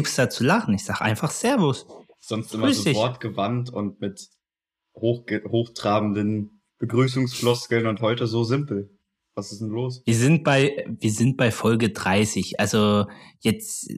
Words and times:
gibt's 0.00 0.16
da 0.16 0.30
zu 0.30 0.44
lachen? 0.44 0.72
Ich 0.72 0.84
sag 0.84 1.02
einfach 1.02 1.30
Servus. 1.30 1.86
Sonst 2.20 2.54
immer 2.54 2.68
Grüß 2.68 2.84
so 2.84 2.94
wortgewandt 2.94 3.68
und 3.68 4.00
mit 4.00 4.30
hoch, 4.94 5.26
hochtrabenden 5.46 6.62
Begrüßungsfloskeln 6.78 7.86
und 7.86 8.00
heute 8.00 8.26
so 8.26 8.42
simpel. 8.42 8.96
Was 9.34 9.52
ist 9.52 9.60
denn 9.60 9.68
los? 9.68 10.02
Wir 10.06 10.14
sind 10.14 10.42
bei, 10.42 10.86
wir 10.88 11.12
sind 11.12 11.36
bei 11.36 11.50
Folge 11.50 11.90
30. 11.90 12.58
Also 12.58 13.08
jetzt, 13.40 13.90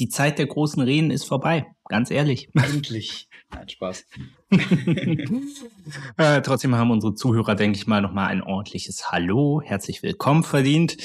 die 0.00 0.08
Zeit 0.08 0.40
der 0.40 0.46
großen 0.46 0.82
Reden 0.82 1.12
ist 1.12 1.22
vorbei. 1.22 1.66
Ganz 1.88 2.10
ehrlich. 2.10 2.48
Endlich. 2.54 3.28
Nein, 3.52 3.68
Spaß. 3.68 4.04
äh, 6.16 6.42
trotzdem 6.42 6.74
haben 6.74 6.90
unsere 6.90 7.14
Zuhörer, 7.14 7.54
denke 7.54 7.78
ich 7.78 7.86
mal, 7.86 8.02
nochmal 8.02 8.30
ein 8.30 8.42
ordentliches 8.42 9.12
Hallo. 9.12 9.62
Herzlich 9.64 10.02
willkommen 10.02 10.42
verdient. 10.42 10.96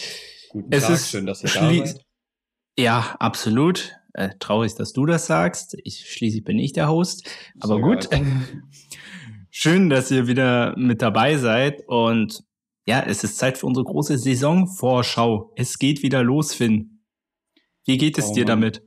Guten 0.49 0.71
es 0.71 0.85
Tag, 0.85 0.93
ist 0.95 1.11
schön, 1.11 1.27
dass 1.27 1.43
ihr 1.43 1.49
da 1.51 1.71
seid. 1.71 2.03
Ja, 2.77 3.15
absolut. 3.19 4.00
Äh, 4.13 4.29
traurig, 4.39 4.75
dass 4.75 4.93
du 4.93 5.05
das 5.05 5.25
sagst. 5.25 5.77
Ich, 5.83 6.11
schließlich 6.11 6.43
bin 6.43 6.59
ich 6.59 6.73
der 6.73 6.89
Host. 6.89 7.29
Aber 7.59 7.75
Sehr 7.75 7.83
gut. 7.83 8.09
schön, 9.51 9.89
dass 9.89 10.11
ihr 10.11 10.27
wieder 10.27 10.75
mit 10.77 11.01
dabei 11.01 11.37
seid 11.37 11.83
und 11.87 12.43
ja, 12.85 13.03
es 13.07 13.23
ist 13.23 13.37
Zeit 13.37 13.59
für 13.59 13.67
unsere 13.67 13.85
große 13.85 14.17
Saisonvorschau. 14.17 15.53
Es 15.55 15.77
geht 15.77 16.01
wieder 16.01 16.23
los, 16.23 16.53
Finn. 16.53 17.03
Wie 17.85 17.97
geht 17.97 18.17
es 18.17 18.29
oh, 18.29 18.33
dir 18.33 18.45
damit? 18.45 18.83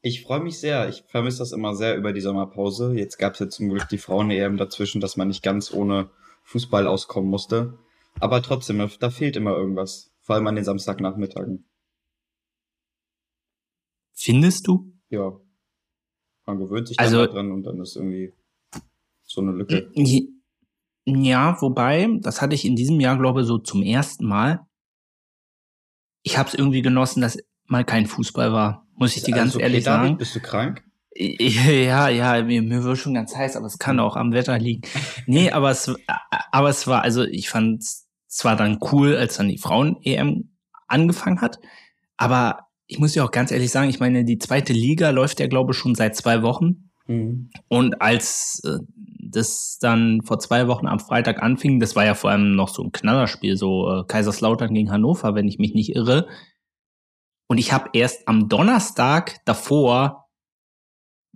Ich 0.00 0.22
freue 0.22 0.40
mich 0.40 0.58
sehr. 0.58 0.88
Ich 0.88 1.04
vermisse 1.08 1.38
das 1.38 1.52
immer 1.52 1.74
sehr 1.74 1.96
über 1.96 2.12
die 2.12 2.20
Sommerpause. 2.20 2.94
Jetzt 2.94 3.18
gab 3.18 3.34
es 3.34 3.40
ja 3.40 3.48
zum 3.48 3.68
Glück 3.68 3.88
die 3.88 3.98
Frauen-EM 3.98 4.56
dazwischen, 4.56 5.00
dass 5.00 5.16
man 5.16 5.28
nicht 5.28 5.42
ganz 5.42 5.72
ohne 5.72 6.10
Fußball 6.44 6.86
auskommen 6.86 7.30
musste. 7.30 7.78
Aber 8.20 8.42
trotzdem, 8.42 8.86
da 8.98 9.10
fehlt 9.10 9.36
immer 9.36 9.56
irgendwas. 9.56 10.12
Vor 10.20 10.36
allem 10.36 10.46
an 10.46 10.56
den 10.56 10.64
Samstagnachmittagen. 10.64 11.64
Findest 14.24 14.66
du? 14.68 14.90
Ja. 15.10 15.38
Man 16.46 16.58
gewöhnt 16.58 16.88
sich 16.88 16.98
also, 16.98 17.26
dran 17.26 17.52
und 17.52 17.62
dann 17.64 17.78
ist 17.82 17.94
irgendwie 17.94 18.32
so 19.22 19.42
eine 19.42 19.52
Lücke. 19.52 19.90
Ja, 21.04 21.60
wobei, 21.60 22.08
das 22.20 22.40
hatte 22.40 22.54
ich 22.54 22.64
in 22.64 22.74
diesem 22.74 22.98
Jahr, 23.00 23.18
glaube 23.18 23.42
ich, 23.42 23.46
so 23.46 23.58
zum 23.58 23.82
ersten 23.82 24.24
Mal. 24.24 24.66
Ich 26.22 26.38
habe 26.38 26.48
es 26.48 26.54
irgendwie 26.54 26.80
genossen, 26.80 27.20
dass 27.20 27.36
mal 27.66 27.84
kein 27.84 28.06
Fußball 28.06 28.50
war, 28.50 28.86
muss 28.94 29.14
ich 29.14 29.24
dir 29.24 29.34
ganz 29.34 29.56
okay, 29.56 29.64
ehrlich 29.64 29.84
David, 29.84 30.06
sagen. 30.06 30.16
Bist 30.16 30.36
du 30.36 30.40
krank? 30.40 30.82
Ja, 31.16 32.08
ja, 32.08 32.42
mir, 32.42 32.62
mir 32.62 32.82
wird 32.82 32.98
schon 32.98 33.14
ganz 33.14 33.36
heiß, 33.36 33.56
aber 33.56 33.66
es 33.66 33.78
kann 33.78 34.00
auch 34.00 34.16
am 34.16 34.32
Wetter 34.32 34.58
liegen. 34.58 34.82
Nee, 35.26 35.50
aber 35.50 35.70
es, 35.70 35.94
aber 36.50 36.70
es 36.70 36.88
war, 36.88 37.02
also 37.02 37.22
ich 37.22 37.50
fand 37.50 37.82
es 37.82 38.08
zwar 38.26 38.56
dann 38.56 38.78
cool, 38.90 39.16
als 39.16 39.36
dann 39.36 39.48
die 39.48 39.58
Frauen-EM 39.58 40.50
angefangen 40.88 41.40
hat, 41.40 41.60
aber 42.16 42.66
ich 42.86 42.98
muss 42.98 43.14
ja 43.14 43.24
auch 43.24 43.30
ganz 43.30 43.50
ehrlich 43.50 43.70
sagen, 43.70 43.88
ich 43.88 44.00
meine, 44.00 44.24
die 44.24 44.38
zweite 44.38 44.72
Liga 44.72 45.10
läuft 45.10 45.40
ja, 45.40 45.46
glaube 45.46 45.72
ich, 45.72 45.78
schon 45.78 45.94
seit 45.94 46.16
zwei 46.16 46.42
Wochen. 46.42 46.90
Mhm. 47.06 47.50
Und 47.68 48.00
als 48.00 48.62
äh, 48.64 48.78
das 49.20 49.78
dann 49.80 50.20
vor 50.22 50.38
zwei 50.38 50.68
Wochen 50.68 50.86
am 50.86 51.00
Freitag 51.00 51.42
anfing, 51.42 51.80
das 51.80 51.96
war 51.96 52.04
ja 52.04 52.14
vor 52.14 52.30
allem 52.30 52.54
noch 52.54 52.68
so 52.68 52.82
ein 52.82 52.92
Knallerspiel, 52.92 53.56
so 53.56 53.90
äh, 53.90 54.04
Kaiserslautern 54.06 54.72
gegen 54.74 54.90
Hannover, 54.90 55.34
wenn 55.34 55.48
ich 55.48 55.58
mich 55.58 55.74
nicht 55.74 55.94
irre. 55.94 56.28
Und 57.46 57.58
ich 57.58 57.72
habe 57.72 57.90
erst 57.92 58.26
am 58.28 58.48
Donnerstag 58.48 59.44
davor 59.44 60.28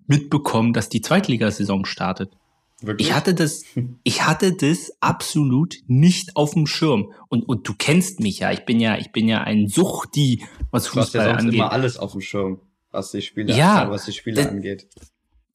mitbekommen, 0.06 0.72
dass 0.72 0.88
die 0.88 1.02
Zweitligasaison 1.02 1.84
startet. 1.84 2.32
Wirklich? 2.80 3.08
Ich 3.08 3.14
hatte 3.14 3.34
das, 3.34 3.64
ich 4.04 4.26
hatte 4.26 4.54
das 4.54 4.92
absolut 5.00 5.76
nicht 5.86 6.36
auf 6.36 6.54
dem 6.54 6.66
Schirm. 6.66 7.12
Und, 7.28 7.48
und 7.48 7.68
du 7.68 7.74
kennst 7.76 8.20
mich 8.20 8.40
ja. 8.40 8.52
Ich 8.52 8.64
bin 8.64 8.80
ja, 8.80 8.98
ich 8.98 9.12
bin 9.12 9.28
ja 9.28 9.42
ein 9.42 9.68
Suchti, 9.68 10.44
was 10.70 10.86
Fußball 10.88 11.02
angeht. 11.02 11.14
Du 11.14 11.18
hast 11.18 11.26
ja 11.26 11.38
angeht. 11.38 11.54
immer 11.54 11.72
alles 11.72 11.96
auf 11.96 12.12
dem 12.12 12.20
Schirm, 12.20 12.60
was 12.90 13.10
die 13.10 13.22
Spiele, 13.22 13.54
ja, 13.54 13.90
was 13.90 14.04
die 14.04 14.12
Spiele 14.12 14.36
das, 14.36 14.46
angeht 14.46 14.88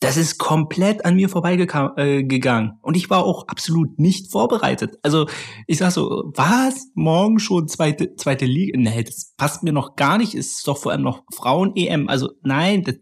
das 0.03 0.17
ist 0.17 0.37
komplett 0.37 1.05
an 1.05 1.15
mir 1.15 1.29
vorbeigegangen 1.29 1.91
äh, 1.95 2.71
und 2.81 2.97
ich 2.97 3.09
war 3.09 3.23
auch 3.23 3.47
absolut 3.47 3.99
nicht 3.99 4.29
vorbereitet. 4.29 4.97
Also 5.01 5.27
ich 5.65 5.77
sag 5.77 5.91
so, 5.91 6.31
was? 6.35 6.89
Morgen 6.93 7.39
schon 7.39 7.69
zweite, 7.69 8.13
zweite 8.15 8.45
Liga? 8.45 8.77
Nee, 8.77 9.03
das 9.03 9.33
passt 9.37 9.63
mir 9.63 9.71
noch 9.71 9.95
gar 9.95 10.17
nicht. 10.17 10.35
ist 10.35 10.67
doch 10.67 10.77
vor 10.77 10.91
allem 10.91 11.03
noch 11.03 11.23
Frauen-EM. 11.33 12.09
Also 12.09 12.31
nein, 12.41 12.83
das 12.83 12.95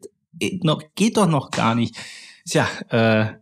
geht 0.93 1.17
doch 1.17 1.27
noch 1.27 1.49
gar 1.49 1.73
nicht. 1.73 1.95
Tja, 2.47 2.67
äh, 2.89 3.33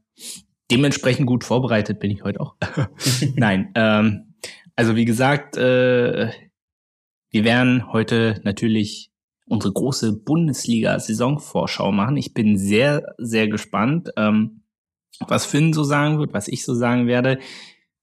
dementsprechend 0.71 1.27
gut 1.27 1.43
vorbereitet 1.43 1.99
bin 1.99 2.11
ich 2.11 2.23
heute 2.23 2.39
auch. 2.39 2.55
nein, 3.35 3.71
ähm, 3.75 4.35
also 4.75 4.95
wie 4.95 5.05
gesagt, 5.05 5.57
äh, 5.57 6.31
wir 7.31 7.43
werden 7.43 7.91
heute 7.91 8.39
natürlich 8.43 9.11
unsere 9.45 9.73
große 9.73 10.13
Bundesliga-Saisonvorschau 10.13 11.91
machen. 11.91 12.17
Ich 12.17 12.33
bin 12.33 12.57
sehr, 12.57 13.15
sehr 13.17 13.47
gespannt, 13.47 14.11
ähm, 14.15 14.63
was 15.27 15.45
Finn 15.45 15.73
so 15.73 15.83
sagen 15.83 16.19
wird, 16.19 16.33
was 16.33 16.47
ich 16.47 16.63
so 16.63 16.73
sagen 16.73 17.07
werde, 17.07 17.39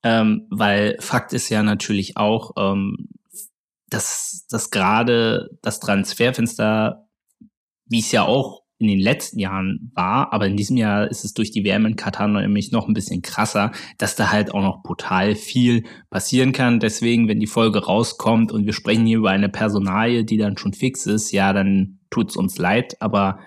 ähm, 0.03 0.47
weil 0.51 0.97
Fakt 1.01 1.33
ist 1.33 1.49
ja 1.49 1.63
natürlich 1.63 2.17
auch, 2.17 2.53
ähm, 2.57 3.09
dass, 3.89 4.47
dass 4.51 4.71
gerade 4.71 5.57
das 5.63 5.81
Transferfenster, 5.81 7.09
wie 7.87 8.01
es 8.01 8.13
ja 8.13 8.25
auch 8.25 8.66
in 8.79 8.89
den 8.89 8.99
letzten 8.99 9.39
Jahren 9.39 9.91
war, 9.95 10.33
aber 10.33 10.47
in 10.47 10.57
diesem 10.57 10.77
Jahr 10.77 11.11
ist 11.11 11.25
es 11.25 11.33
durch 11.33 11.51
die 11.51 11.65
WM 11.65 11.87
in 11.87 11.97
Katar 11.97 12.29
nämlich 12.29 12.73
noch 12.73 12.89
ein 12.89 12.95
bisschen 12.95 13.23
krasser, 13.23 13.73
dass 13.97 14.17
da 14.17 14.31
halt 14.31 14.53
auch 14.53 14.61
noch 14.61 14.83
brutal 14.83 15.35
viel 15.35 15.85
passieren 16.11 16.53
kann. 16.53 16.79
Deswegen, 16.79 17.27
wenn 17.27 17.41
die 17.41 17.47
Folge 17.47 17.85
rauskommt 17.85 18.53
und 18.53 18.67
wir 18.67 18.75
sprechen 18.75 19.07
hier 19.07 19.19
über 19.19 19.31
eine 19.31 19.49
Personalie, 19.49 20.25
die 20.25 20.37
dann 20.37 20.59
schon 20.59 20.75
fix 20.75 21.07
ist, 21.07 21.33
ja, 21.33 21.55
dann 21.55 22.01
tut's 22.11 22.37
uns 22.37 22.59
leid, 22.59 23.01
aber 23.01 23.39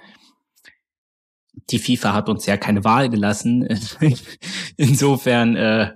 die 1.70 1.80
FIFA 1.80 2.14
hat 2.14 2.30
uns 2.30 2.46
ja 2.48 2.58
keine 2.58 2.84
Wahl 2.84 3.10
gelassen. 3.10 3.68
Insofern 4.78 5.56
äh, 5.56 5.96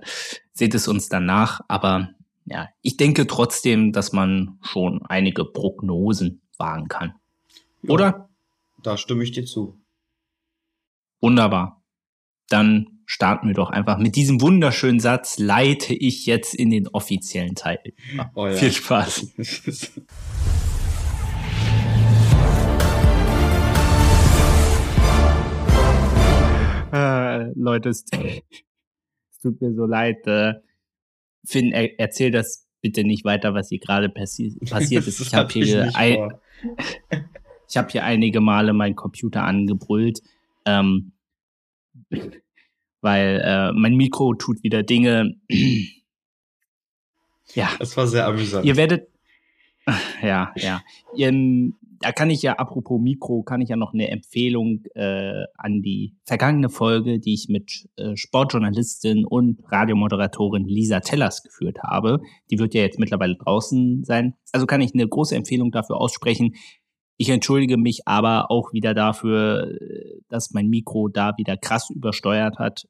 seht 0.52 0.74
es 0.74 0.86
uns 0.86 1.08
dann 1.08 1.26
nach. 1.26 1.60
Aber 1.66 2.10
ja, 2.44 2.68
ich 2.82 2.96
denke 2.96 3.26
trotzdem, 3.26 3.92
dass 3.92 4.12
man 4.12 4.58
schon 4.62 5.02
einige 5.02 5.44
Prognosen 5.44 6.42
wagen 6.58 6.86
kann. 6.88 7.14
Oder? 7.88 8.28
Da 8.84 8.96
stimme 8.98 9.24
ich 9.24 9.32
dir 9.32 9.46
zu. 9.46 9.82
Wunderbar. 11.22 11.82
Dann 12.50 13.00
starten 13.06 13.48
wir 13.48 13.54
doch 13.54 13.70
einfach 13.70 13.96
mit 13.96 14.14
diesem 14.14 14.42
wunderschönen 14.42 15.00
Satz, 15.00 15.38
leite 15.38 15.94
ich 15.94 16.26
jetzt 16.26 16.54
in 16.54 16.68
den 16.68 16.88
offiziellen 16.88 17.54
Teil. 17.54 17.78
Oh 18.34 18.46
ja. 18.46 18.52
Viel 18.52 18.72
Spaß. 18.72 19.32
äh, 26.92 27.52
Leute, 27.58 27.88
es, 27.88 28.04
tut 29.42 29.62
mir 29.62 29.72
so 29.72 29.86
leid. 29.86 30.26
Äh, 30.26 30.56
Finn, 31.46 31.72
er, 31.72 31.98
erzähl 31.98 32.30
das 32.30 32.68
bitte 32.82 33.02
nicht 33.02 33.24
weiter, 33.24 33.54
was 33.54 33.70
hier 33.70 33.78
gerade 33.78 34.10
passi 34.10 34.58
passiert 34.68 35.06
ist. 35.06 35.20
Ich 35.20 35.32
habe 35.34 35.50
hier 35.50 35.90
ein, 35.94 36.34
ich 37.68 37.76
habe 37.76 37.90
hier 37.90 38.04
einige 38.04 38.40
Male 38.40 38.72
meinen 38.72 38.96
Computer 38.96 39.44
angebrüllt, 39.44 40.22
ähm, 40.64 41.12
weil 43.00 43.42
äh, 43.44 43.72
mein 43.72 43.96
Mikro 43.96 44.34
tut 44.34 44.62
wieder 44.62 44.82
Dinge. 44.82 45.36
ja. 47.54 47.68
Das 47.78 47.96
war 47.96 48.06
sehr 48.06 48.26
amüsant. 48.26 48.64
Ihr 48.64 48.76
werdet, 48.76 49.08
ja, 50.22 50.52
ja. 50.56 50.82
Ihr, 51.16 51.32
da 52.00 52.12
kann 52.12 52.28
ich 52.28 52.42
ja, 52.42 52.54
apropos 52.54 53.00
Mikro, 53.00 53.42
kann 53.42 53.62
ich 53.62 53.70
ja 53.70 53.76
noch 53.76 53.94
eine 53.94 54.08
Empfehlung 54.08 54.84
äh, 54.94 55.44
an 55.56 55.80
die 55.80 56.14
vergangene 56.24 56.68
Folge, 56.68 57.18
die 57.18 57.32
ich 57.32 57.48
mit 57.48 57.88
äh, 57.96 58.14
Sportjournalistin 58.14 59.24
und 59.24 59.60
Radiomoderatorin 59.70 60.66
Lisa 60.66 61.00
Tellers 61.00 61.42
geführt 61.42 61.78
habe. 61.82 62.20
Die 62.50 62.58
wird 62.58 62.74
ja 62.74 62.82
jetzt 62.82 62.98
mittlerweile 62.98 63.36
draußen 63.36 64.04
sein. 64.04 64.34
Also 64.52 64.66
kann 64.66 64.82
ich 64.82 64.92
eine 64.92 65.08
große 65.08 65.34
Empfehlung 65.34 65.70
dafür 65.70 65.98
aussprechen. 65.98 66.56
Ich 67.16 67.28
entschuldige 67.28 67.76
mich 67.76 68.06
aber 68.06 68.50
auch 68.50 68.72
wieder 68.72 68.94
dafür, 68.94 69.78
dass 70.28 70.50
mein 70.50 70.68
Mikro 70.68 71.08
da 71.08 71.32
wieder 71.36 71.56
krass 71.56 71.90
übersteuert 71.90 72.58
hat. 72.58 72.86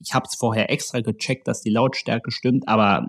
Ich 0.00 0.12
habe 0.14 0.26
es 0.28 0.36
vorher 0.36 0.70
extra 0.70 1.00
gecheckt, 1.00 1.46
dass 1.46 1.62
die 1.62 1.70
Lautstärke 1.70 2.30
stimmt, 2.30 2.66
aber 2.66 3.06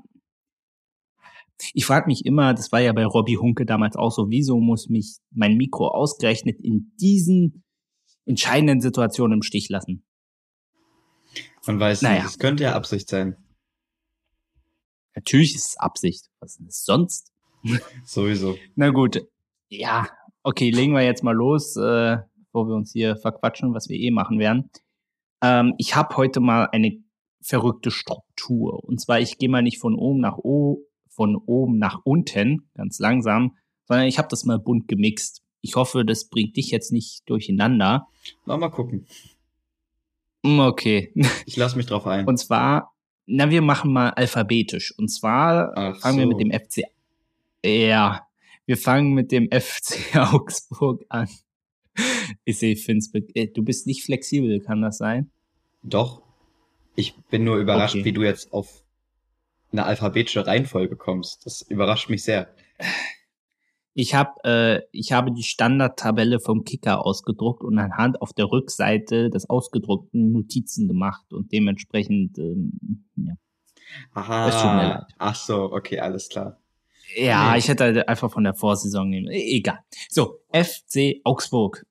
ich 1.74 1.86
frage 1.86 2.08
mich 2.08 2.26
immer, 2.26 2.54
das 2.54 2.72
war 2.72 2.80
ja 2.80 2.94
bei 2.94 3.06
Robbie 3.06 3.38
Hunke 3.38 3.66
damals 3.66 3.96
auch 3.96 4.12
so, 4.12 4.30
wieso 4.30 4.60
muss 4.60 4.90
mich 4.90 5.18
mein 5.32 5.58
Mikro 5.58 5.88
ausgerechnet 5.88 6.60
in 6.60 6.92
diesen 7.00 7.64
entscheidenden 8.26 8.82
Situationen 8.82 9.38
im 9.38 9.44
Stich 9.44 9.70
lassen? 9.70 10.04
Man 11.66 11.80
weiß 11.80 12.02
naja. 12.02 12.24
nicht, 12.24 12.32
es 12.32 12.40
könnte 12.40 12.64
ja 12.64 12.76
Absicht 12.76 13.10
sein. 13.10 13.38
Natürlich 15.16 15.56
ist 15.56 15.70
es 15.70 15.78
Absicht. 15.78 16.30
Was 16.40 16.58
ist 16.58 16.68
es 16.68 16.86
sonst? 16.86 17.32
Sowieso. 18.06 18.58
Na 18.76 18.90
gut. 18.90 19.22
Ja, 19.70 20.10
Okay, 20.44 20.72
legen 20.72 20.94
wir 20.94 21.04
jetzt 21.04 21.24
mal 21.24 21.36
los, 21.36 21.76
äh, 21.76 22.18
bevor 22.36 22.68
wir 22.68 22.76
uns 22.76 22.92
hier 22.92 23.16
verquatschen, 23.16 23.74
was 23.74 23.90
wir 23.90 23.98
eh 23.98 24.10
machen 24.10 24.40
werden. 24.40 24.72
Ähm, 25.42 25.76
ich 25.78 25.96
habe 25.96 26.18
heute 26.18 26.40
mal 26.40 26.68
eine 26.72 26.98
verrückte 27.42 27.92
Struktur. 27.92 28.84
Und 28.84 29.00
zwar, 29.00 29.20
ich 29.20 29.38
gehe 29.38 29.50
mal 29.50 29.62
nicht 29.62 29.80
von 29.80 29.96
oben 29.96 30.20
nach 30.20 30.38
o, 30.38 30.84
von 31.10 31.36
oben 31.36 31.78
nach 31.78 32.00
unten, 32.04 32.70
ganz 32.74 32.98
langsam, 33.00 33.56
sondern 33.86 34.08
ich 34.08 34.18
habe 34.18 34.30
das 34.30 34.44
mal 34.46 34.58
bunt 34.58 34.88
gemixt. 34.88 35.44
Ich 35.62 35.76
hoffe, 35.76 36.06
das 36.06 36.28
bringt 36.30 36.58
dich 36.58 36.72
jetzt 36.72 36.92
nicht 36.92 37.30
durcheinander. 37.30 38.08
Na, 38.46 38.58
mal 38.58 38.70
gucken. 38.70 39.06
Hm, 40.44 40.60
okay. 40.60 41.14
Ich 41.46 41.56
lasse 41.56 41.78
mich 41.78 41.86
drauf 41.86 42.08
ein. 42.08 42.28
Und 42.28 42.38
zwar, 42.38 42.96
na, 43.28 43.52
wir 43.52 43.62
machen 43.62 43.94
mal 43.94 44.10
alphabetisch. 44.10 44.98
Und 44.98 45.10
zwar 45.10 45.72
Ach 45.76 46.00
fangen 46.00 46.18
wir 46.18 46.26
so. 46.26 46.30
mit 46.30 46.40
dem 46.40 46.52
FC. 46.52 46.84
Ja, 47.64 48.28
wir 48.72 48.78
fangen 48.78 49.12
mit 49.14 49.34
dem 49.34 49.50
FC 49.52 50.16
Augsburg 50.34 51.04
an. 51.10 51.28
Ich 52.46 52.58
sehe, 52.58 52.78
Finns, 52.78 53.12
be- 53.12 53.28
äh, 53.36 53.48
du 53.48 53.64
bist 53.64 53.86
nicht 53.86 54.06
flexibel, 54.06 54.62
kann 54.62 54.82
das 54.82 54.98
sein? 54.98 55.30
Doch. 55.84 56.22
Ich 56.96 57.16
bin 57.30 57.44
nur 57.44 57.58
überrascht, 57.58 57.96
Okay. 57.96 58.06
wie 58.06 58.14
du 58.14 58.24
jetzt 58.24 58.54
auf 58.54 58.82
eine 59.74 59.84
alphabetische 59.84 60.48
Reihenfolge 60.48 60.96
kommst. 60.96 61.46
Das 61.46 61.62
überrascht 61.64 62.10
mich 62.10 62.24
sehr. 62.24 62.48
Ich 63.94 64.16
habe 64.16 64.32
äh, 64.46 64.82
ich 64.94 65.12
habe 65.12 65.34
die 65.34 65.44
Standardtabelle 65.44 66.40
vom 66.40 66.64
Kicker 66.64 67.06
ausgedruckt 67.06 67.62
und 67.64 67.78
anhand 67.78 68.22
auf 68.22 68.32
der 68.32 68.46
Rückseite 68.46 69.30
des 69.30 69.50
ausgedruckten 69.50 70.32
Notizen 70.32 70.88
gemacht 70.88 71.34
und 71.34 71.52
dementsprechend 71.52 72.38
ähm, 72.38 73.04
ja. 73.18 73.34
Aha. 74.14 74.48
Es 74.48 74.56
tut 74.56 74.72
mir 74.72 74.88
leid. 74.94 75.04
Ach 75.18 75.36
so, 75.36 75.74
okay, 75.74 76.00
alles 76.00 76.30
klar. 76.30 76.61
Ja, 77.16 77.52
Nee. 77.52 77.60
ich 77.60 77.68
hätte 77.68 77.84
halt 77.86 78.08
einfach 78.08 78.32
von 78.32 78.44
der 78.44 78.54
Vorsaison 78.54 79.10
nehmen. 79.10 79.28
E- 79.32 79.58
Egal. 79.58 79.80
So, 80.10 80.40
FC 80.52 81.22
Augsburg. 81.24 81.86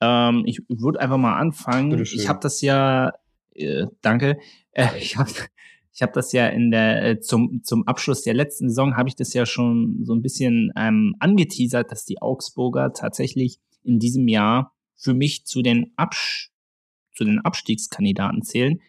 Ähm, 0.00 0.42
ich 0.46 0.60
würde 0.68 1.00
einfach 1.00 1.16
mal 1.18 1.38
anfangen. 1.38 1.98
Ich 2.00 2.28
habe 2.28 2.40
das 2.40 2.60
ja, 2.60 3.12
äh, 3.54 3.86
danke. 4.00 4.38
Äh, 4.72 4.88
ich 4.98 5.16
habe 5.16 5.30
ich 5.94 6.02
hab 6.02 6.12
das 6.14 6.32
ja 6.32 6.48
in 6.48 6.70
der 6.70 7.04
äh, 7.04 7.20
zum 7.20 7.62
zum 7.62 7.86
Abschluss 7.86 8.22
der 8.22 8.34
letzten 8.34 8.68
Saison 8.68 8.96
habe 8.96 9.08
ich 9.08 9.14
das 9.16 9.32
ja 9.34 9.44
schon 9.46 10.00
so 10.04 10.14
ein 10.14 10.22
bisschen 10.22 10.72
ähm, 10.76 11.14
angeteasert, 11.20 11.90
dass 11.92 12.04
die 12.04 12.20
Augsburger 12.20 12.92
tatsächlich 12.92 13.58
in 13.84 13.98
diesem 13.98 14.26
Jahr 14.28 14.72
für 14.96 15.14
mich 15.14 15.44
zu 15.44 15.62
den 15.62 15.92
Absch 15.96 16.50
zu 17.14 17.24
den 17.24 17.40
Abstiegskandidaten 17.40 18.42
zählen 18.42 18.80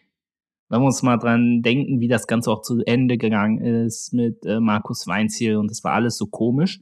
wenn 0.68 0.80
wir 0.80 0.86
uns 0.86 1.02
mal 1.02 1.18
dran 1.18 1.62
denken, 1.62 2.00
wie 2.00 2.08
das 2.08 2.26
Ganze 2.26 2.50
auch 2.50 2.62
zu 2.62 2.80
Ende 2.84 3.18
gegangen 3.18 3.58
ist 3.60 4.12
mit 4.12 4.44
äh, 4.46 4.60
Markus 4.60 5.06
Weinziel 5.06 5.56
und 5.56 5.70
das 5.70 5.84
war 5.84 5.92
alles 5.92 6.16
so 6.16 6.26
komisch. 6.26 6.80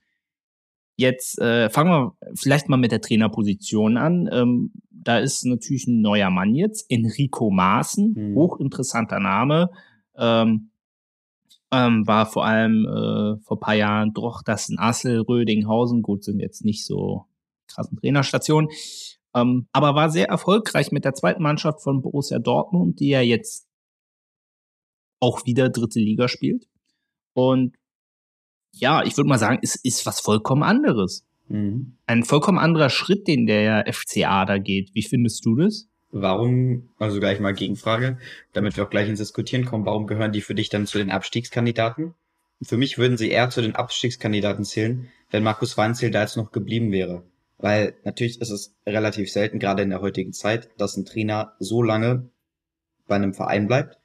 Jetzt 0.96 1.38
äh, 1.40 1.70
fangen 1.70 1.90
wir 1.90 2.16
vielleicht 2.34 2.68
mal 2.68 2.76
mit 2.76 2.92
der 2.92 3.00
Trainerposition 3.00 3.96
an. 3.96 4.28
Ähm, 4.30 4.72
da 4.90 5.18
ist 5.18 5.44
natürlich 5.44 5.86
ein 5.86 6.00
neuer 6.00 6.30
Mann 6.30 6.54
jetzt, 6.54 6.86
Enrico 6.90 7.50
Maaßen, 7.50 8.12
Mhm. 8.14 8.34
hochinteressanter 8.36 9.18
Name. 9.18 9.70
Ähm, 10.16 10.70
ähm, 11.72 12.06
war 12.06 12.26
vor 12.26 12.44
allem 12.44 12.84
äh, 12.86 13.42
vor 13.42 13.58
paar 13.58 13.74
Jahren 13.74 14.12
doch 14.12 14.42
das 14.42 14.68
in 14.68 14.78
Assel, 14.78 15.20
Rödinghausen, 15.22 16.02
gut, 16.02 16.22
sind 16.22 16.38
jetzt 16.38 16.64
nicht 16.64 16.84
so 16.84 17.24
krassen 17.66 17.96
Trainerstationen, 17.98 18.70
ähm, 19.34 19.66
aber 19.72 19.94
war 19.94 20.10
sehr 20.10 20.28
erfolgreich 20.28 20.92
mit 20.92 21.06
der 21.06 21.14
zweiten 21.14 21.42
Mannschaft 21.42 21.82
von 21.82 22.02
Borussia 22.02 22.38
Dortmund, 22.38 23.00
die 23.00 23.08
ja 23.08 23.22
jetzt 23.22 23.66
auch 25.22 25.46
wieder 25.46 25.68
dritte 25.70 26.00
Liga 26.00 26.28
spielt. 26.28 26.66
Und 27.32 27.76
ja, 28.72 29.04
ich 29.04 29.16
würde 29.16 29.28
mal 29.28 29.38
sagen, 29.38 29.60
es 29.62 29.76
ist 29.76 30.04
was 30.04 30.20
vollkommen 30.20 30.62
anderes. 30.62 31.24
Mhm. 31.48 31.96
Ein 32.06 32.24
vollkommen 32.24 32.58
anderer 32.58 32.90
Schritt, 32.90 33.28
den 33.28 33.46
der 33.46 33.84
FCA 33.92 34.44
da 34.44 34.58
geht. 34.58 34.94
Wie 34.94 35.02
findest 35.02 35.44
du 35.46 35.56
das? 35.56 35.88
Warum, 36.10 36.90
also 36.98 37.20
gleich 37.20 37.40
mal 37.40 37.54
Gegenfrage, 37.54 38.18
damit 38.52 38.76
wir 38.76 38.84
auch 38.84 38.90
gleich 38.90 39.08
ins 39.08 39.18
Diskutieren 39.18 39.64
kommen, 39.64 39.86
warum 39.86 40.06
gehören 40.06 40.32
die 40.32 40.42
für 40.42 40.54
dich 40.54 40.68
dann 40.68 40.86
zu 40.86 40.98
den 40.98 41.10
Abstiegskandidaten? 41.10 42.14
Für 42.60 42.76
mich 42.76 42.98
würden 42.98 43.16
sie 43.16 43.30
eher 43.30 43.48
zu 43.48 43.62
den 43.62 43.74
Abstiegskandidaten 43.74 44.64
zählen, 44.64 45.08
wenn 45.30 45.42
Markus 45.42 45.76
Weinziel 45.78 46.10
da 46.10 46.22
jetzt 46.22 46.36
noch 46.36 46.52
geblieben 46.52 46.92
wäre. 46.92 47.24
Weil 47.58 47.94
natürlich 48.04 48.40
ist 48.40 48.50
es 48.50 48.74
relativ 48.86 49.30
selten, 49.30 49.58
gerade 49.58 49.82
in 49.82 49.90
der 49.90 50.02
heutigen 50.02 50.32
Zeit, 50.32 50.68
dass 50.78 50.96
ein 50.96 51.04
Trainer 51.04 51.54
so 51.58 51.82
lange 51.82 52.28
bei 53.06 53.16
einem 53.16 53.34
Verein 53.34 53.66
bleibt. 53.66 53.98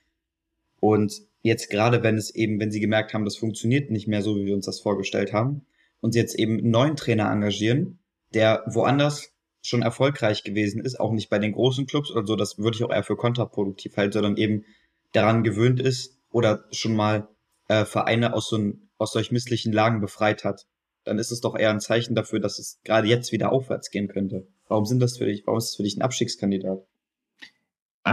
Und 0.79 1.21
jetzt 1.41 1.69
gerade, 1.69 2.03
wenn 2.03 2.17
es 2.17 2.33
eben, 2.33 2.59
wenn 2.59 2.71
sie 2.71 2.79
gemerkt 2.79 3.13
haben, 3.13 3.25
das 3.25 3.37
funktioniert 3.37 3.91
nicht 3.91 4.07
mehr 4.07 4.21
so, 4.21 4.35
wie 4.35 4.45
wir 4.45 4.55
uns 4.55 4.65
das 4.65 4.79
vorgestellt 4.79 5.33
haben, 5.33 5.65
und 5.99 6.13
sie 6.13 6.19
jetzt 6.19 6.37
eben 6.37 6.59
einen 6.59 6.69
neuen 6.69 6.95
Trainer 6.95 7.31
engagieren, 7.31 7.99
der 8.33 8.63
woanders 8.67 9.33
schon 9.61 9.81
erfolgreich 9.81 10.43
gewesen 10.43 10.81
ist, 10.81 10.99
auch 10.99 11.11
nicht 11.11 11.29
bei 11.29 11.39
den 11.39 11.53
großen 11.53 11.87
Clubs 11.87 12.11
oder 12.11 12.25
so, 12.25 12.35
das 12.35 12.57
würde 12.57 12.77
ich 12.77 12.83
auch 12.83 12.91
eher 12.91 13.03
für 13.03 13.17
kontraproduktiv 13.17 13.97
halten, 13.97 14.13
sondern 14.13 14.37
eben 14.37 14.65
daran 15.11 15.43
gewöhnt 15.43 15.79
ist 15.79 16.17
oder 16.31 16.65
schon 16.71 16.95
mal 16.95 17.27
äh, 17.67 17.85
Vereine 17.85 18.33
aus 18.33 18.49
so 18.49 18.57
ein, 18.57 18.89
aus 18.97 19.11
solch 19.11 19.31
misslichen 19.31 19.73
Lagen 19.73 19.99
befreit 19.99 20.43
hat, 20.43 20.67
dann 21.03 21.19
ist 21.19 21.31
es 21.31 21.41
doch 21.41 21.57
eher 21.57 21.69
ein 21.69 21.79
Zeichen 21.79 22.15
dafür, 22.15 22.39
dass 22.39 22.59
es 22.59 22.79
gerade 22.83 23.07
jetzt 23.07 23.31
wieder 23.31 23.51
aufwärts 23.51 23.89
gehen 23.89 24.07
könnte. 24.07 24.47
Warum 24.67 24.85
sind 24.85 24.99
das 24.99 25.17
für 25.17 25.25
dich, 25.25 25.43
warum 25.45 25.57
ist 25.57 25.69
das 25.69 25.75
für 25.75 25.83
dich 25.83 25.97
ein 25.97 26.01
Abstiegskandidat? 26.01 26.85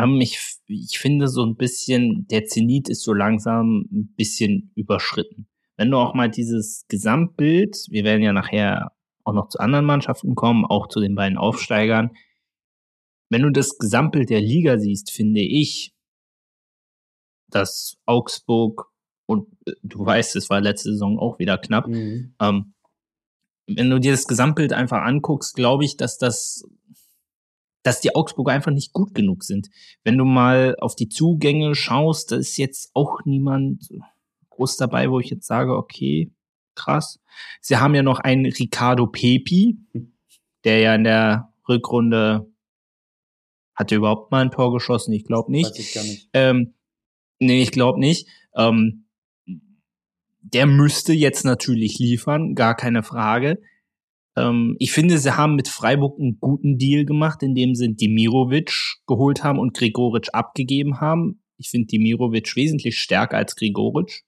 Ähm, 0.03 0.21
ich, 0.21 0.39
ich 0.67 0.99
finde 0.99 1.29
so 1.29 1.45
ein 1.45 1.57
bisschen, 1.57 2.27
der 2.29 2.45
Zenit 2.45 2.89
ist 2.89 3.03
so 3.03 3.13
langsam 3.13 3.87
ein 3.93 4.15
bisschen 4.17 4.73
überschritten. 4.75 5.47
Wenn 5.77 5.91
du 5.91 5.99
auch 5.99 6.15
mal 6.15 6.31
dieses 6.31 6.85
Gesamtbild, 6.89 7.87
wir 7.91 8.05
werden 8.05 8.23
ja 8.23 8.33
nachher 8.33 8.93
auch 9.25 9.33
noch 9.33 9.49
zu 9.49 9.59
anderen 9.59 9.87
Mannschaften 9.87 10.35
kommen, 10.35 10.65
auch 10.65 10.89
zu 10.89 11.01
den 11.01 11.15
beiden 11.15 11.39
Aufsteigern. 11.39 12.11
Wenn 13.31 13.43
du 13.43 13.51
das 13.51 13.79
Gesamtbild 13.79 14.31
der 14.31 14.41
Liga 14.41 14.79
siehst, 14.79 15.11
finde 15.11 15.41
ich, 15.41 15.95
dass 17.49 17.97
Augsburg 18.07 18.93
und 19.27 19.49
äh, 19.67 19.73
du 19.83 20.05
weißt, 20.05 20.37
es 20.37 20.51
war 20.51 20.61
letzte 20.61 20.93
Saison 20.93 21.19
auch 21.19 21.39
wieder 21.39 21.59
knapp. 21.59 21.87
Mhm. 21.87 22.35
Ähm, 22.41 22.75
wenn 23.67 23.91
du 23.91 23.99
dir 23.99 24.13
das 24.13 24.27
Gesamtbild 24.27 24.73
einfach 24.73 25.03
anguckst, 25.03 25.55
glaube 25.55 25.85
ich, 25.85 25.97
dass 25.97 26.19
das, 26.19 26.65
dass 27.85 28.01
die 28.01 28.15
Augsburger 28.15 28.53
einfach 28.53 28.73
nicht 28.73 28.93
gut 28.93 29.15
genug 29.15 29.45
sind. 29.45 29.69
Wenn 30.03 30.19
du 30.19 30.25
mal 30.25 30.75
auf 30.81 30.97
die 30.97 31.09
Zugänge 31.09 31.75
schaust, 31.75 32.33
da 32.33 32.37
ist 32.37 32.57
jetzt 32.57 32.91
auch 32.95 33.21
niemand 33.25 33.89
groß 34.51 34.79
dabei, 34.79 35.11
wo 35.11 35.21
ich 35.21 35.31
jetzt 35.31 35.47
sage, 35.47 35.77
okay, 35.77 36.33
krass. 36.75 37.21
Sie 37.61 37.77
haben 37.77 37.95
ja 37.95 38.03
noch 38.03 38.19
einen 38.19 38.47
Ricardo 38.47 39.07
Pepi, 39.07 39.79
der 40.65 40.79
ja 40.81 40.95
in 40.95 41.05
der 41.05 41.53
Rückrunde 41.69 42.51
hatte 43.75 43.97
überhaupt 43.97 44.31
mal 44.31 44.43
ein 44.43 44.51
Tor 44.51 44.73
geschossen, 44.73 45.13
ich 45.13 45.25
glaube 45.25 45.53
nicht. 45.53 45.71
Weiß 45.71 45.79
ich 45.79 45.93
gar 45.93 46.05
nicht. 46.05 46.29
Ähm, 46.33 46.75
nee, 47.39 47.63
ich 47.63 47.71
glaube 47.71 48.01
nicht. 48.01 48.29
Ähm, 48.57 49.07
der 50.41 50.67
müsste 50.67 51.13
jetzt 51.13 51.45
natürlich 51.45 51.99
liefern, 51.99 52.55
gar 52.55 52.77
keine 52.77 53.03
Frage. 53.03 53.61
Ähm, 54.37 54.77
ich 54.79 54.93
finde, 54.93 55.19
sie 55.19 55.37
haben 55.37 55.55
mit 55.57 55.69
Freiburg 55.69 56.19
einen 56.19 56.39
guten 56.41 56.79
Deal 56.79 57.05
gemacht, 57.05 57.43
indem 57.43 57.75
sie 57.75 57.95
Dimirovic 57.95 58.73
geholt 59.07 59.45
haben 59.45 59.59
und 59.59 59.75
Gregoritsch 59.75 60.31
abgegeben 60.33 61.01
haben. 61.01 61.41
Ich 61.57 61.71
finde 61.71 61.87
Dimirovic 61.87 62.57
wesentlich 62.57 62.99
stärker 62.99 63.37
als 63.37 63.55
Gregoritsch. 63.57 64.23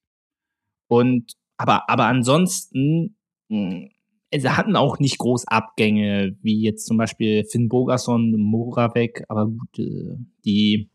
Und 0.89 1.33
aber 1.57 1.89
aber 1.91 2.05
ansonsten 2.07 3.17
mh, 3.49 3.89
sie 4.37 4.49
hatten 4.51 4.77
auch 4.77 4.99
nicht 4.99 5.19
groß 5.19 5.49
Abgänge, 5.49 6.37
wie 6.43 6.61
jetzt 6.63 6.87
zum 6.87 6.97
Beispiel 6.99 7.45
Finn 7.45 7.69
Bogerson, 7.69 8.33
Moravec, 8.39 9.25
aber 9.29 9.47
gut, 9.47 9.79
äh, 9.79 10.17
die 10.45 10.89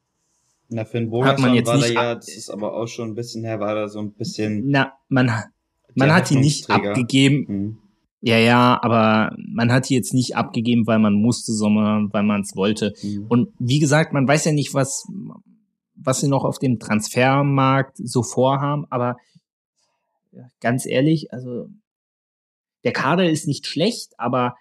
Na, 0.69 0.85
Finn 0.85 1.11
Hat 1.23 1.39
man 1.39 1.53
jetzt 1.53 1.67
war 1.67 1.77
da 1.77 1.81
nicht 1.85 1.93
ja, 1.95 2.11
ab- 2.13 2.19
das 2.19 2.29
ist 2.29 2.49
aber 2.49 2.73
auch 2.77 2.87
schon 2.87 3.09
ein 3.09 3.15
bisschen 3.15 3.43
her, 3.43 3.59
war 3.59 3.75
da 3.75 3.89
so 3.89 3.99
ein 3.99 4.13
bisschen 4.13 4.69
Na, 4.69 4.93
man, 5.09 5.29
man 5.95 6.13
hat 6.13 6.29
die 6.29 6.37
nicht 6.37 6.69
abgegeben. 6.69 7.45
Mhm. 7.47 7.77
Ja, 8.23 8.37
ja, 8.37 8.79
aber 8.83 9.35
man 9.37 9.71
hat 9.71 9.89
die 9.89 9.95
jetzt 9.95 10.13
nicht 10.13 10.35
abgegeben, 10.35 10.85
weil 10.85 10.99
man 10.99 11.15
musste, 11.15 11.53
sondern 11.53 12.13
weil 12.13 12.21
man 12.21 12.41
es 12.41 12.55
wollte. 12.55 12.93
Mhm. 13.01 13.25
Und 13.27 13.53
wie 13.57 13.79
gesagt, 13.79 14.13
man 14.13 14.27
weiß 14.27 14.45
ja 14.45 14.51
nicht, 14.51 14.75
was, 14.75 15.07
was 15.95 16.21
sie 16.21 16.27
noch 16.27 16.45
auf 16.45 16.59
dem 16.59 16.79
Transfermarkt 16.79 17.97
so 17.97 18.21
vorhaben, 18.21 18.85
aber 18.91 19.17
ganz 20.59 20.85
ehrlich, 20.85 21.33
also 21.33 21.67
der 22.83 22.93
Kader 22.93 23.29
ist 23.29 23.47
nicht 23.47 23.65
schlecht, 23.65 24.19
aber 24.19 24.55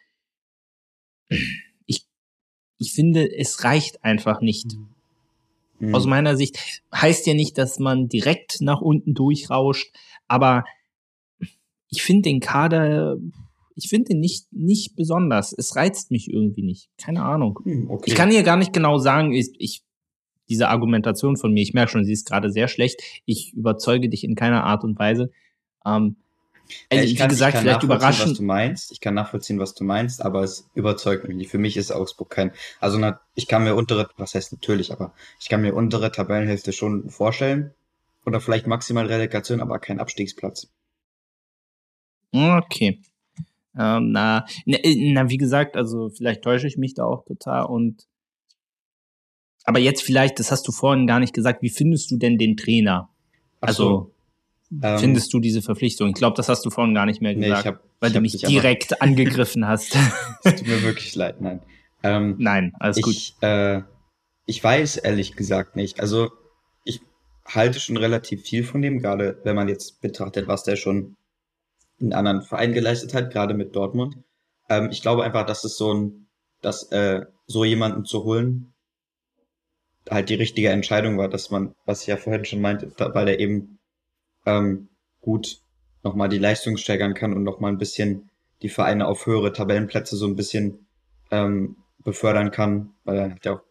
ich, 1.87 2.07
ich 2.79 2.93
finde, 2.93 3.31
es 3.31 3.62
reicht 3.62 4.02
einfach 4.05 4.40
nicht. 4.40 4.76
Mhm. 5.79 5.95
Aus 5.95 6.07
meiner 6.07 6.37
Sicht 6.37 6.83
heißt 6.95 7.26
ja 7.26 7.35
nicht, 7.35 7.59
dass 7.59 7.79
man 7.79 8.09
direkt 8.09 8.62
nach 8.62 8.81
unten 8.81 9.12
durchrauscht, 9.14 9.93
aber 10.29 10.64
ich 11.90 12.02
finde 12.02 12.23
den 12.23 12.40
Kader, 12.40 13.17
ich 13.83 13.89
finde 13.89 14.13
ihn 14.13 14.21
nicht, 14.21 14.53
nicht 14.53 14.95
besonders. 14.95 15.55
Es 15.57 15.75
reizt 15.75 16.11
mich 16.11 16.31
irgendwie 16.31 16.63
nicht. 16.63 16.91
Keine 16.99 17.25
Ahnung. 17.25 17.59
Hm, 17.65 17.91
okay. 17.91 18.11
Ich 18.11 18.15
kann 18.15 18.31
hier 18.31 18.43
gar 18.43 18.57
nicht 18.57 18.73
genau 18.73 18.99
sagen, 18.99 19.33
ich, 19.33 19.51
ich 19.59 19.83
diese 20.51 20.69
Argumentation 20.69 21.37
von 21.37 21.53
mir, 21.53 21.63
ich 21.63 21.73
merke 21.73 21.93
schon, 21.93 22.05
sie 22.05 22.13
ist 22.13 22.27
gerade 22.27 22.51
sehr 22.51 22.69
schlecht. 22.69 23.01
Ich 23.25 23.55
überzeuge 23.55 24.09
dich 24.09 24.25
in 24.25 24.35
keiner 24.35 24.65
Art 24.65 24.85
und 24.85 24.99
Weise. 24.99 25.31
Ähm, 25.87 26.17
also, 26.91 27.05
ich 27.05 27.13
wie 27.13 27.17
kann, 27.17 27.29
gesagt, 27.29 27.55
ich 27.55 27.61
vielleicht 27.61 27.79
was 27.79 27.85
überraschend. 27.85 28.39
du 28.39 28.43
meinst. 28.43 28.93
Ich 28.93 29.01
kann 29.01 29.15
nachvollziehen, 29.15 29.59
was 29.59 29.75
du 29.75 29.85
meinst, 29.85 30.23
aber 30.23 30.43
es 30.43 30.69
überzeugt 30.75 31.27
mich 31.27 31.37
nicht. 31.37 31.51
Für 31.51 31.59
mich 31.59 31.77
ist 31.77 31.91
Augsburg 31.91 32.31
kein, 32.31 32.53
also 32.81 32.99
na, 32.99 33.21
ich 33.35 33.49
kann 33.49 33.65
mir 33.65 33.75
untere, 33.75 34.09
was 34.19 34.35
heißt 34.35 34.53
natürlich, 34.53 34.93
aber 34.93 35.15
ich 35.41 35.49
kann 35.49 35.63
mir 35.63 35.75
untere 35.75 36.13
Tabellenhälfte 36.13 36.73
schon 36.73 37.11
vorstellen. 37.11 37.73
Oder 38.27 38.41
vielleicht 38.41 38.67
maximal 38.67 39.07
Relegation, 39.07 39.61
aber 39.61 39.79
kein 39.79 39.99
Abstiegsplatz. 39.99 40.69
Okay. 42.33 43.01
Ähm, 43.81 44.13
na, 44.13 44.45
na, 44.67 44.79
na, 44.85 45.31
wie 45.31 45.39
gesagt, 45.39 45.75
also 45.75 46.11
vielleicht 46.11 46.43
täusche 46.43 46.67
ich 46.67 46.77
mich 46.77 46.93
da 46.93 47.05
auch 47.05 47.25
total 47.25 47.65
und 47.65 48.07
aber 49.65 49.79
jetzt 49.79 50.03
vielleicht, 50.03 50.39
das 50.39 50.51
hast 50.51 50.67
du 50.69 50.73
vorhin 50.73 51.07
gar 51.07 51.21
nicht 51.21 51.33
gesagt, 51.33 51.63
wie 51.63 51.71
findest 51.71 52.11
du 52.11 52.17
denn 52.17 52.39
den 52.39 52.57
Trainer? 52.57 53.09
Also 53.61 54.13
ähm, 54.83 54.99
findest 54.99 55.33
du 55.33 55.41
diese 55.41 55.63
Verpflichtung? 55.63 56.09
Ich 56.09 56.15
glaube, 56.15 56.37
das 56.37 56.49
hast 56.49 56.65
du 56.65 56.71
vorhin 56.71 56.95
gar 56.95 57.07
nicht 57.07 57.23
mehr 57.23 57.35
gesagt, 57.35 57.65
nee, 57.65 57.71
hab, 57.71 57.83
weil 58.01 58.11
du 58.11 58.21
mich 58.21 58.37
direkt 58.39 59.01
angegriffen 59.03 59.67
hast. 59.67 59.97
Es 60.45 60.57
tut 60.57 60.67
mir 60.67 60.83
wirklich 60.83 61.15
leid, 61.15 61.41
nein. 61.41 61.61
Ähm, 62.03 62.37
nein, 62.39 62.73
alles 62.79 62.97
ich, 62.97 63.03
gut. 63.03 63.33
Äh, 63.43 63.83
ich 64.47 64.63
weiß 64.63 64.97
ehrlich 64.99 65.37
gesagt 65.37 65.77
nicht. 65.77 66.01
Also 66.01 66.31
ich 66.85 67.01
halte 67.47 67.81
schon 67.81 67.97
relativ 67.97 68.43
viel 68.43 68.65
von 68.65 68.83
dem, 68.83 68.99
gerade 68.99 69.39
wenn 69.45 69.57
man 69.57 69.69
jetzt 69.69 70.01
betrachtet, 70.01 70.49
was 70.49 70.65
der 70.65 70.77
schon 70.77 71.17
in 72.00 72.12
anderen 72.12 72.42
Vereinen 72.42 72.73
geleistet 72.73 73.14
hat, 73.14 73.30
gerade 73.30 73.54
mit 73.54 73.76
Dortmund. 73.76 74.16
Ähm, 74.69 74.88
ich 74.90 75.02
glaube 75.02 75.25
einfach, 75.25 75.47
dass 75.47 75.64
es 75.64 75.76
so 75.76 75.92
ein, 75.92 76.26
dass 76.62 76.90
äh, 76.92 77.26
so 77.47 77.64
jemanden 77.64 78.04
zu 78.04 78.25
holen, 78.25 78.73
halt 80.09 80.28
die 80.28 80.35
richtige 80.35 80.71
Entscheidung 80.71 81.19
war, 81.19 81.28
dass 81.28 81.50
man, 81.50 81.75
was 81.85 82.02
ich 82.02 82.09
ja 82.09 82.16
vorhin 82.16 82.45
schon 82.45 82.61
meinte, 82.61 82.92
weil 82.97 83.28
er 83.28 83.38
eben 83.38 83.78
ähm, 84.47 84.88
gut 85.21 85.61
nochmal 86.02 86.28
die 86.28 86.38
Leistung 86.38 86.76
steigern 86.78 87.14
kann 87.14 87.35
und 87.35 87.45
nochmal 87.45 87.71
ein 87.71 87.78
bisschen 87.78 88.30
die 88.62 88.71
Vereine 88.71 89.07
auf 89.07 89.26
höhere 89.26 89.52
Tabellenplätze 89.52 90.16
so 90.16 90.26
ein 90.26 90.37
bisschen 90.37 90.87
ähm, 91.30 91.76
befördern 92.02 92.50
kann, 92.50 92.95
weil 93.04 93.19
er 93.19 93.30
hat 93.30 93.45
ja 93.45 93.52
auch 93.54 93.62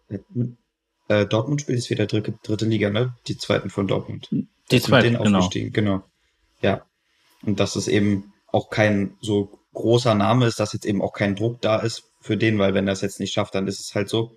äh, 1.07 1.25
Dortmund 1.25 1.61
spielt 1.61 1.79
jetzt 1.79 1.89
wieder 1.89 2.05
dritte, 2.05 2.33
dritte 2.43 2.65
Liga, 2.65 2.89
ne? 2.89 3.15
Die 3.27 3.37
zweiten 3.37 3.69
von 3.69 3.87
Dortmund. 3.87 4.29
Die 4.71 4.81
zweiten, 4.81 5.17
genau. 5.17 5.49
genau. 5.49 6.03
Ja. 6.61 6.85
Und 7.45 7.59
dass 7.59 7.75
es 7.75 7.87
eben 7.87 8.33
auch 8.47 8.69
kein 8.69 9.15
so 9.21 9.59
großer 9.73 10.15
Name 10.15 10.45
ist, 10.45 10.59
dass 10.59 10.73
jetzt 10.73 10.85
eben 10.85 11.01
auch 11.01 11.13
kein 11.13 11.35
Druck 11.35 11.61
da 11.61 11.77
ist 11.77 12.03
für 12.21 12.37
den, 12.37 12.59
weil 12.59 12.73
wenn 12.73 12.87
er 12.87 12.93
es 12.93 13.01
jetzt 13.01 13.19
nicht 13.19 13.33
schafft, 13.33 13.55
dann 13.55 13.67
ist 13.67 13.79
es 13.79 13.95
halt 13.95 14.09
so. 14.09 14.35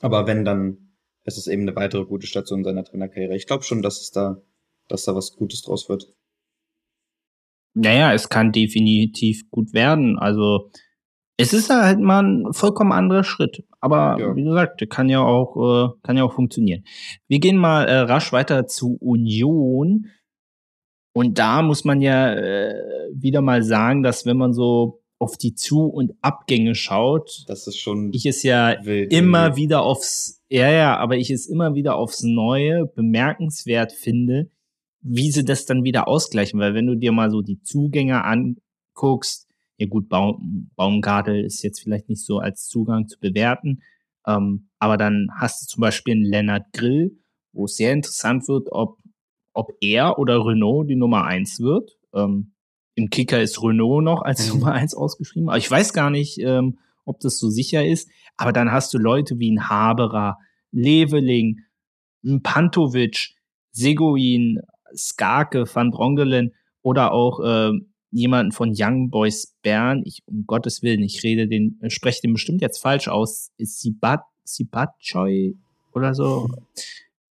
Aber 0.00 0.26
wenn, 0.26 0.44
dann 0.44 0.92
ist 1.24 1.38
es 1.38 1.46
eben 1.46 1.62
eine 1.62 1.76
weitere 1.76 2.04
gute 2.04 2.26
Station 2.26 2.64
seiner 2.64 2.84
Trainerkarriere. 2.84 3.36
Ich 3.36 3.46
glaube 3.46 3.64
schon, 3.64 3.82
dass 3.82 4.00
es 4.00 4.10
da, 4.10 4.42
dass 4.88 5.04
da 5.04 5.14
was 5.14 5.36
Gutes 5.36 5.62
draus 5.62 5.88
wird. 5.88 6.12
Naja, 7.74 8.12
es 8.12 8.28
kann 8.28 8.52
definitiv 8.52 9.48
gut 9.50 9.72
werden. 9.72 10.18
Also 10.18 10.70
es 11.36 11.52
ist 11.52 11.70
halt 11.70 12.00
mal 12.00 12.22
ein 12.22 12.52
vollkommen 12.52 12.92
anderer 12.92 13.24
Schritt. 13.24 13.64
Aber 13.80 14.16
ja. 14.18 14.36
wie 14.36 14.44
gesagt, 14.44 14.88
kann 14.90 15.08
ja 15.08 15.20
auch, 15.20 15.56
äh, 15.56 15.88
kann 16.02 16.16
ja 16.16 16.24
auch 16.24 16.34
funktionieren. 16.34 16.84
Wir 17.28 17.40
gehen 17.40 17.56
mal 17.56 17.84
äh, 17.84 18.00
rasch 18.00 18.32
weiter 18.32 18.66
zu 18.66 18.96
Union. 19.00 20.06
Und 21.12 21.38
da 21.38 21.62
muss 21.62 21.84
man 21.84 22.00
ja 22.00 22.32
äh, 22.32 22.74
wieder 23.12 23.42
mal 23.42 23.62
sagen, 23.62 24.02
dass 24.02 24.24
wenn 24.24 24.36
man 24.36 24.52
so 24.52 25.02
auf 25.18 25.36
die 25.36 25.54
Zu- 25.54 25.86
und 25.86 26.14
Abgänge 26.20 26.74
schaut, 26.74 27.44
das 27.46 27.66
ist 27.68 27.78
schon 27.78 28.10
ich 28.12 28.26
es 28.26 28.42
ja 28.42 28.76
wild, 28.82 29.12
immer 29.12 29.48
wild. 29.48 29.56
wieder 29.56 29.82
aufs, 29.82 30.42
ja, 30.48 30.68
ja, 30.70 30.96
aber 30.96 31.16
ich 31.16 31.30
es 31.30 31.46
immer 31.46 31.74
wieder 31.74 31.94
aufs 31.94 32.22
Neue 32.22 32.86
bemerkenswert 32.86 33.92
finde, 33.92 34.50
wie 35.00 35.30
sie 35.30 35.44
das 35.44 35.64
dann 35.64 35.84
wieder 35.84 36.08
ausgleichen, 36.08 36.58
weil 36.58 36.74
wenn 36.74 36.86
du 36.86 36.96
dir 36.96 37.12
mal 37.12 37.30
so 37.30 37.40
die 37.40 37.62
Zugänge 37.62 38.24
anguckst, 38.24 39.48
ja 39.76 39.86
gut, 39.86 40.08
Baum, 40.08 40.70
Baumgartel 40.74 41.44
ist 41.44 41.62
jetzt 41.62 41.80
vielleicht 41.80 42.08
nicht 42.08 42.24
so 42.24 42.38
als 42.38 42.66
Zugang 42.66 43.06
zu 43.06 43.20
bewerten, 43.20 43.82
ähm, 44.26 44.70
aber 44.80 44.96
dann 44.96 45.28
hast 45.38 45.62
du 45.62 45.66
zum 45.66 45.82
Beispiel 45.82 46.14
einen 46.14 46.24
Lennart 46.24 46.72
Grill, 46.72 47.16
wo 47.52 47.66
es 47.66 47.76
sehr 47.76 47.92
interessant 47.92 48.48
wird, 48.48 48.68
ob 48.72 48.98
ob 49.52 49.72
er 49.80 50.18
oder 50.18 50.44
Renault 50.44 50.88
die 50.88 50.96
Nummer 50.96 51.24
eins 51.24 51.60
wird. 51.60 51.92
Ähm, 52.14 52.52
Im 52.94 53.10
Kicker 53.10 53.40
ist 53.40 53.62
Renault 53.62 54.04
noch 54.04 54.22
als 54.22 54.46
mhm. 54.46 54.60
Nummer 54.60 54.72
eins 54.72 54.94
ausgeschrieben. 54.94 55.48
Aber 55.48 55.58
ich 55.58 55.70
weiß 55.70 55.92
gar 55.92 56.10
nicht, 56.10 56.38
ähm, 56.38 56.78
ob 57.04 57.20
das 57.20 57.38
so 57.38 57.50
sicher 57.50 57.84
ist. 57.84 58.10
Aber 58.36 58.52
dann 58.52 58.72
hast 58.72 58.94
du 58.94 58.98
Leute 58.98 59.38
wie 59.38 59.50
ein 59.50 59.68
Haberer, 59.68 60.38
Leveling, 60.70 61.60
ein 62.24 62.42
Pantovic, 62.42 63.34
Seguin, 63.72 64.60
Skarke, 64.94 65.64
Van 65.72 65.90
Drongelen 65.90 66.54
oder 66.82 67.12
auch 67.12 67.40
äh, 67.40 67.72
jemanden 68.10 68.52
von 68.52 68.74
Young 68.76 69.10
Boys 69.10 69.56
Bern. 69.62 70.02
Ich, 70.04 70.22
um 70.26 70.44
Gottes 70.46 70.82
Willen, 70.82 71.02
ich 71.02 71.22
rede 71.22 71.48
den, 71.48 71.78
spreche 71.88 72.20
den 72.22 72.34
bestimmt 72.34 72.60
jetzt 72.60 72.78
falsch 72.78 73.08
aus. 73.08 73.50
Ist 73.56 73.80
Sibat, 73.80 74.22
Sibatchoy 74.44 75.56
oder 75.92 76.14
so? 76.14 76.48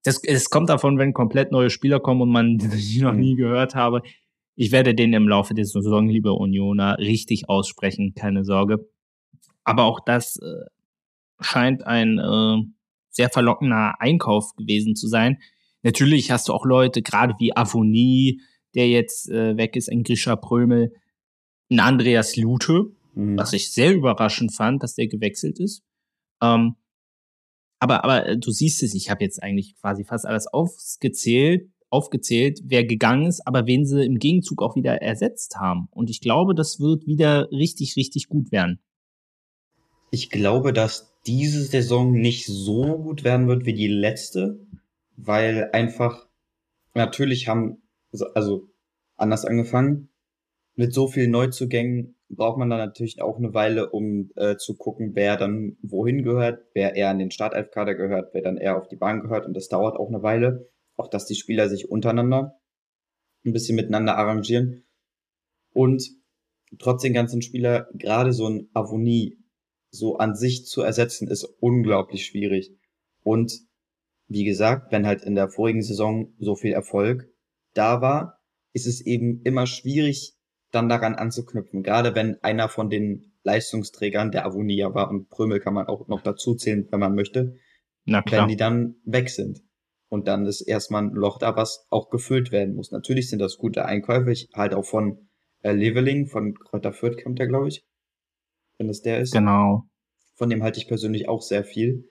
Das, 0.05 0.23
es 0.25 0.51
kommt 0.51 0.69
davon, 0.69 0.99
wenn 0.99 1.13
komplett 1.13 1.53
neue 1.53 1.71
Spieler 1.71 2.01
kommen 2.01 2.23
und 2.23 2.31
man 2.31 2.59
die 2.59 3.01
noch 3.01 3.15
nie 3.15 3.37
gehört 3.37 3.75
habe. 3.75 4.03
Ich 4.55 4.73
werde 4.73 4.95
den 4.95 5.13
im 5.13 5.29
Laufe 5.29 5.55
der 5.55 5.65
Saison, 5.65 6.09
liebe 6.09 6.33
Unioner, 6.33 6.99
richtig 6.99 7.49
aussprechen, 7.49 8.15
keine 8.15 8.45
Sorge. 8.45 8.89
Aber 9.65 9.85
auch 9.85 10.01
das 10.01 10.37
äh, 10.37 10.65
scheint 11.41 11.87
ein 11.87 12.19
äh, 12.19 12.65
sehr 13.11 13.31
verlockender 13.31 14.01
Einkauf 14.01 14.55
gewesen 14.57 14.97
zu 14.97 15.07
sein. 15.07 15.39
Natürlich 15.83 16.31
hast 16.31 16.49
du 16.49 16.55
auch 16.55 16.65
Leute, 16.65 17.03
gerade 17.03 17.35
wie 17.39 17.57
Avonie, 17.57 18.41
der 18.75 18.89
jetzt 18.89 19.31
äh, 19.31 19.57
weg 19.57 19.77
ist, 19.77 19.91
ein 19.91 20.03
Grisha 20.03 20.37
Prömel, 20.37 20.93
ein 21.71 21.81
Andreas 21.81 22.37
Lute, 22.37 22.87
mhm. 23.15 23.39
was 23.39 23.53
ich 23.53 23.73
sehr 23.73 23.95
überraschend 23.95 24.55
fand, 24.55 24.83
dass 24.83 24.95
der 24.95 25.07
gewechselt 25.07 25.61
ist. 25.61 25.83
Ähm, 26.43 26.77
aber, 27.79 28.05
aber 28.05 28.27
äh, 28.27 28.39
du 28.39 28.51
siehst 28.51 28.83
es, 28.83 28.95
ich 28.95 29.11
habe 29.11 29.25
jetzt 29.25 29.43
eigentlich 29.43 29.77
quasi 29.77 30.05
fast 30.05 30.27
alles 30.27 30.47
aufgezählt, 30.47 31.71
aufgezählt, 31.91 32.61
wer 32.65 32.85
gegangen 32.85 33.27
ist, 33.27 33.47
aber 33.47 33.67
wen 33.67 33.87
sie 33.87 34.05
im 34.05 34.19
Gegenzug 34.19 34.63
auch 34.63 34.77
wieder 34.77 35.01
ersetzt 35.01 35.57
haben. 35.57 35.89
Und 35.91 36.11
ich 36.11 36.21
glaube, 36.21 36.55
das 36.55 36.81
wird 36.81 37.07
wieder 37.07 37.51
richtig, 37.51 37.97
richtig 37.97 38.29
gut 38.29 38.53
werden. 38.53 38.81
Ich 40.11 40.31
glaube, 40.31 40.73
dass 40.73 41.15
diese 41.27 41.63
Saison 41.63 42.13
nicht 42.13 42.47
so 42.47 42.99
gut 42.99 43.25
werden 43.25 43.49
wird 43.49 43.67
wie 43.67 43.75
die 43.75 43.89
letzte, 43.89 44.59
weil 45.17 45.71
einfach 45.73 46.27
natürlich 46.95 47.49
haben, 47.49 47.83
also 48.35 48.69
anders 49.17 49.45
angefangen, 49.45 50.09
mit 50.75 50.95
so 50.95 51.09
vielen 51.09 51.31
Neuzugängen 51.31 52.15
braucht 52.31 52.59
man 52.59 52.69
dann 52.69 52.79
natürlich 52.79 53.23
auch 53.23 53.39
eine 53.39 53.55
Weile, 53.55 53.91
um 53.91 54.31
äh, 54.37 54.57
zu 54.57 54.77
gucken, 54.77 55.13
wer 55.15 55.37
dann 55.37 55.79
wohin 55.83 56.23
gehört, 56.23 56.65
wer 56.75 56.95
eher 56.95 57.11
an 57.11 57.19
den 57.19 57.31
Startelfkader 57.31 57.95
gehört, 57.95 58.35
wer 58.35 58.43
dann 58.43 58.59
eher 58.59 58.77
auf 58.77 58.89
die 58.89 58.97
Bahn 58.97 59.23
gehört. 59.23 59.47
Und 59.47 59.55
das 59.55 59.69
dauert 59.69 59.97
auch 59.97 60.09
eine 60.09 60.23
Weile. 60.23 60.69
Auch, 60.97 61.09
dass 61.09 61.27
die 61.27 61.37
Spieler 61.37 61.69
sich 61.69 61.91
untereinander 61.91 62.59
ein 63.47 63.53
bisschen 63.53 63.77
miteinander 63.77 64.17
arrangieren. 64.17 64.85
Und 65.73 66.11
trotz 66.79 67.03
den 67.03 67.15
ganzen 67.15 67.41
Spieler, 67.41 67.89
gerade 67.95 68.33
so 68.33 68.49
ein 68.49 68.69
Avonie 68.75 69.39
so 69.91 70.19
an 70.19 70.35
sich 70.35 70.67
zu 70.67 70.83
ersetzen, 70.83 71.29
ist 71.29 71.45
unglaublich 71.61 72.27
schwierig. 72.27 72.77
Und 73.23 73.61
wie 74.27 74.45
gesagt, 74.45 74.93
wenn 74.93 75.07
halt 75.07 75.23
in 75.23 75.35
der 75.35 75.49
vorigen 75.49 75.83
Saison 75.83 76.35
so 76.39 76.55
viel 76.55 76.73
Erfolg 76.73 77.33
da 77.73 78.03
war, 78.03 78.41
ist 78.75 78.87
es 78.87 79.01
eben 79.01 79.41
immer 79.45 79.67
schwierig, 79.67 80.38
dann 80.71 80.89
daran 80.89 81.15
anzuknüpfen. 81.15 81.83
Gerade 81.83 82.15
wenn 82.15 82.43
einer 82.43 82.69
von 82.69 82.91
den 82.91 83.33
Leistungsträgern 83.43 84.31
der 84.31 84.45
Avonia 84.45 84.95
war 84.95 85.11
und 85.11 85.29
Prömel 85.31 85.61
kann 85.61 85.75
man 85.75 85.87
auch 85.87 86.09
noch 86.09 86.23
dazu 86.23 86.55
zählen, 86.55 86.87
wenn 86.91 87.01
man 87.01 87.15
möchte, 87.15 87.55
Na 88.05 88.23
klar. 88.23 88.43
wenn 88.43 88.49
die 88.49 88.57
dann 88.57 88.97
weg 89.05 89.31
sind. 89.31 89.61
Und 90.11 90.27
dann 90.27 90.47
ist 90.47 90.63
erstmal 90.63 91.03
ein 91.03 91.13
Loch 91.13 91.39
da, 91.39 91.57
was 91.57 91.87
auch 91.91 92.09
gefüllt 92.09 92.51
werden 92.51 92.75
muss. 92.75 92.91
Natürlich 92.93 93.29
sind 93.29 93.41
das 93.41 93.59
gute 93.59 93.85
Einkäufe. 93.85 94.33
Ich 94.33 94.49
halt 94.55 94.75
auch 94.75 94.85
von 94.85 95.29
äh, 95.63 95.73
Leveling, 95.73 96.27
von 96.27 96.55
Kräuter 96.55 96.93
Fürth 96.93 97.23
kommt 97.23 97.39
der, 97.39 97.47
glaube 97.47 97.69
ich. 97.69 97.85
Wenn 98.79 98.89
das 98.89 99.03
der 99.03 99.21
ist. 99.21 99.33
Genau. 99.33 99.85
Von 100.35 100.49
dem 100.49 100.63
halte 100.63 100.79
ich 100.79 100.89
persönlich 100.89 101.29
auch 101.29 101.43
sehr 101.43 101.65
viel. 101.65 102.09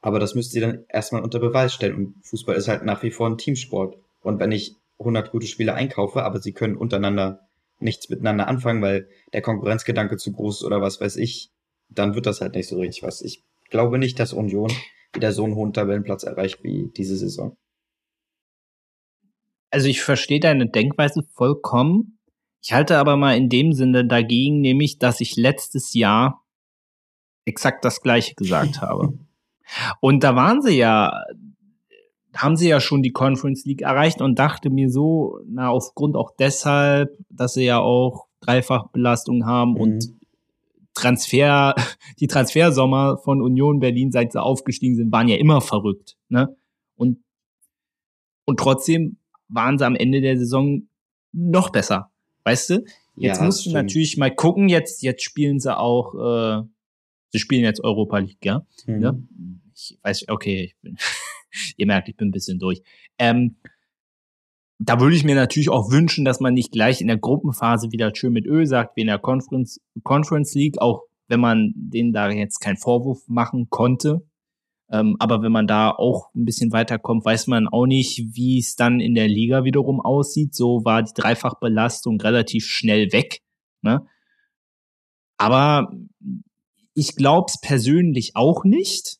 Aber 0.00 0.18
das 0.18 0.34
müsst 0.34 0.54
ihr 0.54 0.60
dann 0.60 0.84
erstmal 0.88 1.22
unter 1.22 1.40
Beweis 1.40 1.74
stellen. 1.74 1.94
Und 1.94 2.26
Fußball 2.26 2.56
ist 2.56 2.68
halt 2.68 2.84
nach 2.84 3.02
wie 3.02 3.10
vor 3.10 3.28
ein 3.28 3.38
Teamsport. 3.38 3.96
Und 4.20 4.38
wenn 4.38 4.52
ich 4.52 4.76
100 4.98 5.30
gute 5.30 5.46
Spieler 5.46 5.74
einkaufe, 5.74 6.22
aber 6.22 6.40
sie 6.40 6.52
können 6.52 6.76
untereinander 6.76 7.48
nichts 7.82 8.08
miteinander 8.08 8.48
anfangen, 8.48 8.82
weil 8.82 9.08
der 9.32 9.42
Konkurrenzgedanke 9.42 10.16
zu 10.16 10.32
groß 10.32 10.60
ist 10.60 10.64
oder 10.64 10.80
was 10.80 11.00
weiß 11.00 11.16
ich, 11.16 11.50
dann 11.88 12.14
wird 12.14 12.26
das 12.26 12.40
halt 12.40 12.54
nicht 12.54 12.68
so 12.68 12.78
richtig 12.78 13.02
was. 13.02 13.22
Ich 13.22 13.44
glaube 13.70 13.98
nicht, 13.98 14.18
dass 14.18 14.32
Union 14.32 14.72
wieder 15.14 15.32
so 15.32 15.44
einen 15.44 15.54
hohen 15.54 15.72
Tabellenplatz 15.72 16.24
erreicht 16.24 16.62
wie 16.62 16.90
diese 16.96 17.16
Saison. 17.16 17.56
Also 19.70 19.88
ich 19.88 20.02
verstehe 20.02 20.40
deine 20.40 20.68
Denkweise 20.68 21.22
vollkommen. 21.32 22.18
Ich 22.62 22.72
halte 22.72 22.98
aber 22.98 23.16
mal 23.16 23.36
in 23.36 23.48
dem 23.48 23.72
Sinne 23.72 24.06
dagegen, 24.06 24.60
nämlich, 24.60 24.98
dass 24.98 25.20
ich 25.20 25.36
letztes 25.36 25.94
Jahr 25.94 26.44
exakt 27.44 27.84
das 27.84 28.00
Gleiche 28.02 28.34
gesagt 28.34 28.80
habe. 28.80 29.18
Und 30.00 30.24
da 30.24 30.36
waren 30.36 30.62
sie 30.62 30.76
ja 30.76 31.24
haben 32.34 32.56
sie 32.56 32.68
ja 32.68 32.80
schon 32.80 33.02
die 33.02 33.12
Conference 33.12 33.64
League 33.64 33.82
erreicht 33.82 34.20
und 34.20 34.38
dachte 34.38 34.70
mir 34.70 34.90
so, 34.90 35.40
na, 35.46 35.70
aufgrund 35.70 36.16
auch 36.16 36.32
deshalb, 36.38 37.16
dass 37.28 37.54
sie 37.54 37.64
ja 37.64 37.78
auch 37.78 38.26
Dreifachbelastung 38.40 39.46
haben 39.46 39.72
mhm. 39.72 39.80
und 39.80 40.08
Transfer, 40.94 41.74
die 42.20 42.26
Transfersommer 42.26 43.18
von 43.18 43.42
Union 43.42 43.80
Berlin, 43.80 44.12
seit 44.12 44.32
sie 44.32 44.42
aufgestiegen 44.42 44.96
sind, 44.96 45.12
waren 45.12 45.28
ja 45.28 45.36
immer 45.36 45.60
verrückt, 45.60 46.16
ne? 46.28 46.56
Und, 46.96 47.18
Und 48.44 48.58
trotzdem 48.58 49.18
waren 49.48 49.78
sie 49.78 49.86
am 49.86 49.96
Ende 49.96 50.20
der 50.20 50.38
Saison 50.38 50.88
noch 51.32 51.70
besser. 51.70 52.10
Weißt 52.44 52.70
du? 52.70 52.84
Jetzt 53.14 53.38
ja, 53.38 53.44
musst 53.44 53.66
du 53.66 53.70
natürlich 53.72 54.16
mal 54.16 54.34
gucken, 54.34 54.68
jetzt, 54.68 55.02
jetzt 55.02 55.22
spielen 55.22 55.60
sie 55.60 55.76
auch, 55.76 56.14
äh, 56.14 56.62
sie 57.30 57.38
spielen 57.38 57.62
jetzt 57.62 57.84
Europa 57.84 58.18
League, 58.18 58.44
ja? 58.44 58.66
Mhm. 58.86 59.02
ja? 59.02 59.14
Ich 59.74 59.98
weiß, 60.02 60.28
okay, 60.28 60.64
ich 60.64 60.76
bin, 60.80 60.96
ihr 61.76 61.86
merkt, 61.86 62.08
ich 62.08 62.16
bin 62.16 62.28
ein 62.28 62.32
bisschen 62.32 62.58
durch. 62.58 62.82
Ähm, 63.18 63.56
da 64.78 65.00
würde 65.00 65.14
ich 65.14 65.24
mir 65.24 65.36
natürlich 65.36 65.68
auch 65.68 65.90
wünschen, 65.92 66.24
dass 66.24 66.40
man 66.40 66.54
nicht 66.54 66.72
gleich 66.72 67.00
in 67.00 67.06
der 67.06 67.18
Gruppenphase 67.18 67.92
wieder 67.92 68.12
schön 68.14 68.32
mit 68.32 68.46
Öl 68.46 68.66
sagt, 68.66 68.96
wie 68.96 69.02
in 69.02 69.06
der 69.06 69.18
Conference, 69.18 69.80
Conference 70.02 70.54
League, 70.54 70.80
auch 70.80 71.02
wenn 71.28 71.40
man 71.40 71.72
denen 71.76 72.12
da 72.12 72.30
jetzt 72.30 72.58
keinen 72.58 72.76
Vorwurf 72.76 73.22
machen 73.28 73.68
konnte. 73.70 74.26
Ähm, 74.90 75.16
aber 75.20 75.42
wenn 75.42 75.52
man 75.52 75.66
da 75.66 75.90
auch 75.90 76.34
ein 76.34 76.44
bisschen 76.44 76.72
weiterkommt, 76.72 77.24
weiß 77.24 77.46
man 77.46 77.68
auch 77.68 77.86
nicht, 77.86 78.34
wie 78.34 78.58
es 78.58 78.76
dann 78.76 79.00
in 79.00 79.14
der 79.14 79.28
Liga 79.28 79.64
wiederum 79.64 80.00
aussieht. 80.00 80.54
So 80.54 80.84
war 80.84 81.02
die 81.02 81.14
Dreifachbelastung 81.14 82.20
relativ 82.20 82.66
schnell 82.66 83.12
weg. 83.12 83.40
Ne? 83.80 84.04
Aber 85.38 85.92
ich 86.94 87.16
glaube 87.16 87.46
es 87.48 87.60
persönlich 87.60 88.32
auch 88.34 88.64
nicht. 88.64 89.18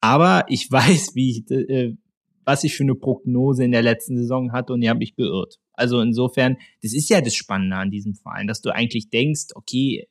Aber 0.00 0.44
ich 0.48 0.70
weiß, 0.70 1.14
wie 1.14 1.30
ich, 1.30 1.50
äh, 1.50 1.94
was 2.44 2.64
ich 2.64 2.74
für 2.74 2.84
eine 2.84 2.94
Prognose 2.94 3.64
in 3.64 3.72
der 3.72 3.82
letzten 3.82 4.16
Saison 4.16 4.52
hatte 4.52 4.72
und 4.72 4.80
die 4.80 4.88
habe 4.88 5.02
ich 5.02 5.16
geirrt. 5.16 5.58
Also 5.74 6.00
insofern, 6.00 6.56
das 6.82 6.92
ist 6.92 7.10
ja 7.10 7.20
das 7.20 7.34
Spannende 7.34 7.76
an 7.76 7.90
diesem 7.90 8.14
Verein, 8.14 8.46
dass 8.46 8.62
du 8.62 8.74
eigentlich 8.74 9.10
denkst, 9.10 9.48
okay, 9.54 10.08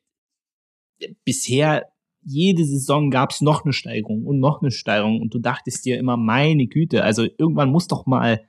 bisher 1.25 1.87
jede 2.21 2.65
Saison 2.65 3.09
gab 3.09 3.31
es 3.31 3.41
noch 3.41 3.63
eine 3.63 3.73
Steigerung 3.73 4.25
und 4.25 4.39
noch 4.39 4.61
eine 4.61 4.71
Steigerung 4.71 5.21
und 5.21 5.33
du 5.33 5.39
dachtest 5.39 5.85
dir 5.85 5.97
immer, 5.97 6.17
meine 6.17 6.67
Güte, 6.67 7.03
also 7.03 7.23
irgendwann 7.37 7.71
muss 7.71 7.87
doch 7.87 8.05
mal 8.05 8.41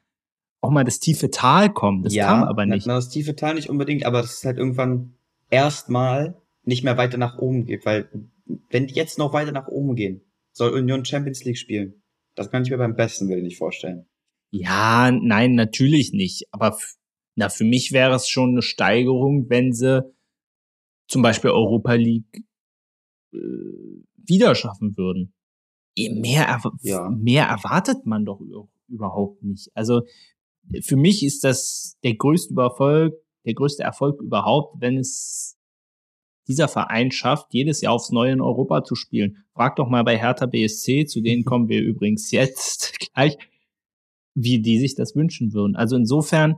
auch 0.60 0.70
mal 0.70 0.84
das 0.84 0.98
tiefe 0.98 1.30
Tal 1.30 1.72
kommen. 1.72 2.02
Das 2.02 2.14
ja, 2.14 2.26
kam 2.26 2.42
aber 2.42 2.66
nicht. 2.66 2.86
Na, 2.86 2.96
das 2.96 3.10
tiefe 3.10 3.36
Tal 3.36 3.54
nicht 3.54 3.70
unbedingt, 3.70 4.04
aber 4.04 4.20
das 4.20 4.34
ist 4.34 4.44
halt 4.44 4.58
irgendwann 4.58 5.14
erstmal 5.50 6.36
nicht 6.64 6.84
mehr 6.84 6.96
weiter 6.96 7.18
nach 7.18 7.38
oben 7.38 7.64
geht, 7.64 7.86
weil 7.86 8.08
wenn 8.70 8.86
die 8.86 8.94
jetzt 8.94 9.18
noch 9.18 9.32
weiter 9.32 9.52
nach 9.52 9.68
oben 9.68 9.94
gehen, 9.94 10.20
soll 10.58 10.74
Union 10.74 11.04
Champions 11.04 11.44
League 11.44 11.56
spielen. 11.56 12.02
Das 12.34 12.50
kann 12.50 12.62
ich 12.62 12.70
mir 12.70 12.78
beim 12.78 12.94
besten 12.94 13.28
Willen 13.28 13.44
nicht 13.44 13.58
vorstellen. 13.58 14.06
Ja, 14.50 15.10
nein, 15.10 15.54
natürlich 15.54 16.12
nicht. 16.12 16.46
Aber 16.52 16.78
na, 17.34 17.48
für 17.48 17.64
mich 17.64 17.92
wäre 17.92 18.14
es 18.14 18.28
schon 18.28 18.50
eine 18.50 18.62
Steigerung, 18.62 19.48
wenn 19.48 19.72
sie 19.72 20.02
zum 21.06 21.22
Beispiel 21.22 21.50
Europa 21.50 21.94
League 21.94 22.44
äh, 23.32 23.38
wieder 24.16 24.54
schaffen 24.54 24.96
würden. 24.96 25.34
Mehr, 25.96 26.44
erw 26.44 26.70
ja. 26.82 27.08
mehr 27.10 27.46
erwartet 27.46 28.06
man 28.06 28.24
doch 28.24 28.40
überhaupt 28.88 29.42
nicht. 29.42 29.70
Also 29.74 30.02
für 30.82 30.96
mich 30.96 31.24
ist 31.24 31.42
das 31.42 31.96
der 32.04 32.14
größte 32.14 32.54
Erfolg, 32.56 33.14
der 33.44 33.54
größte 33.54 33.82
Erfolg 33.82 34.20
überhaupt, 34.20 34.80
wenn 34.80 34.96
es 34.96 35.57
dieser 36.48 36.66
Verein 36.66 37.10
schafft, 37.12 37.52
jedes 37.52 37.82
Jahr 37.82 37.92
aufs 37.92 38.10
Neue 38.10 38.32
in 38.32 38.40
Europa 38.40 38.82
zu 38.82 38.94
spielen. 38.94 39.44
Frag 39.52 39.76
doch 39.76 39.88
mal 39.88 40.02
bei 40.02 40.18
Hertha 40.18 40.46
BSC, 40.46 41.04
zu 41.04 41.20
denen 41.20 41.44
kommen 41.44 41.68
wir 41.68 41.82
übrigens 41.82 42.30
jetzt 42.30 42.98
gleich, 43.14 43.36
wie 44.34 44.60
die 44.60 44.78
sich 44.78 44.94
das 44.94 45.14
wünschen 45.14 45.52
würden. 45.52 45.76
Also 45.76 45.96
insofern, 45.96 46.56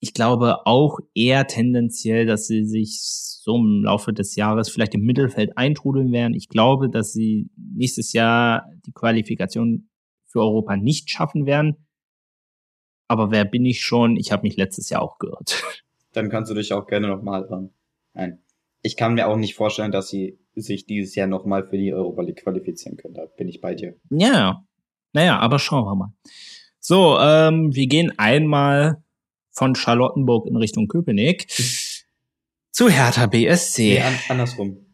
ich 0.00 0.14
glaube 0.14 0.66
auch 0.66 0.98
eher 1.14 1.46
tendenziell, 1.46 2.24
dass 2.24 2.46
sie 2.46 2.64
sich 2.64 3.00
so 3.02 3.56
im 3.56 3.84
Laufe 3.84 4.12
des 4.12 4.36
Jahres 4.36 4.70
vielleicht 4.70 4.94
im 4.94 5.02
Mittelfeld 5.02 5.56
eintrudeln 5.56 6.12
werden. 6.12 6.34
Ich 6.34 6.48
glaube, 6.48 6.88
dass 6.88 7.12
sie 7.12 7.50
nächstes 7.56 8.12
Jahr 8.12 8.70
die 8.86 8.92
Qualifikation 8.92 9.88
für 10.26 10.40
Europa 10.40 10.76
nicht 10.76 11.10
schaffen 11.10 11.46
werden. 11.46 11.86
Aber 13.08 13.30
wer 13.30 13.44
bin 13.44 13.66
ich 13.66 13.82
schon? 13.82 14.16
Ich 14.16 14.30
habe 14.30 14.42
mich 14.42 14.56
letztes 14.56 14.88
Jahr 14.88 15.02
auch 15.02 15.18
gehört. 15.18 15.62
Dann 16.12 16.28
kannst 16.30 16.50
du 16.50 16.54
dich 16.54 16.72
auch 16.72 16.86
gerne 16.86 17.08
nochmal 17.08 17.48
hören. 17.48 17.70
Nein 18.14 18.40
ich 18.82 18.96
kann 18.96 19.14
mir 19.14 19.28
auch 19.28 19.36
nicht 19.36 19.54
vorstellen, 19.54 19.92
dass 19.92 20.08
sie 20.08 20.38
sich 20.54 20.86
dieses 20.86 21.14
Jahr 21.14 21.26
nochmal 21.26 21.68
für 21.68 21.76
die 21.76 21.92
Europa 21.92 22.22
League 22.22 22.42
qualifizieren 22.42 22.96
können. 22.96 23.14
Da 23.14 23.26
bin 23.36 23.48
ich 23.48 23.60
bei 23.60 23.74
dir. 23.74 23.96
Ja, 24.10 24.64
naja, 25.12 25.38
aber 25.38 25.58
schauen 25.58 25.84
wir 25.84 25.94
mal. 25.94 26.12
So, 26.78 27.18
ähm, 27.18 27.74
wir 27.74 27.86
gehen 27.86 28.12
einmal 28.18 29.02
von 29.50 29.74
Charlottenburg 29.74 30.46
in 30.46 30.56
Richtung 30.56 30.88
Köpenick 30.88 31.46
zu 32.70 32.88
Hertha 32.88 33.26
BSC. 33.26 33.94
Nee, 33.94 34.00
an 34.00 34.14
andersrum. 34.28 34.86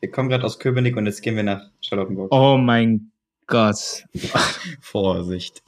Wir 0.00 0.10
kommen 0.10 0.28
gerade 0.28 0.44
aus 0.44 0.58
Köpenick 0.58 0.96
und 0.96 1.06
jetzt 1.06 1.22
gehen 1.22 1.36
wir 1.36 1.42
nach 1.42 1.70
Charlottenburg. 1.80 2.32
Oh 2.32 2.56
mein 2.56 3.10
Gott. 3.46 4.04
Vorsicht. 4.80 5.62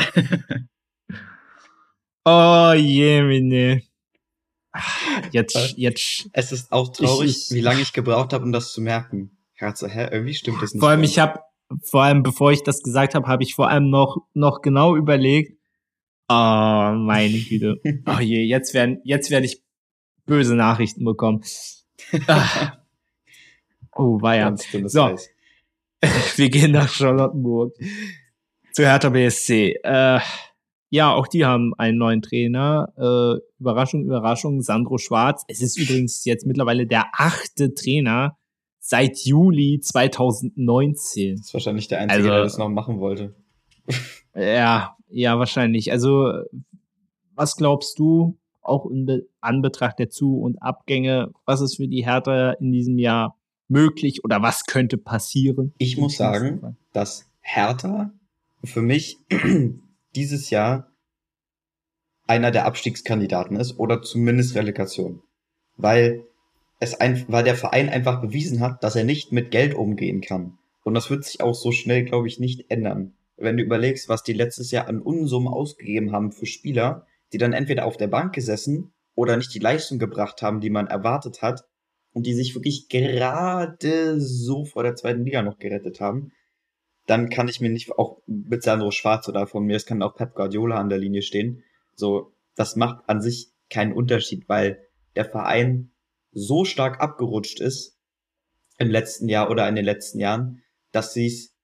oh 2.25 2.73
je, 2.77 3.23
meine. 3.23 3.88
Jetzt, 5.33 5.75
jetzt. 5.77 6.29
Es 6.33 6.53
ist 6.53 6.73
auch 6.73 6.89
traurig, 6.89 7.49
ich, 7.51 7.55
wie 7.55 7.61
lange 7.61 7.81
ich 7.81 7.93
gebraucht 7.93 8.33
habe, 8.33 8.45
um 8.45 8.53
das 8.53 8.73
zu 8.73 8.81
merken. 8.81 9.37
Herze, 9.55 9.89
hä, 9.89 10.09
irgendwie 10.11 10.35
stimmt 10.35 10.63
das 10.63 10.73
nicht. 10.73 10.81
Vor 10.81 10.91
allem, 10.91 11.03
ich 11.03 11.19
habe, 11.19 11.41
vor 11.83 12.03
allem, 12.03 12.23
bevor 12.23 12.53
ich 12.53 12.63
das 12.63 12.83
gesagt 12.83 13.15
habe, 13.15 13.27
habe 13.27 13.43
ich 13.43 13.55
vor 13.55 13.69
allem 13.69 13.91
noch, 13.91 14.19
noch 14.35 14.63
genau 14.63 14.97
überlegt. 14.97 15.59
Oh, 16.29 16.35
meine 16.35 17.39
Güte. 17.39 17.81
Oh 18.07 18.21
je, 18.21 18.43
jetzt 18.45 18.75
werden, 18.75 19.01
jetzt 19.05 19.31
werde 19.31 19.47
ich 19.47 19.63
böse 20.27 20.55
Nachrichten 20.55 21.05
bekommen. 21.05 21.43
Ah. 22.27 22.79
Oh, 23.93 24.21
war 24.23 24.37
ja. 24.37 24.55
So. 24.57 25.19
Wir 26.37 26.51
gehen 26.51 26.71
nach 26.71 26.89
Charlottenburg. 26.89 27.75
Zu 28.73 28.85
Hertha 28.85 29.09
BSC. 29.09 29.81
Äh, 29.83 30.21
ja, 30.91 31.13
auch 31.13 31.29
die 31.29 31.45
haben 31.45 31.75
einen 31.77 31.99
neuen 31.99 32.23
Trainer. 32.23 32.93
Äh, 32.97 33.41
Überraschung, 33.61 34.05
Überraschung, 34.05 34.63
Sandro 34.63 34.99
Schwarz. 34.99 35.45
Es 35.49 35.61
ist 35.61 35.79
übrigens 35.79 36.25
jetzt 36.25 36.47
mittlerweile 36.47 36.87
der 36.87 37.07
achte 37.13 37.75
Trainer 37.75 38.39
seit 38.79 39.19
Juli 39.19 39.81
2019. 39.81 41.37
Das 41.37 41.47
ist 41.47 41.55
wahrscheinlich 41.55 41.89
der 41.89 42.01
Einzige, 42.01 42.15
also, 42.17 42.29
der 42.29 42.43
das 42.43 42.59
noch 42.59 42.69
machen 42.69 43.01
wollte. 43.01 43.35
ja, 44.35 44.97
ja, 45.11 45.39
wahrscheinlich. 45.39 45.93
Also, 45.93 46.33
was 47.35 47.57
glaubst 47.57 47.99
du, 47.99 48.39
auch 48.63 48.87
in 48.87 49.07
Be 49.07 49.27
Anbetracht 49.41 49.99
der 49.99 50.11
Zu- 50.11 50.41
und 50.41 50.63
Abgänge, 50.63 51.33
was 51.45 51.61
ist 51.61 51.77
für 51.77 51.89
die 51.89 52.05
Hertha 52.05 52.53
in 52.53 52.73
diesem 52.73 52.99
Jahr 52.99 53.39
möglich 53.69 54.25
oder 54.25 54.43
was 54.43 54.65
könnte 54.65 54.99
passieren? 54.99 55.73
Ich 55.79 55.97
muss 55.97 56.17
sagen, 56.17 56.77
dass 56.93 57.31
Hertha 57.41 58.13
für 58.65 58.83
mich 58.83 59.19
dieses 60.19 60.51
Jahr 60.51 60.91
einer 62.27 62.51
der 62.51 62.67
Abstiegskandidaten 62.67 63.57
ist 63.57 63.79
oder 63.79 64.03
zumindest 64.03 64.57
Relegation. 64.57 65.23
Weil 65.77 66.25
es 66.81 67.01
ein, 67.01 67.25
weil 67.29 67.45
der 67.45 67.55
Verein 67.55 67.89
einfach 67.89 68.21
bewiesen 68.21 68.61
hat, 68.61 68.83
dass 68.83 68.97
er 68.97 69.05
nicht 69.05 69.31
mit 69.31 69.53
Geld 69.53 69.75
umgehen 69.75 70.21
kann. 70.21 70.59
Und 70.83 70.95
das 70.95 71.09
wird 71.09 71.25
sich 71.25 71.41
auch 71.41 71.55
so 71.55 71.71
schnell, 71.71 72.05
glaube 72.05 72.27
ich, 72.27 72.41
nicht 72.41 72.69
ändern. 72.69 73.15
Wenn 73.37 73.57
du 73.57 73.63
überlegst, 73.63 74.09
was 74.09 74.25
die 74.25 74.33
letztes 74.33 74.73
Jahr 74.73 74.89
an 74.89 75.01
Unsummen 75.01 75.53
ausgegeben 75.53 76.11
haben 76.13 76.33
für 76.33 76.47
Spieler, 76.47 77.07
die 77.33 77.39
dann 77.39 77.53
entweder 77.53 77.87
auf 77.87 77.97
der 77.97 78.09
Bank 78.09 78.35
gesessen 78.35 78.93
oder 79.15 79.37
nicht 79.37 79.55
die 79.55 79.61
Leistung 79.61 80.01
gebracht 80.01 80.43
haben, 80.43 80.61
die 80.61 80.71
man 80.71 80.89
erwartet 80.89 81.43
hat, 81.43 81.65
und 82.13 82.27
die 82.27 82.35
sich 82.35 82.55
wirklich 82.57 82.89
gerade 82.89 84.21
so 84.21 84.65
vor 84.65 84.83
der 84.83 84.97
zweiten 84.97 85.25
Liga 85.25 85.43
noch 85.43 85.59
gerettet 85.59 86.01
haben, 86.01 86.33
dann 87.09 87.31
kann 87.31 87.49
ich 87.49 87.61
mir 87.61 87.71
nicht, 87.71 87.91
auch 87.93 88.21
mit 88.27 88.63
Sandro 88.63 88.91
Schwarz 88.91 89.29
oder 89.29 89.47
von 89.47 89.65
mir, 89.65 89.77
es 89.77 89.87
kann 89.87 90.03
auch 90.03 90.15
Pep 90.15 90.35
Guardiola 90.35 90.77
an 90.77 90.91
der 90.91 90.99
Linie 90.99 91.23
stehen. 91.23 91.65
So, 91.95 92.35
das 92.55 92.77
macht 92.77 93.09
an 93.09 93.23
sich 93.23 93.49
keinen 93.71 93.95
Unterschied, 93.95 94.47
weil 94.47 94.87
der 95.17 95.25
Verein 95.25 95.91
so 96.33 96.67
stark 96.67 97.01
abgerutscht 97.01 97.61
ist 97.61 97.99
im 98.77 98.91
letzten 98.91 99.27
Jahr 99.29 99.51
oder 99.51 99.67
in 99.67 99.75
den 99.75 99.87
letzten 99.87 100.21
Jahren, 100.21 100.63
dass 100.93 101.15
sie 101.15 101.27
es 101.27 101.57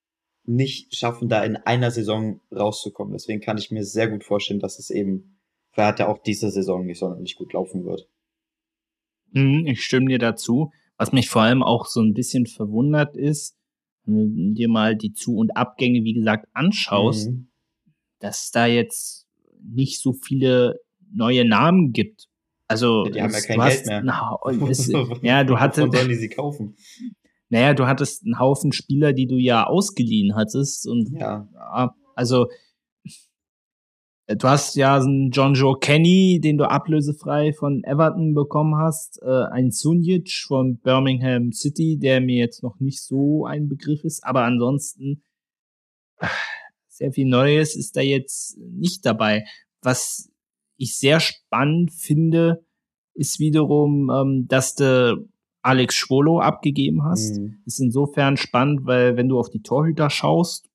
nicht 0.45 0.97
schaffen, 0.97 1.29
da 1.29 1.45
in 1.45 1.57
einer 1.57 1.91
Saison 1.91 2.41
rauszukommen. 2.51 3.13
Deswegen 3.13 3.43
kann 3.43 3.59
ich 3.59 3.71
mir 3.71 3.85
sehr 3.85 4.09
gut 4.09 4.25
vorstellen, 4.25 4.61
dass 4.61 4.79
es 4.79 4.89
eben 4.89 5.39
Hertha 5.73 6.07
auch 6.07 6.23
diese 6.23 6.51
Saison 6.51 6.87
nicht 6.87 6.99
sonderlich 6.99 7.37
gut 7.37 7.53
laufen 7.53 7.85
wird. 7.85 8.09
Mhm, 9.33 9.67
ich 9.67 9.83
stimme 9.83 10.07
dir 10.09 10.19
dazu. 10.19 10.73
Was 10.97 11.13
mich 11.13 11.29
vor 11.29 11.43
allem 11.43 11.63
auch 11.63 11.85
so 11.85 12.01
ein 12.01 12.15
bisschen 12.15 12.47
verwundert 12.47 13.15
ist, 13.15 13.59
wenn 14.07 14.37
du 14.37 14.55
dir 14.55 14.69
mal 14.69 14.97
die 14.97 15.13
Zu- 15.13 15.37
und 15.37 15.57
Abgänge, 15.57 16.05
wie 16.05 16.15
gesagt, 16.15 16.47
anschaust, 16.53 17.31
mhm. 17.31 17.49
dass 18.21 18.51
da 18.51 18.67
jetzt 18.67 19.27
nicht 19.63 20.01
so 20.01 20.13
viele 20.13 20.81
neue 21.13 21.47
Namen 21.47 21.93
gibt. 21.93 22.29
Also, 22.67 23.05
die 23.05 23.23
haben 23.23 23.33
ja 23.33 23.41
kein 23.41 23.61
Geld 23.61 23.87
mehr. 23.87 24.03
Na, 24.03 24.37
es, 24.69 24.91
ja, 25.23 25.45
du 25.45 25.59
hattest. 25.59 25.93
sollen 25.93 26.09
die 26.09 26.15
sie 26.15 26.29
kaufen? 26.29 26.77
Naja, 27.51 27.75
du 27.75 27.87
hattest 27.87 28.25
einen 28.25 28.39
Haufen 28.39 28.73
Spieler, 28.73 29.13
die 29.13 29.27
du 29.27 29.37
ja 29.37 29.65
ausgeliehen 29.65 30.35
hattest. 30.35 30.89
Und 30.89 31.11
ja. 31.13 31.49
also 32.15 32.49
Du 34.27 34.49
hast 34.49 34.75
ja 34.77 34.97
einen 34.97 35.31
John 35.31 35.53
Joe 35.53 35.79
Kenny, 35.79 36.41
den 36.43 36.57
du 36.57 36.65
ablösefrei 36.65 37.53
von 37.53 37.85
Everton 37.85 38.33
bekommen 38.33 38.77
hast, 38.77 39.21
äh, 39.23 39.45
ein 39.53 39.71
Sunjic 39.71 40.33
von 40.47 40.79
Birmingham 40.79 41.53
City, 41.53 41.99
der 41.99 42.23
mir 42.23 42.39
jetzt 42.39 42.63
noch 42.63 42.81
nicht 42.81 43.03
so 43.03 43.45
ein 43.45 43.69
Begriff 43.69 44.03
ist, 44.03 44.25
aber 44.25 44.45
ansonsten 44.45 45.23
äh, 46.21 46.27
sehr 46.89 47.13
viel 47.13 47.27
Neues 47.27 47.77
ist 47.77 47.97
da 47.97 48.01
jetzt 48.01 48.57
nicht 48.59 49.05
dabei. 49.05 49.45
Was 49.83 50.31
ich 50.79 50.97
sehr 50.97 51.21
spannend 51.21 51.93
finde, 51.93 52.65
ist 53.13 53.39
wiederum, 53.41 54.11
ähm, 54.11 54.47
dass 54.49 54.75
du 54.75 55.29
Alex 55.61 55.97
Schwolo 55.97 56.41
abgegeben 56.41 57.05
hast. 57.05 57.39
Mhm. 57.39 57.59
Ist 57.67 57.81
insofern 57.81 58.39
spannend, 58.39 58.87
weil 58.87 59.19
wenn 59.19 59.29
du 59.29 59.39
auf 59.39 59.51
die 59.51 59.63
Torhüter 59.63 60.09
schaust, 60.09 60.71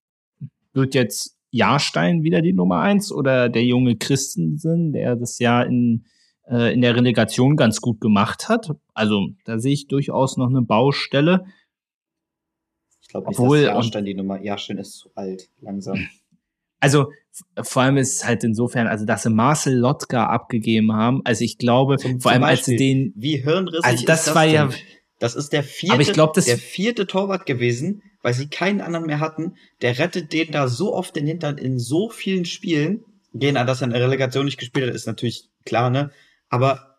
wird 0.74 0.94
jetzt 0.94 1.39
Jahrstein 1.52 2.24
wieder 2.24 2.42
die 2.42 2.54
Nummer 2.54 2.82
eins 2.82 3.12
oder 3.12 3.50
der 3.50 3.64
junge 3.64 3.96
Christensen, 3.96 4.92
der 4.92 5.16
das 5.16 5.40
ja 5.40 5.62
in, 5.62 6.06
äh, 6.48 6.74
in 6.74 6.82
der 6.82 6.96
Relegation 6.96 7.56
ganz 7.56 7.82
gut 7.82 8.02
gemacht 8.02 8.50
hat. 8.50 8.72
Also 8.94 9.30
da 9.46 9.60
sehe 9.60 9.74
ich 9.74 9.88
durchaus 9.88 10.38
noch 10.38 10.50
eine 10.50 10.62
Baustelle. 10.62 11.46
Ich 13.02 13.10
glaube 13.10 13.30
nicht, 13.30 13.40
Obwohl, 13.40 13.64
dass 13.64 13.74
Jahrstein 13.74 14.06
die 14.06 14.14
Nummer, 14.14 14.42
Jahrstein 14.42 14.78
ist 14.78 14.98
zu 14.98 15.10
alt, 15.16 15.50
langsam. 15.62 15.98
Also 16.82 17.12
vor 17.62 17.82
allem 17.82 17.98
ist 17.98 18.16
es 18.16 18.26
halt 18.26 18.44
insofern, 18.46 18.88
also 18.88 19.06
dass 19.06 19.24
sie 19.24 19.30
Marcel 19.30 19.78
Lotka 19.78 20.28
abgegeben 20.28 20.94
haben. 20.94 21.22
Also 21.26 21.44
ich 21.44 21.58
glaube, 21.58 21.98
zum, 21.98 22.22
vor 22.22 22.32
allem 22.32 22.42
Beispiel, 22.42 22.58
als 22.58 22.66
sie 22.66 22.76
den, 22.78 23.14
wie 23.18 23.36
hirnrissig 23.36 23.84
also 23.84 24.06
das, 24.06 24.26
das 24.26 24.36
war 24.36 24.46
denn? 24.46 24.54
ja, 24.54 24.70
das 25.20 25.36
ist 25.36 25.52
der 25.52 25.64
vierte, 25.64 26.14
glaub, 26.14 26.34
der 26.34 26.58
vierte 26.58 27.06
Torwart 27.06 27.46
gewesen, 27.46 28.02
weil 28.22 28.34
sie 28.34 28.48
keinen 28.48 28.80
anderen 28.80 29.06
mehr 29.06 29.20
hatten. 29.20 29.56
Der 29.82 30.00
rettet 30.00 30.32
den 30.32 30.52
da 30.52 30.68
so 30.70 30.94
oft 30.94 31.16
den 31.16 31.28
Hintern 31.28 31.58
in 31.58 31.78
so 31.78 32.10
vielen 32.10 32.46
Spielen. 32.46 33.04
Gehen 33.34 33.58
an, 33.58 33.68
dass 33.68 33.82
er 33.82 33.88
in 33.88 33.94
der 33.94 34.02
Relegation 34.02 34.46
nicht 34.46 34.58
gespielt 34.58 34.88
hat, 34.88 34.96
ist 34.96 35.06
natürlich 35.06 35.50
klar, 35.66 35.90
ne? 35.90 36.12
Aber 36.50 36.98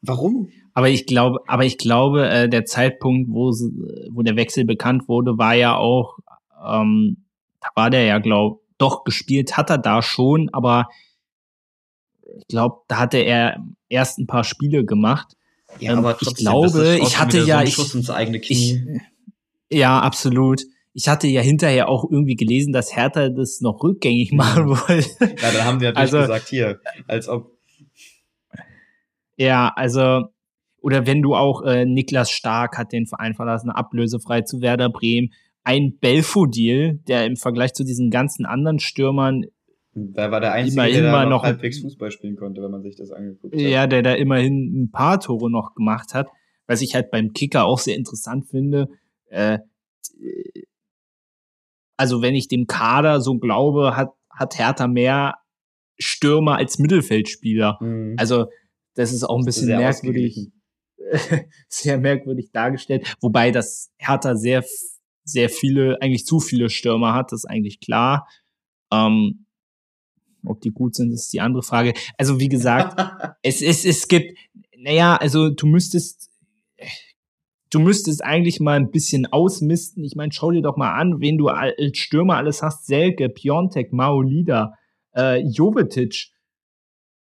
warum? 0.00 0.48
Aber 0.72 0.88
ich 0.88 1.06
glaube, 1.06 1.40
aber 1.46 1.64
ich 1.64 1.76
glaube, 1.76 2.28
äh, 2.28 2.48
der 2.48 2.64
Zeitpunkt, 2.64 3.28
wo, 3.30 3.50
wo 3.50 4.22
der 4.22 4.36
Wechsel 4.36 4.64
bekannt 4.64 5.08
wurde, 5.08 5.36
war 5.36 5.54
ja 5.54 5.76
auch, 5.76 6.18
ähm, 6.66 7.26
da 7.60 7.68
war 7.74 7.90
der 7.90 8.04
ja, 8.04 8.20
glaub, 8.20 8.62
doch 8.78 9.04
gespielt 9.04 9.56
hat 9.56 9.70
er 9.70 9.78
da 9.78 10.02
schon, 10.02 10.50
aber 10.52 10.88
ich 12.38 12.46
glaube, 12.46 12.82
da 12.88 12.98
hatte 12.98 13.18
er 13.18 13.64
erst 13.88 14.18
ein 14.18 14.26
paar 14.26 14.44
Spiele 14.44 14.84
gemacht. 14.84 15.36
Ja, 15.80 15.92
ähm, 15.92 15.98
aber 15.98 16.16
trotzdem, 16.16 16.32
ich 16.32 16.38
glaube, 16.38 16.98
ich 17.02 17.18
hatte 17.18 17.40
ja, 17.40 17.64
so 17.66 17.82
ich, 17.82 17.94
ins 17.94 18.10
eigene 18.10 18.40
Knie. 18.40 19.00
Ich, 19.68 19.78
ja, 19.78 20.00
absolut. 20.00 20.62
Ich 20.92 21.08
hatte 21.08 21.26
ja 21.26 21.40
hinterher 21.40 21.88
auch 21.88 22.04
irgendwie 22.08 22.36
gelesen, 22.36 22.72
dass 22.72 22.94
Hertha 22.94 23.28
das 23.28 23.60
noch 23.60 23.82
rückgängig 23.82 24.32
machen 24.32 24.68
wollte. 24.68 25.10
Ja, 25.20 25.50
dann 25.50 25.64
haben 25.64 25.78
die 25.78 25.86
natürlich 25.86 25.96
also, 26.14 26.20
gesagt, 26.20 26.48
hier, 26.48 26.80
als 27.08 27.28
ob. 27.28 27.50
Ja, 29.36 29.72
also, 29.74 30.26
oder 30.80 31.06
wenn 31.06 31.22
du 31.22 31.34
auch 31.34 31.62
äh, 31.62 31.84
Niklas 31.84 32.30
Stark 32.30 32.78
hat 32.78 32.92
den 32.92 33.06
Verein 33.06 33.34
verlassen, 33.34 33.70
ablösefrei 33.70 34.42
zu 34.42 34.60
Werder 34.60 34.90
Bremen 34.90 35.30
ein 35.64 35.98
Belfodil, 35.98 37.00
der 37.08 37.24
im 37.24 37.36
Vergleich 37.36 37.72
zu 37.72 37.84
diesen 37.84 38.10
ganzen 38.10 38.44
anderen 38.44 38.78
Stürmern 38.78 39.46
da 39.94 40.30
war 40.30 40.40
der 40.40 40.52
Einzige, 40.52 40.74
immerhin 40.74 41.02
der 41.02 41.12
da 41.12 41.22
noch, 41.24 41.30
noch 41.30 41.42
halbwegs 41.44 41.80
Fußball 41.80 42.10
spielen 42.10 42.36
konnte, 42.36 42.62
wenn 42.62 42.70
man 42.70 42.82
sich 42.82 42.96
das 42.96 43.10
angeguckt 43.10 43.54
hat. 43.54 43.60
Ja, 43.60 43.86
der 43.86 44.02
da 44.02 44.14
immerhin 44.14 44.82
ein 44.82 44.90
paar 44.90 45.20
Tore 45.20 45.50
noch 45.50 45.74
gemacht 45.74 46.14
hat. 46.14 46.28
Was 46.66 46.80
ich 46.80 46.94
halt 46.94 47.10
beim 47.10 47.32
Kicker 47.32 47.64
auch 47.64 47.78
sehr 47.78 47.96
interessant 47.96 48.48
finde. 48.48 48.88
Äh, 49.26 49.58
also 51.96 52.22
wenn 52.22 52.34
ich 52.34 52.48
dem 52.48 52.66
Kader 52.66 53.20
so 53.20 53.38
glaube, 53.38 53.96
hat, 53.96 54.10
hat 54.30 54.58
Hertha 54.58 54.86
mehr 54.86 55.36
Stürmer 55.98 56.56
als 56.56 56.78
Mittelfeldspieler. 56.78 57.78
Mhm. 57.80 58.16
Also 58.18 58.46
das 58.94 59.12
ist 59.12 59.24
auch 59.24 59.38
ein 59.38 59.44
bisschen 59.44 59.68
merkwürdig, 59.68 60.50
sehr 61.68 61.98
merkwürdig 61.98 62.50
dargestellt. 62.52 63.16
Wobei 63.20 63.50
das 63.50 63.92
Hertha 63.98 64.34
sehr 64.36 64.64
sehr 65.24 65.48
viele, 65.48 66.00
eigentlich 66.00 66.26
zu 66.26 66.38
viele 66.38 66.68
Stürmer 66.68 67.14
hat, 67.14 67.32
das 67.32 67.44
ist 67.44 67.50
eigentlich 67.50 67.80
klar. 67.80 68.28
Ähm, 68.92 69.46
ob 70.46 70.60
die 70.60 70.70
gut 70.70 70.94
sind, 70.94 71.12
ist 71.12 71.32
die 71.32 71.40
andere 71.40 71.62
Frage. 71.62 71.94
Also 72.18 72.40
wie 72.40 72.48
gesagt, 72.48 73.00
es, 73.42 73.62
es, 73.62 73.84
es 73.84 74.08
gibt, 74.08 74.38
naja, 74.76 75.16
also 75.16 75.50
du 75.50 75.66
müsstest, 75.66 76.30
du 77.70 77.80
müsstest 77.80 78.24
eigentlich 78.24 78.60
mal 78.60 78.76
ein 78.76 78.90
bisschen 78.90 79.26
ausmisten. 79.26 80.04
Ich 80.04 80.16
meine, 80.16 80.32
schau 80.32 80.50
dir 80.50 80.62
doch 80.62 80.76
mal 80.76 80.94
an, 80.94 81.20
wen 81.20 81.38
du 81.38 81.48
als 81.48 81.98
Stürmer 81.98 82.36
alles 82.36 82.62
hast. 82.62 82.86
Selke, 82.86 83.28
Piontek, 83.28 83.92
Maolida, 83.92 84.74
äh, 85.16 85.40
Jovetic, 85.40 86.30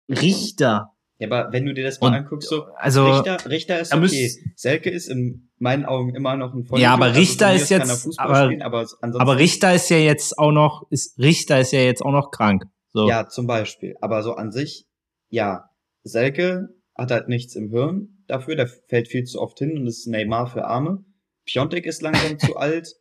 Richter. 0.09 0.91
Ja, 1.17 1.27
aber 1.31 1.53
wenn 1.53 1.65
du 1.65 1.73
dir 1.73 1.83
das 1.85 2.01
mal 2.01 2.07
und, 2.07 2.13
anguckst, 2.13 2.49
so 2.49 2.65
also, 2.75 3.05
Richter, 3.09 3.49
Richter 3.49 3.79
ist 3.79 3.93
okay. 3.93 4.31
Selke 4.55 4.89
ist 4.89 5.07
in 5.07 5.49
meinen 5.57 5.85
Augen 5.85 6.13
immer 6.13 6.35
noch 6.35 6.53
ein 6.53 6.65
Vollblut. 6.65 6.81
Ja, 6.81 6.93
aber 6.93 7.05
also 7.05 7.19
Richter 7.19 7.47
also 7.47 7.63
ist 7.63 7.69
jetzt, 7.69 8.19
aber, 8.19 8.45
spielen, 8.45 8.61
aber, 8.61 8.85
aber, 9.01 9.37
Richter 9.37 9.73
ist 9.73 9.89
ja 9.89 9.97
jetzt 9.97 10.37
auch 10.37 10.51
noch, 10.51 10.85
ist, 10.89 11.17
Richter 11.17 11.61
ist 11.61 11.71
ja 11.71 11.79
jetzt 11.79 12.01
auch 12.01 12.11
noch 12.11 12.31
krank. 12.31 12.65
So. 12.95 13.09
Ja, 13.09 13.27
zum 13.27 13.45
Beispiel. 13.45 13.97
Aber 13.99 14.23
so 14.23 14.35
an 14.35 14.53
sich, 14.53 14.87
ja, 15.27 15.69
Selke 16.03 16.69
hat 16.95 17.11
halt 17.11 17.27
nichts 17.27 17.53
im 17.57 17.69
Hirn 17.69 18.23
dafür, 18.25 18.55
der 18.55 18.67
fällt 18.67 19.09
viel 19.09 19.25
zu 19.25 19.41
oft 19.41 19.59
hin 19.59 19.77
und 19.77 19.85
ist 19.85 20.07
Neymar 20.07 20.47
für 20.47 20.63
Arme. 20.63 21.03
Piontek 21.45 21.85
ist 21.85 22.01
langsam 22.01 22.39
zu 22.39 22.55
alt. 22.55 22.95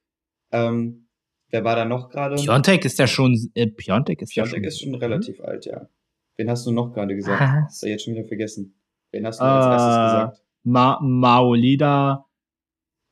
Ähm, 0.50 1.06
wer 1.50 1.62
war 1.62 1.76
da 1.76 1.84
noch 1.84 2.08
gerade? 2.10 2.34
Piontek 2.34 2.84
ist 2.84 2.98
ja 2.98 3.06
schon, 3.06 3.38
äh, 3.54 3.68
Piontek 3.68 4.20
ist 4.20 4.32
Piontek 4.32 4.54
schon, 4.54 4.64
ist 4.64 4.82
schon 4.82 4.94
relativ 4.96 5.38
hm? 5.38 5.44
alt, 5.44 5.64
ja. 5.64 5.88
Wen 6.38 6.50
hast 6.50 6.66
du 6.66 6.72
noch 6.72 6.92
gerade 6.92 7.14
gesagt? 7.14 7.40
Hast 7.40 7.84
du 7.84 7.86
jetzt 7.86 8.02
schon 8.02 8.14
wieder 8.14 8.26
vergessen. 8.26 8.74
Wen 9.12 9.24
hast 9.24 9.38
du 9.38 9.44
als 9.44 9.66
erstes 9.66 9.94
äh, 9.94 10.06
gesagt? 10.06 10.44
Ma 10.64 10.98
Maolida. 11.00 12.26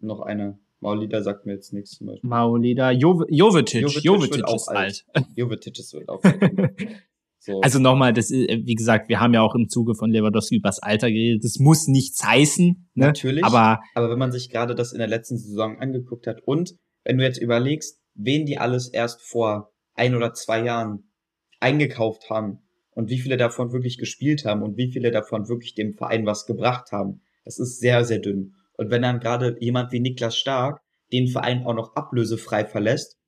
Noch 0.00 0.22
einer. 0.22 0.58
Maolida 0.82 1.22
sagt 1.22 1.46
mir 1.46 1.54
jetzt 1.54 1.72
nichts 1.72 1.92
zum 1.92 2.08
Beispiel. 2.08 2.28
Maolida. 2.28 2.90
Jo 2.90 3.24
Jovetic. 3.28 3.82
Jovetic, 3.82 4.04
Jovetic 4.04 4.54
ist 4.54 4.68
alt. 4.68 5.04
alt. 5.14 5.26
Jovetic 5.36 5.78
ist 5.78 5.96
auch 6.08 6.22
alt. 6.22 6.72
So. 7.44 7.60
Also 7.60 7.80
nochmal, 7.80 8.12
das 8.12 8.30
ist, 8.30 8.48
wie 8.48 8.76
gesagt, 8.76 9.08
wir 9.08 9.18
haben 9.18 9.34
ja 9.34 9.42
auch 9.42 9.56
im 9.56 9.68
Zuge 9.68 9.96
von 9.96 10.12
Lewandowski 10.12 10.58
übers 10.58 10.78
Alter 10.78 11.10
geredet. 11.10 11.42
Das 11.42 11.58
muss 11.58 11.88
nichts 11.88 12.24
heißen. 12.24 12.88
Ne? 12.94 13.06
Natürlich. 13.06 13.42
Aber, 13.42 13.80
aber 13.96 14.10
wenn 14.10 14.18
man 14.20 14.30
sich 14.30 14.48
gerade 14.48 14.76
das 14.76 14.92
in 14.92 15.00
der 15.00 15.08
letzten 15.08 15.36
Saison 15.36 15.76
angeguckt 15.80 16.28
hat 16.28 16.40
und 16.44 16.76
wenn 17.02 17.18
du 17.18 17.24
jetzt 17.24 17.42
überlegst, 17.42 18.00
wen 18.14 18.46
die 18.46 18.58
alles 18.58 18.86
erst 18.86 19.22
vor 19.22 19.72
ein 19.94 20.14
oder 20.14 20.34
zwei 20.34 20.64
Jahren 20.64 21.10
eingekauft 21.58 22.30
haben, 22.30 22.60
und 22.94 23.08
wie 23.08 23.18
viele 23.18 23.36
davon 23.36 23.72
wirklich 23.72 23.98
gespielt 23.98 24.44
haben 24.44 24.62
und 24.62 24.76
wie 24.76 24.92
viele 24.92 25.10
davon 25.10 25.48
wirklich 25.48 25.74
dem 25.74 25.94
Verein 25.94 26.26
was 26.26 26.46
gebracht 26.46 26.92
haben. 26.92 27.22
Das 27.44 27.58
ist 27.58 27.80
sehr, 27.80 28.04
sehr 28.04 28.18
dünn. 28.18 28.54
Und 28.76 28.90
wenn 28.90 29.02
dann 29.02 29.20
gerade 29.20 29.56
jemand 29.60 29.92
wie 29.92 30.00
Niklas 30.00 30.36
Stark 30.36 30.82
den 31.12 31.28
Verein 31.28 31.66
auch 31.66 31.74
noch 31.74 31.94
ablösefrei 31.94 32.64
verlässt, 32.64 33.18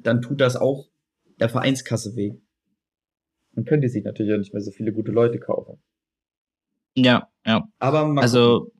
dann 0.00 0.22
tut 0.22 0.40
das 0.40 0.56
auch 0.56 0.88
der 1.40 1.48
Vereinskasse 1.48 2.16
weh. 2.16 2.34
Dann 3.52 3.64
können 3.64 3.82
die 3.82 3.88
sich 3.88 4.04
natürlich 4.04 4.32
auch 4.32 4.38
nicht 4.38 4.52
mehr 4.52 4.62
so 4.62 4.70
viele 4.70 4.92
gute 4.92 5.12
Leute 5.12 5.38
kaufen. 5.38 5.80
Ja, 6.96 7.28
ja. 7.44 7.68
Aber 7.78 8.20
also, 8.20 8.72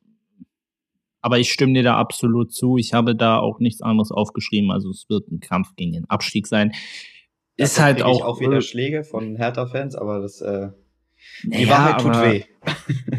aber 1.20 1.38
ich 1.38 1.52
stimme 1.52 1.74
dir 1.74 1.82
da 1.82 1.96
absolut 1.96 2.52
zu. 2.52 2.76
Ich 2.76 2.94
habe 2.94 3.14
da 3.14 3.38
auch 3.38 3.58
nichts 3.58 3.82
anderes 3.82 4.10
aufgeschrieben. 4.10 4.70
Also 4.70 4.90
es 4.90 5.06
wird 5.08 5.28
ein 5.30 5.40
Kampf 5.40 5.74
gegen 5.76 5.92
den 5.92 6.08
Abstieg 6.08 6.46
sein 6.46 6.72
ist 7.56 7.80
halt 7.80 8.02
auch. 8.02 8.22
auch 8.22 8.40
wieder 8.40 8.60
Schläge 8.60 9.04
von 9.04 9.36
Hertha-Fans, 9.36 9.94
aber 9.94 10.20
das, 10.20 10.40
äh, 10.40 10.70
die 11.44 11.62
ja, 11.62 11.68
Wahrheit 11.68 12.00
tut 12.00 12.14
weh. 12.14 12.44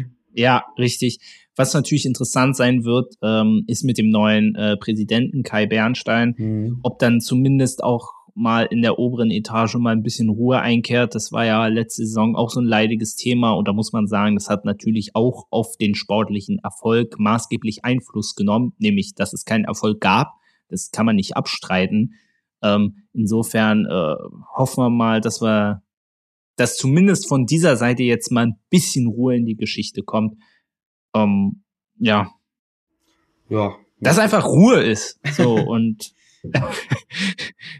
ja, 0.36 0.64
richtig. 0.78 1.18
Was 1.56 1.72
natürlich 1.72 2.04
interessant 2.04 2.56
sein 2.56 2.84
wird, 2.84 3.14
ähm, 3.22 3.64
ist 3.66 3.82
mit 3.82 3.96
dem 3.96 4.10
neuen 4.10 4.54
äh, 4.54 4.76
Präsidenten 4.76 5.42
Kai 5.42 5.66
Bernstein, 5.66 6.34
mhm. 6.36 6.80
ob 6.82 6.98
dann 6.98 7.20
zumindest 7.20 7.82
auch 7.82 8.12
mal 8.34 8.66
in 8.66 8.82
der 8.82 8.98
oberen 8.98 9.30
Etage 9.30 9.76
mal 9.76 9.92
ein 9.92 10.02
bisschen 10.02 10.28
Ruhe 10.28 10.60
einkehrt. 10.60 11.14
Das 11.14 11.32
war 11.32 11.46
ja 11.46 11.66
letzte 11.68 12.04
Saison 12.04 12.36
auch 12.36 12.50
so 12.50 12.60
ein 12.60 12.66
leidiges 12.66 13.16
Thema 13.16 13.52
und 13.52 13.66
da 13.66 13.72
muss 13.72 13.94
man 13.94 14.06
sagen, 14.06 14.36
das 14.36 14.50
hat 14.50 14.66
natürlich 14.66 15.16
auch 15.16 15.46
auf 15.50 15.78
den 15.78 15.94
sportlichen 15.94 16.58
Erfolg 16.62 17.18
maßgeblich 17.18 17.86
Einfluss 17.86 18.34
genommen, 18.34 18.74
nämlich 18.78 19.14
dass 19.14 19.32
es 19.32 19.46
keinen 19.46 19.64
Erfolg 19.64 20.02
gab. 20.02 20.34
Das 20.68 20.90
kann 20.90 21.06
man 21.06 21.16
nicht 21.16 21.36
abstreiten. 21.36 22.12
Ähm, 22.62 22.96
insofern 23.14 23.86
äh, 23.86 24.14
hoffen 24.54 24.84
wir 24.84 24.90
mal, 24.90 25.22
dass 25.22 25.40
wir, 25.40 25.82
dass 26.56 26.76
zumindest 26.76 27.28
von 27.28 27.46
dieser 27.46 27.76
Seite 27.76 28.02
jetzt 28.02 28.30
mal 28.32 28.46
ein 28.46 28.58
bisschen 28.70 29.06
Ruhe 29.06 29.36
in 29.36 29.46
die 29.46 29.56
Geschichte 29.56 30.02
kommt. 30.02 30.36
Ähm, 31.14 31.62
ja. 31.98 32.30
Ja. 33.48 33.76
Dass 34.00 34.18
einfach 34.18 34.46
Ruhe 34.46 34.82
ist. 34.82 35.20
So, 35.32 35.54
und 35.66 36.12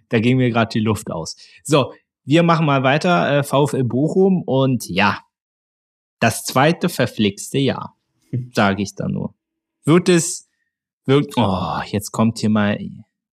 da 0.09 0.21
ging 0.21 0.37
mir 0.37 0.51
gerade 0.51 0.71
die 0.73 0.81
Luft 0.81 1.11
aus. 1.11 1.37
So, 1.65 1.93
wir 2.25 2.43
machen 2.43 2.67
mal 2.67 2.83
weiter, 2.83 3.39
äh, 3.39 3.43
VfL 3.43 3.85
Bochum 3.85 4.43
und 4.43 4.89
ja, 4.89 5.21
das 6.19 6.45
zweite 6.45 6.89
verflixte 6.89 7.59
Jahr, 7.59 7.97
sage 8.53 8.83
ich 8.83 8.95
da 8.95 9.09
nur. 9.09 9.35
Wird 9.85 10.09
es, 10.09 10.49
wird, 11.05 11.35
oh, 11.37 11.81
jetzt 11.87 12.11
kommt 12.11 12.39
hier 12.39 12.51
mal 12.51 12.79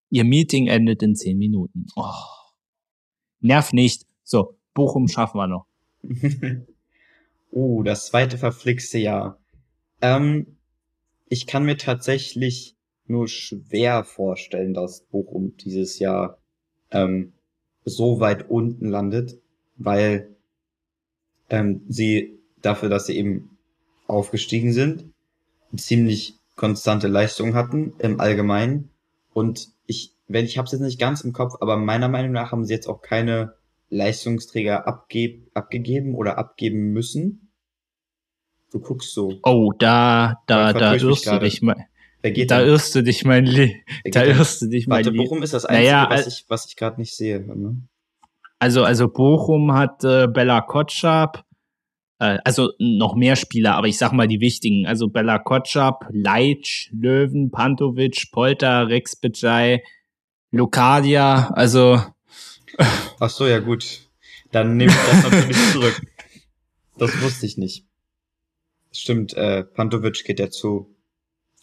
Ihr 0.10 0.25
Meeting 0.25 0.67
endet 0.67 1.01
in 1.01 1.15
zehn 1.15 1.39
Minuten. 1.39 1.88
Oh. 1.95 2.12
Nerv 3.39 3.73
nicht. 3.73 4.06
So, 4.23 4.56
Bochum 4.73 5.07
schaffen 5.07 5.38
wir 5.38 5.47
noch. 5.47 5.65
oh, 7.51 7.83
das 7.83 8.07
zweite 8.07 8.38
verflixte 8.38 8.97
Jahr. 8.97 9.39
Ähm, 10.01 10.57
ich 11.29 11.47
kann 11.47 11.65
mir 11.65 11.77
tatsächlich 11.77 12.75
nur 13.07 13.27
schwer 13.27 14.03
vorstellen, 14.03 14.73
dass 14.73 15.01
Bochum 15.01 15.55
dieses 15.57 15.99
Jahr 15.99 16.38
ähm, 16.91 17.33
so 17.86 18.19
weit 18.19 18.49
unten 18.49 18.88
landet, 18.88 19.39
weil 19.77 20.36
ähm, 21.49 21.81
sie 21.88 22.39
dafür, 22.62 22.89
dass 22.89 23.07
sie 23.07 23.17
eben 23.17 23.57
aufgestiegen 24.07 24.73
sind, 24.73 25.05
ziemlich 25.75 26.39
konstante 26.55 27.07
Leistung 27.07 27.55
hatten 27.55 27.93
im 27.99 28.19
Allgemeinen. 28.19 28.89
Und 29.33 29.69
ich, 29.86 30.13
wenn 30.27 30.45
ich 30.45 30.57
habe 30.57 30.65
es 30.65 30.71
jetzt 30.71 30.81
nicht 30.81 30.99
ganz 30.99 31.21
im 31.21 31.33
Kopf, 31.33 31.55
aber 31.59 31.77
meiner 31.77 32.09
Meinung 32.09 32.31
nach 32.31 32.51
haben 32.51 32.65
sie 32.65 32.73
jetzt 32.73 32.88
auch 32.88 33.01
keine 33.01 33.53
Leistungsträger 33.93 34.88
abgeb, 34.88 35.49
abgegeben 35.53 36.15
oder 36.15 36.38
abgeben 36.38 36.91
müssen. 36.91 37.51
Du 38.71 38.79
guckst 38.79 39.13
so. 39.13 39.39
Oh, 39.43 39.71
da, 39.77 40.41
da, 40.47 40.73
da 40.73 40.95
irrst 40.95 41.27
du 41.27 41.39
dich 41.39 41.62
mal. 41.62 41.88
Da 42.23 42.29
denn? 42.29 42.67
irrst 42.67 42.95
du 42.95 43.03
dich, 43.03 43.25
mein 43.25 43.45
Lie 43.45 43.84
Da 44.06 44.23
irrst 44.23 44.62
du 44.62 44.67
dich, 44.67 44.88
mein 44.88 45.06
Warte, 45.06 45.15
Bochum 45.15 45.43
ist 45.43 45.53
das 45.53 45.65
Einzige, 45.65 45.91
naja, 45.91 46.08
was 46.10 46.27
ich, 46.27 46.45
was 46.47 46.65
ich 46.65 46.75
gerade 46.75 46.99
nicht 46.99 47.15
sehe. 47.15 47.41
Ne? 47.41 47.82
Also, 48.60 48.84
also 48.84 49.10
Bochum 49.10 49.73
hat 49.73 50.03
äh, 50.06 50.27
Bella 50.27 50.62
Kotschap, 50.62 51.43
äh, 52.19 52.39
also 52.45 52.71
noch 52.79 53.15
mehr 53.15 53.36
Spieler, 53.36 53.75
aber 53.75 53.88
ich 53.88 53.97
sag 53.97 54.13
mal 54.13 54.27
die 54.27 54.39
wichtigen. 54.39 54.88
Also 54.88 55.10
Bella 55.10 55.38
Kotschap, 55.38 56.08
Leitsch, 56.12 56.89
Löwen, 56.93 57.51
Pantovic, 57.51 58.32
Polter, 58.32 58.88
Rex 58.88 59.17
Bejai, 59.17 59.84
Lucadia, 60.51 61.49
also. 61.49 61.99
Ach 62.77 63.29
so, 63.29 63.47
ja 63.47 63.59
gut. 63.59 64.09
Dann 64.51 64.77
nehme 64.77 64.91
ich 64.91 64.97
das 64.97 65.23
natürlich 65.23 65.57
zurück. 65.71 66.01
Das 66.97 67.21
wusste 67.21 67.45
ich 67.45 67.57
nicht. 67.57 67.86
Stimmt, 68.91 69.33
äh, 69.33 69.63
Pantovic 69.63 70.23
geht 70.23 70.39
ja 70.39 70.49
zu 70.49 70.95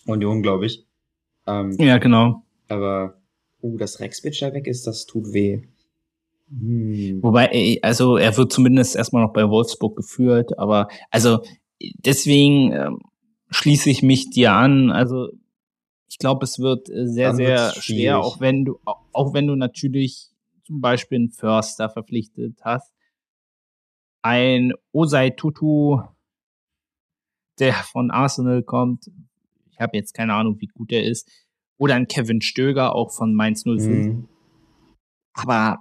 Union, 0.06 0.42
glaube 0.42 0.66
ich. 0.66 0.84
Ähm, 1.46 1.76
ja, 1.78 1.98
genau. 1.98 2.42
Aber, 2.68 3.20
uh, 3.62 3.78
dass 3.78 4.00
Rex 4.00 4.22
Bejai 4.22 4.52
weg 4.52 4.66
ist, 4.66 4.86
das 4.86 5.06
tut 5.06 5.32
weh. 5.32 5.62
Hm. 6.50 7.22
Wobei, 7.22 7.78
also 7.82 8.16
er 8.16 8.36
wird 8.36 8.52
zumindest 8.52 8.96
erstmal 8.96 9.22
noch 9.22 9.32
bei 9.32 9.48
Wolfsburg 9.48 9.96
geführt, 9.96 10.58
aber 10.58 10.88
also 11.10 11.44
deswegen 12.04 12.72
äh, 12.72 12.90
schließe 13.50 13.88
ich 13.88 14.02
mich 14.02 14.30
dir 14.30 14.52
an. 14.52 14.90
Also 14.90 15.28
ich 16.08 16.18
glaube, 16.18 16.44
es 16.44 16.58
wird 16.58 16.90
äh, 16.90 17.06
sehr, 17.06 17.34
sehr 17.34 17.72
schwer, 17.80 18.18
auch 18.18 18.40
wenn 18.40 18.64
du, 18.64 18.80
auch 19.12 19.32
wenn 19.32 19.46
du 19.46 19.54
natürlich 19.54 20.29
zum 20.70 20.80
Beispiel 20.80 21.18
einen 21.18 21.30
Förster 21.30 21.90
verpflichtet 21.90 22.60
hast. 22.62 22.94
Ein 24.22 24.72
Osei 24.92 25.30
Tutu, 25.30 26.00
der 27.58 27.72
von 27.74 28.12
Arsenal 28.12 28.62
kommt. 28.62 29.10
Ich 29.72 29.80
habe 29.80 29.96
jetzt 29.96 30.14
keine 30.14 30.34
Ahnung, 30.34 30.60
wie 30.60 30.68
gut 30.68 30.92
er 30.92 31.02
ist. 31.02 31.28
Oder 31.76 31.96
ein 31.96 32.06
Kevin 32.06 32.40
Stöger, 32.40 32.94
auch 32.94 33.10
von 33.10 33.34
Mainz 33.34 33.64
05. 33.64 33.84
Mhm. 33.84 34.28
Aber 35.32 35.78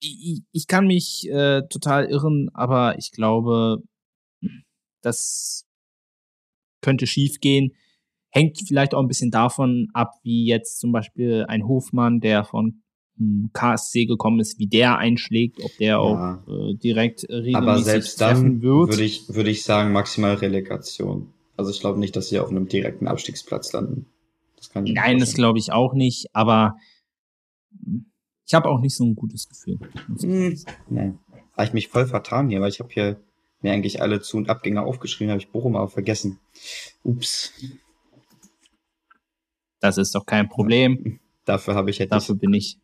ich, 0.00 0.42
ich 0.52 0.66
kann 0.66 0.86
mich 0.86 1.30
äh, 1.30 1.62
total 1.70 2.04
irren, 2.04 2.50
aber 2.52 2.98
ich 2.98 3.10
glaube, 3.10 3.82
das 5.00 5.66
könnte 6.82 7.06
schief 7.06 7.40
gehen. 7.40 7.74
Hängt 8.30 8.58
vielleicht 8.66 8.94
auch 8.94 9.00
ein 9.00 9.08
bisschen 9.08 9.30
davon 9.30 9.88
ab, 9.94 10.12
wie 10.22 10.46
jetzt 10.46 10.78
zum 10.80 10.92
Beispiel 10.92 11.46
ein 11.48 11.66
Hofmann, 11.66 12.20
der 12.20 12.44
von 12.44 12.82
hm, 13.16 13.50
KSC 13.52 14.06
gekommen 14.06 14.40
ist, 14.40 14.58
wie 14.58 14.66
der 14.66 14.98
einschlägt, 14.98 15.62
ob 15.62 15.70
der 15.78 15.88
ja. 15.88 15.98
auch 15.98 16.38
äh, 16.46 16.74
direkt 16.74 17.24
regelmäßig 17.24 17.56
Aber 17.56 17.78
selbst 17.78 18.20
dann 18.20 18.62
würde 18.62 19.02
ich, 19.02 19.34
würde 19.34 19.50
ich 19.50 19.64
sagen, 19.64 19.92
maximal 19.92 20.34
Relegation. 20.34 21.32
Also 21.56 21.70
ich 21.70 21.80
glaube 21.80 21.98
nicht, 21.98 22.14
dass 22.14 22.28
sie 22.28 22.38
auf 22.38 22.50
einem 22.50 22.68
direkten 22.68 23.08
Abstiegsplatz 23.08 23.72
landen. 23.72 24.06
Das 24.56 24.70
Nein, 24.74 25.18
das 25.18 25.34
glaube 25.34 25.58
ich 25.58 25.72
auch 25.72 25.94
nicht, 25.94 26.34
aber 26.34 26.76
ich 28.46 28.54
habe 28.54 28.68
auch 28.68 28.80
nicht 28.80 28.96
so 28.96 29.04
ein 29.04 29.14
gutes 29.14 29.48
Gefühl. 29.48 29.78
Hm, 30.20 30.58
nee. 30.88 31.12
Habe 31.52 31.66
ich 31.66 31.72
mich 31.72 31.88
voll 31.88 32.06
vertan 32.06 32.48
hier, 32.48 32.60
weil 32.60 32.70
ich 32.70 32.80
habe 32.80 32.92
hier 32.92 33.20
mir 33.60 33.72
eigentlich 33.72 34.00
alle 34.00 34.20
Zu- 34.20 34.36
und 34.36 34.48
Abgänge 34.48 34.82
aufgeschrieben, 34.82 35.30
habe 35.30 35.40
ich 35.40 35.50
Bochum 35.50 35.76
aber 35.76 35.88
vergessen. 35.88 36.38
Ups. 37.02 37.52
Das 39.80 39.98
ist 39.98 40.14
doch 40.14 40.26
kein 40.26 40.48
Problem. 40.48 41.20
Dafür 41.44 41.74
habe 41.74 41.90
ich 41.90 41.98
jetzt. 41.98 42.10
Dafür 42.10 42.34
bin 42.34 42.52
ich. 42.54 42.78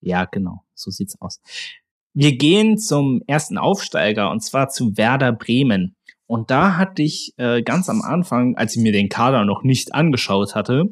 Ja, 0.00 0.24
genau. 0.24 0.64
So 0.74 0.90
sieht's 0.90 1.20
aus. 1.20 1.40
Wir 2.14 2.36
gehen 2.36 2.78
zum 2.78 3.22
ersten 3.26 3.58
Aufsteiger 3.58 4.30
und 4.30 4.40
zwar 4.40 4.68
zu 4.68 4.96
Werder 4.96 5.32
Bremen. 5.32 5.94
Und 6.26 6.50
da 6.50 6.76
hatte 6.76 7.02
ich 7.02 7.34
äh, 7.38 7.62
ganz 7.62 7.88
am 7.88 8.02
Anfang, 8.02 8.56
als 8.56 8.76
ich 8.76 8.82
mir 8.82 8.92
den 8.92 9.08
Kader 9.08 9.44
noch 9.44 9.62
nicht 9.62 9.94
angeschaut 9.94 10.54
hatte, 10.54 10.84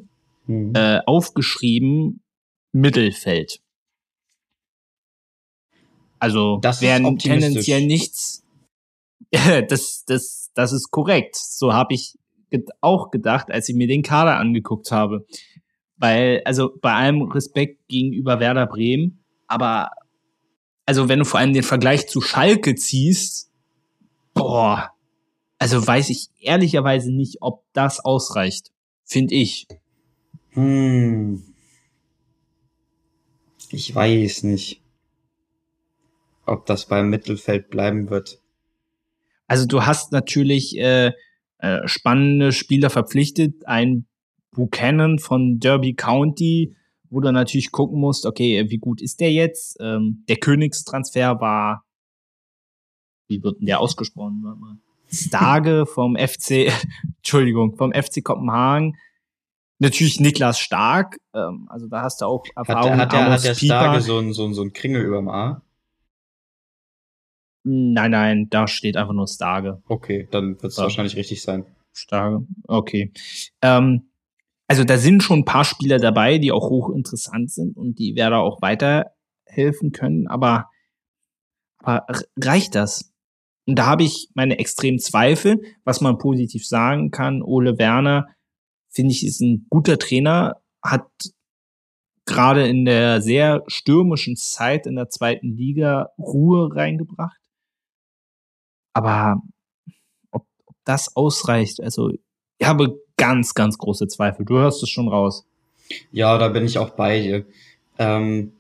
mhm. 0.47 0.73
äh, 0.75 1.01
aufgeschrieben 1.07 2.21
Mittelfeld. 2.73 3.61
Also 6.19 6.59
das 6.61 6.81
wären 6.81 7.19
tendenziell 7.19 7.87
nichts. 7.87 8.45
das, 9.69 10.05
das, 10.07 10.51
das 10.55 10.73
ist 10.73 10.91
korrekt. 10.91 11.37
So 11.37 11.73
habe 11.73 11.95
ich 11.95 12.19
auch 12.81 13.11
gedacht, 13.11 13.51
als 13.51 13.69
ich 13.69 13.75
mir 13.75 13.87
den 13.87 14.03
Kader 14.03 14.37
angeguckt 14.37 14.91
habe. 14.91 15.27
Weil, 15.97 16.43
also 16.45 16.73
bei 16.81 16.93
allem 16.93 17.23
Respekt 17.23 17.89
gegenüber 17.89 18.41
Werder 18.41 18.67
Bremen, 18.67 19.25
aber 19.47 19.91
also 20.87 21.09
wenn 21.09 21.19
du 21.19 21.25
vor 21.25 21.41
allem 21.41 21.53
den 21.53 21.63
Vergleich 21.63 22.09
zu 22.09 22.21
Schalke 22.21 22.75
ziehst, 22.75 23.51
boah, 24.33 24.93
also 25.59 25.85
weiß 25.85 26.11
ich 26.11 26.29
ehrlicherweise 26.41 27.13
nicht, 27.13 27.39
ob 27.41 27.65
das 27.73 28.01
ausreicht. 28.01 28.71
Finde 29.05 29.35
ich. 29.35 29.67
Hm. 30.51 31.43
Ich 33.71 33.95
weiß 33.95 34.45
nicht 34.45 34.83
ob 36.49 36.67
das 36.67 36.87
beim 36.87 37.11
Mittelfeld 37.11 37.69
bleiben 37.69 38.11
wird. 38.11 38.41
Also 39.47 39.67
du 39.67 39.85
hast 39.87 40.13
natürlich 40.13 40.77
äh, 40.79 41.13
äh, 41.59 41.87
spannende 41.87 42.53
Spieler 42.53 42.91
verpflichtet. 42.91 43.67
Ein 43.67 44.07
Buchanan 44.53 45.19
von 45.19 45.59
Derby 45.59 45.95
County, 45.95 46.75
wo 47.11 47.21
du 47.21 47.33
natürlich 47.33 47.71
gucken 47.73 48.01
musst, 48.01 48.27
okay, 48.27 48.67
wie 48.69 48.79
gut 48.79 49.01
ist 49.01 49.21
der 49.21 49.33
jetzt? 49.33 49.77
Ähm, 49.81 50.25
der 50.29 50.37
Königstransfer 50.37 51.41
war, 51.41 51.85
wie 53.29 53.43
wird 53.43 53.61
denn 53.61 53.67
der 53.67 53.81
ausgesprochen? 53.81 54.41
Warte 54.43 54.61
mal. 54.61 54.77
Stage 55.11 55.87
vom 55.95 56.17
FC, 56.17 56.73
Entschuldigung, 57.19 57.77
vom 57.77 57.93
FC 57.93 58.23
Kopenhagen. 58.23 58.97
Natürlich 59.81 60.19
Niklas 60.19 60.59
Stark, 60.59 61.19
ähm, 61.35 61.67
also 61.69 61.87
da 61.87 62.03
hast 62.03 62.21
du 62.21 62.27
auch 62.27 62.45
Erfahrung. 62.57 62.93
Hat, 62.93 62.99
hat, 62.99 63.13
der, 63.13 63.31
hat 63.31 63.45
der 63.45 63.55
Starke 63.55 64.01
so 64.01 64.19
ein, 64.19 64.33
so, 64.33 64.45
ein, 64.45 64.55
so 64.55 64.63
ein 64.63 64.73
Kringel 64.73 65.03
überm 65.03 65.29
A? 65.29 65.63
Nein, 67.65 68.11
nein, 68.13 68.47
da 68.51 68.67
steht 68.67 68.97
einfach 68.97 69.13
nur 69.13 69.27
Starge. 69.27 69.83
Okay, 69.89 70.29
dann 70.31 70.61
wird 70.63 70.73
es 70.73 70.77
ja. 70.77 70.85
wahrscheinlich 70.85 71.17
richtig 71.17 71.43
sein. 71.43 71.67
Starge, 71.93 72.47
okay. 72.67 73.13
Ähm, 73.63 74.11
also 74.69 74.85
da 74.85 74.99
sind 74.99 75.23
schon 75.23 75.41
ein 75.41 75.45
paar 75.45 75.65
Spieler 75.65 75.99
dabei, 75.99 76.39
die 76.39 76.53
auch 76.53 76.69
hochinteressant 76.69 77.51
sind 77.51 77.77
und 77.77 77.99
die 77.99 78.15
werden 78.17 78.35
auch 78.35 78.61
weiterhelfen 78.61 79.93
können, 79.93 80.29
aber, 80.29 80.69
aber 81.79 82.07
reicht 82.39 82.75
das? 82.75 83.13
Und 83.67 83.79
da 83.79 83.87
habe 83.87 84.03
ich 84.03 84.31
meine 84.35 84.59
extremen 84.59 84.99
Zweifel, 84.99 85.61
was 85.85 86.01
man 86.01 86.17
positiv 86.17 86.67
sagen 86.67 87.11
kann. 87.11 87.43
Ole 87.43 87.79
Werner, 87.79 88.27
finde 88.89 89.13
ich, 89.13 89.27
ist 89.27 89.41
ein 89.41 89.67
guter 89.69 89.99
Trainer, 89.99 90.57
hat 90.83 91.07
gerade 92.25 92.67
in 92.67 92.85
der 92.85 93.21
sehr 93.21 93.65
stürmischen 93.67 94.37
Zeit 94.37 94.87
in 94.87 94.97
der 94.97 95.09
zweiten 95.09 95.57
Liga 95.57 96.11
Ruhe 96.19 96.75
reingebracht. 96.75 97.39
Aber 98.99 99.41
ob, 100.33 100.45
ob 100.67 100.75
das 100.85 101.15
ausreicht, 101.15 101.81
also 101.81 102.11
ich 102.59 102.67
habe 102.67 103.01
ganz, 103.17 103.55
ganz 103.55 103.79
große 103.79 104.09
Zweifel. 104.09 104.45
Du 104.45 104.59
hörst 104.59 104.83
es 104.83 104.89
schon 104.89 105.07
raus. 105.07 105.47
Ja, 106.11 106.37
da 106.37 106.49
bin 106.49 106.65
ich 106.65 106.79
auch 106.79 106.91
bei 106.91 107.21
dir. 107.21 107.47
Ähm, 107.97 108.55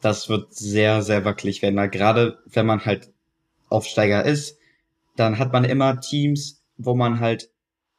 das 0.00 0.28
wird 0.28 0.52
sehr, 0.52 1.02
sehr 1.02 1.24
wackelig 1.24 1.62
werden. 1.62 1.88
Gerade 1.92 2.40
wenn 2.46 2.66
man 2.66 2.84
halt 2.84 3.12
Aufsteiger 3.68 4.24
ist, 4.24 4.58
dann 5.14 5.38
hat 5.38 5.52
man 5.52 5.62
immer 5.62 6.00
Teams, 6.00 6.64
wo 6.76 6.96
man 6.96 7.20
halt, 7.20 7.48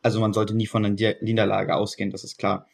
also 0.02 0.20
man 0.20 0.34
sollte 0.34 0.54
nie 0.54 0.68
von 0.68 0.84
einer 0.84 1.16
Niederlage 1.22 1.74
ausgehen, 1.74 2.12
das 2.12 2.26
ist 2.26 2.38
klar. 2.38 2.68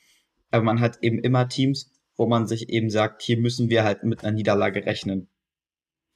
Aber 0.50 0.64
man 0.64 0.80
hat 0.80 0.98
eben 1.04 1.20
immer 1.20 1.50
Teams, 1.50 1.92
wo 2.18 2.26
man 2.26 2.48
sich 2.48 2.70
eben 2.70 2.90
sagt, 2.90 3.22
hier 3.22 3.38
müssen 3.38 3.70
wir 3.70 3.84
halt 3.84 4.04
mit 4.04 4.24
einer 4.24 4.32
Niederlage 4.32 4.88
rechnen. 4.88 5.28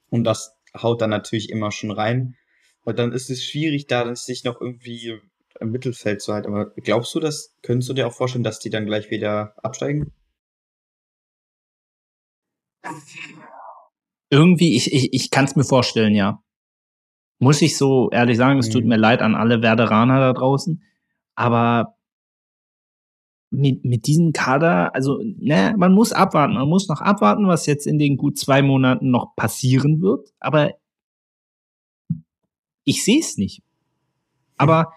Und 0.10 0.24
das 0.24 0.58
haut 0.75 1.01
dann 1.01 1.09
natürlich 1.09 1.49
immer 1.49 1.71
schon 1.71 1.91
rein. 1.91 2.36
Und 2.83 2.99
dann 2.99 3.12
ist 3.12 3.29
es 3.29 3.43
schwierig, 3.43 3.88
da 3.88 4.15
sich 4.15 4.43
noch 4.43 4.59
irgendwie 4.59 5.19
im 5.59 5.71
Mittelfeld 5.71 6.21
zu 6.21 6.33
halten. 6.33 6.47
Aber 6.47 6.71
glaubst 6.75 7.13
du 7.15 7.19
das? 7.19 7.55
Könntest 7.62 7.89
du 7.89 7.93
dir 7.93 8.07
auch 8.07 8.13
vorstellen, 8.13 8.43
dass 8.43 8.59
die 8.59 8.69
dann 8.69 8.86
gleich 8.86 9.09
wieder 9.09 9.55
absteigen? 9.63 10.12
Irgendwie, 14.29 14.75
ich, 14.75 14.91
ich, 14.91 15.13
ich 15.13 15.29
kann 15.29 15.45
es 15.45 15.55
mir 15.55 15.63
vorstellen, 15.63 16.15
ja. 16.15 16.43
Muss 17.39 17.62
ich 17.62 17.77
so 17.77 18.09
ehrlich 18.12 18.38
sagen, 18.38 18.59
es 18.59 18.69
tut 18.69 18.83
mhm. 18.83 18.89
mir 18.89 18.97
leid 18.97 19.21
an 19.21 19.36
alle 19.36 19.62
Werderaner 19.62 20.19
da 20.19 20.33
draußen. 20.33 20.83
Aber 21.36 21.95
mit, 23.54 23.86
mit 23.86 24.08
diesem 24.08 24.34
Kader, 24.34 24.94
also, 24.96 25.20
ne, 25.22 25.76
man 25.78 25.94
muss 25.94 26.12
abwarten, 26.12 26.56
man 26.56 26.68
muss 26.68 26.88
noch 26.88 27.02
abwarten, 27.02 27.48
was 27.48 27.66
jetzt 27.66 27.86
in 27.86 28.00
den 28.00 28.18
gut 28.18 28.38
zwei 28.38 28.62
Monaten 28.62 29.12
noch 29.12 29.36
passieren 29.36 30.02
wird, 30.02 30.34
aber 30.39 30.72
ich 32.84 33.04
sehe 33.06 33.20
es 33.20 33.38
nicht. 33.38 33.62
Aber 34.58 34.92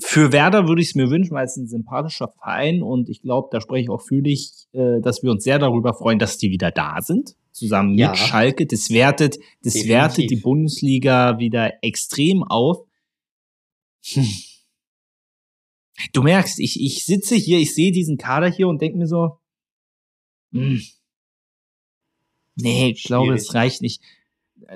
für 0.00 0.32
Werder 0.32 0.68
würde 0.68 0.80
ich 0.80 0.88
es 0.88 0.94
mir 0.94 1.10
wünschen, 1.10 1.34
weil 1.34 1.46
es 1.46 1.56
ein 1.56 1.66
sympathischer 1.66 2.28
Verein 2.28 2.82
und 2.82 3.08
ich 3.08 3.20
glaube, 3.20 3.48
da 3.50 3.60
spreche 3.60 3.84
ich 3.84 3.90
auch 3.90 4.02
für 4.02 4.22
dich, 4.22 4.52
äh, 4.72 5.00
dass 5.00 5.22
wir 5.22 5.30
uns 5.30 5.44
sehr 5.44 5.58
darüber 5.58 5.92
freuen, 5.92 6.18
dass 6.18 6.38
die 6.38 6.50
wieder 6.50 6.70
da 6.70 7.00
sind, 7.00 7.36
zusammen 7.50 7.90
mit 7.90 8.00
ja. 8.00 8.14
Schalke. 8.14 8.66
Das 8.66 8.90
wertet, 8.90 9.38
das 9.62 9.74
Definitiv. 9.74 9.88
wertet 9.88 10.30
die 10.30 10.36
Bundesliga 10.36 11.38
wieder 11.38 11.72
extrem 11.82 12.44
auf. 12.44 12.78
Hm. 14.04 14.24
Du 16.12 16.22
merkst, 16.22 16.58
ich, 16.60 16.80
ich 16.80 17.04
sitze 17.04 17.34
hier, 17.34 17.58
ich 17.58 17.74
sehe 17.74 17.92
diesen 17.92 18.18
Kader 18.18 18.48
hier 18.48 18.68
und 18.68 18.80
denke 18.80 18.98
mir 18.98 19.06
so, 19.06 19.38
hm, 20.52 20.80
nee, 22.56 22.90
ich 22.90 23.04
glaube, 23.04 23.34
es 23.34 23.54
reicht 23.54 23.82
nicht. 23.82 24.02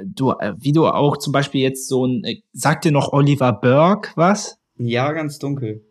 Du, 0.05 0.31
äh, 0.31 0.55
wie 0.59 0.73
du 0.73 0.87
auch 0.87 1.17
zum 1.17 1.33
Beispiel 1.33 1.61
jetzt 1.61 1.89
so 1.89 2.07
ein, 2.07 2.25
äh, 2.25 2.43
sagt 2.53 2.85
dir 2.85 2.93
noch 2.93 3.13
Oliver 3.13 3.53
Burke 3.53 4.11
was? 4.17 4.59
Ja, 4.77 5.13
ganz 5.13 5.39
dunkel. 5.39 5.85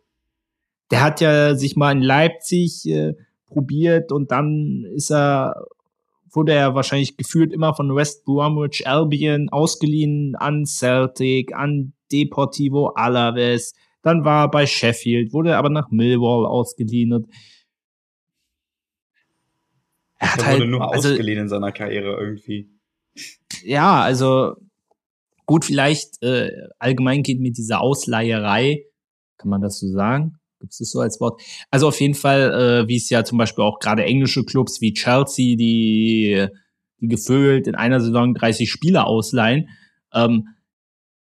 Der 0.92 1.02
hat 1.02 1.22
ja 1.22 1.56
sich 1.56 1.76
mal 1.76 1.92
in 1.92 2.02
Leipzig 2.02 2.86
äh, 2.88 3.14
probiert 3.46 4.12
und 4.12 4.32
dann 4.32 4.86
ist 4.94 5.12
er, 5.12 5.66
wurde 6.30 6.54
er 6.54 6.76
wahrscheinlich 6.76 7.18
gefühlt 7.18 7.54
immer 7.54 7.74
von 7.74 7.94
West 7.96 8.26
Bromwich 8.26 8.88
Albion 8.88 9.50
ausgeliehen 9.50 10.36
an 10.36 10.66
Celtic, 10.66 11.54
an 11.54 11.94
Deportivo 12.12 12.88
Alaves, 12.96 13.74
dann 14.02 14.26
war 14.26 14.46
er 14.46 14.52
bei 14.52 14.66
Sheffield, 14.66 15.34
wurde 15.34 15.58
aber 15.58 15.70
nach 15.70 15.92
Millwall 15.92 16.46
ausgeliehen 16.46 17.14
und 17.14 17.28
er 20.18 20.34
hat 20.34 20.40
er 20.40 20.46
wurde 20.46 20.60
halt, 20.60 20.70
nur 20.70 20.94
also, 20.94 21.10
ausgeliehen 21.10 21.40
in 21.40 21.50
seiner 21.50 21.72
Karriere 21.72 22.18
irgendwie. 22.20 22.70
Ja, 23.64 24.02
also 24.02 24.56
gut, 25.46 25.66
vielleicht 25.66 26.22
äh, 26.24 26.52
allgemein 26.80 27.24
geht 27.24 27.40
mir 27.40 27.52
diese 27.52 27.80
Ausleiherei, 27.80 28.86
kann 29.38 29.50
man 29.50 29.62
das 29.62 29.80
so 29.80 29.88
sagen? 29.88 30.38
Gibt 30.60 30.74
es 30.74 30.78
das 30.78 30.92
so 30.92 31.00
als 31.00 31.20
Wort? 31.20 31.42
Also 31.72 31.88
auf 31.88 32.00
jeden 32.00 32.14
Fall, 32.14 32.84
äh, 32.84 32.88
wie 32.88 32.98
es 32.98 33.10
ja 33.10 33.24
zum 33.24 33.40
Beispiel 33.40 33.64
auch 33.64 33.80
gerade 33.80 34.04
englische 34.04 34.46
Clubs 34.46 34.80
wie 34.80 34.94
Chelsea, 34.94 35.56
die, 35.58 36.48
die 37.02 37.08
gefüllt 37.08 37.68
in 37.68 37.74
einer 37.74 38.00
Saison 38.00 38.36
30 38.36 38.70
Spieler 38.70 39.08
ausleihen, 39.08 39.70
ähm, 40.14 40.50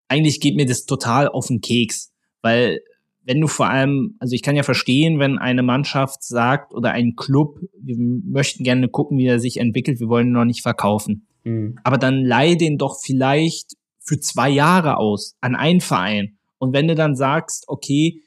eigentlich 0.07 0.39
geht 0.41 0.55
mir 0.55 0.65
das 0.65 0.85
total 0.85 1.27
auf 1.27 1.47
den 1.47 1.61
Keks. 1.61 2.10
Weil 2.41 2.79
wenn 3.23 3.39
du 3.39 3.47
vor 3.47 3.69
allem, 3.69 4.15
also 4.19 4.33
ich 4.33 4.41
kann 4.41 4.55
ja 4.55 4.63
verstehen, 4.63 5.19
wenn 5.19 5.37
eine 5.37 5.63
Mannschaft 5.63 6.23
sagt 6.23 6.73
oder 6.73 6.91
ein 6.91 7.15
Club, 7.15 7.59
wir 7.79 7.95
möchten 7.97 8.63
gerne 8.63 8.89
gucken, 8.89 9.17
wie 9.17 9.27
er 9.27 9.39
sich 9.39 9.57
entwickelt, 9.57 9.99
wir 9.99 10.09
wollen 10.09 10.27
ihn 10.27 10.33
noch 10.33 10.45
nicht 10.45 10.63
verkaufen. 10.63 11.27
Mhm. 11.43 11.77
Aber 11.83 11.97
dann 11.97 12.23
leih 12.25 12.55
den 12.55 12.77
doch 12.77 12.97
vielleicht 13.01 13.73
für 13.99 14.19
zwei 14.19 14.49
Jahre 14.49 14.97
aus 14.97 15.35
an 15.41 15.55
einen 15.55 15.81
Verein. 15.81 16.37
Und 16.57 16.73
wenn 16.73 16.87
du 16.87 16.95
dann 16.95 17.15
sagst, 17.15 17.65
okay, 17.67 18.23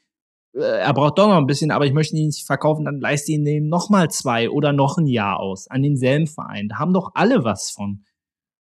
äh, 0.53 0.59
er 0.59 0.93
braucht 0.93 1.17
doch 1.17 1.27
noch 1.27 1.37
ein 1.37 1.45
bisschen, 1.45 1.71
aber 1.71 1.85
ich 1.85 1.93
möchte 1.93 2.15
ihn 2.15 2.27
nicht 2.27 2.45
verkaufen, 2.45 2.85
dann 2.85 2.99
leist 2.99 3.27
ihn 3.29 3.43
dem 3.43 3.67
noch 3.67 3.89
mal 3.89 4.09
zwei 4.09 4.49
oder 4.49 4.73
noch 4.73 4.97
ein 4.97 5.07
Jahr 5.07 5.39
aus 5.39 5.67
an 5.69 5.83
denselben 5.83 6.27
Verein. 6.27 6.69
Da 6.69 6.77
haben 6.77 6.93
doch 6.93 7.11
alle 7.13 7.43
was 7.43 7.69
von. 7.71 8.05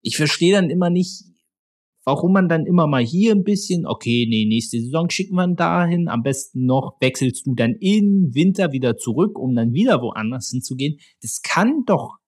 Ich 0.02 0.18
verstehe 0.18 0.54
dann 0.54 0.70
immer 0.70 0.90
nicht, 0.90 1.26
warum 2.04 2.34
man 2.34 2.50
dann 2.50 2.66
immer 2.66 2.88
mal 2.88 3.04
hier 3.04 3.34
ein 3.34 3.44
bisschen, 3.44 3.86
okay, 3.86 4.26
nee, 4.30 4.46
nächste 4.46 4.80
Saison 4.80 5.10
schicken 5.10 5.36
wir 5.36 5.46
ihn 5.46 5.56
dahin, 5.56 6.08
am 6.08 6.24
besten 6.24 6.66
noch 6.66 6.98
wechselst 7.00 7.46
du 7.46 7.56
dann 7.56 7.76
im 7.80 8.32
Winter 8.34 8.72
wieder 8.72 8.98
zurück, 8.98 9.38
um 9.38 9.56
dann 9.56 9.74
wieder 9.74 10.02
woanders 10.02 10.50
hinzugehen. 10.50 10.98
Das 11.22 11.42
kann 11.42 11.84
doch 11.86 12.22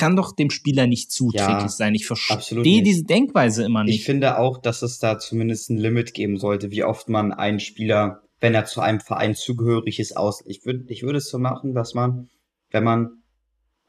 kann 0.00 0.16
doch 0.16 0.34
dem 0.34 0.48
Spieler 0.48 0.86
nicht 0.86 1.12
zuträglich 1.12 1.62
ja, 1.62 1.68
sein. 1.68 1.94
Ich 1.94 2.06
verstehe 2.06 2.82
diese 2.82 3.04
Denkweise 3.04 3.64
immer 3.64 3.84
nicht. 3.84 3.96
Ich 3.96 4.04
finde 4.06 4.38
auch, 4.38 4.56
dass 4.56 4.80
es 4.80 4.98
da 4.98 5.18
zumindest 5.18 5.68
ein 5.68 5.76
Limit 5.76 6.14
geben 6.14 6.38
sollte, 6.38 6.70
wie 6.70 6.84
oft 6.84 7.10
man 7.10 7.34
einen 7.34 7.60
Spieler, 7.60 8.22
wenn 8.40 8.54
er 8.54 8.64
zu 8.64 8.80
einem 8.80 9.00
Verein 9.00 9.34
zugehörig 9.34 10.00
ist, 10.00 10.16
aus. 10.16 10.42
Ich 10.46 10.64
würde, 10.64 10.86
ich 10.88 11.02
würde 11.02 11.18
es 11.18 11.28
so 11.28 11.38
machen, 11.38 11.74
dass 11.74 11.92
man, 11.92 12.30
wenn 12.70 12.82
man, 12.82 13.10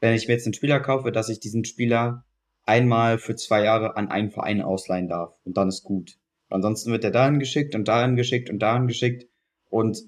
wenn 0.00 0.14
ich 0.14 0.28
mir 0.28 0.34
jetzt 0.34 0.44
einen 0.44 0.52
Spieler 0.52 0.80
kaufe, 0.80 1.12
dass 1.12 1.30
ich 1.30 1.40
diesen 1.40 1.64
Spieler 1.64 2.26
einmal 2.64 3.18
für 3.18 3.34
zwei 3.34 3.64
Jahre 3.64 3.96
an 3.96 4.08
einen 4.08 4.30
Verein 4.30 4.62
ausleihen 4.62 5.08
darf. 5.08 5.34
Und 5.44 5.56
dann 5.56 5.68
ist 5.68 5.82
gut. 5.82 6.18
Ansonsten 6.48 6.92
wird 6.92 7.04
er 7.04 7.10
dahin 7.10 7.38
geschickt 7.38 7.74
und 7.74 7.88
dahin 7.88 8.16
geschickt 8.16 8.50
und 8.50 8.58
dahin 8.58 8.86
geschickt. 8.86 9.26
Und 9.70 9.98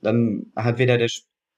dann 0.00 0.52
hat 0.54 0.78
weder 0.78 0.96
der, 0.98 1.08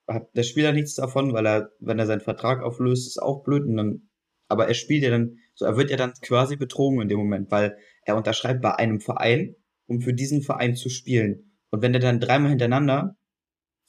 hat 0.06 0.28
der 0.34 0.42
Spieler 0.42 0.72
nichts 0.72 0.94
davon, 0.94 1.32
weil 1.34 1.46
er, 1.46 1.70
wenn 1.80 1.98
er 1.98 2.06
seinen 2.06 2.20
Vertrag 2.20 2.62
auflöst, 2.62 3.06
ist 3.06 3.22
auch 3.22 3.42
blöd. 3.44 3.64
Und 3.64 3.76
dann, 3.76 4.08
aber 4.48 4.66
er 4.66 4.74
spielt 4.74 5.02
ja 5.02 5.10
dann, 5.10 5.36
so 5.54 5.66
er 5.66 5.76
wird 5.76 5.90
ja 5.90 5.96
dann 5.96 6.12
quasi 6.22 6.56
betrogen 6.56 7.02
in 7.02 7.08
dem 7.08 7.18
Moment, 7.18 7.50
weil 7.50 7.76
er 8.04 8.16
unterschreibt 8.16 8.62
bei 8.62 8.74
einem 8.74 9.00
Verein, 9.00 9.54
um 9.86 10.00
für 10.00 10.14
diesen 10.14 10.42
Verein 10.42 10.74
zu 10.74 10.88
spielen. 10.88 11.52
Und 11.70 11.82
wenn 11.82 11.92
er 11.92 12.00
dann 12.00 12.20
dreimal 12.20 12.50
hintereinander 12.50 13.16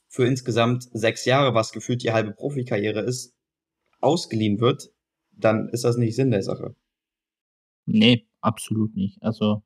für 0.09 0.25
insgesamt 0.25 0.83
sechs 0.91 1.23
Jahre, 1.25 1.53
was 1.53 1.71
gefühlt 1.71 2.03
die 2.03 2.11
halbe 2.11 2.33
Profikarriere 2.33 3.01
ist, 3.01 3.33
ausgeliehen 4.01 4.59
wird, 4.59 4.89
dann 5.39 5.69
ist 5.69 5.83
das 5.83 5.97
nicht 5.97 6.15
Sinn 6.15 6.31
der 6.31 6.43
Sache. 6.43 6.75
Nee, 7.85 8.27
absolut 8.41 8.95
nicht. 8.95 9.21
Also 9.23 9.63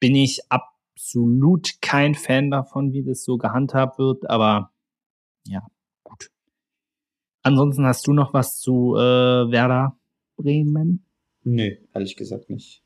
bin 0.00 0.14
ich 0.14 0.40
absolut 0.50 1.80
kein 1.80 2.14
Fan 2.14 2.50
davon, 2.50 2.92
wie 2.92 3.02
das 3.02 3.24
so 3.24 3.38
gehandhabt 3.38 3.98
wird, 3.98 4.28
aber 4.28 4.72
ja, 5.46 5.66
gut. 6.02 6.30
Ansonsten 7.42 7.86
hast 7.86 8.06
du 8.06 8.12
noch 8.12 8.34
was 8.34 8.58
zu 8.58 8.96
äh, 8.96 9.50
Werder 9.50 9.96
Bremen? 10.36 11.04
Nee, 11.44 11.80
ehrlich 11.94 12.16
gesagt 12.16 12.50
nicht. 12.50 12.82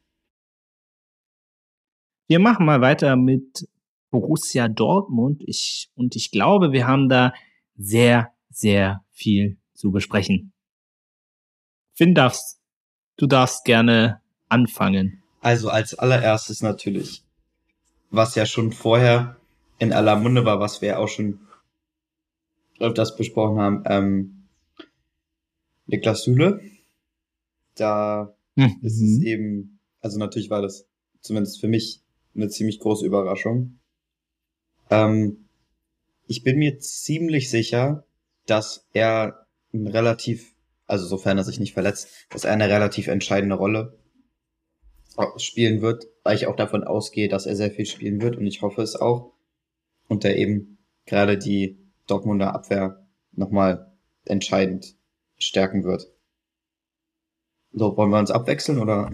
Wir 2.27 2.38
machen 2.38 2.66
mal 2.66 2.81
weiter 2.81 3.16
mit 3.16 3.68
Borussia 4.11 4.68
Dortmund. 4.68 5.42
Ich, 5.46 5.90
und 5.94 6.14
ich 6.14 6.31
glaube, 6.31 6.73
wir 6.73 6.87
haben 6.87 7.09
da 7.09 7.33
sehr, 7.77 8.33
sehr 8.51 9.05
viel 9.11 9.57
zu 9.75 9.90
besprechen. 9.90 10.53
Finn 12.01 12.15
darfst, 12.15 12.59
du 13.19 13.27
darfst 13.27 13.67
gerne 13.67 14.23
anfangen. 14.49 15.23
Also 15.43 15.69
als 15.69 15.99
allererstes 15.99 16.63
natürlich, 16.63 17.25
was 18.11 18.37
ja 18.37 18.47
schon 18.47 18.73
vorher 18.73 19.37
in 19.79 19.93
aller 19.93 20.17
Munde 20.17 20.47
war, 20.47 20.61
was 20.61 20.81
wir 20.81 20.99
auch 20.99 21.09
schon 21.09 21.41
öfters 22.79 23.17
besprochen 23.17 23.59
haben, 23.59 23.83
ähm, 23.85 24.47
Niklas 25.89 26.25
Süle. 26.25 26.63
Da 27.75 28.35
mhm. 28.55 28.79
ist 28.81 29.03
es 29.03 29.21
eben, 29.21 29.79
also 30.01 30.19
natürlich 30.19 30.49
war 30.49 30.63
das 30.63 30.87
zumindest 31.21 31.61
für 31.61 31.69
mich 31.69 32.01
eine 32.35 32.49
ziemlich 32.49 32.79
große 32.79 33.05
Überraschung. 33.05 33.79
Ähm, 34.89 35.45
ich 36.29 36.45
bin 36.45 36.59
mir 36.59 36.79
ziemlich 36.79 37.51
sicher, 37.51 38.07
dass 38.47 38.87
er 38.95 39.45
ein 39.75 39.87
relativ 39.87 40.55
also 40.90 41.07
sofern 41.07 41.38
er 41.38 41.44
sich 41.44 41.61
nicht 41.61 41.74
verletzt, 41.74 42.26
dass 42.31 42.44
er 42.44 42.53
eine 42.53 42.68
relativ 42.68 43.07
entscheidende 43.07 43.55
Rolle 43.55 43.98
spielen 45.37 45.83
wird, 45.83 46.07
weil 46.24 46.37
ich 46.37 46.46
auch 46.46 46.57
davon 46.57 46.85
ausgehe, 46.85 47.29
dass 47.29 47.46
er 47.46 47.57
sehr 47.57 47.70
viel 47.70 47.87
spielen 47.87 48.20
wird 48.20 48.37
und 48.37 48.46
ich 48.46 48.62
hoffe 48.62 48.83
es 48.83 48.96
auch. 48.96 49.33
Und 50.09 50.24
der 50.24 50.37
eben 50.37 50.79
gerade 51.06 51.38
die 51.38 51.79
Dortmunder 52.06 52.54
Abwehr 52.54 53.06
nochmal 53.33 53.92
entscheidend 54.25 54.96
stärken 55.38 55.85
wird. 55.85 56.06
So, 57.73 57.96
wollen 57.96 58.10
wir 58.10 58.19
uns 58.19 58.33
abwechseln 58.33 58.79
oder? 58.79 59.12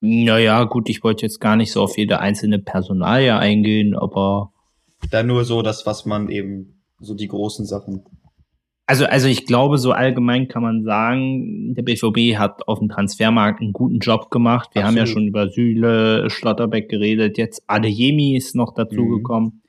Naja, 0.00 0.64
gut, 0.64 0.88
ich 0.88 1.02
wollte 1.02 1.26
jetzt 1.26 1.40
gar 1.40 1.56
nicht 1.56 1.72
so 1.72 1.82
auf 1.82 1.96
jede 1.96 2.20
einzelne 2.20 2.60
Personalie 2.60 3.36
eingehen, 3.36 3.96
aber. 3.96 4.52
Da 5.10 5.22
nur 5.22 5.44
so 5.44 5.62
das, 5.62 5.86
was 5.86 6.06
man 6.06 6.28
eben, 6.28 6.82
so 7.00 7.14
die 7.14 7.28
großen 7.28 7.66
Sachen 7.66 8.04
also, 8.92 9.06
also 9.06 9.26
ich 9.26 9.46
glaube, 9.46 9.78
so 9.78 9.92
allgemein 9.92 10.48
kann 10.48 10.62
man 10.62 10.84
sagen, 10.84 11.74
der 11.74 11.82
BVB 11.82 12.38
hat 12.38 12.68
auf 12.68 12.78
dem 12.78 12.90
Transfermarkt 12.90 13.62
einen 13.62 13.72
guten 13.72 14.00
Job 14.00 14.30
gemacht. 14.30 14.68
Wir 14.74 14.82
Absolut. 14.82 14.86
haben 15.00 15.06
ja 15.06 15.10
schon 15.10 15.26
über 15.26 15.48
Süle, 15.48 16.28
Schlotterbeck 16.28 16.90
geredet. 16.90 17.38
Jetzt 17.38 17.62
Adeyemi 17.68 18.36
ist 18.36 18.54
noch 18.54 18.74
dazugekommen. 18.74 19.48
Mhm. 19.54 19.62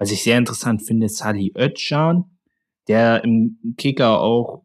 Was 0.00 0.10
ich 0.10 0.24
sehr 0.24 0.38
interessant 0.38 0.84
finde, 0.84 1.08
Sali 1.08 1.52
Özcan, 1.56 2.24
der 2.88 3.22
im 3.22 3.60
Kicker 3.76 4.20
auch 4.20 4.64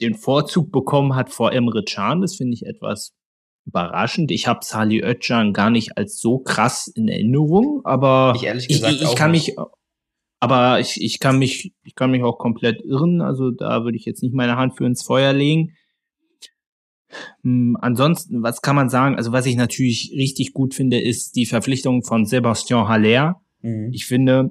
den 0.00 0.14
Vorzug 0.14 0.72
bekommen 0.72 1.14
hat 1.14 1.28
vor 1.28 1.52
Emre 1.52 1.84
Can. 1.84 2.22
Das 2.22 2.36
finde 2.36 2.54
ich 2.54 2.64
etwas 2.64 3.12
überraschend. 3.66 4.30
Ich 4.30 4.46
habe 4.46 4.60
Sali 4.62 5.04
Özcan 5.04 5.52
gar 5.52 5.68
nicht 5.68 5.98
als 5.98 6.18
so 6.18 6.38
krass 6.38 6.86
in 6.86 7.08
Erinnerung, 7.08 7.82
aber 7.84 8.32
ich, 8.36 8.44
ich, 8.70 8.82
ich 8.82 9.14
kann 9.16 9.32
nicht. 9.32 9.48
mich 9.48 9.56
aber 10.42 10.80
ich, 10.80 11.00
ich 11.00 11.20
kann 11.20 11.38
mich, 11.38 11.72
ich 11.84 11.94
kann 11.94 12.10
mich 12.10 12.24
auch 12.24 12.36
komplett 12.36 12.82
irren. 12.84 13.20
Also 13.20 13.52
da 13.52 13.84
würde 13.84 13.96
ich 13.96 14.04
jetzt 14.04 14.24
nicht 14.24 14.34
meine 14.34 14.56
Hand 14.56 14.76
für 14.76 14.84
ins 14.84 15.04
Feuer 15.04 15.32
legen. 15.32 15.76
Hm, 17.42 17.76
ansonsten, 17.80 18.42
was 18.42 18.60
kann 18.60 18.74
man 18.74 18.88
sagen? 18.88 19.14
Also 19.14 19.30
was 19.30 19.46
ich 19.46 19.54
natürlich 19.54 20.12
richtig 20.16 20.52
gut 20.52 20.74
finde, 20.74 20.98
ist 21.00 21.36
die 21.36 21.46
Verpflichtung 21.46 22.02
von 22.02 22.24
Sebastian 22.26 22.88
Haller. 22.88 23.40
Mhm. 23.60 23.90
Ich 23.92 24.06
finde, 24.06 24.50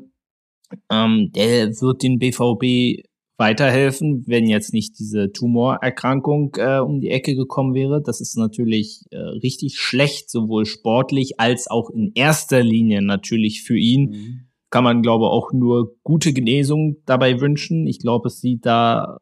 Ähm, 0.89 1.31
der 1.35 1.69
wird 1.81 2.03
den 2.03 2.19
BVB 2.19 3.03
weiterhelfen, 3.37 4.23
wenn 4.27 4.47
jetzt 4.47 4.73
nicht 4.73 4.99
diese 4.99 5.31
Tumorerkrankung 5.31 6.55
äh, 6.57 6.79
um 6.79 7.01
die 7.01 7.09
Ecke 7.09 7.35
gekommen 7.35 7.73
wäre. 7.73 8.01
Das 8.01 8.21
ist 8.21 8.37
natürlich 8.37 9.01
äh, 9.11 9.17
richtig 9.17 9.79
schlecht, 9.79 10.29
sowohl 10.29 10.65
sportlich 10.65 11.39
als 11.39 11.67
auch 11.69 11.89
in 11.89 12.11
erster 12.15 12.63
Linie 12.63 13.01
natürlich 13.01 13.63
für 13.63 13.77
ihn. 13.77 14.09
Mhm. 14.11 14.39
Kann 14.71 14.83
man, 14.83 15.01
glaube 15.01 15.25
ich, 15.25 15.29
auch 15.29 15.51
nur 15.53 15.95
gute 16.01 16.33
Genesung 16.33 16.97
dabei 17.05 17.39
wünschen. 17.39 17.85
Ich 17.87 17.99
glaube, 17.99 18.27
es 18.27 18.41
sieht 18.41 18.65
da, 18.65 19.17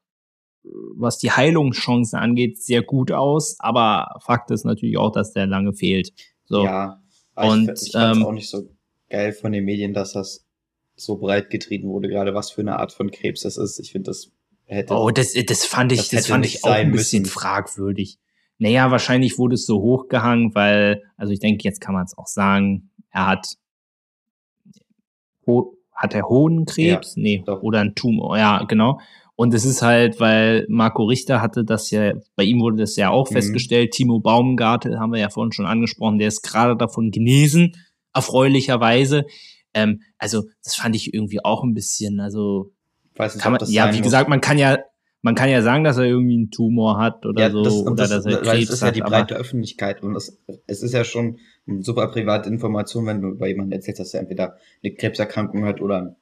was 0.96 1.18
die 1.18 1.32
Heilungschancen 1.32 2.18
angeht, 2.18 2.62
sehr 2.62 2.84
gut 2.84 3.12
aus. 3.12 3.58
Aber 3.60 4.20
Fakt 4.24 4.52
ist 4.52 4.64
natürlich 4.64 4.98
auch, 4.98 5.12
dass 5.12 5.34
der 5.34 5.48
lange 5.48 5.74
fehlt. 5.74 6.12
So. 6.46 6.64
Ja, 6.64 7.02
und 7.36 7.70
ich, 7.70 7.88
ich 7.88 7.96
ähm, 7.96 8.26
auch 8.26 8.32
nicht 8.32 8.50
so 8.50 8.70
geil 9.10 9.34
von 9.34 9.52
den 9.52 9.66
Medien, 9.66 9.94
dass 9.94 10.14
das 10.14 10.46
so 10.96 11.18
breit 11.18 11.50
getrieben 11.50 11.90
wurde, 11.90 12.10
gerade 12.10 12.34
was 12.34 12.52
für 12.52 12.62
eine 12.62 12.78
Art 12.78 12.92
von 12.92 13.12
Krebs 13.12 13.42
das 13.42 13.58
ist. 13.58 13.80
Ich 13.80 13.92
finde, 13.92 14.12
das 14.12 14.32
hätte. 14.66 14.94
Oh, 14.94 15.10
das, 15.10 15.34
das 15.34 15.66
fand 15.66 15.92
ich, 15.92 16.00
das, 16.00 16.10
das 16.10 16.28
fand 16.28 16.46
ich 16.46 16.64
auch 16.64 16.72
ein 16.72 16.92
bisschen 16.92 17.24
müssen. 17.24 17.34
fragwürdig. 17.34 18.20
Naja, 18.58 18.92
wahrscheinlich 18.92 19.38
wurde 19.38 19.56
es 19.56 19.66
so 19.66 19.82
hochgehangen, 19.82 20.54
weil, 20.54 21.04
also 21.16 21.32
ich 21.32 21.40
denke, 21.40 21.64
jetzt 21.64 21.80
kann 21.80 21.94
man 21.94 22.06
es 22.06 22.18
auch 22.18 22.28
sagen, 22.28 22.92
er 23.12 23.28
hat, 23.28 23.56
hat 25.94 26.14
er 26.14 26.24
Hodenkrebs? 26.24 27.16
Ja, 27.16 27.22
nee, 27.22 27.44
doch. 27.46 27.62
oder 27.62 27.80
ein 27.80 27.96
Tumor, 27.96 28.38
ja, 28.38 28.64
genau. 28.64 29.00
Und 29.36 29.54
es 29.54 29.64
ist 29.64 29.82
halt, 29.82 30.20
weil 30.20 30.66
Marco 30.68 31.06
Richter 31.06 31.42
hatte 31.42 31.64
das 31.64 31.92
ja, 31.92 32.12
bei 32.36 32.44
ihm 32.44 32.60
wurde 32.60 32.78
das 32.78 32.98
ja 32.98 33.10
auch 33.10 33.30
mhm. 33.30 33.36
festgestellt, 33.36 33.92
Timo 33.92 34.20
Baumgartel 34.20 35.00
haben 35.00 35.14
wir 35.14 35.20
ja 35.20 35.30
vorhin 35.30 35.54
schon 35.54 35.66
angesprochen, 35.66 36.20
der 36.20 36.28
ist 36.28 36.42
gerade 36.42 36.76
davon 36.76 37.12
genesen, 37.12 37.78
erfreulicherweise. 38.14 39.26
Ähm, 39.74 40.02
also 40.18 40.44
das 40.64 40.76
fand 40.76 40.96
ich 40.96 41.14
irgendwie 41.14 41.44
auch 41.44 41.64
ein 41.64 41.74
bisschen, 41.74 42.20
also 42.20 42.72
Weiß 43.16 43.36
nicht, 43.36 43.44
kann 43.44 43.54
man, 43.54 43.62
ja, 43.68 43.94
wie 43.94 44.02
gesagt, 44.02 44.30
man 44.30 44.42
kann 44.42 44.58
ja, 44.58 44.80
man 45.22 45.36
kann 45.36 45.50
ja 45.50 45.62
sagen, 45.62 45.84
dass 45.84 45.98
er 45.98 46.06
irgendwie 46.06 46.36
einen 46.36 46.52
Tumor 46.52 46.98
hat 46.98 47.26
oder 47.26 47.42
ja, 47.42 47.52
so 47.52 47.64
das, 47.64 47.74
oder 47.74 47.96
das, 47.96 48.10
dass 48.10 48.26
er 48.26 48.42
Krebs 48.42 48.68
das 48.68 48.76
ist 48.76 48.82
ja 48.82 48.92
die 48.92 49.02
breite 49.02 49.36
Öffentlichkeit 49.36 50.02
und 50.02 50.14
das, 50.14 50.40
es 50.68 50.82
ist 50.82 50.94
ja 50.94 51.04
schon 51.04 51.40
super 51.80 52.08
private 52.08 52.50
Information, 52.50 53.06
wenn 53.06 53.22
du 53.22 53.38
bei 53.38 53.50
jemandem 53.50 53.78
erzählst, 53.78 54.00
dass 54.00 54.14
er 54.14 54.22
entweder 54.22 54.58
eine 54.84 54.94
Krebserkrankung 54.94 55.66
hat 55.66 55.82
oder 55.82 56.16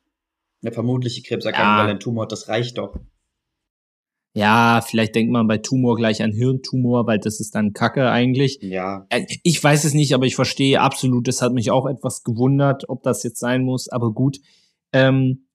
eine 0.64 0.72
vermutliche 0.72 1.22
Krebserkrankung, 1.22 1.74
ja. 1.74 1.80
weil 1.80 1.88
er 1.88 1.92
einen 1.92 2.00
Tumor 2.00 2.24
hat, 2.24 2.32
das 2.32 2.50
reicht 2.50 2.78
doch 2.78 3.00
ja, 4.38 4.82
vielleicht 4.86 5.16
denkt 5.16 5.32
man 5.32 5.48
bei 5.48 5.58
Tumor 5.58 5.96
gleich 5.96 6.22
an 6.22 6.32
Hirntumor, 6.32 7.08
weil 7.08 7.18
das 7.18 7.40
ist 7.40 7.56
dann 7.56 7.74
Kacke 7.74 8.12
eigentlich. 8.12 8.60
Ja. 8.62 9.08
Äh, 9.10 9.26
ich 9.42 9.64
weiß 9.64 9.84
es 9.84 9.96
nicht, 9.96 10.14
aber 10.14 10.28
ich 10.28 10.36
verstehe 10.36 10.80
absolut. 10.80 11.28
Das 11.28 11.42
hat 11.42 11.54
mich 11.54 11.72
auch 11.72 11.88
etwas 11.88 12.24
gewundert, 12.24 12.88
ob 12.88 13.02
das 13.02 13.24
jetzt 13.24 13.40
sein 13.40 13.64
muss, 13.64 13.90
aber 13.90 14.14
gut. 14.14 14.38
Ähm, 14.94 15.48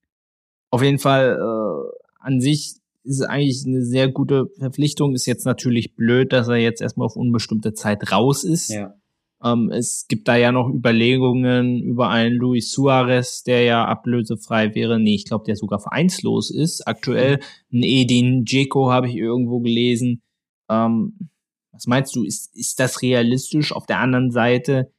auf 0.71 0.83
jeden 0.83 0.99
Fall 0.99 1.39
äh, 1.39 2.07
an 2.19 2.41
sich 2.41 2.82
ist 3.05 3.23
eigentlich 3.23 3.65
eine 3.67 3.85
sehr 3.85 4.09
gute 4.09 4.47
Verpflichtung. 4.59 5.15
Ist 5.15 5.27
jetzt 5.27 5.45
natürlich 5.45 5.95
blöd, 5.95 6.33
dass 6.33 6.49
er 6.49 6.57
jetzt 6.57 6.81
erstmal 6.81 7.07
auf 7.07 7.17
unbestimmte 7.17 7.75
Zeit 7.75 8.13
raus 8.13 8.45
ist. 8.45 8.71
Ja. 8.71 8.95
Ähm, 9.43 9.71
es 9.71 10.07
gibt 10.09 10.29
da 10.29 10.37
ja 10.37 10.53
noch 10.53 10.69
Überlegungen 10.69 11.83
über 11.83 12.11
einen 12.11 12.37
Luis 12.37 12.71
Suarez, 12.71 13.43
der 13.43 13.65
ja 13.65 13.85
ablösefrei 13.85 14.75
wäre. 14.75 15.01
Nee, 15.01 15.17
ich 15.17 15.25
glaube, 15.25 15.45
der 15.45 15.57
sogar 15.57 15.81
vereinslos 15.81 16.51
ist. 16.51 16.87
Aktuell 16.87 17.41
ein 17.73 17.83
Edin 17.83 18.45
Dzeko 18.45 18.91
habe 18.91 19.09
ich 19.09 19.17
irgendwo 19.17 19.61
gelesen. 19.61 20.23
Ähm, 20.69 21.31
was 21.73 21.87
meinst 21.87 22.15
du, 22.15 22.25
ist, 22.25 22.55
ist 22.55 22.79
das 22.79 23.03
realistisch? 23.03 23.73
Auf 23.73 23.87
der 23.87 23.99
anderen 23.99 24.31
Seite 24.31 24.93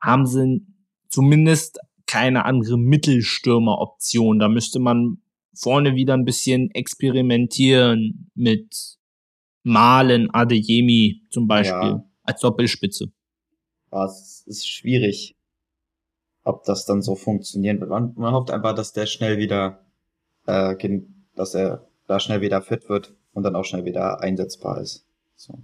haben 0.00 0.26
sie 0.26 0.66
zumindest 1.08 1.78
keine 2.06 2.44
andere 2.44 2.78
Mittelstürmeroption. 2.78 4.38
Da 4.38 4.48
müsste 4.48 4.78
man 4.78 5.21
vorne 5.54 5.94
wieder 5.94 6.14
ein 6.14 6.24
bisschen 6.24 6.70
experimentieren 6.70 8.30
mit 8.34 8.98
Malen 9.62 10.30
Adeyemi 10.32 11.22
zum 11.30 11.46
Beispiel 11.46 11.88
ja. 11.88 12.04
als 12.24 12.40
Doppelspitze 12.40 13.12
ja, 13.92 14.06
es 14.06 14.42
ist 14.46 14.68
schwierig, 14.68 15.36
ob 16.44 16.64
das 16.64 16.86
dann 16.86 17.02
so 17.02 17.14
funktionieren 17.14 17.80
wird. 17.80 17.90
Man, 17.90 18.14
man 18.16 18.34
hofft 18.34 18.50
einfach, 18.50 18.74
dass 18.74 18.92
der 18.92 19.06
schnell 19.06 19.38
wieder, 19.38 19.84
äh, 20.46 20.74
dass 21.36 21.54
er 21.54 21.86
da 22.06 22.18
schnell 22.18 22.40
wieder 22.40 22.62
fit 22.62 22.88
wird 22.88 23.14
und 23.32 23.42
dann 23.44 23.54
auch 23.54 23.64
schnell 23.64 23.84
wieder 23.84 24.20
einsetzbar 24.20 24.80
ist. 24.80 25.04
So. 25.36 25.54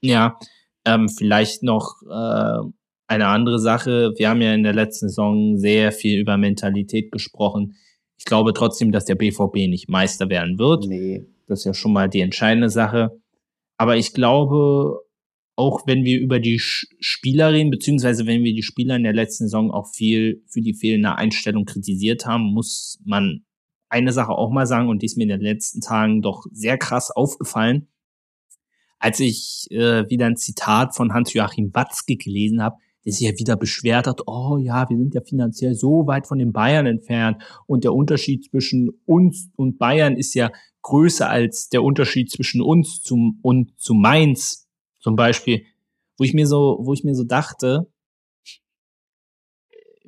Ja, 0.00 0.38
ähm, 0.84 1.08
vielleicht 1.08 1.62
noch 1.62 2.02
äh, 2.02 2.70
eine 3.06 3.28
andere 3.28 3.58
Sache. 3.58 4.12
Wir 4.16 4.30
haben 4.30 4.42
ja 4.42 4.52
in 4.52 4.62
der 4.62 4.74
letzten 4.74 5.08
Saison 5.08 5.56
sehr 5.58 5.92
viel 5.92 6.20
über 6.20 6.36
Mentalität 6.36 7.12
gesprochen. 7.12 7.76
Ich 8.18 8.24
glaube 8.24 8.52
trotzdem, 8.54 8.92
dass 8.92 9.04
der 9.04 9.14
BVB 9.14 9.68
nicht 9.68 9.88
Meister 9.88 10.28
werden 10.28 10.58
wird. 10.58 10.86
Nee. 10.86 11.26
Das 11.46 11.60
ist 11.60 11.64
ja 11.64 11.74
schon 11.74 11.92
mal 11.92 12.08
die 12.08 12.20
entscheidende 12.20 12.70
Sache. 12.70 13.20
Aber 13.76 13.96
ich 13.96 14.12
glaube, 14.12 15.00
auch 15.56 15.86
wenn 15.86 16.04
wir 16.04 16.20
über 16.20 16.38
die 16.38 16.58
Spieler 16.58 17.52
reden, 17.52 17.70
beziehungsweise 17.70 18.26
wenn 18.26 18.44
wir 18.44 18.54
die 18.54 18.62
Spieler 18.62 18.96
in 18.96 19.04
der 19.04 19.14
letzten 19.14 19.44
Saison 19.44 19.70
auch 19.70 19.88
viel 19.92 20.42
für 20.48 20.60
die 20.60 20.74
fehlende 20.74 21.16
Einstellung 21.16 21.64
kritisiert 21.64 22.26
haben, 22.26 22.52
muss 22.52 22.98
man 23.04 23.44
eine 23.88 24.12
Sache 24.12 24.32
auch 24.32 24.50
mal 24.50 24.66
sagen, 24.66 24.88
und 24.88 25.02
die 25.02 25.06
ist 25.06 25.16
mir 25.16 25.24
in 25.24 25.30
den 25.30 25.40
letzten 25.40 25.80
Tagen 25.80 26.20
doch 26.20 26.44
sehr 26.52 26.76
krass 26.76 27.10
aufgefallen. 27.10 27.88
Als 28.98 29.20
ich 29.20 29.66
äh, 29.70 30.08
wieder 30.10 30.26
ein 30.26 30.36
Zitat 30.36 30.94
von 30.94 31.12
Hans-Joachim 31.12 31.72
Watzke 31.74 32.16
gelesen 32.16 32.62
habe, 32.62 32.76
der 33.06 33.12
sich 33.12 33.26
ja 33.26 33.38
wieder 33.38 33.56
beschwert 33.56 34.08
hat, 34.08 34.22
oh 34.26 34.58
ja, 34.58 34.90
wir 34.90 34.98
sind 34.98 35.14
ja 35.14 35.20
finanziell 35.20 35.74
so 35.74 36.08
weit 36.08 36.26
von 36.26 36.38
den 36.38 36.52
Bayern 36.52 36.86
entfernt. 36.86 37.40
Und 37.66 37.84
der 37.84 37.94
Unterschied 37.94 38.50
zwischen 38.50 38.90
uns 39.06 39.48
und 39.54 39.78
Bayern 39.78 40.16
ist 40.16 40.34
ja 40.34 40.50
größer 40.82 41.30
als 41.30 41.68
der 41.68 41.84
Unterschied 41.84 42.30
zwischen 42.30 42.60
uns 42.60 43.00
zum, 43.00 43.38
und 43.42 43.78
zu 43.78 43.94
Mainz 43.94 44.68
zum 44.98 45.14
Beispiel, 45.14 45.62
wo 46.18 46.24
ich 46.24 46.34
mir 46.34 46.48
so, 46.48 46.80
wo 46.82 46.92
ich 46.92 47.04
mir 47.04 47.14
so 47.14 47.22
dachte, 47.22 47.88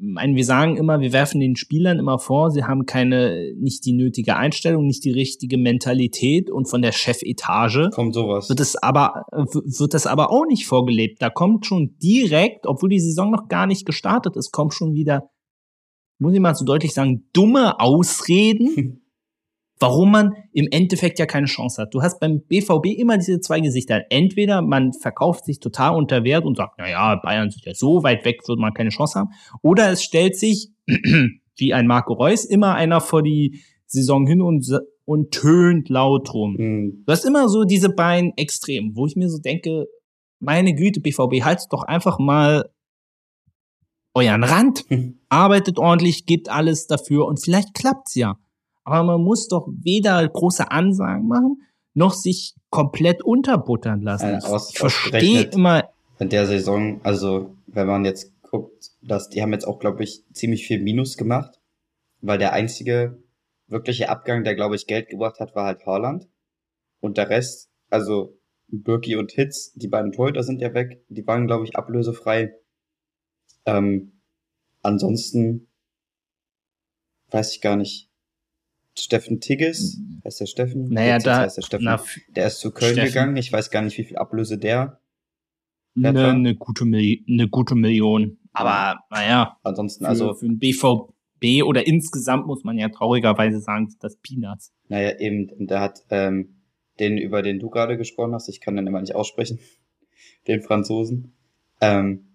meine, 0.01 0.35
wir 0.35 0.45
sagen 0.45 0.77
immer, 0.77 1.01
wir 1.01 1.13
werfen 1.13 1.41
den 1.41 1.57
Spielern 1.57 1.99
immer 1.99 2.19
vor, 2.19 2.51
sie 2.51 2.65
haben 2.65 2.87
keine, 2.87 3.53
nicht 3.57 3.85
die 3.85 3.93
nötige 3.93 4.37
Einstellung, 4.37 4.87
nicht 4.87 5.05
die 5.05 5.13
richtige 5.13 5.59
Mentalität 5.59 6.51
und 6.51 6.69
von 6.69 6.83
der 6.83 6.93
Chefetage 6.93 7.91
kommt 7.91 8.15
sowas. 8.15 8.49
Wird 8.49 8.61
es 8.61 8.77
aber, 8.77 9.25
wird 9.33 9.95
das 9.95 10.07
aber 10.07 10.31
auch 10.31 10.47
nicht 10.47 10.67
vorgelebt. 10.67 11.21
Da 11.21 11.31
kommt 11.31 11.67
schon 11.67 11.97
direkt, 12.03 12.67
obwohl 12.67 12.91
die 12.91 13.01
Saison 13.01 13.31
noch 13.31 13.49
gar 13.49 13.67
nicht 13.67 13.87
gestartet 13.87 14.37
ist, 14.37 14.53
kommt 14.53 14.75
schon 14.75 14.95
wieder, 14.95 15.31
muss 16.19 16.35
ich 16.35 16.41
mal 16.41 16.55
so 16.55 16.65
deutlich 16.65 16.95
sagen, 16.95 17.29
dumme 17.33 17.81
Ausreden 17.81 19.03
warum 19.81 20.11
man 20.11 20.35
im 20.53 20.69
Endeffekt 20.71 21.19
ja 21.19 21.27
keine 21.27 21.47
Chance 21.47 21.83
hat. 21.83 21.95
Du 21.95 22.03
hast 22.03 22.21
beim 22.21 22.41
BVB 22.41 22.87
immer 22.99 23.17
diese 23.17 23.41
zwei 23.41 23.61
Gesichter. 23.61 24.03
Entweder 24.11 24.63
man 24.63 24.93
verkauft 24.93 25.45
sich 25.45 25.61
total 25.61 25.95
unter 25.95 26.25
Wert 26.25 26.45
und 26.45 26.57
sagt, 26.57 26.75
na 26.79 26.89
ja, 26.89 27.17
Bayern 27.17 27.51
sind 27.51 27.65
ja 27.65 27.75
so 27.75 28.03
weit 28.03 28.25
weg, 28.25 28.41
wird 28.47 28.59
man 28.59 28.75
keine 28.75 28.91
Chance 28.91 29.19
haben. 29.19 29.31
Oder 29.63 29.91
es 29.91 30.03
stellt 30.03 30.37
sich, 30.37 30.71
wie 31.57 31.75
ein 31.75 31.87
Marco 31.87 32.15
Reus, 32.15 32.45
immer 32.45 32.75
einer 32.75 33.01
vor 33.01 33.23
die 33.23 33.61
Saison 33.87 34.27
hin 34.27 34.43
und, 34.43 34.67
und 35.05 35.31
tönt 35.31 35.89
laut 35.89 36.33
rum. 36.35 36.57
Mhm. 36.59 37.05
Du 37.07 37.13
hast 37.13 37.25
immer 37.25 37.49
so 37.49 37.65
diese 37.65 37.91
beiden 37.91 38.33
Extremen, 38.37 38.95
wo 38.95 39.07
ich 39.07 39.17
mir 39.17 39.29
so 39.29 39.39
denke, 39.39 39.87
meine 40.41 40.75
Güte, 40.75 41.01
BVB, 41.01 41.45
haltet 41.45 41.73
doch 41.73 41.83
einfach 41.83 42.19
mal 42.19 42.69
euren 44.15 44.45
Rand, 44.45 44.85
arbeitet 45.29 45.79
ordentlich, 45.79 46.27
gebt 46.27 46.49
alles 46.49 46.87
dafür 46.87 47.27
und 47.27 47.43
vielleicht 47.43 47.75
klappt's 47.75 48.15
ja. 48.15 48.37
Aber 48.89 49.05
man 49.05 49.21
muss 49.21 49.49
doch 49.49 49.69
weder 49.69 50.27
große 50.27 50.71
Ansagen 50.71 51.29
machen, 51.29 51.63
noch 51.95 52.15
sich 52.15 52.55
komplett 52.71 53.23
unterbuttern 53.23 54.03
lassen. 54.03 54.35
Also 54.35 54.55
aus, 54.55 54.71
ich 54.71 54.79
verstehe 54.79 55.43
immer. 55.45 55.91
In 56.19 56.31
der 56.31 56.47
Saison, 56.47 57.01
also 57.05 57.55
wenn 57.67 57.87
man 57.87 58.05
jetzt 58.05 58.33
guckt, 58.43 58.91
dass 59.03 59.29
die 59.29 59.43
haben 59.43 59.53
jetzt 59.53 59.67
auch, 59.67 59.79
glaube 59.79 60.03
ich, 60.03 60.25
ziemlich 60.33 60.67
viel 60.67 60.83
Minus 60.83 61.17
gemacht, 61.17 61.61
weil 62.21 62.39
der 62.39 62.53
einzige 62.53 63.23
wirkliche 63.67 64.09
Abgang, 64.09 64.43
der, 64.43 64.55
glaube 64.55 64.75
ich, 64.75 64.87
Geld 64.87 65.09
gebracht 65.09 65.39
hat, 65.39 65.55
war 65.55 65.67
halt 65.67 65.85
Haaland. 65.87 66.27
Und 67.01 67.19
der 67.19 67.29
Rest, 67.29 67.71
also 67.91 68.39
Birki 68.69 69.17
und 69.17 69.33
Hitz, 69.33 69.73
die 69.75 69.89
beiden 69.89 70.13
Torhüter 70.13 70.43
sind 70.43 70.61
ja 70.61 70.75
weg, 70.75 71.05
die 71.09 71.27
waren, 71.27 71.47
glaube 71.47 71.65
ich, 71.65 71.77
ablösefrei. 71.77 72.55
Ähm, 73.67 74.21
ansonsten 74.83 75.69
weiß 77.31 77.55
ich 77.55 77.61
gar 77.61 77.77
nicht. 77.77 78.08
Steffen 79.03 79.41
Tigges, 79.41 79.99
mhm. 79.99 80.21
heißt 80.25 80.41
der 80.41 80.47
Steffen? 80.47 80.89
Naja, 80.89 81.15
Jetzt 81.15 81.27
da, 81.27 81.39
heißt 81.39 81.57
der 81.57 81.63
Steffen. 81.63 81.85
Na, 81.85 82.03
der 82.29 82.47
ist 82.47 82.61
zu 82.61 82.71
Köln 82.71 82.93
Steffen. 82.93 83.09
gegangen. 83.09 83.37
Ich 83.37 83.53
weiß 83.53 83.71
gar 83.71 83.83
nicht, 83.83 83.99
wie 83.99 84.05
viel 84.05 84.17
Ablöse 84.17 84.59
der. 84.59 85.01
Eine, 85.97 86.29
eine, 86.29 86.55
gute, 86.55 86.85
eine 86.85 87.49
gute 87.51 87.75
Million. 87.75 88.39
Aber 88.53 89.01
naja. 89.11 89.57
Ansonsten, 89.63 90.05
für, 90.05 90.09
also. 90.09 90.35
Für 90.35 90.47
ein 90.47 90.59
BVB 90.59 91.65
oder 91.65 91.87
insgesamt 91.87 92.47
muss 92.47 92.65
man 92.65 92.79
ja 92.79 92.89
traurigerweise 92.89 93.61
sagen, 93.61 93.95
das 94.01 94.17
Peanuts. 94.17 94.73
Naja, 94.89 95.19
eben, 95.19 95.67
der 95.67 95.81
hat 95.81 96.03
ähm, 96.11 96.57
den, 97.01 97.19
über 97.19 97.43
den 97.43 97.59
du 97.59 97.71
gerade 97.71 97.97
gesprochen 97.97 98.35
hast, 98.35 98.49
ich 98.49 98.61
kann 98.61 98.77
den 98.77 98.87
immer 98.87 99.01
nicht 99.01 99.15
aussprechen, 99.15 99.59
den 100.47 100.63
Franzosen. 100.63 101.35
Ähm, 101.81 102.28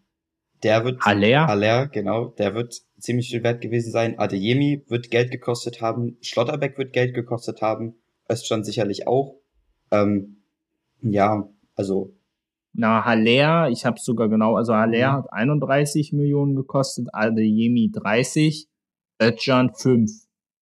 Der 0.64 0.86
wird 0.86 1.02
Haller. 1.02 1.48
Haller, 1.48 1.88
genau, 1.88 2.28
der 2.28 2.56
wird 2.56 2.82
ziemlich 2.98 3.30
viel 3.30 3.44
wert 3.44 3.62
gewesen 3.62 3.92
sein. 3.92 4.18
Adeyemi 4.18 4.84
wird 4.88 5.12
Geld 5.12 5.30
gekostet 5.32 5.82
haben. 5.82 6.18
Schlotterbeck 6.22 6.78
wird 6.78 6.94
Geld 6.94 7.14
gekostet 7.14 7.62
haben. 7.62 7.96
Öststand 8.30 8.66
sicherlich 8.66 9.06
auch. 9.08 9.36
Ähm, 9.92 10.44
ja, 11.02 11.50
also. 11.76 12.16
Na, 12.74 13.04
Haller, 13.06 13.70
ich 13.70 13.86
habe 13.86 14.00
sogar 14.00 14.30
genau, 14.30 14.56
also 14.56 14.74
Haller 14.74 15.12
Mhm. 15.12 15.16
hat 15.18 15.34
31 15.34 16.14
Millionen 16.14 16.56
gekostet, 16.56 17.08
Adeyemi 17.14 17.92
30, 17.94 18.68
Özcan 19.22 19.72
5 19.76 20.10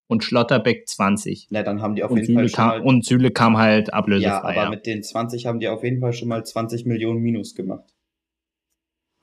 und 0.08 0.24
Schlotterbeck 0.24 0.89
20. 0.89 1.47
Na, 1.52 1.64
dann 1.64 1.82
haben 1.82 1.95
die 1.95 2.04
auf 2.04 2.12
Und 2.12 2.18
jeden 2.18 2.28
Süle, 2.28 2.39
Fall 2.39 2.49
schon 2.49 2.56
kam, 2.58 2.68
mal. 2.70 2.82
und 2.82 3.06
Süle 3.06 3.32
kam 3.32 3.58
halt 3.58 3.88
ja, 3.89 3.93
ablösefrei. 3.93 4.39
aber 4.56 4.64
Ja, 4.64 4.70
mit 4.72 4.86
den 4.88 5.04
20 5.04 5.45
haben 5.45 5.60
die 5.60 5.70
auf 5.70 5.84
jeden 5.84 6.02
Fall 6.02 6.12
schon 6.12 6.28
mal 6.28 6.43
20 6.43 6.86
Millionen 6.86 7.22
Minus 7.22 7.56
gemacht. 7.56 7.91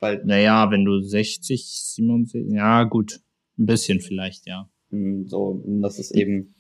Weil 0.01 0.25
naja, 0.25 0.71
wenn 0.71 0.85
du 0.85 1.01
60, 1.01 1.65
67, 1.95 2.53
ja 2.55 2.85
gut, 2.85 3.21
ein 3.59 3.67
bisschen 3.67 4.01
vielleicht, 4.01 4.47
ja. 4.47 4.71
mh, 4.91 5.29
so, 5.29 5.63
das 5.83 5.99
ist 5.99 6.13
eben 6.13 6.55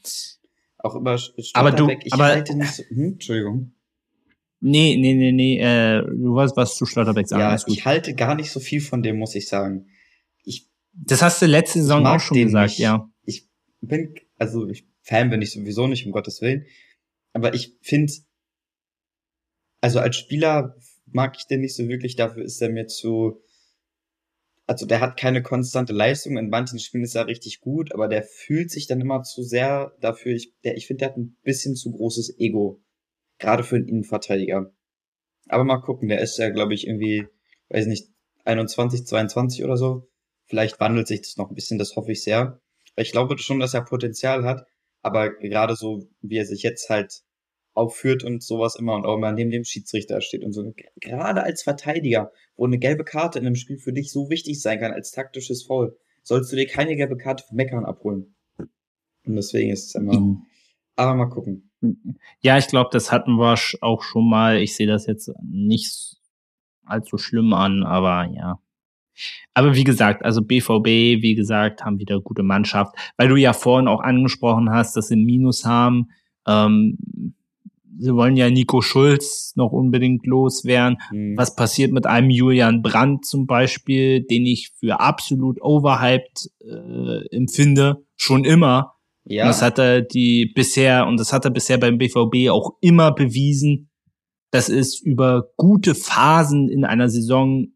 auch 0.79 0.95
immer 0.97 1.11
Aber 1.55 1.71
du- 1.71 1.77
Schlotterbeck, 1.85 2.01
ich 2.05 2.13
aber- 2.13 2.25
halte 2.27 2.57
nicht 2.57 2.73
so, 2.73 2.83
hm, 2.89 3.13
Entschuldigung. 3.15 3.73
Nee, 4.61 4.97
nee, 4.97 5.15
nee, 5.15 5.31
nee, 5.31 5.59
äh, 5.61 6.03
du 6.03 6.35
weißt, 6.35 6.57
was 6.57 6.75
zu 6.77 6.85
Schlotterbeck 6.85 7.29
sagen. 7.29 7.41
Ja, 7.43 7.57
ich 7.73 7.85
halte 7.85 8.15
gar 8.17 8.35
nicht 8.35 8.51
so 8.51 8.59
viel 8.59 8.81
von 8.81 9.03
dem, 9.05 9.17
muss 9.19 9.37
ich 9.37 9.47
sagen. 9.49 9.87
Ich 10.43 10.69
Das 10.93 11.23
hast 11.23 11.41
du 11.41 11.47
letzte 11.47 11.81
Saison 11.81 12.05
auch 12.07 12.19
schon 12.19 12.37
gesagt, 12.39 12.71
nicht. 12.71 12.79
ja. 12.81 13.09
ich 13.25 13.49
bin, 13.81 14.15
also 14.37 14.67
ich 14.69 14.89
Fan 15.03 15.31
bin 15.31 15.41
ich 15.43 15.53
sowieso 15.53 15.87
nicht, 15.87 16.05
um 16.07 16.13
Gottes 16.13 16.41
Willen. 16.43 16.67
Aber 17.33 17.55
ich 17.55 17.77
finde, 17.83 18.13
also 19.81 20.01
als 20.01 20.17
Spieler 20.17 20.77
mag 21.13 21.37
ich 21.39 21.47
den 21.47 21.61
nicht 21.61 21.77
so 21.77 21.89
wirklich, 21.89 22.17
dafür 22.17 22.45
ist 22.45 22.61
er 22.61 22.71
mir 22.71 22.87
zu, 22.87 23.41
also 24.67 24.87
der 24.87 25.01
hat 25.01 25.19
keine 25.19 25.43
konstante 25.43 25.93
Leistung, 25.93 26.37
in 26.37 26.51
manchen 26.51 26.79
Spielen 26.79 27.05
ist 27.05 27.15
er 27.15 27.27
richtig 27.27 27.61
gut, 27.61 27.93
aber 27.95 28.09
der 28.09 28.23
fühlt 28.23 28.71
sich 28.71 28.87
dann 28.87 29.01
immer 29.01 29.23
zu 29.23 29.43
sehr 29.43 29.95
dafür, 30.01 30.35
ich, 30.35 30.53
der, 30.65 30.77
ich 30.77 30.87
finde, 30.87 31.01
der 31.01 31.09
hat 31.09 31.17
ein 31.17 31.37
bisschen 31.43 31.75
zu 31.75 31.91
großes 31.91 32.39
Ego. 32.39 32.83
Gerade 33.39 33.65
für 33.65 33.77
einen 33.77 33.89
Innenverteidiger. 33.89 34.73
Aber 35.49 35.65
mal 35.65 35.79
gucken, 35.79 36.09
der 36.09 36.21
ist 36.21 36.37
ja, 36.39 36.51
glaube 36.51 36.75
ich, 36.75 36.87
irgendwie, 36.87 37.27
weiß 37.71 37.87
nicht, 37.87 38.09
21, 38.45 39.07
22 39.07 39.65
oder 39.65 39.77
so. 39.77 40.09
Vielleicht 40.45 40.81
wandelt 40.81 41.07
sich 41.07 41.23
das 41.23 41.37
noch 41.37 41.51
ein 41.51 41.55
bisschen, 41.55 41.79
das 41.79 41.97
hoffe 41.97 42.13
ich 42.13 42.23
sehr. 42.23 42.61
Weil 42.95 43.05
ich 43.05 43.13
glaube 43.13 43.39
schon, 43.39 43.61
dass 43.61 43.75
er 43.75 43.85
Potenzial 43.85 44.45
hat, 44.45 44.67
aber 45.03 45.31
gerade 45.31 45.77
so, 45.77 46.07
wie 46.21 46.37
er 46.37 46.45
sich 46.45 46.63
jetzt 46.63 46.91
halt 46.91 47.23
aufführt 47.79 48.25
und 48.25 48.43
sowas 48.43 48.75
immer 48.77 48.95
und 48.95 49.07
auch 49.07 49.17
immer 49.17 49.33
neben 49.33 49.51
dem 49.51 49.65
Schiedsrichter 49.65 50.21
steht 50.21 50.45
und 50.45 50.53
so. 50.53 50.75
Gerade 51.01 51.43
als 51.43 51.63
Verteidiger, 51.63 52.33
wo 52.57 52.67
eine 52.67 52.79
gelbe 52.79 53.05
Karte 53.05 53.39
in 53.39 53.47
einem 53.47 53.55
Spiel 53.55 53.79
für 53.79 53.93
dich 53.93 54.11
so 54.13 54.29
wichtig 54.29 54.61
sein 54.61 54.81
kann 54.81 54.93
als 54.93 55.13
taktisches 55.13 55.63
Foul, 55.63 55.97
sollst 56.23 56.53
du 56.53 56.57
dir 56.57 56.67
keine 56.67 56.97
gelbe 56.97 57.17
Karte 57.17 57.45
für 57.49 57.55
Meckern 57.55 57.85
abholen. 57.85 58.35
Und 58.59 59.37
deswegen 59.37 59.71
ist 59.71 59.87
es 59.87 59.95
immer, 59.95 60.19
Mhm. 60.19 60.43
aber 60.97 61.15
mal 61.15 61.27
gucken. 61.27 61.71
Ja, 62.41 62.59
ich 62.59 62.67
glaube, 62.67 62.91
das 62.93 63.13
hatten 63.13 63.37
wir 63.37 63.57
auch 63.83 64.03
schon 64.03 64.29
mal. 64.29 64.59
Ich 64.61 64.75
sehe 64.75 64.87
das 64.89 65.07
jetzt 65.07 65.31
nicht 65.43 66.17
allzu 66.85 67.19
schlimm 67.19 67.53
an, 67.53 67.85
aber 67.85 68.29
ja. 68.35 68.59
Aber 69.55 69.75
wie 69.77 69.85
gesagt, 69.85 70.25
also 70.25 70.43
BVB, 70.43 71.23
wie 71.23 71.35
gesagt, 71.35 71.85
haben 71.85 71.99
wieder 71.99 72.21
gute 72.21 72.43
Mannschaft, 72.43 72.95
weil 73.17 73.29
du 73.29 73.37
ja 73.37 73.53
vorhin 73.53 73.89
auch 73.89 74.01
angesprochen 74.01 74.71
hast, 74.71 74.97
dass 74.97 75.09
sie 75.09 75.17
Minus 75.17 75.65
haben. 75.65 76.09
Ähm, 76.47 77.35
sie 77.99 78.15
wollen 78.15 78.37
ja 78.37 78.51
Nico 78.51 78.81
Schulz 78.81 79.53
noch 79.57 79.73
unbedingt 79.73 80.27
loswerden. 80.27 80.99
Hm. 81.11 81.37
Was 81.37 81.55
passiert 81.57 81.93
mit 81.93 82.07
einem 82.07 82.31
Julian 82.31 82.83
Brandt 82.83 83.27
zum 83.27 83.47
Beispiel, 83.47 84.25
den 84.25 84.47
ich 84.47 84.73
für 84.79 85.01
absolut 85.01 85.61
overhyped 85.63 86.51
äh, 86.61 87.35
empfinde, 87.35 88.05
schon 88.17 88.45
immer. 88.45 88.95
Ja, 89.25 89.45
Und 89.45 89.49
das 89.49 89.63
hat 89.63 89.79
er 89.79 90.03
die 90.03 90.47
bisher, 90.55 91.07
und 91.07 91.19
das 91.19 91.33
hat 91.33 91.45
er 91.45 91.51
bisher 91.51 91.79
beim 91.79 91.99
BVB 91.99 92.51
auch 92.51 92.77
immer 92.81 93.13
bewiesen, 93.13 93.91
dass 94.51 94.69
es 94.69 95.01
über 95.01 95.51
gute 95.57 95.95
Phasen 95.95 96.69
in 96.69 96.85
einer 96.85 97.09
Saison 97.11 97.67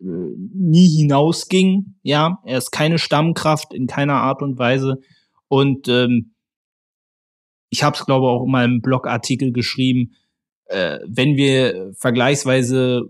äh, 0.00 0.04
nie 0.04 0.88
hinausging. 0.88 1.94
Ja, 2.02 2.38
er 2.44 2.58
ist 2.58 2.70
keine 2.70 2.98
Stammkraft 2.98 3.72
in 3.72 3.86
keiner 3.86 4.16
Art 4.16 4.42
und 4.42 4.58
Weise. 4.58 4.98
Und 5.48 5.88
ähm, 5.88 6.34
ich 7.70 7.82
habe 7.82 7.96
es, 7.96 8.06
glaube 8.06 8.26
ich, 8.26 8.30
auch 8.30 8.44
in 8.44 8.50
meinem 8.50 8.80
Blogartikel 8.80 9.52
geschrieben, 9.52 10.14
äh, 10.66 10.98
wenn 11.06 11.36
wir 11.36 11.92
vergleichsweise 11.96 13.02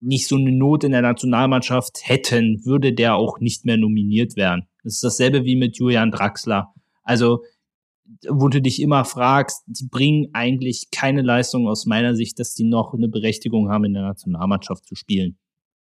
nicht 0.00 0.28
so 0.28 0.36
eine 0.36 0.52
Not 0.52 0.84
in 0.84 0.92
der 0.92 1.02
Nationalmannschaft 1.02 2.00
hätten, 2.02 2.64
würde 2.64 2.92
der 2.92 3.16
auch 3.16 3.40
nicht 3.40 3.64
mehr 3.64 3.76
nominiert 3.76 4.36
werden. 4.36 4.66
Das 4.84 4.94
ist 4.94 5.04
dasselbe 5.04 5.44
wie 5.44 5.56
mit 5.56 5.78
Julian 5.78 6.10
Draxler. 6.10 6.72
Also, 7.02 7.42
wo 8.28 8.48
du 8.48 8.62
dich 8.62 8.80
immer 8.80 9.04
fragst, 9.04 9.64
die 9.66 9.88
bringen 9.88 10.28
eigentlich 10.32 10.88
keine 10.92 11.22
Leistung 11.22 11.66
aus 11.66 11.86
meiner 11.86 12.14
Sicht, 12.14 12.38
dass 12.38 12.54
die 12.54 12.64
noch 12.64 12.94
eine 12.94 13.08
Berechtigung 13.08 13.68
haben, 13.68 13.84
in 13.84 13.94
der 13.94 14.02
Nationalmannschaft 14.02 14.86
zu 14.86 14.94
spielen. 14.94 15.38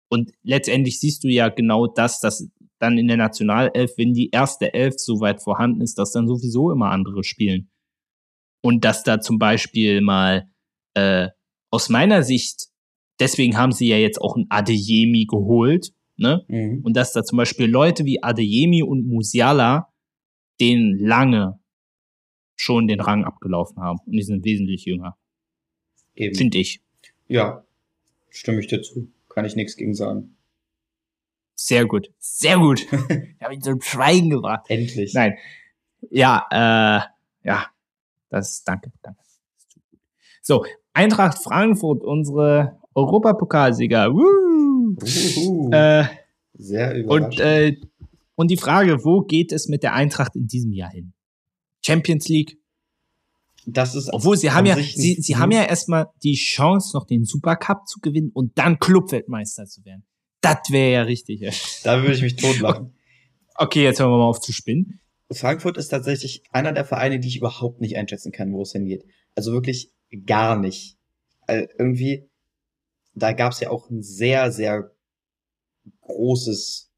Und 0.09 0.31
letztendlich 0.43 1.01
siehst 1.01 1.25
du 1.25 1.29
ja 1.29 1.49
genau 1.49 1.87
das, 1.87 2.21
dass 2.21 2.49
dann 2.79 2.99
in 2.99 3.09
der 3.09 3.17
Nationalelf, 3.17 3.93
wenn 3.97 4.13
die 4.13 4.31
erste 4.31 4.73
Elf 4.75 4.95
soweit 4.99 5.43
vorhanden 5.43 5.81
ist, 5.81 5.99
dass 5.99 6.13
dann 6.13 6.29
sowieso 6.29 6.71
immer 6.71 6.91
andere 6.91 7.25
spielen. 7.25 7.72
Und 8.63 8.85
dass 8.85 9.03
da 9.03 9.21
zum 9.21 9.39
Beispiel 9.39 10.01
mal 10.01 10.49
äh, 10.95 11.29
aus 11.71 11.89
meiner 11.89 12.23
Sicht, 12.23 12.69
deswegen 13.21 13.59
haben 13.59 13.73
sie 13.73 13.89
ja 13.89 13.99
jetzt 13.99 14.21
auch 14.21 14.37
ein 14.37 14.47
Adeyemi 14.49 15.27
geholt, 15.27 15.93
ne? 16.17 16.45
Mhm. 16.49 16.81
Und 16.85 16.97
dass 16.97 17.13
da 17.13 17.23
zum 17.25 17.37
Beispiel 17.37 17.67
Leute 17.67 18.05
wie 18.05 18.23
Adeyemi 18.23 18.83
und 18.83 19.07
Musiala 19.07 19.93
den 20.61 20.97
lange 20.99 21.59
schon 22.55 22.87
den 22.87 23.01
Rang 23.01 23.25
abgelaufen 23.25 23.83
haben. 23.83 23.99
Und 24.07 24.13
die 24.13 24.23
sind 24.23 24.45
wesentlich 24.45 24.85
jünger, 24.85 25.19
Eben. 26.15 26.35
finde 26.35 26.59
ich. 26.59 26.81
Ja, 27.27 27.65
stimme 28.31 28.61
ich 28.61 28.69
dir 28.69 28.83
zu. 28.83 29.11
Kann 29.29 29.45
ich 29.45 29.57
nichts 29.57 29.77
gegen 29.77 29.95
sagen. 29.95 30.37
Sehr 31.55 31.87
gut. 31.87 32.13
Sehr 32.19 32.59
gut. 32.59 32.81
ich 33.09 33.43
habe 33.43 33.55
ihn 33.55 33.63
zum 33.63 33.81
Schweigen 33.81 34.31
gebracht. 34.31 34.67
Endlich. 34.69 35.15
Nein. 35.15 35.37
Ja, 36.11 36.47
äh, 36.51 37.49
ja. 37.49 37.67
Das, 38.33 38.65
danke, 38.65 38.91
danke. 39.03 39.21
So, 40.41 40.65
Eintracht 40.95 41.39
Frankfurt, 41.39 42.03
unsere 42.03 42.79
Europapokalsieger. 42.95 44.11
Woo! 44.13 44.97
Uhuhu. 44.97 45.71
Äh, 45.71 46.07
Sehr 46.55 46.93
und, 46.93 46.99
überraschend. 46.99 47.41
äh, 47.41 47.77
und 48.35 48.51
die 48.51 48.57
Frage, 48.57 49.05
wo 49.05 49.21
geht 49.21 49.53
es 49.53 49.69
mit 49.69 49.83
der 49.83 49.93
Eintracht 49.93 50.35
in 50.35 50.47
diesem 50.47 50.73
Jahr 50.73 50.91
hin? 50.91 51.13
Champions 51.85 52.29
League? 52.29 52.59
das 53.67 53.95
ist 53.95 54.13
Obwohl, 54.13 54.39
sie 54.39 54.51
haben 54.51 54.67
ja, 54.67 54.77
sie, 54.77 55.15
sie 55.21 55.37
haben 55.37 55.53
ja 55.53 55.65
erstmal 55.65 56.07
die 56.23 56.35
Chance, 56.35 56.97
noch 56.97 57.07
den 57.07 57.25
Supercup 57.25 57.87
zu 57.87 58.01
gewinnen 58.01 58.31
und 58.33 58.57
dann 58.59 58.79
Clubweltmeister 58.79 59.67
zu 59.67 59.85
werden. 59.85 60.05
Das 60.41 60.71
wäre 60.71 60.93
ja 60.93 61.03
richtig. 61.03 61.43
Da 61.85 62.01
würde 62.01 62.15
ich 62.15 62.23
mich 62.23 62.37
totlachen. 62.37 62.95
Okay, 63.55 63.85
jetzt 63.85 64.01
hören 64.01 64.11
wir 64.11 64.17
mal 64.17 64.25
auf 64.25 64.41
zu 64.41 64.53
spinnen. 64.53 64.99
Frankfurt 65.37 65.77
ist 65.79 65.89
tatsächlich 65.89 66.43
einer 66.51 66.73
der 66.73 66.85
Vereine, 66.85 67.21
die 67.21 67.29
ich 67.29 67.37
überhaupt 67.37 67.81
nicht 67.81 67.97
einschätzen 67.97 68.33
kann, 68.33 68.53
wo 68.53 68.63
es 68.63 68.73
hingeht. 68.73 69.05
Also 69.35 69.53
wirklich 69.53 69.93
gar 70.27 70.59
nicht. 70.59 70.99
Also 71.47 71.67
irgendwie, 71.79 72.29
da 73.15 73.33
gab 73.33 73.53
es 73.53 73.61
ja 73.61 73.71
auch 73.71 73.91
ein 73.91 74.03
sehr, 74.03 74.53
sehr 74.53 74.93
großes 76.03 76.91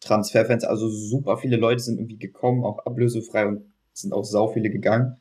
Transferfans. 0.00 0.64
Also 0.64 0.88
super 0.88 1.38
viele 1.38 1.56
Leute 1.56 1.82
sind 1.82 1.98
irgendwie 1.98 2.18
gekommen, 2.18 2.64
auch 2.64 2.78
ablösefrei 2.86 3.46
und 3.46 3.72
sind 3.92 4.12
auch 4.12 4.24
sau 4.24 4.52
viele 4.52 4.70
gegangen. 4.70 5.20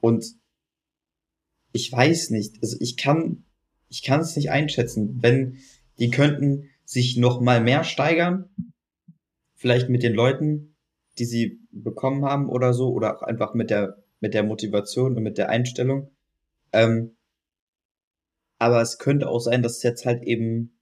Und 0.00 0.24
ich 1.72 1.92
weiß 1.92 2.30
nicht, 2.30 2.56
also 2.62 2.76
ich 2.80 2.96
kann, 2.96 3.44
ich 3.88 4.02
kann 4.02 4.20
es 4.20 4.36
nicht 4.36 4.50
einschätzen. 4.50 5.18
Wenn 5.22 5.58
die 5.98 6.10
könnten 6.10 6.70
sich 6.84 7.16
noch 7.16 7.40
mal 7.40 7.60
mehr 7.60 7.84
steigern, 7.84 8.48
vielleicht 9.54 9.88
mit 9.88 10.02
den 10.02 10.14
Leuten, 10.14 10.75
die 11.18 11.24
sie 11.24 11.60
bekommen 11.70 12.24
haben 12.24 12.48
oder 12.48 12.72
so, 12.72 12.90
oder 12.90 13.16
auch 13.16 13.22
einfach 13.22 13.54
mit 13.54 13.70
der, 13.70 14.02
mit 14.20 14.34
der 14.34 14.42
Motivation 14.42 15.16
und 15.16 15.22
mit 15.22 15.38
der 15.38 15.48
Einstellung. 15.48 16.10
Ähm, 16.72 17.16
aber 18.58 18.80
es 18.80 18.98
könnte 18.98 19.28
auch 19.28 19.40
sein, 19.40 19.62
dass 19.62 19.82
jetzt 19.82 20.06
halt 20.06 20.22
eben, 20.22 20.78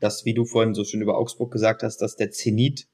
das, 0.00 0.24
wie 0.24 0.34
du 0.34 0.44
vorhin 0.44 0.74
so 0.74 0.84
schön 0.84 1.02
über 1.02 1.18
Augsburg 1.18 1.50
gesagt 1.52 1.82
hast, 1.82 1.98
dass 1.98 2.14
der 2.14 2.30
Zenit 2.30 2.88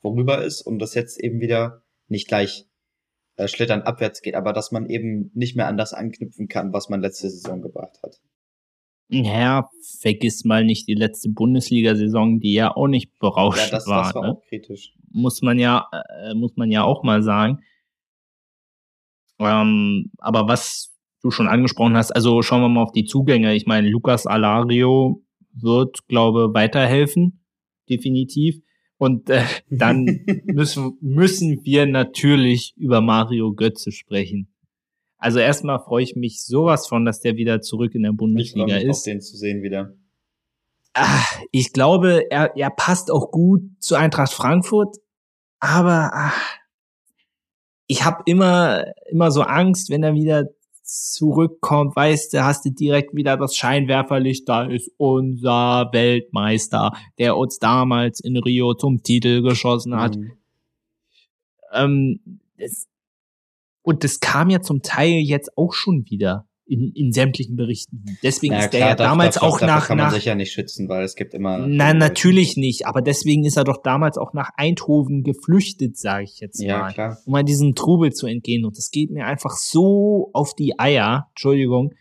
vorüber 0.00 0.42
ist 0.42 0.62
und 0.62 0.78
das 0.78 0.94
jetzt 0.94 1.22
eben 1.22 1.40
wieder 1.40 1.82
nicht 2.08 2.28
gleich 2.28 2.66
äh, 3.36 3.48
schlittern 3.48 3.82
abwärts 3.82 4.22
geht, 4.22 4.34
aber 4.34 4.54
dass 4.54 4.72
man 4.72 4.88
eben 4.88 5.30
nicht 5.34 5.56
mehr 5.56 5.66
an 5.68 5.76
das 5.76 5.92
anknüpfen 5.92 6.48
kann, 6.48 6.72
was 6.72 6.88
man 6.88 7.02
letzte 7.02 7.28
Saison 7.28 7.60
gebracht 7.60 7.98
hat. 8.02 8.20
Ja, 9.08 9.68
vergiss 10.00 10.44
mal 10.44 10.64
nicht 10.64 10.88
die 10.88 10.94
letzte 10.94 11.28
Bundesliga-Saison, 11.30 12.40
die 12.40 12.54
ja 12.54 12.74
auch 12.74 12.88
nicht 12.88 13.10
Ja, 13.12 13.16
berauschend 13.20 13.72
das, 13.72 13.86
war. 13.86 14.04
das 14.04 14.14
war 14.14 14.22
ne? 14.22 14.32
auch 14.32 14.42
kritisch. 14.48 14.94
muss 15.12 15.42
man 15.42 15.58
ja, 15.58 15.86
äh, 16.24 16.34
muss 16.34 16.56
man 16.56 16.70
ja 16.70 16.82
auch 16.82 17.02
mal 17.04 17.22
sagen. 17.22 17.60
Ähm, 19.38 20.10
aber 20.18 20.48
was 20.48 20.92
du 21.22 21.30
schon 21.30 21.48
angesprochen 21.48 21.96
hast, 21.96 22.10
also 22.10 22.42
schauen 22.42 22.62
wir 22.62 22.68
mal 22.68 22.82
auf 22.82 22.92
die 22.92 23.04
Zugänge. 23.04 23.54
Ich 23.54 23.66
meine, 23.66 23.88
Lukas 23.88 24.26
Alario 24.26 25.22
wird, 25.52 26.06
glaube 26.08 26.52
weiterhelfen. 26.54 27.44
definitiv. 27.88 28.60
Und 28.98 29.28
äh, 29.30 29.44
dann 29.70 30.24
müssen, 30.46 30.96
müssen 31.00 31.64
wir 31.64 31.86
natürlich 31.86 32.72
über 32.76 33.00
Mario 33.00 33.52
Götze 33.52 33.92
sprechen. 33.92 34.48
Also 35.18 35.38
erstmal 35.38 35.80
freue 35.80 36.02
ich 36.02 36.14
mich 36.14 36.42
sowas 36.44 36.86
von, 36.86 37.04
dass 37.04 37.20
der 37.20 37.36
wieder 37.36 37.60
zurück 37.60 37.94
in 37.94 38.02
der 38.02 38.12
Bundesliga 38.12 38.76
ich 38.76 38.84
ist. 38.84 39.00
Auch 39.00 39.04
den 39.04 39.20
zu 39.20 39.36
sehen 39.36 39.62
wieder. 39.62 39.94
Ach, 40.92 41.40
ich 41.52 41.72
glaube, 41.72 42.30
er, 42.30 42.56
er 42.56 42.70
passt 42.70 43.10
auch 43.10 43.30
gut 43.30 43.62
zu 43.80 43.96
Eintracht 43.96 44.32
Frankfurt, 44.32 44.96
aber 45.60 46.10
ach, 46.14 46.56
ich 47.86 48.04
habe 48.04 48.22
immer 48.26 48.84
immer 49.10 49.30
so 49.30 49.42
Angst, 49.42 49.90
wenn 49.90 50.02
er 50.02 50.14
wieder 50.14 50.46
zurückkommt, 50.86 51.96
weißt 51.96 52.32
du, 52.32 52.44
hast 52.44 52.64
du 52.64 52.70
direkt 52.70 53.14
wieder 53.14 53.36
das 53.36 53.56
Scheinwerferlicht, 53.56 54.48
da 54.48 54.64
ist 54.64 54.90
unser 54.96 55.90
Weltmeister, 55.92 56.92
der 57.18 57.36
uns 57.36 57.58
damals 57.58 58.20
in 58.20 58.36
Rio 58.36 58.74
zum 58.74 59.02
Titel 59.02 59.42
geschossen 59.42 59.96
hat. 59.96 60.16
Mhm. 60.16 60.32
Ähm, 61.72 62.20
und 63.86 64.02
das 64.02 64.18
kam 64.18 64.50
ja 64.50 64.60
zum 64.60 64.82
Teil 64.82 65.20
jetzt 65.22 65.56
auch 65.56 65.72
schon 65.72 66.06
wieder 66.10 66.48
in, 66.64 66.90
in 66.92 67.12
sämtlichen 67.12 67.54
Berichten. 67.54 68.04
Deswegen 68.20 68.54
naja, 68.54 68.64
ist 68.64 68.72
der 68.72 68.80
klar, 68.80 68.90
ja 68.90 68.96
damals 68.96 69.36
darf, 69.36 69.44
auch 69.44 69.60
nach. 69.60 69.86
kann 69.86 69.96
man 69.96 70.06
nach, 70.08 70.12
sich 70.12 70.24
ja 70.24 70.34
nicht 70.34 70.50
schützen, 70.50 70.88
weil 70.88 71.04
es 71.04 71.14
gibt 71.14 71.34
immer. 71.34 71.58
Nein, 71.68 71.98
natürlich 71.98 72.56
nicht. 72.56 72.84
Aber 72.88 73.00
deswegen 73.00 73.44
ist 73.44 73.56
er 73.56 73.62
doch 73.62 73.80
damals 73.84 74.18
auch 74.18 74.32
nach 74.32 74.50
Eindhoven 74.56 75.22
geflüchtet, 75.22 75.96
sage 75.96 76.24
ich 76.24 76.40
jetzt 76.40 76.60
ja, 76.60 76.78
mal. 76.78 76.92
Klar. 76.92 77.18
Um 77.26 77.34
an 77.36 77.46
diesen 77.46 77.76
Trubel 77.76 78.12
zu 78.12 78.26
entgehen. 78.26 78.64
Und 78.64 78.76
das 78.76 78.90
geht 78.90 79.12
mir 79.12 79.24
einfach 79.24 79.52
so 79.52 80.30
auf 80.32 80.54
die 80.54 80.76
Eier. 80.80 81.28
Entschuldigung. 81.30 81.94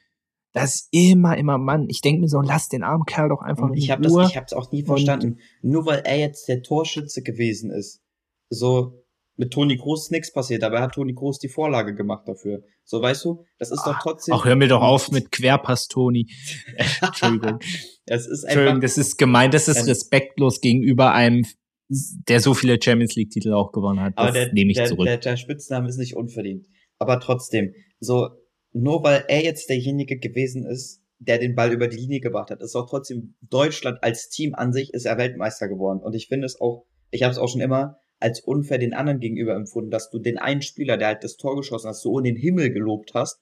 Das 0.53 0.73
ist 0.73 0.88
immer, 0.89 1.38
immer, 1.38 1.59
Mann. 1.59 1.86
Ich 1.88 2.01
denke 2.01 2.21
mir 2.21 2.29
so, 2.29 2.41
lass 2.41 2.67
den 2.67 2.81
armen 2.81 3.05
Kerl 3.05 3.29
doch 3.29 3.43
einfach 3.43 3.69
ich 3.75 3.91
hab 3.91 3.99
Ruhe. 3.99 4.23
Das, 4.23 4.31
ich 4.31 4.38
hab's 4.38 4.53
auch 4.53 4.71
nie 4.71 4.83
verstanden. 4.83 5.38
Nur 5.61 5.86
weil 5.86 6.01
er 6.03 6.17
jetzt 6.17 6.47
der 6.47 6.63
Torschütze 6.63 7.21
gewesen 7.21 7.69
ist. 7.69 8.01
So, 8.49 9.05
mit 9.38 9.51
Toni 9.51 9.75
Groß 9.75 10.03
ist 10.03 10.11
nichts 10.11 10.31
passiert. 10.31 10.63
Dabei 10.63 10.81
hat 10.81 10.93
Toni 10.93 11.13
Groß 11.13 11.39
die 11.39 11.49
Vorlage 11.49 11.93
gemacht 11.93 12.27
dafür. 12.27 12.63
So, 12.83 13.01
weißt 13.01 13.25
du, 13.25 13.43
das 13.57 13.71
ist 13.71 13.83
doch 13.86 13.97
trotzdem. 13.99 14.36
Ach, 14.36 14.45
hör 14.45 14.55
mir 14.55 14.67
doch 14.67 14.81
auf 14.81 15.11
mit 15.11 15.31
Querpass, 15.31 15.88
Toni. 15.88 16.27
Entschuldigung. 17.01 17.59
es 18.05 18.27
ist 18.27 18.43
Entschuldigung, 18.43 18.81
das 18.81 18.97
ist 18.97 19.17
gemeint, 19.17 19.53
das 19.53 19.67
ist 19.67 19.88
respektlos 19.88 20.61
gegenüber 20.61 21.13
einem, 21.13 21.43
der 21.89 22.39
so 22.39 22.53
viele 22.53 22.79
Champions 22.81 23.15
League 23.15 23.31
Titel 23.31 23.53
auch 23.53 23.71
gewonnen 23.71 23.99
hat. 23.99 24.13
Das 24.15 24.27
aber 24.27 24.31
der, 24.31 24.53
nehme 24.53 24.71
ich 24.71 24.77
der, 24.77 24.86
zurück. 24.86 25.05
Der, 25.05 25.17
der 25.17 25.38
Spitzname 25.38 25.89
ist 25.89 25.97
nicht 25.97 26.15
unverdient. 26.15 26.67
Aber 26.97 27.19
trotzdem, 27.19 27.73
so, 27.99 28.29
nur 28.71 29.03
weil 29.03 29.25
er 29.27 29.43
jetzt 29.43 29.69
derjenige 29.69 30.17
gewesen 30.17 30.65
ist, 30.65 31.01
der 31.19 31.39
den 31.39 31.55
Ball 31.55 31.71
über 31.71 31.88
die 31.88 31.97
Linie 31.97 32.19
gebracht 32.19 32.51
hat, 32.51 32.61
ist 32.61 32.75
auch 32.75 32.89
trotzdem 32.89 33.36
Deutschland 33.41 34.03
als 34.03 34.29
Team 34.29 34.53
an 34.53 34.73
sich 34.73 34.93
ist 34.93 35.05
er 35.05 35.17
Weltmeister 35.17 35.67
geworden. 35.67 35.99
Und 36.01 36.13
ich 36.13 36.27
finde 36.27 36.45
es 36.45 36.59
auch, 36.59 36.86
ich 37.11 37.23
habe 37.23 37.31
es 37.31 37.38
auch 37.38 37.47
schon 37.49 37.61
immer 37.61 37.97
als 38.26 38.39
unfair 38.39 38.80
den 38.80 38.95
anderen 38.95 39.19
gegenüber 39.19 39.53
empfunden, 39.53 39.91
dass 39.91 40.09
du 40.09 40.17
den 40.17 40.39
einen 40.39 40.63
Spieler, 40.63 40.97
der 40.97 41.09
halt 41.09 41.23
das 41.23 41.38
Tor 41.38 41.55
geschossen 41.55 41.89
hast, 41.89 42.01
so 42.01 42.17
in 42.17 42.23
den 42.23 42.36
Himmel 42.36 42.71
gelobt 42.71 43.13
hast. 43.13 43.39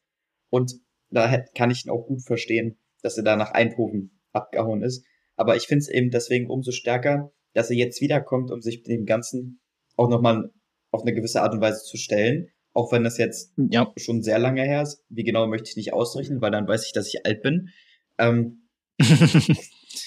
Und 0.49 0.73
da 1.09 1.37
kann 1.55 1.71
ich 1.71 1.85
ihn 1.85 1.89
auch 1.89 2.05
gut 2.05 2.21
verstehen, 2.21 2.77
dass 3.01 3.15
er 3.15 3.23
da 3.23 3.37
nach 3.37 3.51
Eindhoven 3.51 4.19
abgehauen 4.33 4.83
ist. 4.83 5.05
Aber 5.37 5.55
ich 5.55 5.67
finde 5.67 5.83
es 5.83 5.87
eben 5.87 6.11
deswegen 6.11 6.49
umso 6.49 6.71
stärker, 6.71 7.31
dass 7.53 7.69
er 7.69 7.77
jetzt 7.77 8.01
wiederkommt, 8.01 8.51
um 8.51 8.59
sich 8.61 8.83
dem 8.83 9.05
Ganzen 9.05 9.61
auch 9.95 10.09
nochmal 10.09 10.51
auf 10.91 11.03
eine 11.03 11.13
gewisse 11.13 11.41
Art 11.41 11.53
und 11.53 11.61
Weise 11.61 11.85
zu 11.85 11.95
stellen. 11.95 12.49
Auch 12.73 12.91
wenn 12.91 13.05
das 13.05 13.17
jetzt 13.17 13.53
ja. 13.55 13.89
schon 13.95 14.21
sehr 14.21 14.37
lange 14.37 14.63
her 14.63 14.81
ist. 14.81 15.05
Wie 15.07 15.23
genau 15.23 15.47
möchte 15.47 15.69
ich 15.69 15.77
nicht 15.77 15.93
ausrechnen, 15.93 16.41
weil 16.41 16.51
dann 16.51 16.67
weiß 16.67 16.85
ich, 16.87 16.91
dass 16.91 17.07
ich 17.07 17.25
alt 17.25 17.41
bin. 17.41 17.69
Ähm, 18.17 18.67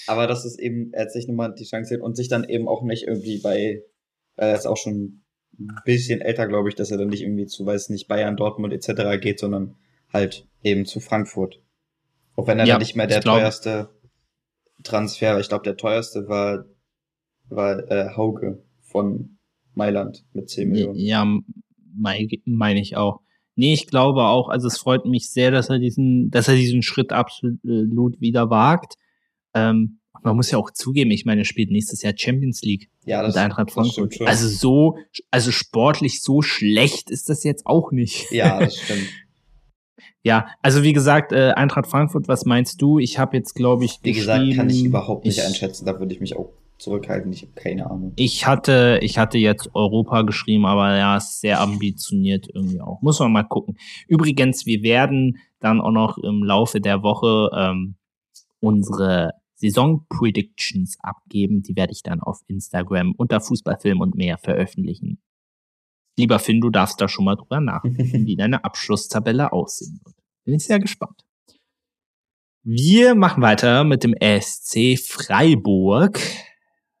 aber 0.05 0.27
dass 0.27 0.45
es 0.45 0.59
eben, 0.59 0.93
er 0.93 1.05
hat 1.05 1.11
sich 1.11 1.27
nochmal 1.27 1.55
die 1.55 1.65
Chance 1.65 1.95
hat 1.95 2.01
und 2.01 2.15
sich 2.15 2.27
dann 2.27 2.47
eben 2.47 2.67
auch 2.67 2.83
nicht 2.83 3.07
irgendwie 3.07 3.41
bei 3.41 3.81
er 4.37 4.55
ist 4.55 4.65
auch 4.65 4.77
schon 4.77 5.21
ein 5.59 5.81
bisschen 5.85 6.21
älter, 6.21 6.47
glaube 6.47 6.69
ich, 6.69 6.75
dass 6.75 6.91
er 6.91 6.97
dann 6.97 7.09
nicht 7.09 7.23
irgendwie 7.23 7.47
zu, 7.47 7.65
weiß 7.65 7.89
nicht, 7.89 8.07
Bayern, 8.07 8.37
Dortmund 8.37 8.73
etc. 8.73 9.19
geht, 9.19 9.39
sondern 9.39 9.75
halt 10.13 10.47
eben 10.63 10.85
zu 10.85 10.99
Frankfurt. 10.99 11.59
Auch 12.35 12.47
wenn 12.47 12.59
er 12.59 12.65
ja, 12.65 12.75
dann 12.75 12.81
nicht 12.81 12.95
mehr 12.95 13.07
der 13.07 13.21
teuerste 13.21 13.89
Transfer, 14.83 15.39
ich 15.39 15.49
glaube, 15.49 15.63
der 15.63 15.77
teuerste 15.77 16.27
war, 16.29 16.65
war 17.49 17.91
äh, 17.91 18.15
Hauge 18.15 18.63
von 18.81 19.37
Mailand 19.73 20.25
mit 20.33 20.49
10 20.49 20.69
Millionen. 20.69 20.99
Ja, 20.99 21.25
meine 21.95 22.27
mein 22.45 22.77
ich 22.77 22.95
auch. 22.95 23.21
Nee, 23.55 23.73
ich 23.73 23.87
glaube 23.87 24.23
auch, 24.25 24.49
also 24.49 24.67
es 24.67 24.77
freut 24.77 25.05
mich 25.05 25.31
sehr, 25.31 25.49
dass 25.49 25.69
er 25.69 25.79
diesen, 25.79 26.29
dass 26.29 26.47
er 26.47 26.55
diesen 26.55 26.83
Schritt 26.83 27.11
absolut 27.11 28.21
wieder 28.21 28.51
wagt. 28.51 28.93
Ähm, 29.55 29.96
man 30.23 30.35
muss 30.35 30.51
ja 30.51 30.57
auch 30.57 30.71
zugeben, 30.71 31.11
ich 31.11 31.25
meine, 31.25 31.41
er 31.41 31.45
spielt 31.45 31.71
nächstes 31.71 32.01
Jahr 32.01 32.13
Champions 32.15 32.61
League 32.61 32.89
ja, 33.05 33.21
das, 33.21 33.35
mit 33.35 33.43
Eintracht 33.43 33.71
Frankfurt. 33.71 34.21
Also 34.21 34.47
so, 34.47 34.97
also 35.31 35.51
sportlich 35.51 36.21
so 36.21 36.41
schlecht 36.41 37.09
ist 37.09 37.29
das 37.29 37.43
jetzt 37.43 37.65
auch 37.65 37.91
nicht. 37.91 38.31
Ja, 38.31 38.59
das 38.59 38.77
stimmt. 38.77 39.07
ja, 40.23 40.47
also 40.61 40.83
wie 40.83 40.93
gesagt, 40.93 41.31
äh, 41.31 41.51
Eintracht 41.51 41.87
Frankfurt, 41.87 42.27
was 42.27 42.45
meinst 42.45 42.81
du? 42.81 42.99
Ich 42.99 43.19
habe 43.19 43.37
jetzt, 43.37 43.53
glaube 43.53 43.85
ich, 43.85 43.99
wie 44.03 44.13
gesagt, 44.13 44.43
kann 44.55 44.69
ich 44.69 44.83
überhaupt 44.83 45.25
nicht 45.25 45.37
ich, 45.37 45.43
einschätzen. 45.43 45.85
Da 45.85 45.99
würde 45.99 46.13
ich 46.13 46.19
mich 46.19 46.35
auch 46.35 46.49
zurückhalten. 46.77 47.31
Ich 47.33 47.41
habe 47.43 47.53
keine 47.55 47.89
Ahnung. 47.89 48.13
Ich 48.17 48.45
hatte, 48.45 48.99
ich 49.01 49.17
hatte 49.17 49.37
jetzt 49.37 49.69
Europa 49.73 50.21
geschrieben, 50.21 50.65
aber 50.65 50.95
ja, 50.95 51.17
ist 51.17 51.41
sehr 51.41 51.59
ambitioniert 51.61 52.47
irgendwie 52.53 52.81
auch. 52.81 53.01
Muss 53.01 53.19
man 53.19 53.31
mal 53.31 53.43
gucken. 53.43 53.77
Übrigens, 54.07 54.65
wir 54.65 54.83
werden 54.83 55.37
dann 55.59 55.81
auch 55.81 55.91
noch 55.91 56.17
im 56.17 56.43
Laufe 56.43 56.79
der 56.79 57.01
Woche 57.03 57.49
ähm, 57.55 57.95
unsere 58.59 59.31
Saison-Predictions 59.57 60.97
abgeben. 61.01 61.63
Die 61.63 61.75
werde 61.75 61.93
ich 61.93 62.03
dann 62.03 62.21
auf 62.21 62.41
Instagram 62.47 63.13
unter 63.17 63.41
Fußballfilm 63.41 63.99
und 64.01 64.15
mehr 64.15 64.37
veröffentlichen. 64.37 65.19
Lieber 66.17 66.39
Finn, 66.39 66.61
du 66.61 66.69
darfst 66.69 66.99
da 66.99 67.07
schon 67.07 67.25
mal 67.25 67.35
drüber 67.35 67.59
nachdenken, 67.59 68.25
wie 68.25 68.35
deine 68.35 68.63
Abschlusstabelle 68.63 69.51
aussehen 69.51 69.99
wird. 70.03 70.15
Bin 70.45 70.55
ich 70.55 70.65
sehr 70.65 70.79
gespannt. 70.79 71.23
Wir 72.63 73.15
machen 73.15 73.41
weiter 73.43 73.83
mit 73.83 74.03
dem 74.03 74.15
SC 74.21 74.99
Freiburg. 74.99 76.19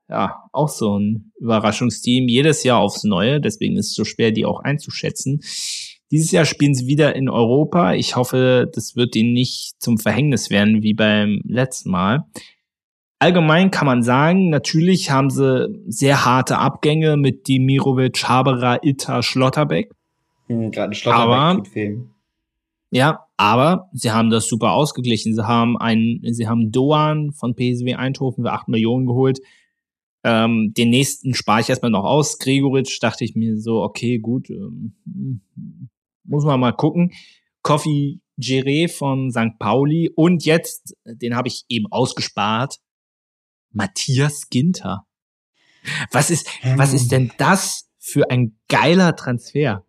Ja, 0.09 0.47
auch 0.53 0.69
so 0.69 0.97
ein 0.97 1.33
Überraschungsteam. 1.39 2.29
Jedes 2.29 2.63
Jahr 2.63 2.79
aufs 2.79 3.03
Neue. 3.03 3.41
Deswegen 3.41 3.75
ist 3.75 3.87
es 3.87 3.93
so 3.93 4.05
schwer, 4.05 4.31
die 4.31 4.45
auch 4.45 4.61
einzuschätzen. 4.61 5.41
Dieses 6.11 6.31
Jahr 6.31 6.45
spielen 6.45 6.73
sie 6.73 6.87
wieder 6.87 7.15
in 7.15 7.29
Europa. 7.29 7.93
Ich 7.93 8.15
hoffe, 8.15 8.69
das 8.73 8.95
wird 8.95 9.15
ihnen 9.15 9.33
nicht 9.33 9.73
zum 9.79 9.97
Verhängnis 9.97 10.49
werden 10.49 10.81
wie 10.81 10.93
beim 10.93 11.41
letzten 11.45 11.91
Mal. 11.91 12.25
Allgemein 13.19 13.71
kann 13.71 13.87
man 13.87 14.03
sagen, 14.03 14.49
natürlich 14.49 15.09
haben 15.09 15.29
sie 15.29 15.67
sehr 15.87 16.23
harte 16.23 16.59
Abgänge 16.59 17.17
mit 17.17 17.47
Dimirovic, 17.47 18.23
Haberer, 18.27 18.83
Itta, 18.83 19.23
Schlotterbeck. 19.23 19.91
Hm, 20.47 20.71
Gerade 20.71 20.93
Schlotterbeck 20.93 21.35
aber, 21.35 21.55
tut 21.55 21.67
fehlen. 21.67 22.11
Ja, 22.91 23.25
aber 23.35 23.89
sie 23.91 24.11
haben 24.11 24.29
das 24.29 24.47
super 24.47 24.71
ausgeglichen. 24.71 25.35
Sie 25.35 25.45
haben 25.45 25.77
einen, 25.77 26.21
sie 26.33 26.47
haben 26.47 26.71
Doan 26.71 27.31
von 27.33 27.55
PSW 27.55 27.95
Eindhoven 27.95 28.43
für 28.45 28.51
8 28.51 28.69
Millionen 28.69 29.07
geholt. 29.07 29.39
Ähm, 30.23 30.73
den 30.77 30.89
nächsten 30.89 31.33
spare 31.33 31.61
ich 31.61 31.69
erstmal 31.69 31.91
noch 31.91 32.03
aus. 32.03 32.37
Gregoritsch 32.37 33.01
dachte 33.01 33.23
ich 33.23 33.35
mir 33.35 33.57
so, 33.59 33.81
okay, 33.81 34.19
gut, 34.19 34.49
ähm, 34.49 34.93
muss 36.27 36.45
man 36.45 36.59
mal 36.59 36.73
gucken. 36.73 37.11
Coffee 37.61 38.19
Gere 38.37 38.87
von 38.87 39.31
St. 39.31 39.57
Pauli 39.59 40.11
und 40.15 40.45
jetzt, 40.45 40.95
den 41.05 41.35
habe 41.35 41.47
ich 41.47 41.65
eben 41.69 41.87
ausgespart, 41.89 42.77
Matthias 43.71 44.49
Ginter. 44.49 45.05
Was 46.11 46.29
ist, 46.29 46.47
was 46.75 46.93
ist 46.93 47.11
denn 47.11 47.31
das 47.37 47.89
für 47.97 48.29
ein 48.29 48.57
geiler 48.67 49.15
Transfer? 49.15 49.83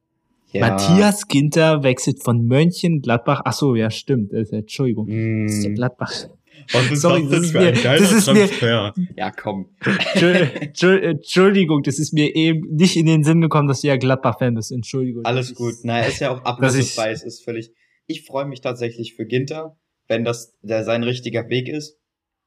Ja. 0.53 0.69
Matthias 0.69 1.29
Ginter 1.29 1.83
wechselt 1.83 2.23
von 2.23 2.47
Mönchengladbach. 2.47 3.43
Ach 3.45 3.53
so, 3.53 3.75
ja, 3.75 3.91
stimmt. 3.91 4.33
Entschuldigung. 4.33 5.07
Mm. 5.07 5.47
Das 5.47 5.57
ist 5.57 5.65
ja 5.65 5.75
Gladbach. 5.75 6.29
Was 6.73 7.01
Sorry, 7.01 7.23
das, 7.23 7.31
das 7.31 7.41
ist 7.45 7.55
mir, 7.55 7.73
das 7.73 8.13
ist 8.13 8.25
Transfer? 8.27 8.93
mir, 8.97 9.09
ja, 9.17 9.31
komm. 9.31 9.71
Entschuldigung, 10.15 11.83
das 11.83 11.99
ist 11.99 12.13
mir 12.13 12.35
eben 12.35 12.75
nicht 12.75 12.97
in 12.97 13.07
den 13.07 13.25
Sinn 13.25 13.41
gekommen, 13.41 13.69
dass 13.69 13.81
du 13.81 13.89
ja 13.89 13.97
Gladbach-Fan 13.97 14.55
bist. 14.55 14.73
Entschuldigung. 14.73 15.25
Alles 15.25 15.55
gut. 15.55 15.75
Naja, 15.83 16.07
ist 16.07 16.21
ja 16.21 16.31
auch 16.31 16.45
ablösefrei. 16.45 17.13
ist 17.13 17.45
völlig, 17.45 17.73
ich 18.07 18.25
freue 18.25 18.47
mich 18.47 18.61
tatsächlich 18.61 19.15
für 19.15 19.27
Ginter, 19.27 19.77
wenn 20.09 20.25
das 20.25 20.55
der 20.63 20.85
sein 20.85 21.03
richtiger 21.03 21.49
Weg 21.49 21.69
ist. 21.69 21.99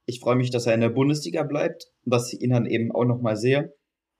Ich 0.05 0.19
freue 0.19 0.35
mich, 0.35 0.49
dass 0.49 0.65
er 0.65 0.73
in 0.73 0.81
der 0.81 0.89
Bundesliga 0.89 1.43
bleibt, 1.43 1.85
dass 2.05 2.33
ich 2.33 2.41
ihn 2.41 2.49
dann 2.49 2.65
eben 2.65 2.91
auch 2.91 3.05
nochmal 3.05 3.37
sehe. 3.37 3.73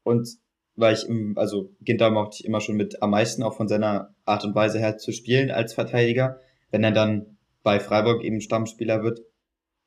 Und 0.03 0.27
weil 0.75 0.93
ich, 0.93 1.07
im, 1.07 1.37
also 1.37 1.71
Ginter 1.81 2.09
mochte 2.11 2.37
ich 2.39 2.45
immer 2.45 2.61
schon 2.61 2.75
mit 2.75 3.01
am 3.01 3.11
meisten 3.11 3.43
auch 3.43 3.55
von 3.55 3.67
seiner 3.67 4.15
Art 4.25 4.45
und 4.45 4.55
Weise 4.55 4.79
her 4.79 4.97
zu 4.97 5.11
spielen 5.11 5.51
als 5.51 5.73
Verteidiger. 5.73 6.39
Wenn 6.69 6.83
er 6.83 6.91
dann 6.91 7.37
bei 7.63 7.79
Freiburg 7.79 8.23
eben 8.23 8.41
Stammspieler 8.41 9.03
wird, 9.03 9.21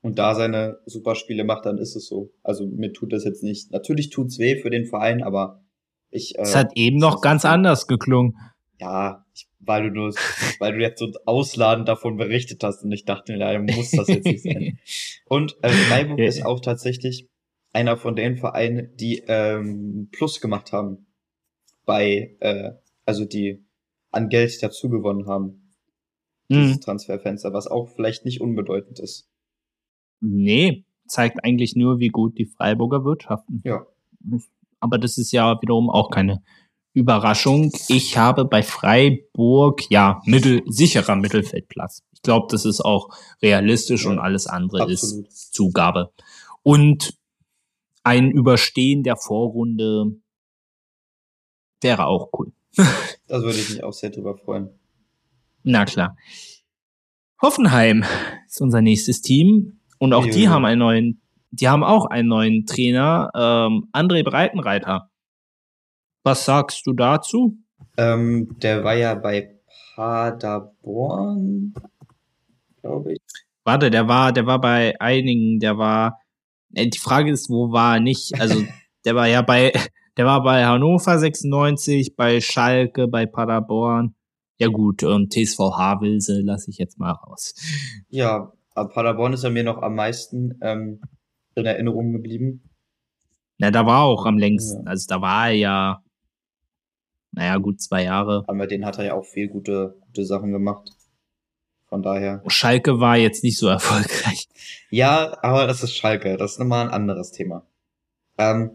und 0.04 0.18
da 0.18 0.34
seine 0.34 0.80
Superspiele 0.84 1.44
macht, 1.44 1.64
dann 1.64 1.78
ist 1.78 1.96
es 1.96 2.06
so. 2.06 2.30
Also 2.42 2.66
mir 2.66 2.92
tut 2.92 3.14
das 3.14 3.24
jetzt 3.24 3.42
nicht. 3.42 3.72
Natürlich 3.72 4.10
tut's 4.10 4.38
weh 4.38 4.60
für 4.60 4.68
den 4.68 4.84
Verein, 4.84 5.22
aber 5.22 5.64
ich. 6.10 6.36
Äh, 6.36 6.42
es 6.42 6.54
hat 6.54 6.72
eben 6.74 6.98
noch 6.98 7.22
ganz 7.22 7.46
anders 7.46 7.86
geklungen. 7.86 8.36
Ja, 8.78 9.24
ich, 9.34 9.48
weil 9.60 9.84
du 9.84 9.90
nur, 9.94 10.14
weil 10.58 10.74
du 10.74 10.82
jetzt 10.82 10.98
so 10.98 11.10
ausladend 11.24 11.88
davon 11.88 12.18
berichtet 12.18 12.62
hast 12.62 12.84
und 12.84 12.92
ich 12.92 13.06
dachte, 13.06 13.34
ja, 13.34 13.58
muss 13.58 13.92
das 13.92 14.08
jetzt 14.08 14.26
nicht 14.26 14.42
sein. 14.42 14.78
Und 15.26 15.56
äh, 15.62 15.70
Freiburg 15.70 16.18
ist 16.18 16.44
auch 16.44 16.60
tatsächlich 16.60 17.30
einer 17.72 17.96
von 17.96 18.14
den 18.14 18.36
Vereinen, 18.36 18.94
die 18.96 19.24
ähm, 19.26 20.10
Plus 20.12 20.42
gemacht 20.42 20.72
haben 20.72 21.06
bei, 21.86 22.36
äh, 22.40 22.72
also 23.06 23.24
die 23.24 23.64
an 24.10 24.28
Geld 24.28 24.62
dazu 24.62 24.90
gewonnen 24.90 25.26
haben. 25.26 25.72
Dieses 26.50 26.76
Mhm. 26.76 26.80
Transferfenster, 26.82 27.54
was 27.54 27.68
auch 27.68 27.88
vielleicht 27.88 28.26
nicht 28.26 28.42
unbedeutend 28.42 29.00
ist. 29.00 29.30
Nee, 30.24 30.84
zeigt 31.06 31.44
eigentlich 31.44 31.76
nur, 31.76 31.98
wie 31.98 32.08
gut 32.08 32.38
die 32.38 32.46
Freiburger 32.46 33.04
wirtschaften. 33.04 33.62
Ja. 33.64 33.86
Aber 34.80 34.98
das 34.98 35.18
ist 35.18 35.32
ja 35.32 35.60
wiederum 35.60 35.90
auch 35.90 36.10
keine 36.10 36.42
Überraschung. 36.92 37.72
Ich 37.88 38.16
habe 38.16 38.44
bei 38.44 38.62
Freiburg, 38.62 39.90
ja, 39.90 40.22
mittel, 40.24 40.62
sicherer 40.66 41.16
Mittelfeldplatz. 41.16 42.02
Ich 42.12 42.22
glaube, 42.22 42.46
das 42.50 42.64
ist 42.64 42.80
auch 42.80 43.08
realistisch 43.42 44.04
Ja, 44.04 44.10
und 44.10 44.18
alles 44.18 44.46
andere 44.46 44.82
absolut. 44.82 45.26
ist 45.28 45.54
Zugabe. 45.54 46.12
Und 46.62 47.18
ein 48.04 48.30
Überstehen 48.30 49.02
der 49.02 49.16
Vorrunde 49.16 50.16
wäre 51.80 52.06
auch 52.06 52.30
cool. 52.38 52.52
Da 53.26 53.40
würde 53.40 53.58
ich 53.58 53.70
mich 53.70 53.82
auch 53.82 53.92
sehr 53.92 54.10
drüber 54.10 54.36
freuen. 54.36 54.68
Na 55.62 55.86
klar. 55.86 56.16
Hoffenheim 57.40 58.04
ist 58.46 58.60
unser 58.60 58.82
nächstes 58.82 59.22
Team. 59.22 59.80
Und 60.04 60.12
auch 60.12 60.26
die 60.26 60.50
haben 60.50 60.66
einen 60.66 60.80
neuen, 60.80 61.22
die 61.50 61.66
haben 61.66 61.82
auch 61.82 62.04
einen 62.04 62.28
neuen 62.28 62.66
Trainer, 62.66 63.30
ähm, 63.34 63.88
André 63.90 64.22
Breitenreiter. 64.22 65.08
Was 66.22 66.44
sagst 66.44 66.86
du 66.86 66.92
dazu? 66.92 67.56
Ähm, 67.96 68.54
der 68.60 68.84
war 68.84 68.94
ja 68.94 69.14
bei 69.14 69.56
Paderborn, 69.94 71.72
glaube 72.82 73.14
ich. 73.14 73.20
Warte, 73.64 73.90
der 73.90 74.06
war, 74.06 74.30
der 74.32 74.44
war 74.44 74.60
bei 74.60 74.94
einigen, 75.00 75.58
der 75.58 75.78
war, 75.78 76.20
äh, 76.74 76.86
die 76.86 76.98
Frage 76.98 77.30
ist, 77.30 77.48
wo 77.48 77.72
war 77.72 77.94
er 77.94 78.00
nicht? 78.00 78.38
Also, 78.38 78.62
der 79.06 79.14
war 79.14 79.26
ja 79.26 79.40
bei, 79.40 79.72
der 80.18 80.26
war 80.26 80.42
bei 80.42 80.66
Hannover 80.66 81.18
96, 81.18 82.14
bei 82.14 82.42
Schalke, 82.42 83.08
bei 83.08 83.24
Paderborn. 83.24 84.14
Ja 84.58 84.68
gut, 84.68 85.02
und 85.02 85.32
TSV 85.32 85.58
Havelse 85.78 86.42
lasse 86.42 86.70
ich 86.70 86.76
jetzt 86.76 86.98
mal 86.98 87.12
raus. 87.12 87.54
Ja, 88.10 88.52
aber 88.74 88.90
Paderborn 88.90 89.32
ist 89.32 89.44
ja 89.44 89.50
mir 89.50 89.64
noch 89.64 89.82
am 89.82 89.94
meisten 89.94 90.58
ähm, 90.60 91.00
in 91.54 91.66
Erinnerung 91.66 92.12
geblieben. 92.12 92.68
Na, 93.58 93.70
da 93.70 93.86
war 93.86 94.02
er 94.02 94.04
auch 94.04 94.26
am 94.26 94.36
längsten. 94.36 94.84
Ja. 94.84 94.90
Also 94.90 95.06
da 95.08 95.20
war 95.20 95.48
er 95.48 95.54
ja, 95.54 96.02
naja, 97.30 97.56
gut 97.58 97.80
zwei 97.80 98.04
Jahre. 98.04 98.44
Aber 98.48 98.66
den 98.66 98.84
hat 98.84 98.98
er 98.98 99.04
ja 99.04 99.14
auch 99.14 99.24
viel 99.24 99.48
gute, 99.48 99.96
gute 100.00 100.24
Sachen 100.24 100.50
gemacht. 100.52 100.90
Von 101.86 102.02
daher. 102.02 102.42
Schalke 102.48 102.98
war 102.98 103.16
jetzt 103.16 103.44
nicht 103.44 103.58
so 103.58 103.68
erfolgreich. 103.68 104.48
Ja, 104.90 105.38
aber 105.42 105.66
das 105.66 105.82
ist 105.84 105.96
Schalke. 105.96 106.36
Das 106.36 106.52
ist 106.52 106.58
nochmal 106.58 106.86
ein 106.86 106.92
anderes 106.92 107.30
Thema. 107.30 107.64
Ähm, 108.38 108.72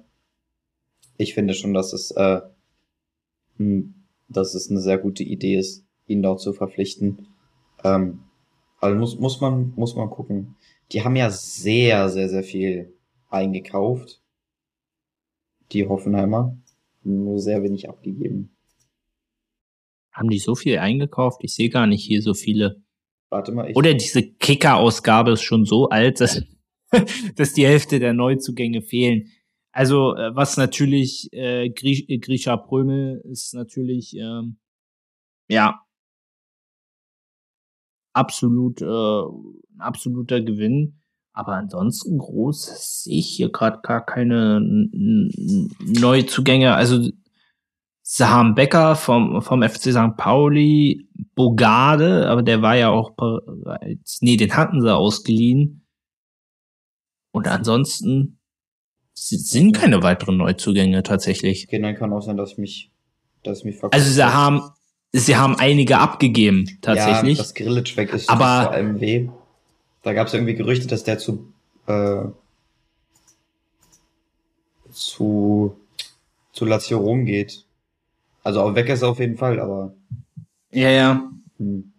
ich 1.17 1.33
finde 1.33 1.53
schon, 1.53 1.73
dass 1.73 1.91
es, 1.91 2.11
äh, 2.11 2.39
hm, 3.57 3.93
dass 4.29 4.55
es 4.55 4.69
eine 4.69 4.79
sehr 4.79 4.97
gute 4.97 5.23
Idee 5.23 5.57
ist, 5.57 5.83
ihn 6.07 6.21
dort 6.21 6.39
zu 6.39 6.53
verpflichten. 6.53 7.27
Ähm, 7.83 8.21
also 8.79 8.97
muss, 8.97 9.19
muss 9.19 9.41
man, 9.41 9.73
muss 9.75 9.95
man 9.95 10.09
gucken. 10.09 10.55
Die 10.91 11.03
haben 11.03 11.15
ja 11.15 11.29
sehr, 11.29 12.09
sehr, 12.09 12.29
sehr 12.29 12.43
viel 12.43 12.93
eingekauft. 13.29 14.21
Die 15.71 15.87
Hoffenheimer. 15.87 16.57
Nur 17.03 17.39
sehr 17.39 17.63
wenig 17.63 17.89
abgegeben. 17.89 18.55
Haben 20.11 20.29
die 20.29 20.39
so 20.39 20.55
viel 20.55 20.79
eingekauft? 20.79 21.39
Ich 21.43 21.53
sehe 21.53 21.69
gar 21.69 21.87
nicht 21.87 22.03
hier 22.03 22.21
so 22.21 22.33
viele. 22.33 22.83
Warte 23.29 23.51
mal, 23.51 23.69
ich. 23.69 23.75
Oder 23.75 23.93
diese 23.93 24.23
Kicker-Ausgabe 24.23 25.31
ist 25.31 25.43
schon 25.43 25.65
so 25.65 25.89
alt, 25.89 26.19
dass, 26.19 26.43
dass 27.35 27.53
die 27.53 27.65
Hälfte 27.65 27.99
der 27.99 28.13
Neuzugänge 28.13 28.81
fehlen. 28.81 29.31
Also, 29.71 30.15
äh, 30.15 30.35
was 30.35 30.57
natürlich, 30.57 31.29
äh, 31.31 31.69
Grie 31.69 32.19
Grisha 32.19 32.57
Prömel 32.57 33.21
ist 33.31 33.53
natürlich, 33.53 34.15
ähm, 34.17 34.57
ja, 35.47 35.79
absolut, 38.13 38.81
äh, 38.81 38.85
ein 38.85 39.79
absoluter 39.79 40.41
Gewinn. 40.41 40.95
Aber 41.31 41.53
ansonsten 41.53 42.17
groß 42.17 43.03
sehe 43.03 43.19
ich 43.19 43.27
hier 43.27 43.49
gerade 43.51 43.79
gar 43.81 44.05
keine 44.05 44.59
Neuzugänge. 45.79 46.73
Also, 46.75 47.09
Saham 48.01 48.55
Becker 48.55 48.95
vom, 48.95 49.41
vom 49.43 49.61
FC 49.61 49.91
St. 49.93 50.17
Pauli, 50.17 51.07
Bogarde, 51.35 52.27
aber 52.27 52.41
der 52.41 52.63
war 52.63 52.75
ja 52.75 52.89
auch 52.89 53.11
bereits, 53.11 54.21
nee, 54.21 54.35
den 54.35 54.55
hatten 54.55 54.81
sie 54.81 54.93
ausgeliehen. 54.93 55.85
Und 57.31 57.47
ansonsten 57.47 58.39
sind 59.13 59.73
keine 59.75 60.01
weiteren 60.01 60.37
Neuzugänge 60.37 61.03
tatsächlich. 61.03 61.67
Okay, 61.67 61.79
dann 61.79 61.95
kann 61.95 62.11
auch 62.11 62.21
sein, 62.21 62.35
dass 62.37 62.53
ich 62.53 62.57
mich, 62.57 62.91
dass 63.43 63.59
ich 63.59 63.65
mich 63.65 63.83
Also 63.83 64.11
sie 64.11 64.23
habe. 64.23 64.33
haben, 64.33 64.61
sie 65.11 65.35
haben 65.35 65.55
einige 65.57 65.99
abgegeben, 65.99 66.77
tatsächlich. 66.81 67.37
Ja, 67.37 67.43
dass 67.43 67.53
Grillitsch 67.53 67.97
weg 67.97 68.13
ist, 68.13 68.29
Aber- 68.29 68.63
vor 68.63 68.71
allem 68.71 68.99
weh. 68.99 69.29
Da 70.01 70.13
gab 70.13 70.27
es 70.27 70.33
irgendwie 70.33 70.55
Gerüchte, 70.55 70.87
dass 70.87 71.03
der 71.03 71.17
zu 71.17 71.51
äh, 71.87 72.21
zu 74.91 75.75
zu 76.53 76.65
Lazio 76.65 76.97
Rom 76.97 77.25
geht. 77.25 77.65
Also 78.43 78.61
auch 78.61 78.75
weg 78.75 78.89
ist 78.89 79.01
er 79.01 79.09
auf 79.09 79.19
jeden 79.19 79.37
Fall, 79.37 79.59
aber 79.59 79.93
ja, 80.71 80.89
ja. 80.89 81.29
hm, 81.57 81.91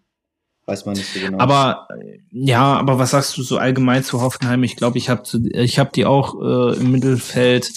weiß 0.66 0.86
man 0.86 0.94
nicht 0.96 1.12
so 1.12 1.20
genau. 1.20 1.38
Aber 1.38 1.88
ja, 2.30 2.78
aber 2.78 2.98
was 2.98 3.11
sagst 3.11 3.36
du 3.36 3.42
so 3.42 3.58
allgemein 3.58 4.02
zu 4.02 4.20
Hoffenheim? 4.20 4.62
Ich 4.62 4.76
glaube, 4.76 4.98
ich 4.98 5.08
habe 5.11 5.22
ich 5.52 5.78
hab 5.78 5.92
die 5.92 6.06
auch 6.06 6.40
äh, 6.40 6.76
im 6.78 6.90
Mittelfeld 6.90 7.72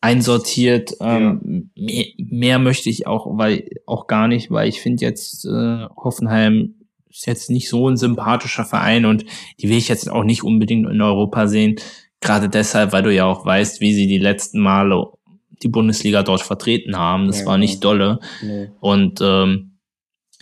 einsortiert. 0.00 0.92
Ähm, 1.00 1.70
mehr, 1.76 2.04
mehr 2.18 2.58
möchte 2.58 2.88
ich 2.90 3.06
auch, 3.06 3.26
weil 3.38 3.68
auch 3.86 4.06
gar 4.06 4.28
nicht, 4.28 4.50
weil 4.50 4.68
ich 4.68 4.80
finde 4.80 5.04
jetzt 5.04 5.44
äh, 5.44 5.86
Hoffenheim 5.96 6.74
ist 7.10 7.26
jetzt 7.26 7.50
nicht 7.50 7.68
so 7.68 7.88
ein 7.88 7.96
sympathischer 7.96 8.64
Verein 8.64 9.04
und 9.04 9.24
die 9.60 9.68
will 9.68 9.76
ich 9.78 9.88
jetzt 9.88 10.08
auch 10.10 10.24
nicht 10.24 10.44
unbedingt 10.44 10.88
in 10.88 11.00
Europa 11.00 11.48
sehen. 11.48 11.76
Gerade 12.20 12.48
deshalb, 12.48 12.92
weil 12.92 13.02
du 13.02 13.12
ja 13.14 13.24
auch 13.24 13.44
weißt, 13.44 13.80
wie 13.80 13.94
sie 13.94 14.06
die 14.06 14.18
letzten 14.18 14.60
Male 14.60 15.04
die 15.62 15.68
Bundesliga 15.68 16.22
dort 16.22 16.42
vertreten 16.42 16.96
haben. 16.96 17.26
Das 17.26 17.40
Ja, 17.40 17.46
war 17.46 17.58
nicht 17.58 17.82
dolle. 17.82 18.20
nee. 18.42 18.68
Und 18.80 19.20
ähm, 19.20 19.78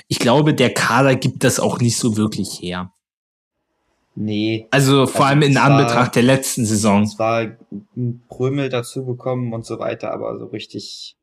ich 0.09 0.18
glaube, 0.18 0.54
der 0.54 0.70
Kader 0.74 1.16
gibt 1.16 1.42
das 1.44 1.59
auch 1.59 1.80
nicht 1.80 1.96
so 1.96 2.16
wirklich 2.16 2.61
her. 2.61 2.92
Nee, 4.17 4.67
Also 4.73 5.07
vor 5.07 5.21
Also 5.21 5.23
allem 5.25 5.43
in 5.43 5.51
es 5.53 5.57
war- 5.57 5.64
Anbetracht 5.71 6.14
der 6.17 6.23
letzten 6.25 6.64
Saison. 6.67 7.07
zwar 7.07 7.57
ein 7.97 8.23
Prömel 8.29 8.69
dazu 8.69 9.05
bekommen 9.07 9.53
und 9.53 9.64
so 9.64 9.79
weiter, 9.79 10.12
aber 10.12 10.37
so 10.39 10.47
richtig 10.47 11.17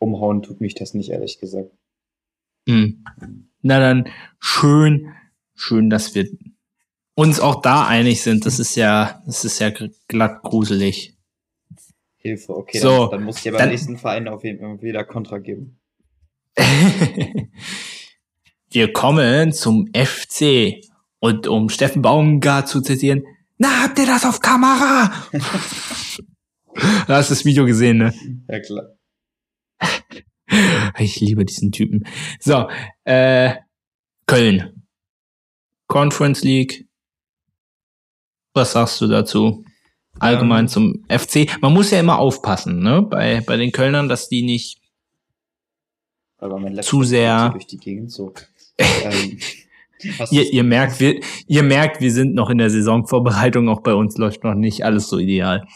umhauen 0.00 0.42
tut 0.42 0.60
mich 0.60 0.74
das 0.74 0.94
nicht, 0.94 1.10
ehrlich 1.10 1.38
gesagt. 1.38 1.70
Hm. 2.68 3.04
Na 3.62 3.78
dann 3.80 4.08
schön, 4.40 5.12
schön, 5.54 5.90
dass 5.90 6.14
wir 6.14 6.28
uns 7.14 7.40
auch 7.40 7.62
da 7.62 7.86
einig 7.86 8.22
sind. 8.22 8.46
Das 8.46 8.58
ist 8.58 8.76
ja, 8.76 9.22
das 9.26 9.44
ist 9.44 9.58
ja 9.58 9.70
glatt 10.06 10.42
gruselig. 10.42 11.14
Hilfe, 12.20 12.56
okay, 12.56 12.78
So, 12.78 13.02
dann, 13.06 13.10
dann 13.10 13.24
muss 13.24 13.38
ich 13.38 13.44
ja 13.44 13.52
beim 13.52 13.58
dann- 13.60 13.68
nächsten 13.70 13.96
Verein 13.96 14.28
auf 14.28 14.44
jeden 14.44 14.58
Fall 14.60 14.82
wieder 14.82 15.04
Kontra 15.04 15.38
geben. 15.38 15.78
wir 18.70 18.92
kommen 18.92 19.52
zum 19.52 19.88
FC. 19.94 20.80
Und 21.20 21.46
um 21.46 21.68
Steffen 21.68 22.02
Baumgart 22.02 22.68
zu 22.68 22.80
zitieren, 22.80 23.24
na, 23.56 23.82
habt 23.82 23.98
ihr 23.98 24.06
das 24.06 24.24
auf 24.24 24.40
Kamera? 24.40 25.12
du 25.32 27.08
hast 27.08 27.30
das 27.30 27.44
Video 27.44 27.64
gesehen, 27.66 27.98
ne? 27.98 28.14
Ja 28.48 28.60
klar. 28.60 28.84
Ich 30.98 31.20
liebe 31.20 31.44
diesen 31.44 31.72
Typen. 31.72 32.06
So, 32.40 32.70
äh, 33.04 33.56
Köln. 34.26 34.86
Conference 35.88 36.42
League. 36.42 36.88
Was 38.54 38.72
sagst 38.72 38.98
du 39.02 39.08
dazu? 39.08 39.64
Allgemein 40.18 40.64
Ähm. 40.64 40.68
zum 40.68 41.04
FC. 41.08 41.60
Man 41.60 41.74
muss 41.74 41.90
ja 41.90 42.00
immer 42.00 42.18
aufpassen, 42.18 42.80
ne? 42.80 43.02
Bei, 43.02 43.42
bei 43.42 43.56
den 43.58 43.72
Kölnern, 43.72 44.08
dass 44.08 44.28
die 44.28 44.42
nicht. 44.42 44.80
Zu 46.82 47.02
sehr. 47.02 47.50
durch 47.50 47.66
die 47.66 47.76
Gegend 47.76 48.10
so. 48.10 48.32
ähm, 48.78 49.38
Ihr, 50.30 50.52
ihr 50.52 50.64
merkt, 50.64 51.00
wir, 51.00 51.20
ihr 51.46 51.62
merkt, 51.62 52.00
wir 52.00 52.12
sind 52.12 52.34
noch 52.34 52.50
in 52.50 52.58
der 52.58 52.70
Saisonvorbereitung. 52.70 53.68
Auch 53.68 53.82
bei 53.82 53.94
uns 53.94 54.16
läuft 54.16 54.44
noch 54.44 54.54
nicht 54.54 54.84
alles 54.84 55.08
so 55.08 55.18
ideal. 55.18 55.66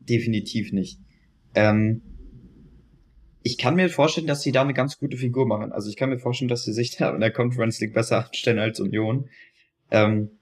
definitiv 0.00 0.72
nicht. 0.72 0.98
Ähm, 1.54 2.02
ich 3.42 3.58
kann 3.58 3.74
mir 3.74 3.88
vorstellen, 3.88 4.26
dass 4.26 4.42
sie 4.42 4.52
da 4.52 4.62
eine 4.62 4.74
ganz 4.74 4.98
gute 4.98 5.16
Figur 5.16 5.46
machen. 5.46 5.72
Also 5.72 5.90
ich 5.90 5.96
kann 5.96 6.10
mir 6.10 6.18
vorstellen, 6.18 6.48
dass 6.48 6.64
sie 6.64 6.72
sich 6.72 6.96
da 6.96 7.12
in 7.14 7.20
der 7.20 7.32
Conference 7.32 7.80
League 7.80 7.94
besser 7.94 8.26
anstellen 8.26 8.58
als 8.58 8.80
Union. 8.80 9.28
Ähm, 9.90 10.38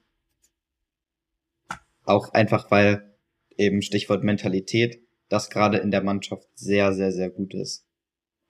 auch 2.03 2.33
einfach, 2.33 2.69
weil 2.71 3.15
eben 3.57 3.81
Stichwort 3.81 4.23
Mentalität, 4.23 5.01
das 5.29 5.49
gerade 5.49 5.77
in 5.77 5.91
der 5.91 6.03
Mannschaft 6.03 6.47
sehr, 6.55 6.93
sehr, 6.93 7.11
sehr 7.11 7.29
gut 7.29 7.53
ist. 7.53 7.85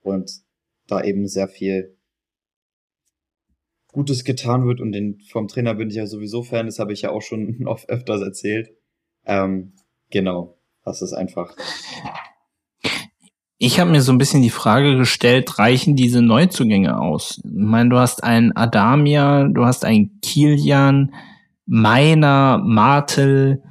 Und 0.02 0.30
da 0.86 1.02
eben 1.02 1.28
sehr 1.28 1.48
viel 1.48 1.96
Gutes 3.92 4.24
getan 4.24 4.66
wird 4.66 4.80
und 4.80 4.92
den, 4.92 5.20
vom 5.30 5.48
Trainer 5.48 5.74
bin 5.74 5.90
ich 5.90 5.96
ja 5.96 6.06
sowieso 6.06 6.42
Fan, 6.42 6.66
das 6.66 6.78
habe 6.78 6.92
ich 6.92 7.02
ja 7.02 7.10
auch 7.10 7.22
schon 7.22 7.62
oft 7.66 7.88
öfters 7.88 8.22
erzählt. 8.22 8.70
Ähm, 9.24 9.74
genau. 10.10 10.58
Das 10.84 11.02
ist 11.02 11.12
einfach. 11.12 11.54
Ich 13.58 13.78
habe 13.78 13.92
mir 13.92 14.02
so 14.02 14.10
ein 14.10 14.18
bisschen 14.18 14.42
die 14.42 14.50
Frage 14.50 14.96
gestellt, 14.96 15.60
reichen 15.60 15.94
diese 15.94 16.20
Neuzugänge 16.20 16.98
aus? 16.98 17.40
Ich 17.44 17.50
meine, 17.52 17.90
du 17.90 17.98
hast 17.98 18.24
einen 18.24 18.56
Adamia, 18.56 19.44
du 19.44 19.64
hast 19.64 19.84
einen 19.84 20.18
Kilian, 20.20 21.14
Meiner, 21.64 22.58
Martel, 22.58 23.62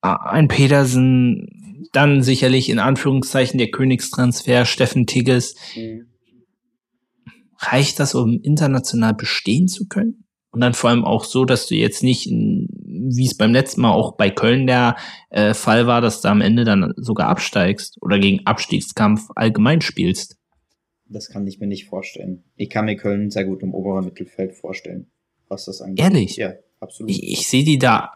ein 0.00 0.48
Pedersen, 0.48 1.88
dann 1.92 2.22
sicherlich 2.22 2.70
in 2.70 2.78
Anführungszeichen 2.78 3.58
der 3.58 3.70
Königstransfer 3.70 4.64
Steffen 4.64 5.06
Tigges. 5.06 5.56
Mhm. 5.76 6.06
Reicht 7.62 8.00
das, 8.00 8.14
um 8.14 8.40
international 8.42 9.14
bestehen 9.14 9.68
zu 9.68 9.86
können? 9.86 10.24
Und 10.50 10.60
dann 10.60 10.74
vor 10.74 10.90
allem 10.90 11.04
auch 11.04 11.24
so, 11.24 11.46
dass 11.46 11.66
du 11.66 11.74
jetzt 11.74 12.02
nicht, 12.02 12.26
wie 12.26 13.24
es 13.24 13.36
beim 13.36 13.52
letzten 13.52 13.80
Mal 13.80 13.92
auch 13.92 14.16
bei 14.16 14.28
Köln 14.28 14.66
der 14.66 14.96
äh, 15.30 15.54
Fall 15.54 15.86
war, 15.86 16.02
dass 16.02 16.20
du 16.20 16.28
am 16.28 16.42
Ende 16.42 16.64
dann 16.64 16.92
sogar 16.96 17.28
absteigst 17.28 17.96
oder 18.02 18.18
gegen 18.18 18.46
Abstiegskampf 18.46 19.30
allgemein 19.34 19.80
spielst. 19.80 20.36
Das 21.06 21.28
kann 21.28 21.46
ich 21.46 21.58
mir 21.58 21.66
nicht 21.66 21.86
vorstellen. 21.86 22.44
Ich 22.56 22.68
kann 22.68 22.84
mir 22.84 22.96
Köln 22.96 23.30
sehr 23.30 23.44
gut 23.46 23.62
im 23.62 23.74
oberen 23.74 24.04
Mittelfeld 24.04 24.54
vorstellen, 24.54 25.10
was 25.48 25.64
das 25.64 25.80
angeht. 25.80 26.04
Ehrlich? 26.04 26.36
Ja, 26.36 26.52
absolut. 26.80 27.10
Ich, 27.10 27.22
ich 27.22 27.48
sehe 27.48 27.64
die 27.64 27.78
da. 27.78 28.12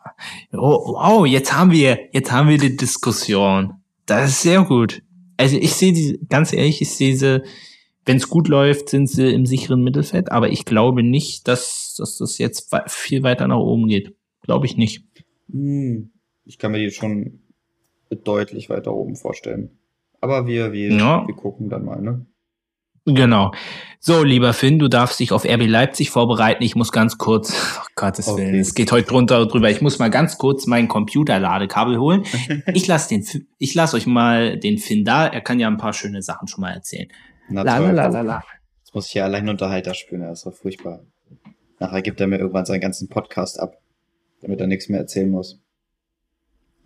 Oh, 0.53 0.93
wow, 0.95 1.27
jetzt 1.27 1.57
haben 1.57 1.71
wir, 1.71 1.99
jetzt 2.13 2.33
haben 2.33 2.51
wir 2.51 2.59
die 2.59 2.77
Diskussion. 2.77 3.75
Das 4.05 4.31
ist 4.31 4.43
sehr 4.43 4.63
gut. 4.63 5.03
Also 5.39 5.57
ich 5.57 5.73
sehe 5.73 5.93
die, 5.95 6.21
ganz 6.29 6.53
ehrlich, 6.53 6.83
ich 6.83 6.91
sehe 6.91 7.17
sie, 7.17 7.43
wenn 8.07 8.17
es 8.17 8.29
gut 8.29 8.49
läuft, 8.49 8.89
sind 8.89 9.09
sie 9.09 9.33
im 9.33 9.47
sicheren 9.47 9.83
Mittelfeld, 9.83 10.31
aber 10.31 10.49
ich 10.49 10.65
glaube 10.65 11.03
nicht, 11.03 11.49
dass, 11.49 11.97
dass 11.99 12.19
das 12.19 12.39
jetzt 12.39 12.75
viel 12.87 13.23
weiter 13.25 13.49
nach 13.49 13.59
oben 13.59 13.89
geht. 13.89 14.15
Glaube 14.43 14.67
ich 14.67 14.77
nicht. 14.77 15.05
Hm, 15.51 16.13
ich 16.45 16.59
kann 16.59 16.71
mir 16.71 16.79
die 16.79 16.93
schon 16.93 17.41
deutlich 18.11 18.71
weiter 18.71 18.95
oben 18.95 19.17
vorstellen. 19.17 19.79
Aber 20.21 20.47
wir, 20.47 20.73
wir, 20.73 20.93
ja. 20.93 21.27
wir 21.27 21.35
gucken 21.35 21.69
dann 21.69 21.85
mal, 21.85 22.01
ne? 22.01 22.25
Genau. 23.07 23.53
So, 24.01 24.25
lieber 24.25 24.53
Finn, 24.53 24.81
du 24.81 24.89
darfst 24.89 25.21
dich 25.21 25.31
auf 25.31 25.45
RB 25.45 25.67
Leipzig 25.67 26.11
vorbereiten. 26.11 26.65
Ich 26.65 26.75
muss 26.75 26.91
ganz 26.91 27.19
kurz, 27.19 27.53
oh 27.81 27.87
Gottes 27.95 28.27
okay. 28.27 28.43
Willen, 28.43 28.61
es 28.61 28.75
geht 28.75 28.91
heute 28.91 29.09
drunter 29.09 29.41
und 29.41 29.53
drüber. 29.53 29.71
Ich 29.71 29.81
muss 29.81 29.99
mal 29.99 30.11
ganz 30.11 30.39
kurz 30.39 30.67
mein 30.67 30.89
Computerladekabel 30.89 31.99
holen. 31.99 32.25
Ich 32.75 32.87
lasse 32.87 33.09
den, 33.09 33.25
ich 33.59 33.75
lasse 33.75 33.97
euch 33.97 34.07
mal 34.07 34.59
den 34.59 34.79
Finn 34.79 35.05
da. 35.05 35.27
Er 35.27 35.41
kann 35.41 35.61
ja 35.61 35.69
ein 35.69 35.77
paar 35.77 35.93
schöne 35.93 36.23
Sachen 36.23 36.49
schon 36.49 36.63
mal 36.63 36.73
erzählen. 36.73 37.09
Na 37.49 37.63
la, 37.63 37.79
toll. 37.79 37.93
la, 37.93 38.07
la, 38.09 38.21
la, 38.23 38.45
Jetzt 38.81 38.95
muss 38.95 39.09
ich 39.09 39.15
ja 39.15 39.25
allein 39.25 39.49
Unterhalter 39.49 39.95
spielen, 39.95 40.23
das 40.23 40.41
ist 40.41 40.47
doch 40.47 40.55
furchtbar. 40.55 41.05
Nachher 41.79 42.03
gibt 42.03 42.21
er 42.21 42.27
mir 42.27 42.39
irgendwann 42.39 42.67
seinen 42.67 42.81
ganzen 42.81 43.09
Podcast 43.09 43.61
ab, 43.61 43.81
damit 44.41 44.61
er 44.61 44.67
nichts 44.67 44.89
mehr 44.89 45.01
erzählen 45.01 45.31
muss. 45.31 45.61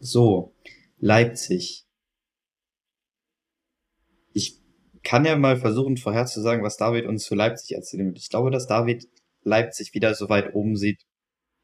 So, 0.01 0.55
Leipzig. 0.99 1.87
Ich 4.33 4.59
kann 5.03 5.25
ja 5.25 5.37
mal 5.37 5.57
versuchen, 5.57 5.97
vorherzusagen, 5.97 6.65
was 6.65 6.77
David 6.77 7.07
uns 7.07 7.25
zu 7.25 7.35
Leipzig 7.35 7.77
erzählen 7.77 8.07
wird. 8.07 8.19
Ich 8.19 8.29
glaube, 8.29 8.51
dass 8.51 8.67
David 8.67 9.09
Leipzig 9.43 9.95
wieder 9.95 10.15
so 10.15 10.29
weit 10.29 10.55
oben 10.55 10.77
sieht 10.77 11.07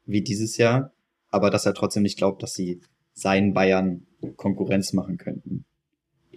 wie 0.05 0.21
dieses 0.21 0.57
Jahr, 0.57 0.93
aber 1.29 1.49
dass 1.49 1.65
er 1.65 1.73
trotzdem 1.73 2.03
nicht 2.03 2.17
glaubt, 2.17 2.41
dass 2.41 2.53
sie 2.53 2.81
seinen 3.13 3.53
Bayern 3.53 4.07
Konkurrenz 4.35 4.93
machen 4.93 5.17
könnten 5.17 5.65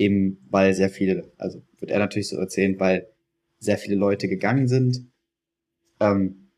eben 0.01 0.39
weil 0.49 0.73
sehr 0.73 0.89
viele, 0.89 1.31
also 1.37 1.63
wird 1.79 1.91
er 1.91 1.99
natürlich 1.99 2.29
so 2.29 2.37
erzählen, 2.39 2.81
weil 2.81 3.07
sehr 3.59 3.77
viele 3.77 3.97
Leute 3.97 4.29
gegangen 4.29 4.67
sind 4.67 5.07
ähm, 6.01 6.49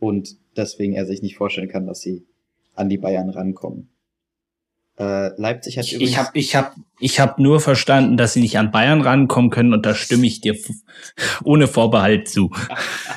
und 0.00 0.36
deswegen 0.56 0.94
er 0.94 1.04
sich 1.04 1.20
nicht 1.20 1.36
vorstellen 1.36 1.68
kann, 1.68 1.86
dass 1.86 2.00
sie 2.00 2.26
an 2.74 2.88
die 2.88 2.96
Bayern 2.96 3.28
rankommen. 3.28 3.90
Äh, 4.98 5.38
Leipzig 5.40 5.78
hat 5.78 5.92
übrigens. 5.92 6.10
Ich 6.10 6.18
habe 6.18 6.30
ich 6.32 6.56
hab, 6.56 6.74
ich 6.98 7.20
hab 7.20 7.38
nur 7.38 7.60
verstanden, 7.60 8.16
dass 8.16 8.32
sie 8.32 8.40
nicht 8.40 8.58
an 8.58 8.70
Bayern 8.70 9.02
rankommen 9.02 9.50
können 9.50 9.74
und 9.74 9.84
da 9.84 9.94
stimme 9.94 10.26
ich 10.26 10.40
dir 10.40 10.56
ohne 11.44 11.66
Vorbehalt 11.66 12.26
zu. 12.26 12.50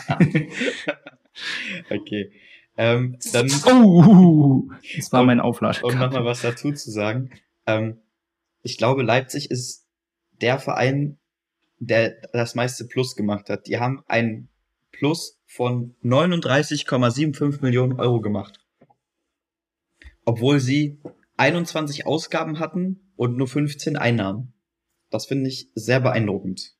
okay. 1.90 2.32
Ähm, 2.78 3.18
dann. 3.32 3.50
Oh, 3.68 4.64
das 4.98 5.14
war 5.14 5.24
mein 5.24 5.40
Auflad. 5.40 5.82
Um 5.82 5.98
nochmal 5.98 6.26
was 6.26 6.42
dazu 6.42 6.74
zu 6.74 6.92
sagen. 6.92 7.30
Ähm, 7.68 8.00
ich 8.66 8.80
glaube, 8.80 9.04
Leipzig 9.04 9.52
ist 9.52 9.86
der 10.42 10.58
Verein, 10.58 11.20
der 11.78 12.20
das 12.34 12.56
meiste 12.56 12.86
Plus 12.86 13.16
gemacht 13.16 13.48
hat. 13.50 13.68
Die 13.68 13.78
haben 13.80 14.02
ein 14.08 14.50
Plus 14.92 15.40
von 15.46 15.96
39,75 16.04 17.62
Millionen 17.62 18.00
Euro 18.00 18.22
gemacht. 18.22 18.60
Obwohl 20.26 20.60
sie 20.60 21.00
21 21.38 22.08
Ausgaben 22.08 22.58
hatten 22.58 23.12
und 23.16 23.38
nur 23.38 23.48
15 23.48 23.98
Einnahmen. 23.98 24.54
Das 25.12 25.28
finde 25.28 25.48
ich 25.50 25.70
sehr 25.76 26.00
beeindruckend. 26.00 26.74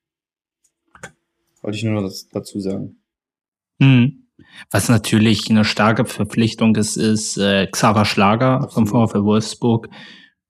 Wollte 1.62 1.78
ich 1.78 1.84
nur 1.84 2.02
noch 2.02 2.12
dazu 2.32 2.60
sagen. 2.60 2.98
Hm. 3.80 4.28
Was 4.72 4.90
natürlich 4.90 5.52
eine 5.52 5.66
starke 5.66 6.06
Verpflichtung 6.06 6.76
ist, 6.76 6.98
ist 6.98 7.38
äh, 7.38 7.68
Xaver 7.68 8.06
Schlager 8.06 8.70
vom 8.72 8.88
VfL 8.88 9.24
Wolfsburg 9.24 9.90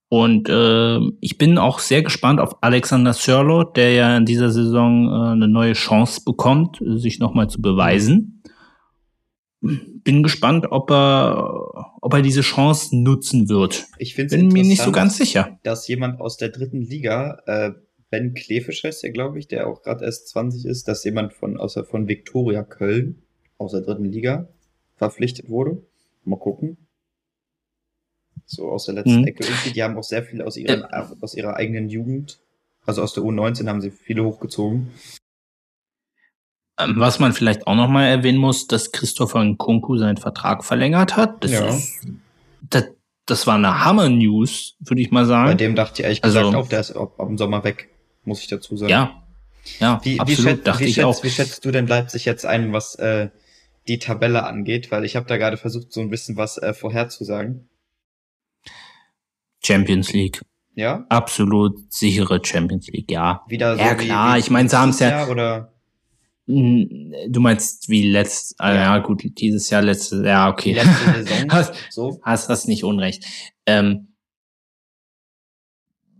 und 0.09 0.49
äh, 0.49 0.99
ich 1.19 1.37
bin 1.37 1.57
auch 1.57 1.79
sehr 1.79 2.03
gespannt 2.03 2.39
auf 2.39 2.61
Alexander 2.61 3.13
Sörlot, 3.13 3.75
der 3.75 3.93
ja 3.93 4.17
in 4.17 4.25
dieser 4.25 4.51
Saison 4.51 5.07
äh, 5.07 5.31
eine 5.31 5.47
neue 5.47 5.73
Chance 5.73 6.21
bekommt, 6.23 6.77
sich 6.81 7.19
nochmal 7.19 7.49
zu 7.49 7.61
beweisen. 7.61 8.43
Bin 9.61 10.21
gespannt, 10.21 10.67
ob 10.69 10.91
er, 10.91 11.95
ob 12.01 12.13
er 12.13 12.21
diese 12.21 12.41
Chance 12.41 12.95
nutzen 12.95 13.49
wird. 13.49 13.85
Ich 13.97 14.13
finde 14.13 14.37
bin 14.37 14.49
mir 14.49 14.63
nicht 14.63 14.83
so 14.83 14.91
ganz 14.91 15.17
sicher. 15.17 15.57
Dass 15.63 15.87
jemand 15.87 16.21
aus 16.21 16.37
der 16.37 16.49
dritten 16.49 16.81
Liga, 16.81 17.41
äh, 17.47 17.71
Ben 18.11 18.35
Klefisch 18.35 18.83
heißt 18.83 19.01
der, 19.01 19.09
glaube 19.09 19.39
ich, 19.39 19.47
der 19.47 19.67
auch 19.67 19.81
gerade 19.81 20.05
erst 20.05 20.29
20 20.29 20.65
ist, 20.65 20.87
dass 20.87 21.03
jemand 21.03 21.33
von 21.33 21.57
außer 21.57 21.83
von 21.83 22.07
Viktoria 22.07 22.61
Köln 22.61 23.23
aus 23.57 23.71
der 23.71 23.81
dritten 23.81 24.05
Liga 24.05 24.47
verpflichtet 24.97 25.49
wurde. 25.49 25.81
Mal 26.23 26.37
gucken 26.37 26.77
so 28.45 28.69
aus 28.69 28.85
der 28.85 28.95
letzten 28.95 29.21
mhm. 29.21 29.27
Ecke 29.27 29.43
irgendwie. 29.43 29.71
Die 29.71 29.83
haben 29.83 29.97
auch 29.97 30.03
sehr 30.03 30.23
viel 30.23 30.41
aus, 30.41 30.57
ihren, 30.57 30.81
ja. 30.81 31.11
aus 31.21 31.33
ihrer 31.33 31.55
eigenen 31.55 31.89
Jugend, 31.89 32.39
also 32.85 33.01
aus 33.01 33.13
der 33.13 33.23
U19 33.23 33.67
haben 33.67 33.81
sie 33.81 33.91
viele 33.91 34.23
hochgezogen. 34.23 34.91
Ähm, 36.77 36.95
was 36.97 37.19
man 37.19 37.33
vielleicht 37.33 37.67
auch 37.67 37.75
nochmal 37.75 38.07
erwähnen 38.09 38.37
muss, 38.37 38.67
dass 38.67 38.91
Christopher 38.91 39.43
Nkunku 39.43 39.97
seinen 39.97 40.17
Vertrag 40.17 40.63
verlängert 40.65 41.15
hat. 41.15 41.43
Das, 41.43 41.51
ja. 41.51 41.67
ist, 41.67 42.05
das, 42.61 42.85
das 43.25 43.47
war 43.47 43.55
eine 43.55 43.83
Hammer-News, 43.83 44.75
würde 44.79 45.01
ich 45.01 45.11
mal 45.11 45.25
sagen. 45.25 45.51
Bei 45.51 45.55
dem 45.55 45.75
dachte 45.75 46.01
ich 46.01 46.03
ehrlich 46.03 46.23
also, 46.23 46.39
gesagt 46.39 46.55
auch, 46.55 46.67
der 46.67 46.79
ist 46.81 46.91
ab, 46.91 47.19
ab 47.19 47.27
dem 47.27 47.37
Sommer 47.37 47.63
weg, 47.63 47.89
muss 48.23 48.41
ich 48.41 48.47
dazu 48.47 48.75
sagen. 48.75 48.91
Ja, 48.91 49.23
ja, 49.79 49.99
wie, 50.03 50.19
absolut, 50.19 50.37
wie, 50.37 50.43
schätzt, 50.43 50.67
dachte 50.67 50.79
wie, 50.81 50.85
ich 50.85 50.95
schätzt, 50.95 51.05
auch. 51.05 51.23
wie 51.23 51.29
schätzt 51.29 51.65
du 51.65 51.71
denn 51.71 51.87
Leipzig 51.87 52.25
jetzt 52.25 52.45
ein, 52.45 52.73
was 52.73 52.95
äh, 52.95 53.29
die 53.87 53.99
Tabelle 53.99 54.43
angeht? 54.43 54.91
Weil 54.91 55.05
ich 55.05 55.15
habe 55.15 55.27
da 55.27 55.37
gerade 55.37 55.57
versucht, 55.57 55.91
so 55.91 56.01
ein 56.01 56.09
bisschen 56.09 56.37
was 56.37 56.57
äh, 56.57 56.73
vorherzusagen. 56.73 57.69
Champions 59.65 60.13
League. 60.13 60.41
Ja? 60.75 61.05
Absolut 61.09 61.91
sichere 61.91 62.39
Champions 62.43 62.87
League, 62.87 63.09
ja. 63.09 63.43
Wieder 63.47 63.75
so 63.75 63.81
ja, 63.81 63.95
klar. 63.95 64.35
Wie, 64.35 64.39
ich 64.39 64.49
meine, 64.49 64.69
sie 64.69 64.77
haben 64.77 64.89
es 64.89 64.99
ja. 64.99 65.27
Oder? 65.27 65.71
Du 66.47 67.39
meinst 67.39 67.89
wie 67.89 68.03
letzt, 68.03 68.55
ah, 68.59 68.73
ja. 68.73 68.81
ja 68.81 68.97
gut, 68.99 69.23
dieses 69.39 69.69
Jahr, 69.69 69.81
letzte, 69.81 70.23
ja, 70.23 70.49
okay. 70.49 70.73
letzte 70.73 71.23
Saison, 71.23 71.47
hast, 71.49 71.73
so. 71.89 72.19
hast, 72.21 72.49
hast 72.49 72.67
nicht 72.67 72.83
unrecht. 72.83 73.25
Ähm, 73.65 74.09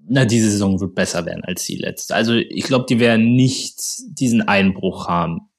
na, 0.08 0.26
diese 0.26 0.50
Saison 0.50 0.80
wird 0.80 0.96
besser 0.96 1.26
werden 1.26 1.43
als 1.43 1.66
die 1.66 1.76
letzte. 1.76 2.16
Also 2.16 2.34
ich 2.34 2.64
glaube, 2.64 2.86
die 2.88 3.00
werden 3.00 3.36
nicht 3.36 3.80
diesen 4.08 4.41
Einbruch 4.41 5.08
haben 5.08 5.50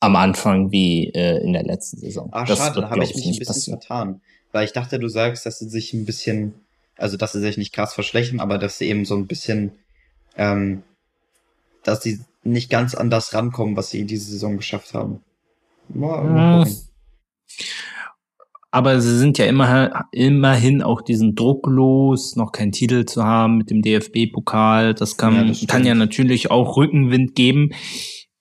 am 0.00 0.16
Anfang 0.16 0.70
wie 0.70 1.08
äh, 1.14 1.42
in 1.42 1.52
der 1.52 1.64
letzten 1.64 1.98
Saison. 1.98 2.28
Ah, 2.32 2.46
schade, 2.46 2.82
da 2.82 2.90
habe 2.90 3.02
ich 3.02 3.14
mich 3.14 3.24
ein 3.24 3.30
bisschen 3.30 3.46
passieren. 3.46 3.80
vertan. 3.80 4.20
Weil 4.52 4.64
ich 4.64 4.72
dachte, 4.72 4.98
du 4.98 5.08
sagst, 5.08 5.46
dass 5.46 5.58
sie 5.58 5.68
sich 5.68 5.92
ein 5.92 6.04
bisschen 6.04 6.54
also 6.96 7.16
dass 7.16 7.32
sie 7.32 7.40
sich 7.40 7.56
nicht 7.56 7.72
krass 7.72 7.94
verschlechtern, 7.94 8.40
aber 8.40 8.58
dass 8.58 8.78
sie 8.78 8.88
eben 8.88 9.04
so 9.04 9.16
ein 9.16 9.26
bisschen, 9.26 9.72
ähm, 10.36 10.82
dass 11.82 12.02
sie 12.02 12.20
nicht 12.42 12.70
ganz 12.70 12.94
an 12.94 13.10
das 13.10 13.34
rankommen, 13.34 13.76
was 13.76 13.90
sie 13.90 14.00
in 14.00 14.06
dieser 14.06 14.30
Saison 14.30 14.56
geschafft 14.56 14.94
haben. 14.94 15.20
Mal 15.88 16.66
aber 18.76 19.00
sie 19.00 19.16
sind 19.16 19.38
ja 19.38 19.46
immer, 19.46 20.04
immerhin 20.12 20.82
auch 20.82 21.00
diesen 21.00 21.34
Druck 21.34 21.66
los, 21.66 22.36
noch 22.36 22.52
keinen 22.52 22.72
Titel 22.72 23.06
zu 23.06 23.24
haben 23.24 23.56
mit 23.56 23.70
dem 23.70 23.80
DFB-Pokal. 23.80 24.92
Das 24.92 25.16
kann, 25.16 25.34
ja, 25.34 25.44
das 25.44 25.66
kann 25.66 25.86
ja 25.86 25.94
natürlich 25.94 26.50
auch 26.50 26.76
Rückenwind 26.76 27.34
geben. 27.34 27.70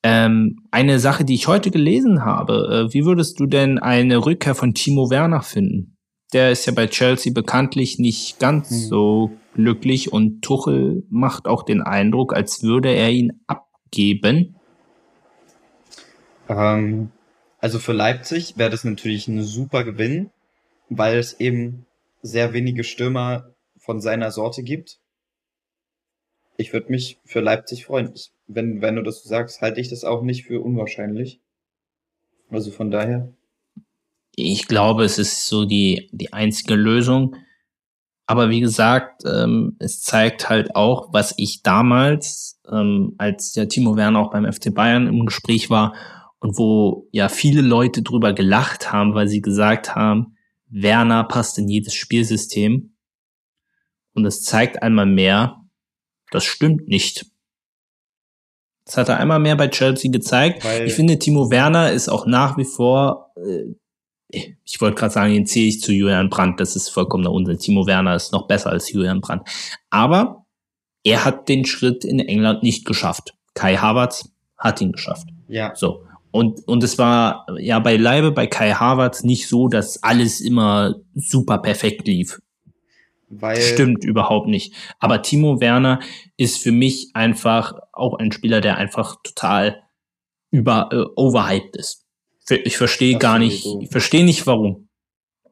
Ähm, 0.03 0.57
eine 0.71 0.99
Sache, 0.99 1.23
die 1.23 1.35
ich 1.35 1.47
heute 1.47 1.71
gelesen 1.71 2.25
habe, 2.25 2.89
äh, 2.89 2.93
wie 2.93 3.05
würdest 3.05 3.39
du 3.39 3.45
denn 3.45 3.79
eine 3.79 4.25
Rückkehr 4.25 4.55
von 4.55 4.73
Timo 4.73 5.09
Werner 5.09 5.41
finden? 5.41 5.94
Der 6.33 6.51
ist 6.51 6.65
ja 6.65 6.73
bei 6.73 6.87
Chelsea 6.87 7.31
bekanntlich 7.33 7.99
nicht 7.99 8.39
ganz 8.39 8.71
mhm. 8.71 8.75
so 8.75 9.31
glücklich 9.53 10.11
und 10.11 10.41
Tuchel 10.41 11.03
macht 11.09 11.47
auch 11.47 11.63
den 11.63 11.81
Eindruck, 11.81 12.33
als 12.33 12.61
würde 12.63 12.93
er 12.93 13.09
ihn 13.09 13.41
abgeben. 13.47 14.55
Ähm, 16.49 17.11
also 17.59 17.79
für 17.79 17.93
Leipzig 17.93 18.57
wäre 18.57 18.69
das 18.69 18.83
natürlich 18.83 19.27
ein 19.27 19.41
super 19.41 19.83
Gewinn, 19.83 20.29
weil 20.89 21.17
es 21.17 21.39
eben 21.39 21.85
sehr 22.21 22.53
wenige 22.53 22.83
Stürmer 22.83 23.55
von 23.77 24.01
seiner 24.01 24.31
Sorte 24.31 24.63
gibt. 24.63 24.99
Ich 26.57 26.73
würde 26.73 26.91
mich 26.91 27.19
für 27.25 27.39
Leipzig 27.39 27.85
freuen. 27.85 28.11
Ich, 28.13 28.31
wenn, 28.47 28.81
wenn 28.81 28.95
du 28.95 29.03
das 29.03 29.23
sagst, 29.23 29.61
halte 29.61 29.81
ich 29.81 29.89
das 29.89 30.03
auch 30.03 30.21
nicht 30.21 30.45
für 30.45 30.61
unwahrscheinlich. 30.61 31.39
Also 32.49 32.71
von 32.71 32.91
daher. 32.91 33.33
Ich 34.35 34.67
glaube, 34.67 35.03
es 35.03 35.17
ist 35.17 35.47
so 35.47 35.65
die, 35.65 36.09
die 36.11 36.33
einzige 36.33 36.75
Lösung. 36.75 37.35
Aber 38.27 38.49
wie 38.49 38.59
gesagt, 38.59 39.23
ähm, 39.25 39.75
es 39.79 40.01
zeigt 40.01 40.49
halt 40.49 40.75
auch, 40.75 41.13
was 41.13 41.33
ich 41.37 41.61
damals, 41.61 42.59
ähm, 42.71 43.13
als 43.17 43.53
der 43.53 43.69
Timo 43.69 43.95
Werner 43.95 44.19
auch 44.19 44.31
beim 44.31 44.51
FC 44.51 44.73
Bayern 44.73 45.07
im 45.07 45.25
Gespräch 45.25 45.69
war 45.69 45.93
und 46.39 46.57
wo 46.57 47.07
ja 47.11 47.29
viele 47.29 47.61
Leute 47.61 48.01
drüber 48.01 48.33
gelacht 48.33 48.91
haben, 48.91 49.13
weil 49.13 49.27
sie 49.27 49.41
gesagt 49.41 49.95
haben, 49.95 50.37
Werner 50.67 51.23
passt 51.23 51.57
in 51.59 51.67
jedes 51.67 51.93
Spielsystem. 51.93 52.95
Und 54.13 54.25
es 54.25 54.43
zeigt 54.43 54.81
einmal 54.81 55.05
mehr, 55.05 55.61
das 56.31 56.45
stimmt 56.45 56.87
nicht. 56.87 57.27
Das 58.85 58.97
hat 58.97 59.09
er 59.09 59.17
einmal 59.17 59.39
mehr 59.39 59.55
bei 59.55 59.67
Chelsea 59.67 60.11
gezeigt. 60.11 60.63
Weil 60.63 60.85
ich 60.85 60.93
finde, 60.93 61.19
Timo 61.19 61.49
Werner 61.49 61.91
ist 61.91 62.09
auch 62.09 62.25
nach 62.25 62.57
wie 62.57 62.65
vor, 62.65 63.31
äh, 63.35 63.73
ich 64.63 64.81
wollte 64.81 64.99
gerade 64.99 65.13
sagen, 65.13 65.33
den 65.33 65.45
ziehe 65.45 65.67
ich 65.67 65.81
zu 65.81 65.91
Julian 65.91 66.29
Brandt. 66.29 66.59
Das 66.59 66.75
ist 66.75 66.89
vollkommener 66.89 67.31
Unsinn. 67.31 67.57
Timo 67.57 67.87
Werner 67.87 68.15
ist 68.15 68.31
noch 68.31 68.47
besser 68.47 68.71
als 68.71 68.91
Julian 68.91 69.21
Brandt. 69.21 69.47
Aber 69.89 70.45
er 71.03 71.25
hat 71.25 71.49
den 71.49 71.65
Schritt 71.65 72.03
in 72.03 72.19
England 72.19 72.63
nicht 72.63 72.85
geschafft. 72.85 73.33
Kai 73.53 73.77
Havertz 73.77 74.29
hat 74.57 74.81
ihn 74.81 74.91
geschafft. 74.91 75.27
Ja. 75.47 75.75
So. 75.75 76.03
Und, 76.31 76.67
und 76.67 76.83
es 76.83 76.97
war 76.97 77.45
ja 77.57 77.79
beileibe 77.79 78.31
bei 78.31 78.47
Kai 78.47 78.71
Havertz 78.71 79.23
nicht 79.23 79.47
so, 79.47 79.69
dass 79.69 80.03
alles 80.03 80.41
immer 80.41 80.95
super 81.13 81.59
perfekt 81.59 82.07
lief. 82.07 82.41
Weil 83.29 83.61
Stimmt 83.61 84.03
überhaupt 84.03 84.47
nicht. 84.47 84.73
Aber 84.99 85.21
Timo 85.21 85.61
Werner 85.61 85.99
ist 86.37 86.61
für 86.61 86.71
mich 86.71 87.11
einfach 87.13 87.73
auch 87.93 88.15
ein 88.15 88.31
Spieler, 88.31 88.61
der 88.61 88.77
einfach 88.77 89.17
total 89.23 89.83
über 90.51 90.89
äh, 90.91 91.05
overhyped 91.15 91.75
ist. 91.75 92.04
Ich 92.49 92.77
verstehe 92.77 93.17
gar 93.17 93.39
nicht, 93.39 93.65
ich 93.81 93.89
verstehe 93.89 94.23
nicht 94.23 94.45
warum. 94.45 94.87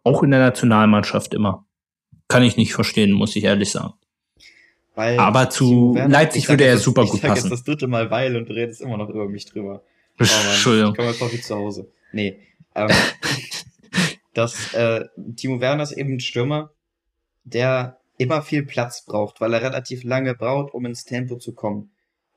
Auch 0.04 0.22
in 0.22 0.32
der 0.32 0.39
Nationalmannschaft 0.39 1.34
immer. 1.34 1.66
Kann 2.28 2.44
ich 2.44 2.58
nicht 2.58 2.74
verstehen, 2.74 3.12
muss 3.12 3.36
ich 3.36 3.44
ehrlich 3.44 3.72
sagen. 3.72 3.94
Weil 4.96 5.18
Aber 5.18 5.50
zu 5.50 5.96
Werner, 5.96 6.10
Leipzig 6.12 6.48
würde 6.50 6.66
er 6.66 6.78
super 6.78 7.04
gut 7.04 7.14
passen. 7.14 7.26
Ich 7.26 7.30
sag 7.30 7.38
jetzt 7.38 7.52
das 7.52 7.64
dritte 7.64 7.88
Mal 7.88 8.12
weil 8.12 8.36
und 8.36 8.50
du 8.50 8.54
redest 8.54 8.82
immer 8.82 8.98
noch 8.98 9.10
über 9.10 9.28
mich 9.28 9.46
drüber. 9.46 9.84
Oh 10.20 10.24
Entschuldigung. 10.24 10.91
Ich 10.91 10.98
komme 10.98 11.10
jetzt 11.10 11.24
viel 11.24 11.41
zu 11.41 11.56
Hause. 11.56 11.91
Nee. 12.12 12.38
Ähm, 12.76 12.89
das, 14.36 14.74
äh, 14.76 15.06
Timo 15.36 15.60
Werner 15.60 15.84
ist 15.84 15.94
eben 15.94 16.14
ein 16.14 16.20
Stürmer, 16.20 16.72
der 17.44 17.98
immer 18.18 18.44
viel 18.44 18.64
Platz 18.64 19.06
braucht, 19.06 19.41
weil 19.41 19.54
er 19.54 19.64
relativ 19.64 20.04
lange 20.04 20.36
braucht, 20.36 20.74
um 20.74 20.86
ins 20.86 21.04
Tempo 21.04 21.38
zu 21.38 21.54
kommen. 21.54 21.93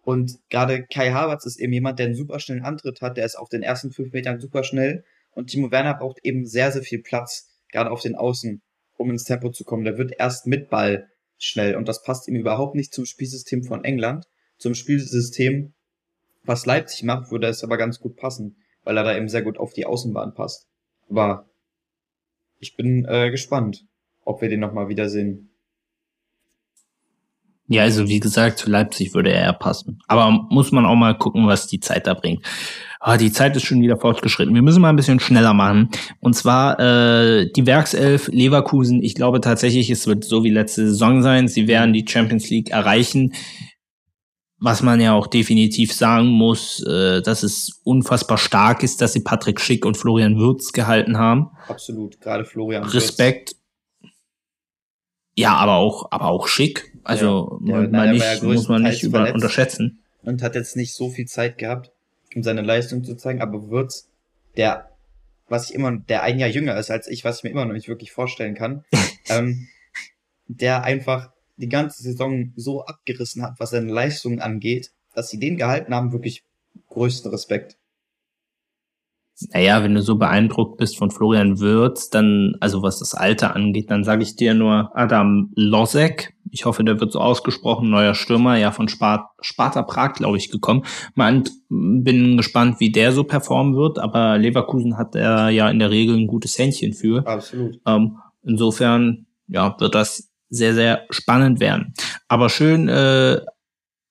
Und 0.07 0.39
gerade 0.51 0.87
Kai 0.87 1.11
Havertz 1.11 1.47
ist 1.47 1.59
eben 1.59 1.73
jemand, 1.73 1.99
der 1.99 2.07
einen 2.07 2.15
super 2.15 2.39
schnellen 2.39 2.63
Antritt 2.63 3.01
hat, 3.01 3.17
der 3.17 3.27
ist 3.27 3.35
auf 3.35 3.49
den 3.49 3.65
ersten 3.65 3.91
fünf 3.91 4.13
Metern 4.13 4.39
super 4.39 4.63
schnell. 4.63 5.05
Und 5.33 5.49
Timo 5.49 5.73
Werner 5.73 5.95
braucht 5.95 6.21
eben 6.23 6.47
sehr, 6.47 6.71
sehr 6.71 6.83
viel 6.83 7.03
Platz, 7.03 7.49
gerade 7.73 7.91
auf 7.91 8.03
den 8.03 8.15
Außen, 8.15 8.63
um 8.97 9.11
ins 9.11 9.25
Tempo 9.25 9.51
zu 9.51 9.65
kommen. 9.65 9.85
Der 9.85 9.99
wird 9.99 10.13
erst 10.17 10.47
mit 10.47 10.71
Ball 10.71 11.11
schnell. 11.39 11.75
Und 11.75 11.89
das 11.89 12.05
passt 12.05 12.29
ihm 12.29 12.37
überhaupt 12.37 12.77
nicht 12.77 12.95
zum 12.95 13.05
Spielsystem 13.05 13.65
von 13.65 13.83
England. 13.83 14.27
Zum 14.59 14.75
Spielsystem, 14.75 15.75
was 16.45 16.67
Leipzig 16.67 17.03
macht, 17.03 17.33
würde 17.33 17.49
es 17.49 17.65
aber 17.65 17.77
ganz 17.77 17.99
gut 17.99 18.17
passen, 18.17 18.63
weil 18.85 18.97
er 18.97 19.03
da 19.03 19.17
eben 19.17 19.29
sehr 19.29 19.43
gut 19.43 19.59
auf 19.59 19.73
die 19.73 19.87
Außenbahn 19.87 20.35
passt. 20.35 20.69
Aber 21.11 21.51
ich 22.61 22.77
bin 22.77 23.05
äh, 23.07 23.33
gespannt 23.33 23.85
ob 24.27 24.43
wir 24.43 24.51
den 24.51 24.61
nochmal 24.61 24.89
wiedersehen. 24.89 25.49
Ja, 27.69 27.83
also 27.83 28.09
wie 28.09 28.21
gesagt, 28.21 28.59
zu 28.59 28.71
Leipzig 28.71 29.13
würde 29.15 29.33
er 29.33 29.53
passen. 29.53 29.99
Aber 30.07 30.31
muss 30.51 30.71
man 30.71 30.87
auch 30.87 30.95
mal 30.95 31.19
gucken, 31.19 31.49
was 31.49 31.67
die 31.67 31.81
Zeit 31.81 32.07
da 32.07 32.15
bringt. 32.15 32.45
Ah, 33.01 33.17
die 33.17 33.33
Zeit 33.33 33.57
ist 33.57 33.65
schon 33.65 33.81
wieder 33.81 33.97
fortgeschritten. 33.97 34.55
Wir 34.55 34.63
müssen 34.63 34.81
mal 34.81 34.91
ein 34.91 34.97
bisschen 34.97 35.21
schneller 35.21 35.53
machen. 35.53 35.91
Und 36.21 36.35
zwar 36.35 36.79
äh, 36.79 37.51
die 37.53 37.67
Werkself 37.67 38.29
Leverkusen. 38.29 39.03
Ich 39.03 39.15
glaube 39.15 39.41
tatsächlich, 39.41 39.91
es 39.91 40.07
wird 40.07 40.25
so 40.25 40.45
wie 40.45 40.51
letzte 40.51 40.87
Saison 40.87 41.23
sein. 41.23 41.49
Sie 41.49 41.67
werden 41.67 41.93
die 41.93 42.07
Champions 42.09 42.51
League 42.51 42.71
erreichen. 42.71 43.35
Was 44.59 44.83
man 44.83 45.01
ja 45.01 45.13
auch 45.13 45.27
definitiv 45.27 45.93
sagen 45.93 46.29
muss, 46.29 46.83
äh, 46.87 47.21
dass 47.21 47.43
es 47.43 47.81
unfassbar 47.85 48.39
stark 48.39 48.83
ist, 48.83 49.01
dass 49.01 49.13
sie 49.13 49.23
Patrick 49.23 49.61
Schick 49.61 49.85
und 49.85 49.97
Florian 49.97 50.39
Würz 50.39 50.73
gehalten 50.73 51.19
haben. 51.19 51.51
Absolut, 51.69 52.21
gerade 52.21 52.45
Florian 52.45 52.85
Respekt. 52.85 53.51
Würz. 53.51 54.13
Ja, 55.37 55.55
aber 55.57 55.75
auch, 55.75 56.11
aber 56.11 56.27
auch 56.27 56.49
schick. 56.49 56.96
Also 57.07 57.61
ja, 57.65 57.77
man, 57.77 57.91
man 57.91 58.11
nicht, 58.11 58.25
ja 58.25 58.43
muss 58.43 58.69
man 58.69 58.83
nicht 58.83 59.03
über, 59.05 59.33
unterschätzen. 59.33 60.01
Und 60.23 60.43
hat 60.43 60.57
jetzt 60.57 60.77
nicht 60.77 60.93
so 60.93 61.09
viel 61.09 61.27
Zeit 61.27 61.57
gehabt, 61.57 61.93
um 62.35 62.43
seine 62.43 62.63
Leistung 62.63 63.05
zu 63.05 63.17
zeigen, 63.17 63.41
aber 63.41 63.71
Würz, 63.71 64.09
der, 64.57 64.91
was 65.49 65.71
ich 65.71 65.77
immer, 65.77 65.97
der 65.97 66.25
ein 66.25 66.41
Jahr 66.41 66.49
jünger 66.49 66.77
ist 66.77 66.91
als 66.91 67.07
ich, 67.07 67.25
was 67.25 67.39
ich 67.39 67.45
mir 67.45 67.51
immer 67.51 67.65
noch 67.65 67.75
nicht 67.75 67.89
wirklich 67.89 68.11
vorstellen 68.11 68.57
kann, 68.57 68.85
ähm, 69.29 69.69
der 70.49 70.83
einfach 70.83 71.31
die 71.57 71.69
ganze 71.69 72.03
Saison 72.03 72.53
so 72.57 72.85
abgerissen 72.85 73.43
hat, 73.43 73.55
was 73.59 73.71
seine 73.71 73.93
Leistung 73.93 74.41
angeht, 74.41 74.91
dass 75.15 75.31
sie 75.31 75.39
den 75.39 75.57
gehalten 75.57 75.95
haben, 75.95 76.13
wirklich 76.13 76.43
größten 76.89 77.31
Respekt. 77.31 77.77
Naja, 79.53 79.83
wenn 79.83 79.95
du 79.95 80.03
so 80.03 80.17
beeindruckt 80.17 80.79
bist 80.79 80.97
von 80.97 81.11
Florian 81.11 81.61
Würz, 81.61 82.09
dann, 82.09 82.57
also 82.61 82.83
was 82.83 82.99
das 82.99 83.15
Alter 83.15 83.55
angeht, 83.55 83.91
dann 83.91 84.03
sage 84.03 84.23
ich 84.23 84.35
dir 84.35 84.55
nur 84.55 84.91
Adam 84.97 85.53
Losek. 85.55 86.35
Ich 86.57 86.65
hoffe, 86.65 86.83
der 86.83 87.01
wird 87.01 87.13
so 87.13 87.21
ausgesprochen, 87.21 87.91
neuer 87.91 88.15
Stürmer, 88.15 88.57
ja 88.57 88.73
von 88.73 88.89
Spart 88.89 89.29
Sparta 89.43 89.83
Prag, 89.83 90.15
glaube 90.15 90.39
ich, 90.39 90.51
gekommen. 90.51 90.87
Man 91.15 91.45
bin 91.69 92.39
gespannt, 92.39 92.81
wie 92.81 92.91
der 92.91 93.13
so 93.13 93.25
performen 93.25 93.77
wird, 93.77 93.99
aber 93.99 94.39
Leverkusen 94.39 94.97
hat 94.97 95.15
er 95.15 95.51
ja 95.51 95.69
in 95.69 95.79
der 95.79 95.91
Regel 95.91 96.17
ein 96.17 96.27
gutes 96.27 96.59
Händchen 96.59 96.95
für. 96.95 97.27
Absolut. 97.27 97.79
Ähm, 97.87 98.17
insofern, 98.43 99.27
ja, 99.49 99.77
wird 99.79 99.95
das 99.95 100.31
sehr, 100.49 100.73
sehr 100.73 101.05
spannend 101.11 101.61
werden. 101.61 101.93
Aber 102.27 102.49
schön, 102.49 102.89
äh, 102.89 103.39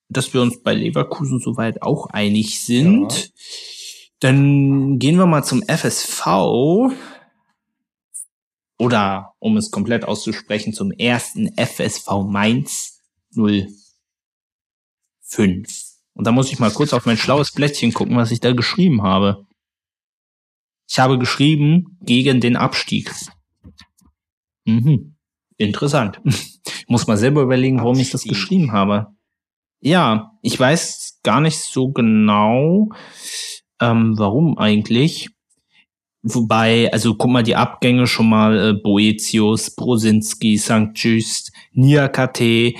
dass 0.10 0.32
wir 0.36 0.43
uns 0.43 0.62
bei 0.62 0.76
Leverkusen 0.76 1.39
soweit 1.39 1.82
auch 1.82 2.12
einig 2.12 2.64
sind. 2.64 3.12
Ja. 3.12 3.26
Dann 4.20 5.00
gehen 5.00 5.18
wir 5.18 5.26
mal 5.26 5.43
zum 5.43 5.64
FSV. 5.64 6.91
Oder, 8.78 9.34
um 9.39 9.57
es 9.57 9.71
komplett 9.71 10.03
auszusprechen, 10.03 10.73
zum 10.73 10.91
ersten 10.91 11.55
FSV 11.57 12.07
Mainz 12.28 13.01
05. 13.34 13.69
Und 16.13 16.28
da 16.28 16.32
muss 16.32 16.51
ich 16.51 16.59
mal 16.59 16.71
kurz 16.71 16.93
auf 16.93 17.05
mein 17.05 17.17
schlaues 17.17 17.51
Blättchen 17.51 17.93
gucken, 17.93 18.17
was 18.17 18.32
ich 18.32 18.39
da 18.39 18.53
geschrieben 18.53 19.03
habe. 19.03 19.45
Ich 20.88 20.99
habe 20.99 21.17
geschrieben 21.17 21.97
gegen 22.01 22.41
den 22.41 22.55
Abstieg. 22.55 23.11
Mhm. 24.65 25.15
Interessant. 25.57 26.21
Ich 26.26 26.88
muss 26.88 27.07
mal 27.07 27.17
selber 27.17 27.41
überlegen, 27.41 27.78
warum 27.78 27.91
Abstieg. 27.91 28.05
ich 28.05 28.11
das 28.11 28.23
geschrieben 28.23 28.71
habe. 28.71 29.07
Ja, 29.80 30.32
ich 30.41 30.59
weiß 30.59 31.19
gar 31.23 31.41
nicht 31.41 31.59
so 31.59 31.89
genau. 31.89 32.89
Ähm, 33.80 34.17
warum 34.17 34.57
eigentlich? 34.57 35.34
Wobei, 36.28 36.91
also 36.91 37.13
guck 37.13 37.30
mal 37.30 37.43
die 37.43 37.55
Abgänge 37.55 38.07
schon 38.07 38.30
mal, 38.30 38.57
äh, 38.57 38.73
Boetius, 38.73 39.76
Brosinski, 39.76 40.57
St. 40.57 40.91
Just, 40.95 41.51
Niakate. 41.71 42.73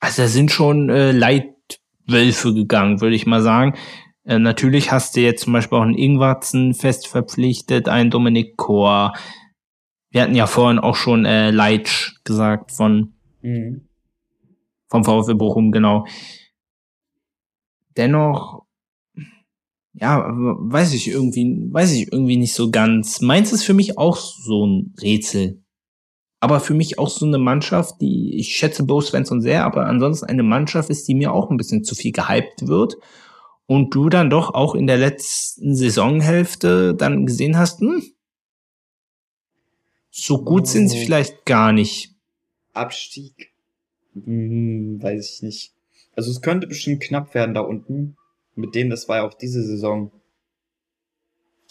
Also 0.00 0.22
da 0.22 0.28
sind 0.28 0.50
schon 0.50 0.88
äh, 0.88 1.12
Leitwölfe 1.12 2.54
gegangen, 2.54 3.02
würde 3.02 3.14
ich 3.14 3.26
mal 3.26 3.42
sagen. 3.42 3.76
Äh, 4.24 4.38
natürlich 4.38 4.90
hast 4.90 5.14
du 5.14 5.20
jetzt 5.20 5.44
zum 5.44 5.52
Beispiel 5.52 5.76
auch 5.78 5.82
einen 5.82 5.98
Ingwarzen 5.98 6.72
fest 6.72 7.06
verpflichtet, 7.06 7.88
einen 7.88 8.10
Dominik 8.10 8.56
Kor. 8.56 9.12
Wir 10.10 10.22
hatten 10.22 10.34
ja 10.34 10.46
vorhin 10.46 10.78
auch 10.78 10.96
schon 10.96 11.26
äh, 11.26 11.50
Leitsch 11.50 12.14
gesagt 12.24 12.72
von 12.72 13.12
mhm. 13.42 13.86
vom 14.88 15.04
VfB 15.04 15.34
Bochum, 15.34 15.72
genau 15.72 16.06
dennoch, 17.96 18.64
ja, 19.94 20.26
weiß 20.26 20.94
ich 20.94 21.08
irgendwie, 21.08 21.68
weiß 21.70 21.92
ich 21.92 22.12
irgendwie 22.12 22.36
nicht 22.36 22.54
so 22.54 22.70
ganz. 22.70 23.20
Mainz 23.20 23.52
ist 23.52 23.64
für 23.64 23.74
mich 23.74 23.98
auch 23.98 24.16
so 24.16 24.66
ein 24.66 24.94
Rätsel. 25.00 25.62
Aber 26.40 26.60
für 26.60 26.74
mich 26.74 26.98
auch 26.98 27.08
so 27.08 27.26
eine 27.26 27.38
Mannschaft, 27.38 28.00
die, 28.00 28.36
ich 28.36 28.56
schätze 28.56 28.84
Bo 28.84 29.00
Svensson 29.00 29.40
sehr, 29.40 29.64
aber 29.64 29.86
ansonsten 29.86 30.26
eine 30.26 30.42
Mannschaft 30.42 30.90
ist, 30.90 31.06
die 31.06 31.14
mir 31.14 31.32
auch 31.32 31.50
ein 31.50 31.56
bisschen 31.56 31.84
zu 31.84 31.94
viel 31.94 32.12
gehypt 32.12 32.66
wird. 32.66 32.96
Und 33.66 33.94
du 33.94 34.08
dann 34.08 34.28
doch 34.28 34.52
auch 34.54 34.74
in 34.74 34.86
der 34.86 34.98
letzten 34.98 35.76
Saisonhälfte 35.76 36.94
dann 36.94 37.26
gesehen 37.26 37.56
hast, 37.56 37.80
hm, 37.80 38.02
so 40.10 40.42
gut 40.42 40.66
sind 40.66 40.88
sie 40.88 40.98
oh. 40.98 41.04
vielleicht 41.04 41.46
gar 41.46 41.72
nicht. 41.72 42.14
Abstieg? 42.72 43.52
Hm, 44.14 45.02
weiß 45.02 45.36
ich 45.36 45.42
nicht. 45.42 45.74
Also 46.16 46.30
es 46.30 46.42
könnte 46.42 46.66
bestimmt 46.66 47.02
knapp 47.02 47.34
werden 47.34 47.54
da 47.54 47.60
unten. 47.60 48.16
Mit 48.54 48.74
denen, 48.74 48.90
das 48.90 49.08
war 49.08 49.18
ja 49.18 49.22
auch 49.24 49.34
diese 49.34 49.62
Saison 49.62 50.10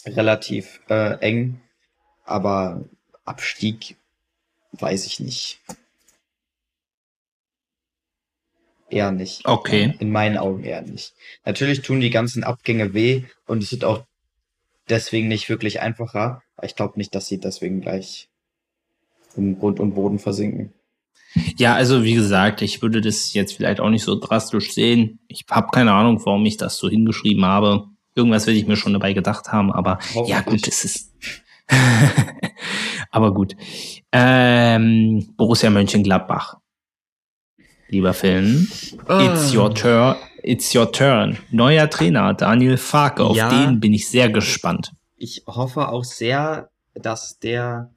relativ 0.06 0.82
äh, 0.90 1.20
eng. 1.20 1.62
Aber 2.24 2.86
Abstieg 3.26 3.98
weiß 4.74 5.06
ich 5.06 5.20
nicht. 5.20 5.60
Eher 8.90 9.12
nicht. 9.12 9.46
Okay. 9.46 9.96
In 10.00 10.12
meinen 10.12 10.38
Augen 10.38 10.64
eher 10.64 10.82
nicht. 10.82 11.14
Natürlich 11.46 11.82
tun 11.82 12.02
die 12.02 12.10
ganzen 12.10 12.44
Abgänge 12.44 12.94
weh 12.94 13.24
und 13.48 13.64
es 13.64 13.72
wird 13.72 13.86
auch 13.86 14.06
deswegen 14.90 15.28
nicht 15.28 15.50
wirklich 15.50 15.80
einfacher. 15.80 16.44
Aber 16.58 16.68
ich 16.68 16.76
glaube 16.76 16.98
nicht, 16.98 17.16
dass 17.16 17.28
sie 17.28 17.38
deswegen 17.38 17.82
gleich 17.82 18.28
im 19.38 19.60
Grund 19.60 19.80
und 19.80 19.94
Boden 19.94 20.20
versinken. 20.20 20.74
Ja, 21.58 21.76
also 21.76 22.04
wie 22.04 22.14
gesagt, 22.14 22.62
ich 22.62 22.82
würde 22.82 23.02
das 23.02 23.34
jetzt 23.34 23.54
vielleicht 23.54 23.80
auch 23.80 23.90
nicht 23.90 24.04
so 24.04 24.20
drastisch 24.20 24.74
sehen. 24.74 25.20
Ich 25.28 25.46
habe 25.50 25.70
keine 25.72 25.94
Ahnung, 25.94 26.22
warum 26.26 26.46
ich 26.46 26.58
das 26.58 26.78
so 26.78 26.90
hingeschrieben 26.90 27.46
habe. 27.46 27.86
Irgendwas 28.16 28.48
werde 28.48 28.60
ich 28.60 28.68
mir 28.68 28.76
schon 28.76 28.94
dabei 28.94 29.14
gedacht 29.14 29.52
haben, 29.52 29.72
aber 29.72 30.00
ja 30.26 30.42
gut, 30.42 30.68
es 30.68 30.84
ist. 30.84 31.14
aber 33.12 33.34
gut. 33.34 33.56
Ähm, 34.12 35.34
Borussia 35.38 35.70
Mönchengladbach. 35.70 36.58
Lieber 37.88 38.14
Phil, 38.14 38.68
it's 39.10 39.54
your 39.54 39.74
turn. 39.74 40.16
It's 40.44 40.74
your 40.74 40.92
turn. 40.92 41.38
Neuer 41.52 41.90
Trainer, 41.90 42.34
Daniel 42.34 42.78
Farke. 42.78 43.24
Auf 43.24 43.38
ja, 43.38 43.50
den 43.50 43.80
bin 43.80 43.94
ich 43.94 44.10
sehr 44.10 44.30
gespannt. 44.30 44.94
Ich 45.18 45.44
hoffe 45.46 45.90
auch 45.90 46.04
sehr, 46.04 46.72
dass 46.96 47.40
der 47.40 47.94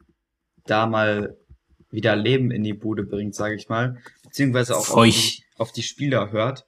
da 0.67 0.87
mal 0.87 1.37
wieder 1.95 2.17
Leben 2.17 2.51
in 2.51 2.63
die 2.63 2.75
Bude 2.75 3.05
bringt, 3.05 3.35
sage 3.35 3.55
ich 3.55 3.69
mal. 3.69 4.03
Beziehungsweise 4.23 4.77
auch 4.77 4.91
auf 4.91 5.05
die, 5.05 5.45
auf 5.57 5.73
die, 5.73 5.83
Spieler 5.83 6.33
hört. 6.33 6.67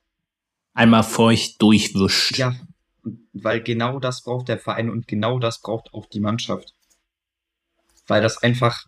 Einmal 0.72 1.02
feucht 1.02 1.60
durchwischt. 1.60 2.38
Ja, 2.38 2.54
weil 3.32 3.62
genau 3.62 3.98
das 3.98 4.22
braucht 4.22 4.48
der 4.48 4.58
Verein 4.58 4.90
und 4.90 5.08
genau 5.08 5.38
das 5.38 5.60
braucht 5.60 5.92
auch 5.92 6.06
die 6.06 6.20
Mannschaft. 6.20 6.74
Weil 8.06 8.22
das 8.22 8.42
einfach. 8.42 8.86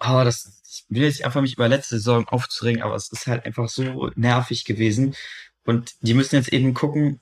Oh, 0.00 0.22
das, 0.22 0.60
ich 0.68 0.84
will 0.88 1.02
jetzt 1.02 1.24
einfach 1.24 1.40
mich 1.40 1.54
über 1.54 1.68
letzte 1.68 1.96
Saison 1.96 2.28
aufzuregen, 2.28 2.82
aber 2.82 2.94
es 2.94 3.10
ist 3.10 3.26
halt 3.26 3.44
einfach 3.46 3.68
so 3.68 4.10
nervig 4.14 4.64
gewesen. 4.64 5.16
Und 5.64 5.94
die 6.02 6.14
müssen 6.14 6.36
jetzt 6.36 6.52
eben 6.52 6.72
gucken, 6.72 7.20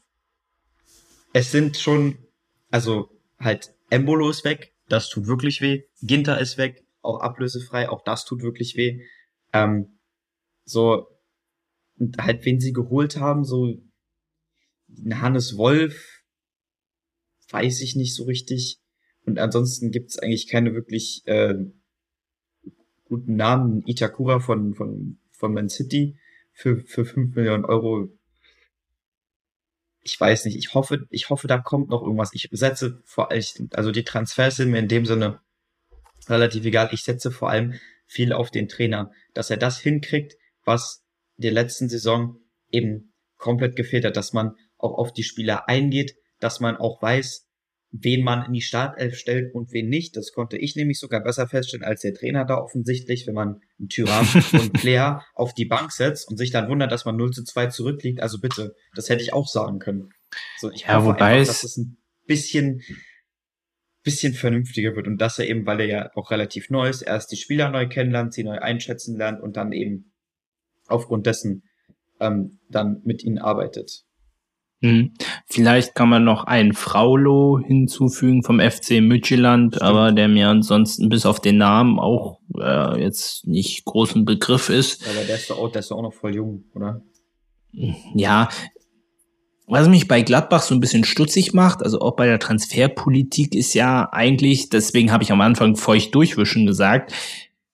es 1.32 1.50
sind 1.52 1.78
schon, 1.78 2.18
also 2.70 3.10
halt 3.38 3.72
Embolo 3.88 4.28
ist 4.28 4.44
weg, 4.44 4.74
das 4.88 5.08
tut 5.08 5.26
wirklich 5.26 5.60
weh. 5.60 5.84
Ginter 6.02 6.38
ist 6.38 6.58
weg, 6.58 6.85
auch 7.06 7.20
ablösefrei, 7.20 7.88
auch 7.88 8.02
das 8.02 8.24
tut 8.24 8.42
wirklich 8.42 8.76
weh. 8.76 9.02
Ähm, 9.52 9.98
so, 10.64 11.06
und 11.98 12.18
halt, 12.18 12.44
wen 12.44 12.60
sie 12.60 12.72
geholt 12.72 13.16
haben, 13.16 13.44
so 13.44 13.74
Hannes 15.10 15.56
Wolf, 15.56 16.22
weiß 17.50 17.80
ich 17.80 17.96
nicht 17.96 18.14
so 18.14 18.24
richtig. 18.24 18.80
Und 19.24 19.38
ansonsten 19.38 19.90
gibt's 19.90 20.18
eigentlich 20.18 20.48
keine 20.48 20.74
wirklich 20.74 21.22
äh, 21.26 21.54
guten 23.04 23.36
Namen. 23.36 23.82
Itakura 23.86 24.40
von, 24.40 24.74
von, 24.74 25.18
von 25.30 25.52
Man 25.52 25.68
City 25.68 26.18
für, 26.52 26.82
für 26.82 27.04
5 27.04 27.34
Millionen 27.34 27.64
Euro. 27.64 28.08
Ich 30.02 30.18
weiß 30.20 30.44
nicht. 30.44 30.56
Ich 30.56 30.74
hoffe, 30.74 31.06
ich 31.10 31.30
hoffe, 31.30 31.48
da 31.48 31.58
kommt 31.58 31.88
noch 31.88 32.02
irgendwas. 32.02 32.30
Ich 32.34 32.48
setze 32.52 33.00
vor 33.04 33.30
allem, 33.30 33.42
also 33.72 33.90
die 33.90 34.04
Transfers 34.04 34.56
sind 34.56 34.70
mir 34.70 34.78
in 34.78 34.88
dem 34.88 35.06
Sinne 35.06 35.40
relativ 36.30 36.64
egal. 36.64 36.90
Ich 36.92 37.02
setze 37.02 37.30
vor 37.30 37.50
allem 37.50 37.74
viel 38.06 38.32
auf 38.32 38.50
den 38.50 38.68
Trainer, 38.68 39.10
dass 39.34 39.50
er 39.50 39.56
das 39.56 39.78
hinkriegt, 39.80 40.34
was 40.64 41.04
der 41.36 41.52
letzten 41.52 41.88
Saison 41.88 42.38
eben 42.70 43.12
komplett 43.36 43.76
gefehlt 43.76 44.04
hat, 44.04 44.16
dass 44.16 44.32
man 44.32 44.52
auch 44.78 44.94
auf 44.94 45.12
die 45.12 45.22
Spieler 45.22 45.68
eingeht, 45.68 46.16
dass 46.40 46.60
man 46.60 46.76
auch 46.76 47.02
weiß, 47.02 47.46
wen 47.90 48.24
man 48.24 48.44
in 48.46 48.52
die 48.52 48.60
Startelf 48.60 49.16
stellt 49.16 49.54
und 49.54 49.72
wen 49.72 49.88
nicht. 49.88 50.16
Das 50.16 50.32
konnte 50.32 50.58
ich 50.58 50.76
nämlich 50.76 50.98
sogar 50.98 51.22
besser 51.22 51.48
feststellen 51.48 51.84
als 51.84 52.02
der 52.02 52.14
Trainer 52.14 52.44
da 52.44 52.56
offensichtlich, 52.58 53.26
wenn 53.26 53.34
man 53.34 53.60
einen 53.78 53.88
Tyrann 53.88 54.26
und 54.52 54.72
Player 54.74 55.24
auf 55.34 55.54
die 55.54 55.64
Bank 55.64 55.92
setzt 55.92 56.28
und 56.28 56.36
sich 56.36 56.50
dann 56.50 56.68
wundert, 56.68 56.92
dass 56.92 57.04
man 57.04 57.16
0 57.16 57.30
zu 57.30 57.44
2 57.44 57.66
zurückliegt. 57.66 58.20
Also 58.20 58.40
bitte, 58.40 58.74
das 58.94 59.08
hätte 59.08 59.22
ich 59.22 59.32
auch 59.32 59.48
sagen 59.48 59.78
können. 59.78 60.10
So, 60.58 60.70
ich 60.70 60.82
ja, 60.82 61.04
wobei 61.04 61.38
einfach, 61.38 61.46
dass 61.46 61.64
es 61.64 61.76
ein 61.76 61.96
bisschen 62.26 62.82
bisschen 64.06 64.34
vernünftiger 64.34 64.94
wird 64.94 65.08
und 65.08 65.20
dass 65.20 65.38
er 65.38 65.48
eben, 65.48 65.66
weil 65.66 65.80
er 65.80 65.86
ja 65.86 66.10
auch 66.14 66.30
relativ 66.30 66.70
neu 66.70 66.88
ist, 66.88 67.02
erst 67.02 67.32
die 67.32 67.36
Spieler 67.36 67.70
neu 67.70 67.88
kennenlernt, 67.88 68.32
sie 68.32 68.44
neu 68.44 68.58
einschätzen 68.58 69.18
lernt 69.18 69.42
und 69.42 69.56
dann 69.56 69.72
eben 69.72 70.12
aufgrund 70.86 71.26
dessen 71.26 71.64
ähm, 72.20 72.60
dann 72.70 73.02
mit 73.04 73.24
ihnen 73.24 73.38
arbeitet. 73.38 74.04
Hm. 74.80 75.12
Vielleicht 75.46 75.96
kann 75.96 76.08
man 76.08 76.22
noch 76.22 76.44
einen 76.44 76.72
Fraulo 76.72 77.58
hinzufügen 77.58 78.44
vom 78.44 78.60
FC 78.60 79.00
Mütjeland, 79.00 79.82
aber 79.82 80.12
der 80.12 80.28
mir 80.28 80.48
ansonsten 80.48 81.08
bis 81.08 81.26
auf 81.26 81.40
den 81.40 81.56
Namen 81.56 81.98
auch 81.98 82.38
äh, 82.56 83.02
jetzt 83.02 83.44
nicht 83.48 83.84
großen 83.86 84.24
Begriff 84.24 84.68
ist. 84.68 85.04
Aber 85.08 85.24
der 85.24 85.34
ist, 85.34 85.50
doch 85.50 85.58
auch, 85.58 85.72
der 85.72 85.80
ist 85.80 85.90
doch 85.90 85.96
auch 85.96 86.02
noch 86.02 86.14
voll 86.14 86.36
jung, 86.36 86.64
oder? 86.74 87.02
Ja, 88.14 88.48
was 89.66 89.88
mich 89.88 90.06
bei 90.06 90.22
Gladbach 90.22 90.62
so 90.62 90.74
ein 90.74 90.80
bisschen 90.80 91.04
stutzig 91.04 91.52
macht, 91.52 91.82
also 91.82 92.00
auch 92.00 92.14
bei 92.14 92.26
der 92.26 92.38
Transferpolitik, 92.38 93.54
ist 93.54 93.74
ja 93.74 94.08
eigentlich, 94.12 94.68
deswegen 94.70 95.10
habe 95.10 95.24
ich 95.24 95.32
am 95.32 95.40
Anfang 95.40 95.76
feucht 95.76 96.14
durchwischen 96.14 96.66
gesagt, 96.66 97.12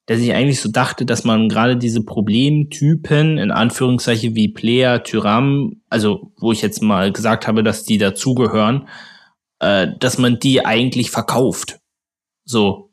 dass 0.06 0.18
ich 0.18 0.32
eigentlich 0.32 0.60
so 0.60 0.70
dachte, 0.70 1.04
dass 1.04 1.24
man 1.24 1.48
gerade 1.48 1.76
diese 1.76 2.02
Problemtypen, 2.02 3.38
in 3.38 3.50
Anführungszeichen 3.50 4.34
wie 4.34 4.48
Player, 4.48 5.02
Tyram, 5.02 5.82
also 5.90 6.32
wo 6.38 6.50
ich 6.50 6.62
jetzt 6.62 6.82
mal 6.82 7.12
gesagt 7.12 7.46
habe, 7.46 7.62
dass 7.62 7.84
die 7.84 7.98
dazugehören, 7.98 8.88
äh, 9.60 9.88
dass 10.00 10.18
man 10.18 10.38
die 10.38 10.64
eigentlich 10.64 11.10
verkauft. 11.10 11.78
So. 12.44 12.90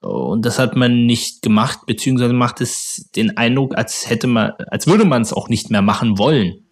Und 0.00 0.46
das 0.46 0.58
hat 0.58 0.74
man 0.74 1.04
nicht 1.04 1.42
gemacht, 1.42 1.80
beziehungsweise 1.86 2.32
macht 2.32 2.62
es 2.62 3.10
den 3.14 3.36
Eindruck, 3.36 3.76
als 3.76 4.08
hätte 4.08 4.26
man, 4.26 4.52
als 4.68 4.86
würde 4.86 5.04
man 5.04 5.20
es 5.20 5.34
auch 5.34 5.48
nicht 5.50 5.70
mehr 5.70 5.82
machen 5.82 6.18
wollen. 6.18 6.66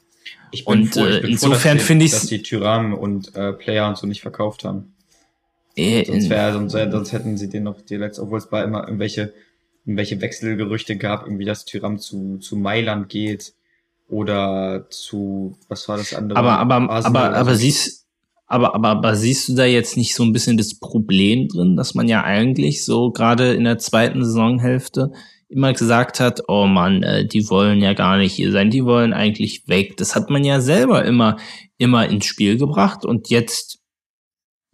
Ich 0.51 0.65
bin 0.65 0.81
und 0.81 0.87
froh, 0.89 1.07
ich 1.07 1.17
äh, 1.17 1.21
bin 1.21 1.31
insofern 1.33 1.79
finde 1.79 2.05
ich, 2.05 2.13
dass 2.13 2.27
die 2.27 2.43
Tyram 2.43 2.95
und 2.95 3.35
äh, 3.35 3.53
Player 3.53 3.89
und 3.89 3.97
so 3.97 4.07
nicht 4.07 4.23
verkauft 4.23 4.65
haben. 4.65 4.95
Äh, 5.77 6.05
sonst, 6.05 6.29
wär, 6.29 6.53
sonst, 6.53 6.73
sonst 6.73 7.13
hätten 7.13 7.37
sie 7.37 7.49
den 7.49 7.65
noch 7.65 7.81
die 7.81 7.97
letzte, 7.97 8.23
obwohl 8.23 8.39
es 8.39 8.49
bei 8.49 8.65
immer 8.65 8.85
irgendwelche, 8.85 9.33
irgendwelche 9.85 10.21
Wechselgerüchte 10.21 10.97
gab, 10.97 11.25
irgendwie, 11.25 11.45
dass 11.45 11.65
Tyram 11.65 11.99
zu, 11.99 12.39
zu 12.39 12.57
Mailand 12.57 13.09
geht 13.09 13.55
oder 14.09 14.87
zu, 14.91 15.57
was 15.69 15.89
war 15.89 15.99
das 15.99 16.15
andere? 16.15 16.39
Aber, 16.39 16.59
aber, 16.59 16.91
aber, 16.91 17.35
aber 17.35 17.53
so. 17.53 17.61
siehst, 17.61 18.07
aber, 18.47 18.75
aber, 18.75 18.89
aber 18.89 19.15
siehst 19.15 19.49
du 19.49 19.55
da 19.55 19.67
jetzt 19.67 19.97
nicht 19.97 20.15
so 20.15 20.25
ein 20.25 20.33
bisschen 20.33 20.57
das 20.57 20.75
Problem 20.75 21.49
drin, 21.49 21.77
dass 21.77 21.95
man 21.95 22.09
ja 22.09 22.25
eigentlich 22.25 22.85
so 22.85 23.13
gerade 23.13 23.55
in 23.55 23.65
der 23.65 23.79
zweiten 23.79 24.25
Saisonhälfte 24.25 25.13
immer 25.49 25.73
gesagt 25.73 26.21
hat, 26.21 26.43
oh 26.49 26.67
Mann, 26.67 27.03
äh, 27.03 27.27
die 27.27 27.49
wollen 27.49 27.81
ja 27.81 27.95
gar 27.95 28.19
nicht 28.19 28.35
hier 28.35 28.53
sein, 28.53 28.71
die 28.71 28.85
wollen 28.85 29.13
eigentlich 29.13 29.67
weg. 29.67 29.97
Das 29.97 30.15
hat 30.15 30.31
man 30.31 30.45
ja 30.45 30.61
selber 30.61 31.05
immer, 31.05 31.39
immer 31.79 32.09
ins 32.09 32.27
Spiel 32.27 32.59
gebracht 32.59 33.05
und 33.05 33.31
jetzt 33.31 33.79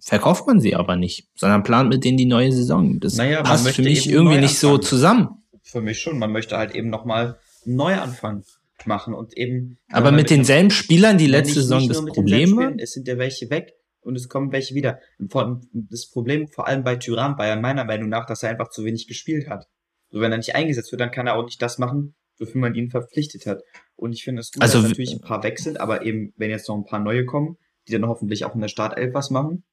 verkauft 0.00 0.46
man 0.46 0.60
sie 0.60 0.74
aber 0.74 0.96
nicht, 0.96 1.28
sondern 1.34 1.62
plant 1.62 1.88
mit 1.90 2.04
denen 2.04 2.18
die 2.18 2.26
neue 2.26 2.52
Saison. 2.52 3.00
Das 3.00 3.16
naja, 3.16 3.42
passt 3.42 3.68
für 3.70 3.82
mich 3.82 4.08
irgendwie 4.08 4.38
nicht 4.38 4.58
so 4.58 4.78
zusammen. 4.78 5.28
Für 5.62 5.80
mich 5.80 6.00
schon. 6.00 6.18
Man 6.18 6.32
möchte 6.32 6.58
halt 6.58 6.74
eben 6.74 6.90
nochmal 6.90 7.38
einen 7.64 7.76
Neuanfang 7.76 8.44
machen 8.84 9.14
und 9.14 9.36
eben. 9.36 9.78
Aber 9.90 10.12
mit, 10.12 10.28
denselben 10.28 10.70
Spielern, 10.70 11.16
die 11.16 11.26
letzte 11.26 11.62
Saison 11.62 11.88
das 11.88 12.04
Problem 12.04 12.56
war? 12.56 12.72
Es 12.78 12.92
sind 12.92 13.08
ja 13.08 13.16
welche 13.16 13.48
weg 13.48 13.72
und 14.00 14.16
es 14.16 14.28
kommen 14.28 14.52
welche 14.52 14.74
wieder. 14.74 14.98
Das 15.18 16.10
Problem 16.10 16.48
vor 16.48 16.68
allem 16.68 16.84
bei 16.84 16.96
Tyrann, 16.96 17.36
Bayern 17.36 17.62
meiner 17.62 17.84
Meinung 17.84 18.10
nach, 18.10 18.26
dass 18.26 18.42
er 18.42 18.50
einfach 18.50 18.68
zu 18.68 18.84
wenig 18.84 19.06
gespielt 19.06 19.48
hat. 19.48 19.66
So, 20.14 20.20
wenn 20.20 20.30
er 20.30 20.38
nicht 20.38 20.54
eingesetzt 20.54 20.92
wird, 20.92 21.00
dann 21.00 21.10
kann 21.10 21.26
er 21.26 21.34
auch 21.34 21.44
nicht 21.44 21.60
das 21.60 21.78
machen, 21.78 22.14
wofür 22.38 22.60
man 22.60 22.76
ihn 22.76 22.88
verpflichtet 22.88 23.46
hat. 23.46 23.62
Und 23.96 24.12
ich 24.12 24.22
finde 24.22 24.42
es 24.42 24.52
gut, 24.52 24.62
also, 24.62 24.78
dass 24.78 24.90
natürlich 24.90 25.12
ein 25.12 25.20
paar 25.20 25.42
weg 25.42 25.58
sind, 25.58 25.80
aber 25.80 26.06
eben, 26.06 26.32
wenn 26.36 26.50
jetzt 26.50 26.68
noch 26.68 26.76
ein 26.76 26.84
paar 26.84 27.00
neue 27.00 27.24
kommen, 27.26 27.56
die 27.88 27.92
dann 27.92 28.06
hoffentlich 28.06 28.44
auch 28.44 28.54
in 28.54 28.60
der 28.60 28.68
Startelf 28.68 29.12
was 29.12 29.30
machen, 29.30 29.64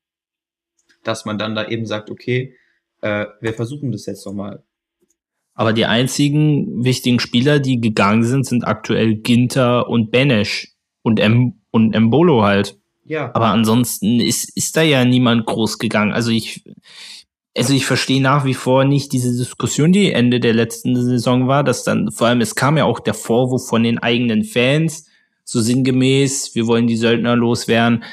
dass 1.04 1.26
man 1.26 1.38
dann 1.38 1.54
da 1.54 1.68
eben 1.68 1.86
sagt, 1.86 2.10
okay, 2.10 2.56
äh, 3.02 3.28
wir 3.40 3.54
versuchen 3.54 3.92
das 3.92 4.08
jetzt 4.08 4.26
nochmal. 4.26 4.64
Aber 5.54 5.74
die 5.74 5.86
einzigen 5.86 6.84
wichtigen 6.84 7.20
Spieler, 7.20 7.60
die 7.60 7.80
gegangen 7.80 8.24
sind, 8.24 8.48
sind 8.48 8.66
aktuell 8.66 9.18
Ginter 9.18 9.90
und 9.90 10.10
Benesch 10.10 10.74
und, 11.04 11.20
M 11.20 11.62
und 11.70 11.96
Mbolo 11.96 12.42
halt. 12.42 12.80
Ja. 13.06 13.30
Aber 13.36 13.50
ansonsten 13.50 14.20
ist, 14.20 14.58
ist 14.58 14.76
da 14.76 14.82
ja 14.82 15.06
niemand 15.06 15.46
groß 15.46 15.78
gegangen. 15.78 16.14
Also 16.14 16.32
ich, 16.32 16.64
also 17.58 17.74
ich 17.74 17.86
verstehe 17.86 18.22
nach 18.22 18.46
wie 18.46 18.54
vor 18.54 18.86
nicht 18.86 19.12
diese 19.12 19.36
Diskussion, 19.36 19.92
die 19.92 20.12
Ende 20.12 20.40
der 20.40 20.54
letzten 20.54 20.96
Saison 20.96 21.48
war, 21.48 21.64
dass 21.64 21.84
dann 21.84 22.12
vor 22.12 22.28
allem, 22.28 22.42
es 22.42 22.56
kam 22.56 22.78
ja 22.78 22.86
auch 22.86 23.00
der 23.00 23.14
Vorwurf 23.14 23.68
von 23.68 23.84
den 23.84 24.00
eigenen 24.00 24.44
Fans, 24.44 25.08
so 25.44 25.60
sinngemäß, 25.60 26.56
wir 26.56 26.68
wollen 26.68 26.88
die 26.88 26.96
Söldner 26.96 27.36
loswerden. 27.36 28.04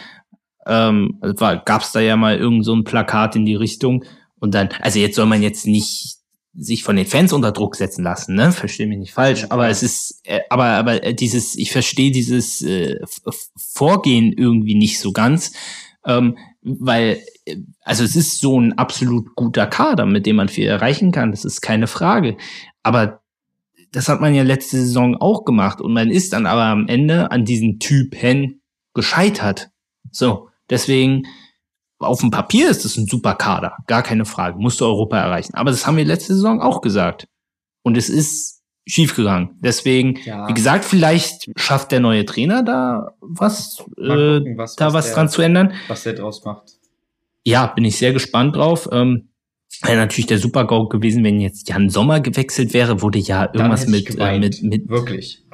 Ähm, 0.67 1.21
Gab 1.65 1.83
es 1.83 1.93
da 1.93 2.01
ja 2.01 2.17
mal 2.17 2.37
irgend 2.37 2.65
so 2.65 2.75
ein 2.75 2.85
Plakat 2.85 3.37
in 3.37 3.47
die 3.47 3.55
Richtung. 3.55 4.05
Und 4.41 4.55
dann, 4.55 4.71
also 4.81 4.99
jetzt 4.99 5.17
soll 5.17 5.27
man 5.27 5.43
jetzt 5.43 5.67
nicht 5.67 6.19
sich 6.55 6.83
von 6.83 6.97
den 6.97 7.07
Fans 7.07 7.33
unter 7.33 7.53
Druck 7.53 7.77
setzen 7.77 8.03
lassen, 8.03 8.35
ne? 8.35 8.51
Verstehe 8.51 8.89
mich 8.89 8.99
nicht 8.99 9.13
falsch, 9.13 9.47
aber 9.49 9.69
es 9.69 9.85
ist, 9.85 10.21
äh, 10.25 10.41
aber 10.51 10.65
aber 10.65 10.99
dieses, 11.13 11.55
ich 11.57 11.71
verstehe 11.71 12.11
dieses 12.11 12.63
äh, 12.63 12.99
Vorgehen 13.57 14.33
irgendwie 14.33 14.75
nicht 14.75 14.99
so 14.99 15.13
ganz. 15.13 15.53
Ähm, 16.05 16.37
weil, 16.63 17.23
also 17.83 18.05
es 18.05 18.17
ist 18.17 18.41
so 18.41 18.61
ein 18.61 18.77
absolut 18.79 19.35
guter 19.35 19.67
Kader, 19.67 20.07
mit 20.07 20.27
dem 20.27 20.37
man 20.37 20.49
viel 20.49 20.67
erreichen 20.67 21.13
kann, 21.13 21.31
das 21.31 21.45
ist 21.45 21.61
keine 21.61 21.87
Frage. 21.87 22.37
Aber 22.83 23.21
das 23.93 24.09
hat 24.09 24.21
man 24.21 24.35
ja 24.35 24.43
letzte 24.43 24.77
Saison 24.77 25.17
auch 25.17 25.45
gemacht 25.45 25.81
und 25.81 25.93
man 25.93 26.11
ist 26.11 26.33
dann 26.33 26.47
aber 26.47 26.65
am 26.65 26.89
Ende 26.89 27.31
an 27.31 27.45
diesen 27.45 27.79
Typen 27.79 28.61
gescheitert. 28.95 29.71
So, 30.11 30.49
deswegen, 30.69 31.23
auf 31.99 32.21
dem 32.21 32.31
Papier 32.31 32.71
ist 32.71 32.85
es 32.85 32.97
ein 32.97 33.07
super 33.07 33.35
Kader, 33.35 33.77
gar 33.87 34.03
keine 34.03 34.25
Frage, 34.25 34.59
musst 34.59 34.81
du 34.81 34.85
Europa 34.85 35.19
erreichen. 35.19 35.55
Aber 35.55 35.71
das 35.71 35.87
haben 35.87 35.97
wir 35.97 36.05
letzte 36.05 36.35
Saison 36.35 36.61
auch 36.61 36.81
gesagt. 36.81 37.29
Und 37.83 37.97
es 37.97 38.09
ist 38.09 38.59
schiefgegangen. 38.89 39.57
Deswegen, 39.61 40.19
ja. 40.25 40.49
wie 40.49 40.55
gesagt, 40.55 40.85
vielleicht 40.85 41.51
schafft 41.57 41.93
der 41.93 42.01
neue 42.01 42.25
Trainer 42.25 42.63
da 42.63 43.15
was, 43.21 43.85
äh, 43.99 44.39
gucken, 44.39 44.59
was 44.59 44.77
da 44.77 44.87
was, 44.87 44.95
was 44.95 45.07
der, 45.07 45.15
dran 45.15 45.29
zu 45.29 45.43
ändern. 45.43 45.73
Was 45.89 46.03
der 46.03 46.15
draus 46.15 46.45
macht. 46.45 46.78
Ja, 47.49 47.67
bin 47.67 47.85
ich 47.87 47.97
sehr 47.97 48.13
gespannt 48.13 48.57
drauf. 48.57 48.89
Ähm, 48.93 49.31
Wäre 49.83 49.97
natürlich 49.97 50.27
der 50.27 50.39
Super-GO 50.39 50.89
gewesen, 50.89 51.25
wenn 51.25 51.41
jetzt 51.41 51.69
Jan 51.69 51.89
Sommer 51.89 52.21
gewechselt 52.21 52.75
wäre, 52.75 53.01
wurde 53.01 53.19
ja 53.19 53.45
irgendwas 53.53 53.87
mit, 53.87 54.19
äh, 54.19 54.39
mit, 54.39 54.63
mit. 54.63 54.89
Wirklich. 54.89 55.45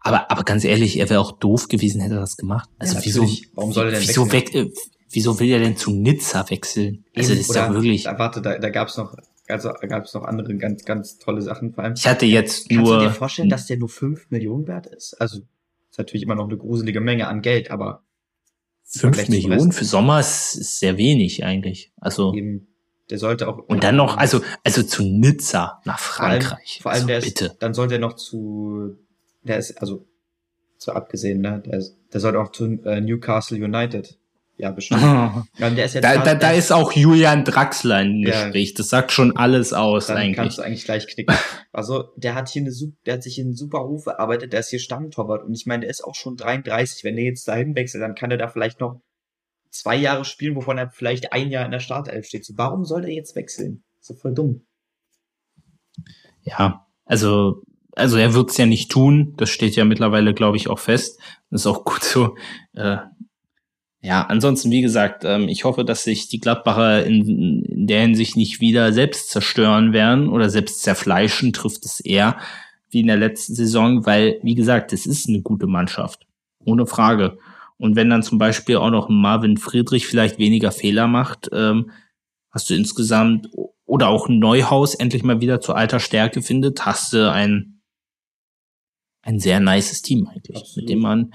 Aber, 0.00 0.30
aber 0.30 0.42
ganz 0.44 0.64
ehrlich, 0.64 0.98
er 0.98 1.08
wäre 1.10 1.20
auch 1.20 1.32
doof 1.32 1.68
gewesen, 1.68 2.00
hätte 2.00 2.14
er 2.14 2.20
das 2.20 2.36
gemacht. 2.36 2.68
Also 2.78 2.96
ja, 2.96 3.04
wieso, 3.04 3.28
warum 3.54 3.72
soll 3.72 3.86
er 3.86 3.92
denn 3.92 4.00
wieso 4.00 4.32
wechseln? 4.32 4.66
weg, 4.66 4.72
äh, 4.72 4.80
wieso 5.10 5.38
will 5.38 5.50
er 5.50 5.60
denn 5.60 5.76
zu 5.76 5.92
Nizza 5.92 6.48
wechseln? 6.50 7.04
Also 7.14 7.30
das 7.34 7.40
ist 7.40 7.54
ja 7.54 7.72
wirklich. 7.72 8.04
Da, 8.04 8.18
warte, 8.18 8.40
da, 8.40 8.58
da 8.58 8.70
gab's 8.70 8.96
noch, 8.96 9.14
also 9.46 9.70
gab 9.88 10.04
es 10.04 10.14
noch 10.14 10.24
andere 10.24 10.56
ganz, 10.56 10.84
ganz 10.84 11.18
tolle 11.18 11.42
Sachen 11.42 11.72
vor 11.74 11.84
allem. 11.84 11.94
Ich 11.96 12.06
hatte 12.06 12.26
jetzt 12.26 12.68
Kannst 12.68 12.72
nur. 12.72 12.92
Kannst 12.92 13.04
du 13.04 13.08
dir 13.08 13.14
vorstellen, 13.14 13.48
dass 13.50 13.66
der 13.66 13.76
nur 13.76 13.88
fünf 13.88 14.30
Millionen 14.30 14.66
wert 14.66 14.86
ist? 14.86 15.14
Also 15.20 15.40
ist 15.90 15.98
natürlich 15.98 16.22
immer 16.22 16.36
noch 16.36 16.48
eine 16.48 16.56
gruselige 16.56 17.00
Menge 17.00 17.28
an 17.28 17.42
Geld, 17.42 17.70
aber 17.70 18.02
fünf 18.90 19.28
Millionen 19.28 19.72
für 19.72 19.84
Sommer 19.84 20.20
ist, 20.20 20.54
ist 20.56 20.78
sehr 20.78 20.98
wenig 20.98 21.44
eigentlich. 21.44 21.92
Also 21.96 22.34
Eben, 22.34 22.68
der 23.08 23.18
sollte 23.18 23.48
auch 23.48 23.58
und 23.58 23.82
dann 23.82 23.96
noch 23.96 24.16
also 24.16 24.40
also 24.64 24.82
zu 24.82 25.02
Nizza 25.02 25.80
nach 25.84 25.98
Frankreich. 25.98 26.80
Vor 26.82 26.92
allem, 26.92 27.00
vor 27.04 27.10
allem 27.10 27.18
also, 27.18 27.20
der 27.20 27.20
bitte. 27.20 27.44
Ist, 27.46 27.58
dann 27.58 27.74
sollte 27.74 27.94
er 27.94 28.00
noch 28.00 28.14
zu 28.14 28.96
der 29.42 29.58
ist 29.58 29.80
also 29.80 30.06
so 30.76 30.92
abgesehen, 30.92 31.40
ne? 31.40 31.62
Der, 31.64 31.82
der 32.12 32.20
sollte 32.20 32.40
auch 32.40 32.52
zu 32.52 32.82
äh, 32.84 33.00
Newcastle 33.00 33.62
United 33.62 34.18
ja, 34.60 34.70
bestimmt. 34.72 35.00
ja, 35.58 35.70
der 35.70 35.84
ist 35.86 35.94
da, 35.96 36.18
da, 36.18 36.34
da 36.34 36.50
ist 36.50 36.70
auch 36.70 36.92
Julian 36.92 37.44
Draxler 37.44 38.02
im 38.02 38.18
ja, 38.18 38.44
Gespräch. 38.44 38.74
Das 38.74 38.90
sagt 38.90 39.10
schon 39.10 39.34
alles 39.34 39.72
aus 39.72 40.08
dann 40.08 40.18
eigentlich. 40.18 40.36
kannst 40.36 40.58
du 40.58 40.62
eigentlich 40.62 40.84
gleich 40.84 41.06
knicken. 41.06 41.34
Also, 41.72 42.08
der 42.16 42.34
hat 42.34 42.48
hier 42.48 42.62
eine, 42.62 42.72
der 43.06 43.14
hat 43.14 43.22
sich 43.22 43.38
in 43.38 43.46
einen 43.46 43.54
super 43.54 43.78
Ruf 43.78 44.06
erarbeitet, 44.06 44.52
der 44.52 44.58
ist 44.58 44.70
hier 44.70 44.80
Stammtorwart. 44.80 45.44
Und 45.44 45.54
ich 45.54 45.66
meine, 45.66 45.82
der 45.82 45.90
ist 45.90 46.02
auch 46.02 46.16
schon 46.16 46.36
33. 46.36 47.04
Wenn 47.04 47.14
der 47.14 47.24
jetzt 47.24 47.46
dahin 47.46 47.76
wechselt, 47.76 48.02
dann 48.02 48.16
kann 48.16 48.32
er 48.32 48.38
da 48.38 48.48
vielleicht 48.48 48.80
noch 48.80 49.00
zwei 49.70 49.94
Jahre 49.94 50.24
spielen, 50.24 50.56
wovon 50.56 50.78
er 50.78 50.90
vielleicht 50.90 51.32
ein 51.32 51.48
Jahr 51.48 51.64
in 51.64 51.70
der 51.70 51.78
Startelf 51.78 52.26
steht. 52.26 52.44
So, 52.44 52.54
warum 52.56 52.84
soll 52.84 53.04
er 53.04 53.12
jetzt 53.12 53.36
wechseln? 53.36 53.84
So 54.00 54.14
voll 54.14 54.34
dumm. 54.34 54.66
Ja, 56.42 56.88
also, 57.04 57.62
also 57.92 58.16
er 58.16 58.34
wird's 58.34 58.56
ja 58.56 58.66
nicht 58.66 58.90
tun. 58.90 59.34
Das 59.36 59.48
steht 59.48 59.76
ja 59.76 59.84
mittlerweile, 59.84 60.34
glaube 60.34 60.56
ich, 60.56 60.68
auch 60.68 60.80
fest. 60.80 61.20
Das 61.50 61.60
ist 61.62 61.66
auch 61.68 61.84
gut 61.84 62.02
so. 62.02 62.34
Äh, 62.74 62.96
ja, 64.02 64.24
ansonsten, 64.26 64.70
wie 64.70 64.80
gesagt, 64.80 65.24
ähm, 65.24 65.48
ich 65.48 65.64
hoffe, 65.64 65.84
dass 65.84 66.04
sich 66.04 66.28
die 66.28 66.40
Gladbacher 66.40 67.04
in, 67.04 67.64
in 67.64 67.86
der 67.86 68.00
Hinsicht 68.00 68.36
nicht 68.36 68.60
wieder 68.60 68.92
selbst 68.92 69.30
zerstören 69.30 69.92
werden 69.92 70.30
oder 70.30 70.48
selbst 70.48 70.82
zerfleischen, 70.82 71.52
trifft 71.52 71.84
es 71.84 72.00
eher 72.00 72.38
wie 72.88 73.00
in 73.00 73.06
der 73.06 73.18
letzten 73.18 73.54
Saison, 73.54 74.06
weil, 74.06 74.40
wie 74.42 74.54
gesagt, 74.54 74.92
es 74.92 75.06
ist 75.06 75.28
eine 75.28 75.42
gute 75.42 75.66
Mannschaft. 75.66 76.26
Ohne 76.64 76.86
Frage. 76.86 77.38
Und 77.76 77.94
wenn 77.94 78.10
dann 78.10 78.22
zum 78.22 78.38
Beispiel 78.38 78.76
auch 78.76 78.90
noch 78.90 79.08
Marvin 79.08 79.56
Friedrich 79.56 80.06
vielleicht 80.06 80.38
weniger 80.38 80.72
Fehler 80.72 81.06
macht, 81.06 81.48
ähm, 81.52 81.90
hast 82.50 82.68
du 82.68 82.74
insgesamt 82.74 83.48
oder 83.84 84.08
auch 84.08 84.28
Neuhaus 84.28 84.94
endlich 84.94 85.22
mal 85.22 85.40
wieder 85.40 85.60
zur 85.60 85.76
alter 85.76 86.00
Stärke 86.00 86.42
findet, 86.42 86.84
hast 86.84 87.12
du 87.12 87.30
ein, 87.30 87.80
ein 89.22 89.38
sehr 89.38 89.60
nices 89.60 90.02
Team 90.02 90.26
eigentlich, 90.26 90.56
Absolut. 90.56 90.76
mit 90.76 90.88
dem 90.90 91.00
man 91.00 91.34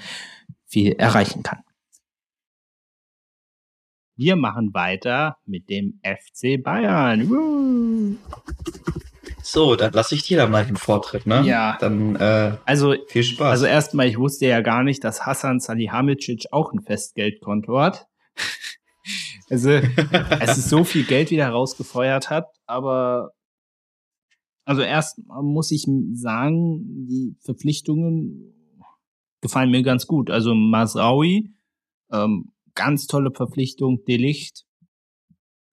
viel 0.68 0.94
erreichen 0.94 1.44
kann. 1.44 1.65
Wir 4.16 4.36
machen 4.36 4.74
weiter 4.74 5.38
mit 5.46 5.70
dem 5.70 6.00
FC 6.04 6.62
Bayern. 6.64 7.30
Uh. 7.30 8.16
So, 9.42 9.76
dann 9.76 9.94
lasse 9.94 10.16
ich 10.16 10.24
dir 10.24 10.38
da 10.38 10.48
mal 10.48 10.66
den 10.66 10.78
Vortritt, 10.78 11.28
ne? 11.28 11.44
Ja. 11.44 11.78
Dann 11.80 12.16
äh, 12.16 12.58
also 12.66 12.96
viel 13.08 13.24
Spaß. 13.24 13.52
Also 13.52 13.66
erstmal, 13.66 14.08
ich 14.08 14.18
wusste 14.18 14.48
ja 14.48 14.62
gar 14.62 14.84
nicht, 14.84 15.04
dass 15.04 15.26
Hassan 15.26 15.60
Salihamidzic 15.60 16.46
auch 16.52 16.74
ein 16.74 16.82
Festgeldkonto 16.82 17.80
hat. 17.80 18.08
also 19.50 19.70
es 19.70 20.58
ist 20.58 20.70
so 20.70 20.84
viel 20.84 21.04
Geld 21.04 21.30
wieder 21.30 21.50
rausgefeuert 21.50 22.30
hat, 22.30 22.48
aber 22.66 23.32
also 24.66 24.82
erst 24.82 25.20
muss 25.28 25.70
ich 25.72 25.86
sagen, 26.14 27.06
die 27.06 27.36
Verpflichtungen 27.42 28.52
gefallen 29.42 29.70
mir 29.70 29.84
ganz 29.84 30.08
gut. 30.08 30.32
Also 30.32 30.56
Masraui 30.56 31.52
ähm, 32.12 32.52
ganz 32.76 33.08
tolle 33.08 33.32
Verpflichtung, 33.32 34.04
Delicht. 34.06 34.66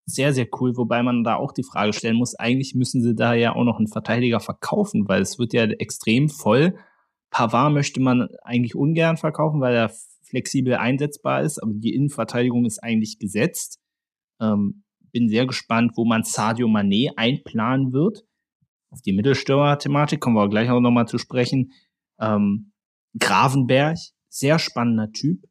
Sehr, 0.07 0.33
sehr 0.33 0.49
cool, 0.61 0.77
wobei 0.77 1.03
man 1.03 1.23
da 1.23 1.37
auch 1.37 1.53
die 1.53 1.63
Frage 1.63 1.93
stellen 1.93 2.17
muss, 2.17 2.35
eigentlich 2.35 2.75
müssen 2.75 3.03
sie 3.03 3.15
da 3.15 3.35
ja 3.35 3.55
auch 3.55 3.65
noch 3.65 3.79
einen 3.79 3.89
Verteidiger 3.89 4.41
verkaufen, 4.41 5.07
weil 5.09 5.23
es 5.23 5.39
wird 5.39 5.53
ja 5.53 5.65
extrem 5.65 6.29
voll. 6.29 6.77
Pavard 7.31 7.73
möchte 7.73 8.01
man 8.01 8.29
eigentlich 8.43 8.75
ungern 8.75 9.17
verkaufen, 9.17 9.61
weil 9.61 9.75
er 9.75 9.93
flexibel 10.23 10.75
einsetzbar 10.75 11.43
ist, 11.43 11.63
aber 11.63 11.73
die 11.75 11.95
Innenverteidigung 11.95 12.65
ist 12.65 12.83
eigentlich 12.83 13.19
gesetzt. 13.19 13.81
Ähm, 14.41 14.83
bin 15.13 15.29
sehr 15.29 15.47
gespannt, 15.47 15.93
wo 15.97 16.05
man 16.05 16.25
Sadio 16.25 16.67
Mané 16.67 17.11
einplanen 17.17 17.93
wird. 17.93 18.25
Auf 18.91 19.03
die 19.03 19.13
Mittelstürmer-Thematik 19.13 20.21
kommen 20.21 20.37
wir 20.37 20.49
gleich 20.49 20.71
auch 20.71 20.81
nochmal 20.81 21.07
zu 21.07 21.19
sprechen. 21.19 21.73
Ähm, 22.19 22.73
Gravenberg, 23.19 23.99
sehr 24.29 24.59
spannender 24.59 25.13
Typ 25.13 25.45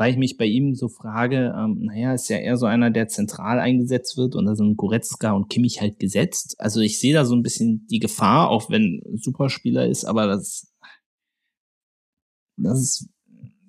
weil 0.00 0.12
ich 0.12 0.16
mich 0.16 0.38
bei 0.38 0.46
ihm 0.46 0.74
so 0.74 0.88
frage, 0.88 1.54
ähm, 1.54 1.80
naja, 1.82 2.14
ist 2.14 2.30
ja 2.30 2.38
eher 2.38 2.56
so 2.56 2.64
einer, 2.64 2.90
der 2.90 3.08
zentral 3.08 3.58
eingesetzt 3.58 4.16
wird 4.16 4.34
und 4.34 4.46
da 4.46 4.54
sind 4.54 4.78
Goretzka 4.78 5.32
und 5.32 5.50
Kimmich 5.50 5.82
halt 5.82 5.98
gesetzt. 5.98 6.56
Also 6.58 6.80
ich 6.80 6.98
sehe 6.98 7.12
da 7.12 7.26
so 7.26 7.34
ein 7.34 7.42
bisschen 7.42 7.86
die 7.90 7.98
Gefahr, 7.98 8.48
auch 8.48 8.70
wenn 8.70 9.02
Superspieler 9.16 9.86
ist, 9.86 10.06
aber 10.06 10.26
das, 10.26 10.72
das 12.56 12.80
ist 12.80 13.10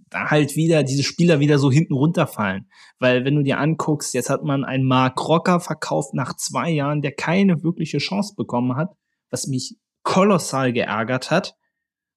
da 0.10 0.32
halt 0.32 0.56
wieder, 0.56 0.84
diese 0.84 1.04
Spieler 1.04 1.42
wieder 1.42 1.60
so 1.60 1.70
hinten 1.70 1.96
runterfallen. 1.96 2.70
Weil 2.98 3.26
wenn 3.26 3.36
du 3.36 3.44
dir 3.44 3.60
anguckst, 3.60 4.14
jetzt 4.14 4.30
hat 4.30 4.46
man 4.46 4.64
einen 4.64 4.88
Mark 4.88 5.28
Rocker 5.28 5.60
verkauft 5.60 6.14
nach 6.14 6.38
zwei 6.38 6.70
Jahren, 6.70 7.02
der 7.02 7.12
keine 7.12 7.62
wirkliche 7.62 7.98
Chance 7.98 8.36
bekommen 8.38 8.78
hat, 8.78 8.96
was 9.32 9.48
mich 9.48 9.76
kolossal 10.04 10.72
geärgert 10.72 11.30
hat. 11.30 11.58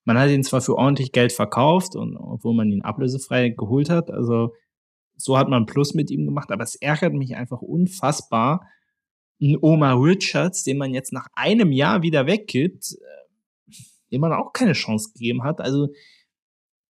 Man 0.05 0.18
hat 0.18 0.31
ihn 0.31 0.44
zwar 0.44 0.60
für 0.60 0.76
ordentlich 0.76 1.12
Geld 1.12 1.32
verkauft 1.32 1.97
und 1.97 2.16
obwohl 2.16 2.55
man 2.55 2.70
ihn 2.70 2.82
ablösefrei 2.82 3.51
geholt 3.51 3.89
hat, 3.89 4.10
also 4.10 4.52
so 5.16 5.39
hat 5.39 5.48
man 5.48 5.66
Plus 5.66 5.94
mit 5.94 6.10
ihm 6.10 6.26
gemacht, 6.26 6.51
aber 6.51 6.64
es 6.64 6.74
ärgert 6.74 7.14
mich 7.14 7.36
einfach 7.36 7.62
unfassbar. 7.62 8.68
Ein 9.40 9.56
Omar 9.60 10.01
Richards, 10.02 10.64
den 10.64 10.78
man 10.78 10.93
jetzt 10.93 11.12
nach 11.12 11.28
einem 11.35 11.72
Jahr 11.72 12.02
wieder 12.02 12.26
weggibt, 12.26 12.93
äh, 12.93 13.72
dem 14.10 14.20
man 14.20 14.32
auch 14.32 14.52
keine 14.52 14.72
Chance 14.72 15.12
gegeben 15.12 15.43
hat. 15.44 15.60
Also 15.60 15.89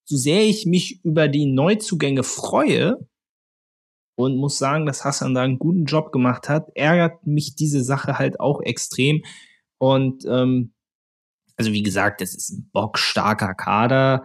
so 0.05 0.17
sehr 0.17 0.43
ich 0.43 0.67
mich 0.67 1.03
über 1.05 1.29
die 1.29 1.47
Neuzugänge 1.47 2.23
freue 2.23 2.99
und 4.17 4.37
muss 4.37 4.59
sagen, 4.59 4.87
dass 4.87 5.05
Hassan 5.05 5.35
da 5.35 5.43
einen 5.43 5.59
guten 5.59 5.85
Job 5.85 6.13
gemacht 6.13 6.49
hat, 6.49 6.69
ärgert 6.75 7.27
mich 7.27 7.57
diese 7.57 7.83
Sache 7.83 8.19
halt 8.19 8.41
auch 8.41 8.61
extrem. 8.61 9.23
Und 9.79 10.25
ähm, 10.27 10.74
also 11.57 11.73
wie 11.73 11.83
gesagt, 11.83 12.21
das 12.21 12.35
ist 12.35 12.51
ein 12.51 12.71
bockstarker 12.73 13.55
Kader. 13.55 14.25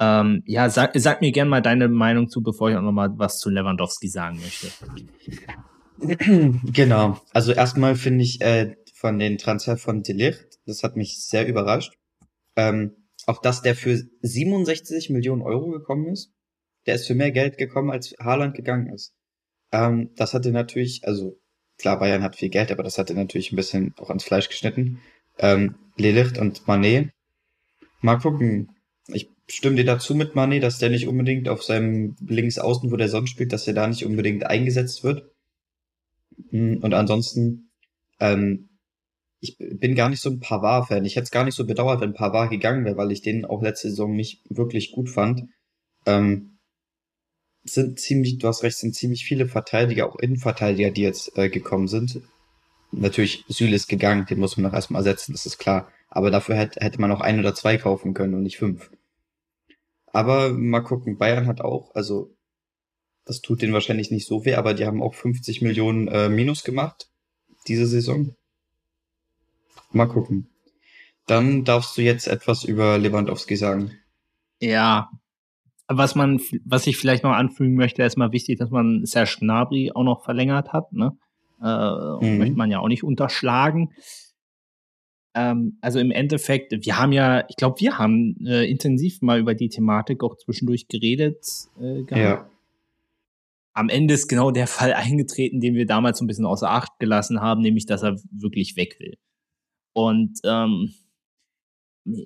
Ähm, 0.00 0.42
ja, 0.46 0.68
sag, 0.70 0.92
sag 0.94 1.20
mir 1.20 1.32
gerne 1.32 1.50
mal 1.50 1.62
deine 1.62 1.88
Meinung 1.88 2.28
zu, 2.28 2.42
bevor 2.42 2.70
ich 2.70 2.76
auch 2.76 2.82
noch 2.82 2.92
mal 2.92 3.10
was 3.16 3.38
zu 3.38 3.50
Lewandowski 3.50 4.08
sagen 4.08 4.40
möchte. 4.40 4.68
Genau. 6.72 7.20
Also 7.32 7.52
erstmal 7.52 7.94
finde 7.94 8.24
ich 8.24 8.40
äh, 8.40 8.74
von 8.94 9.18
den 9.18 9.38
Transfer 9.38 9.76
von 9.76 10.02
Delicht, 10.02 10.58
das 10.66 10.82
hat 10.82 10.96
mich 10.96 11.24
sehr 11.24 11.46
überrascht. 11.46 11.94
Ähm, 12.56 13.04
auch 13.26 13.40
dass 13.40 13.62
der 13.62 13.74
für 13.74 14.02
67 14.20 15.10
Millionen 15.10 15.42
Euro 15.42 15.70
gekommen 15.70 16.08
ist. 16.08 16.32
Der 16.86 16.96
ist 16.96 17.06
für 17.06 17.14
mehr 17.14 17.30
Geld 17.30 17.56
gekommen, 17.56 17.90
als 17.90 18.14
Haaland 18.20 18.54
gegangen 18.54 18.92
ist. 18.92 19.14
Ähm, 19.72 20.10
das 20.16 20.34
hatte 20.34 20.50
natürlich, 20.50 21.02
also 21.04 21.40
klar, 21.78 21.98
Bayern 21.98 22.22
hat 22.22 22.36
viel 22.36 22.50
Geld, 22.50 22.70
aber 22.70 22.82
das 22.82 22.98
hatte 22.98 23.14
natürlich 23.14 23.52
ein 23.52 23.56
bisschen 23.56 23.94
auch 23.98 24.08
ans 24.08 24.24
Fleisch 24.24 24.48
geschnitten. 24.48 25.00
Ähm, 25.38 25.76
Lilith 25.96 26.38
und 26.38 26.66
Manet. 26.66 27.10
Mal 28.00 28.18
gucken. 28.18 28.70
Ich 29.08 29.28
stimme 29.48 29.76
dir 29.76 29.84
dazu 29.84 30.14
mit 30.14 30.34
Manet, 30.34 30.62
dass 30.62 30.78
der 30.78 30.90
nicht 30.90 31.08
unbedingt 31.08 31.48
auf 31.48 31.62
seinem 31.62 32.16
Linksaußen, 32.20 32.90
wo 32.90 32.96
der 32.96 33.08
sonst 33.08 33.30
spielt, 33.30 33.52
dass 33.52 33.66
er 33.66 33.74
da 33.74 33.86
nicht 33.86 34.04
unbedingt 34.04 34.46
eingesetzt 34.46 35.04
wird. 35.04 35.30
Hm, 36.50 36.78
und 36.82 36.94
ansonsten, 36.94 37.70
ähm, 38.20 38.68
ich 39.40 39.56
bin 39.58 39.94
gar 39.94 40.08
nicht 40.08 40.22
so 40.22 40.30
ein 40.30 40.40
Pavard-Fan. 40.40 41.04
Ich 41.04 41.16
hätte 41.16 41.24
es 41.24 41.30
gar 41.30 41.44
nicht 41.44 41.54
so 41.54 41.66
bedauert, 41.66 42.00
wenn 42.00 42.14
Pavard 42.14 42.50
gegangen 42.50 42.84
wäre, 42.84 42.96
weil 42.96 43.12
ich 43.12 43.20
den 43.22 43.44
auch 43.44 43.62
letzte 43.62 43.90
Saison 43.90 44.16
nicht 44.16 44.42
wirklich 44.48 44.92
gut 44.92 45.10
fand. 45.10 45.42
Ähm, 46.06 46.58
sind 47.64 47.98
ziemlich, 47.98 48.38
du 48.38 48.48
hast 48.48 48.62
recht, 48.62 48.76
sind 48.76 48.94
ziemlich 48.94 49.24
viele 49.24 49.46
Verteidiger, 49.46 50.08
auch 50.08 50.18
Innenverteidiger, 50.18 50.90
die 50.90 51.02
jetzt 51.02 51.36
äh, 51.36 51.48
gekommen 51.48 51.88
sind. 51.88 52.20
Natürlich, 53.00 53.44
Süle 53.48 53.76
ist 53.76 53.88
gegangen, 53.88 54.26
den 54.26 54.38
muss 54.38 54.56
man 54.56 54.64
noch 54.64 54.74
erstmal 54.74 55.00
ersetzen, 55.00 55.32
das 55.32 55.46
ist 55.46 55.58
klar. 55.58 55.88
Aber 56.08 56.30
dafür 56.30 56.56
hätte, 56.56 56.80
hätte 56.80 57.00
man 57.00 57.10
auch 57.10 57.20
ein 57.20 57.38
oder 57.38 57.54
zwei 57.54 57.76
kaufen 57.76 58.14
können 58.14 58.34
und 58.34 58.42
nicht 58.42 58.58
fünf. 58.58 58.90
Aber 60.06 60.50
mal 60.50 60.80
gucken, 60.80 61.18
Bayern 61.18 61.46
hat 61.46 61.60
auch, 61.60 61.94
also 61.94 62.34
das 63.24 63.40
tut 63.40 63.62
denen 63.62 63.72
wahrscheinlich 63.72 64.10
nicht 64.10 64.26
so 64.26 64.44
weh, 64.44 64.54
aber 64.54 64.74
die 64.74 64.86
haben 64.86 65.02
auch 65.02 65.14
50 65.14 65.62
Millionen 65.62 66.08
äh, 66.08 66.28
Minus 66.28 66.62
gemacht 66.62 67.08
diese 67.66 67.86
Saison. 67.86 68.34
Mal 69.92 70.06
gucken. 70.06 70.48
Dann 71.26 71.64
darfst 71.64 71.96
du 71.96 72.02
jetzt 72.02 72.26
etwas 72.26 72.64
über 72.64 72.98
Lewandowski 72.98 73.56
sagen. 73.56 73.92
Ja, 74.60 75.10
was 75.88 76.14
man, 76.14 76.40
was 76.64 76.86
ich 76.86 76.96
vielleicht 76.96 77.24
noch 77.24 77.32
anfügen 77.32 77.74
möchte, 77.74 78.02
ist 78.02 78.16
mal 78.16 78.32
wichtig, 78.32 78.58
dass 78.58 78.70
man 78.70 79.04
Serge 79.06 79.36
Gnabry 79.40 79.92
auch 79.94 80.04
noch 80.04 80.24
verlängert 80.24 80.72
hat. 80.72 80.92
Ne? 80.92 81.16
Äh, 81.64 82.24
mhm. 82.24 82.38
Möchte 82.38 82.56
man 82.56 82.70
ja 82.70 82.80
auch 82.80 82.88
nicht 82.88 83.04
unterschlagen. 83.04 83.90
Ähm, 85.34 85.78
also 85.80 85.98
im 85.98 86.10
Endeffekt, 86.10 86.72
wir 86.84 86.98
haben 86.98 87.12
ja, 87.12 87.44
ich 87.48 87.56
glaube, 87.56 87.80
wir 87.80 87.98
haben 87.98 88.36
äh, 88.46 88.64
intensiv 88.70 89.22
mal 89.22 89.40
über 89.40 89.54
die 89.54 89.70
Thematik 89.70 90.22
auch 90.22 90.36
zwischendurch 90.36 90.88
geredet. 90.88 91.44
Äh, 91.80 92.04
ja. 92.10 92.48
Am 93.72 93.88
Ende 93.88 94.14
ist 94.14 94.28
genau 94.28 94.50
der 94.50 94.66
Fall 94.66 94.92
eingetreten, 94.94 95.60
den 95.60 95.74
wir 95.74 95.86
damals 95.86 96.18
so 96.18 96.24
ein 96.24 96.28
bisschen 96.28 96.46
außer 96.46 96.70
Acht 96.70 96.92
gelassen 96.98 97.40
haben, 97.40 97.62
nämlich, 97.62 97.86
dass 97.86 98.02
er 98.02 98.16
wirklich 98.30 98.76
weg 98.76 99.00
will. 99.00 99.16
Und 99.94 100.40
ähm, 100.44 100.92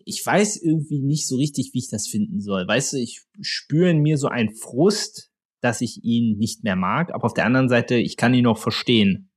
ich 0.05 0.25
weiß 0.25 0.61
irgendwie 0.61 1.01
nicht 1.01 1.29
so 1.29 1.37
richtig, 1.37 1.71
wie 1.73 1.79
ich 1.79 1.89
das 1.89 2.09
finden 2.09 2.41
soll. 2.41 2.67
Weißt 2.67 2.93
du, 2.93 2.97
ich 2.97 3.23
spüre 3.41 3.91
in 3.91 4.01
mir 4.01 4.19
so 4.19 4.27
einen 4.27 4.55
Frust, 4.55 5.31
dass 5.61 5.81
ich 5.81 6.03
ihn 6.03 6.37
nicht 6.39 6.65
mehr 6.65 6.77
mag, 6.77 7.15
aber 7.15 7.25
auf 7.25 7.35
der 7.35 7.47
anderen 7.47 7.69
Seite, 7.69 7.97
ich 7.97 8.17
kann 8.17 8.35
ihn 8.35 8.47
auch 8.47 8.59
verstehen. 8.59 9.28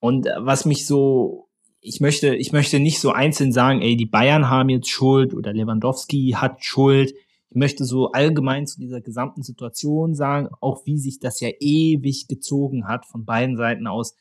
Und 0.00 0.26
was 0.38 0.64
mich 0.64 0.86
so, 0.86 1.48
ich 1.80 2.00
möchte, 2.00 2.34
ich 2.34 2.52
möchte 2.52 2.80
nicht 2.80 3.00
so 3.00 3.10
einzeln 3.10 3.52
sagen, 3.52 3.80
ey, 3.80 3.96
die 3.96 4.06
Bayern 4.06 4.50
haben 4.50 4.68
jetzt 4.68 4.90
Schuld 4.90 5.34
oder 5.34 5.52
Lewandowski 5.52 6.34
hat 6.36 6.64
Schuld. 6.64 7.14
Ich 7.48 7.56
möchte 7.56 7.84
so 7.84 8.10
allgemein 8.12 8.66
zu 8.66 8.78
dieser 8.80 9.00
gesamten 9.00 9.42
Situation 9.42 10.14
sagen, 10.14 10.48
auch 10.60 10.84
wie 10.84 10.98
sich 10.98 11.20
das 11.20 11.40
ja 11.40 11.48
ewig 11.60 12.26
gezogen 12.28 12.86
hat 12.86 13.06
von 13.06 13.24
beiden 13.24 13.56
Seiten 13.56 13.86
aus, 13.86 14.14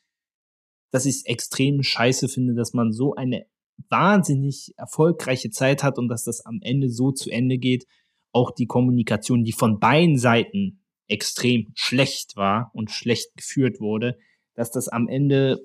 dass 0.91 1.05
ich 1.05 1.15
es 1.15 1.25
extrem 1.25 1.83
scheiße 1.83 2.29
finde, 2.29 2.53
dass 2.53 2.73
man 2.73 2.93
so 2.93 3.15
eine 3.15 3.45
wahnsinnig 3.89 4.73
erfolgreiche 4.77 5.49
Zeit 5.49 5.83
hat 5.83 5.97
und 5.97 6.07
dass 6.07 6.23
das 6.23 6.45
am 6.45 6.59
Ende 6.61 6.89
so 6.89 7.11
zu 7.11 7.29
Ende 7.29 7.57
geht. 7.57 7.85
Auch 8.31 8.51
die 8.51 8.67
Kommunikation, 8.67 9.43
die 9.43 9.51
von 9.51 9.79
beiden 9.79 10.17
Seiten 10.17 10.83
extrem 11.07 11.71
schlecht 11.75 12.35
war 12.35 12.71
und 12.73 12.91
schlecht 12.91 13.35
geführt 13.35 13.79
wurde, 13.79 14.17
dass 14.55 14.71
das 14.71 14.87
am 14.87 15.07
Ende 15.07 15.61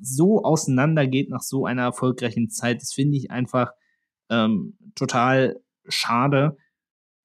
so 0.00 0.42
auseinandergeht 0.42 1.30
nach 1.30 1.42
so 1.42 1.66
einer 1.66 1.82
erfolgreichen 1.82 2.50
Zeit, 2.50 2.80
das 2.80 2.92
finde 2.92 3.16
ich 3.16 3.30
einfach 3.30 3.72
ähm, 4.30 4.76
total 4.94 5.60
schade. 5.86 6.56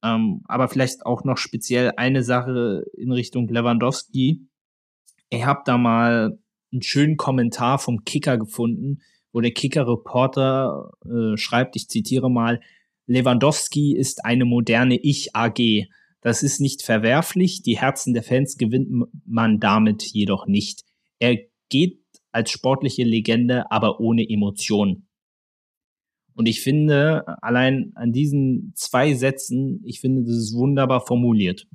Ähm, 0.04 0.42
aber 0.46 0.70
vielleicht 0.70 1.06
auch 1.06 1.24
noch 1.24 1.38
speziell 1.38 1.94
eine 1.98 2.24
Sache 2.24 2.86
in 2.96 3.12
Richtung 3.12 3.48
Lewandowski. 3.48 4.48
Ich 5.30 5.46
habe 5.46 5.62
da 5.66 5.78
mal 5.78 6.40
einen 6.72 6.82
schönen 6.82 7.18
Kommentar 7.18 7.80
vom 7.80 8.06
Kicker 8.06 8.38
gefunden, 8.38 9.02
wo 9.32 9.42
der 9.42 9.52
Kicker-Reporter 9.52 10.92
äh, 11.06 11.38
schreibt, 11.38 11.76
ich 11.76 11.90
zitiere 11.90 12.30
mal, 12.30 12.62
Lewandowski 13.08 13.96
ist 13.96 14.24
eine 14.24 14.46
moderne 14.46 14.96
Ich-AG. 14.96 15.88
Das 16.22 16.44
ist 16.44 16.60
nicht 16.60 16.82
verwerflich, 16.82 17.62
die 17.62 17.80
Herzen 17.80 18.14
der 18.14 18.24
Fans 18.24 18.58
gewinnt 18.58 18.90
man 19.26 19.60
damit 19.60 20.04
jedoch 20.04 20.48
nicht. 20.48 20.84
Er 21.20 21.38
geht 21.70 22.02
als 22.32 22.52
sportliche 22.52 23.04
Legende, 23.04 23.72
aber 23.72 24.00
ohne 24.00 24.30
Emotionen. 24.30 25.08
Und 26.36 26.48
ich 26.48 26.62
finde, 26.62 27.26
allein 27.42 27.92
an 27.96 28.12
diesen 28.12 28.72
zwei 28.76 29.14
Sätzen, 29.14 29.82
ich 29.84 30.00
finde, 30.00 30.24
das 30.24 30.36
ist 30.36 30.54
wunderbar 30.54 31.02
formuliert. 31.06 31.68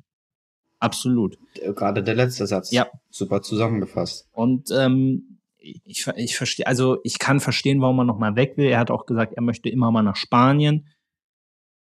Absolut. 0.78 1.38
Gerade 1.54 2.02
der 2.02 2.14
letzte 2.14 2.46
Satz. 2.46 2.70
Ja. 2.70 2.88
Super 3.10 3.42
zusammengefasst. 3.42 4.28
Und 4.32 4.70
ähm, 4.70 5.38
ich, 5.58 6.06
ich 6.16 6.36
verstehe, 6.36 6.66
also 6.66 6.98
ich 7.04 7.18
kann 7.18 7.40
verstehen, 7.40 7.80
warum 7.80 8.00
er 8.00 8.04
nochmal 8.04 8.36
weg 8.36 8.56
will. 8.56 8.66
Er 8.66 8.78
hat 8.78 8.90
auch 8.90 9.06
gesagt, 9.06 9.34
er 9.34 9.42
möchte 9.42 9.68
immer 9.68 9.90
mal 9.90 10.02
nach 10.02 10.16
Spanien. 10.16 10.88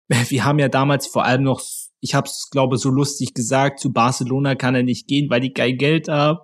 Wir 0.09 0.45
haben 0.45 0.59
ja 0.59 0.69
damals 0.69 1.07
vor 1.07 1.25
allem 1.25 1.43
noch, 1.43 1.63
ich 2.05 2.15
habe 2.15 2.29
es, 2.29 2.51
glaube 2.51 2.77
so 2.77 2.91
lustig 2.91 3.33
gesagt, 3.33 3.81
zu 3.81 3.91
Barcelona 3.91 4.57
kann 4.57 4.75
er 4.75 4.83
nicht 4.83 5.09
gehen, 5.09 5.31
weil 5.31 5.41
die 5.41 5.55
kein 5.55 5.79
Geld 5.79 6.09
haben. 6.09 6.39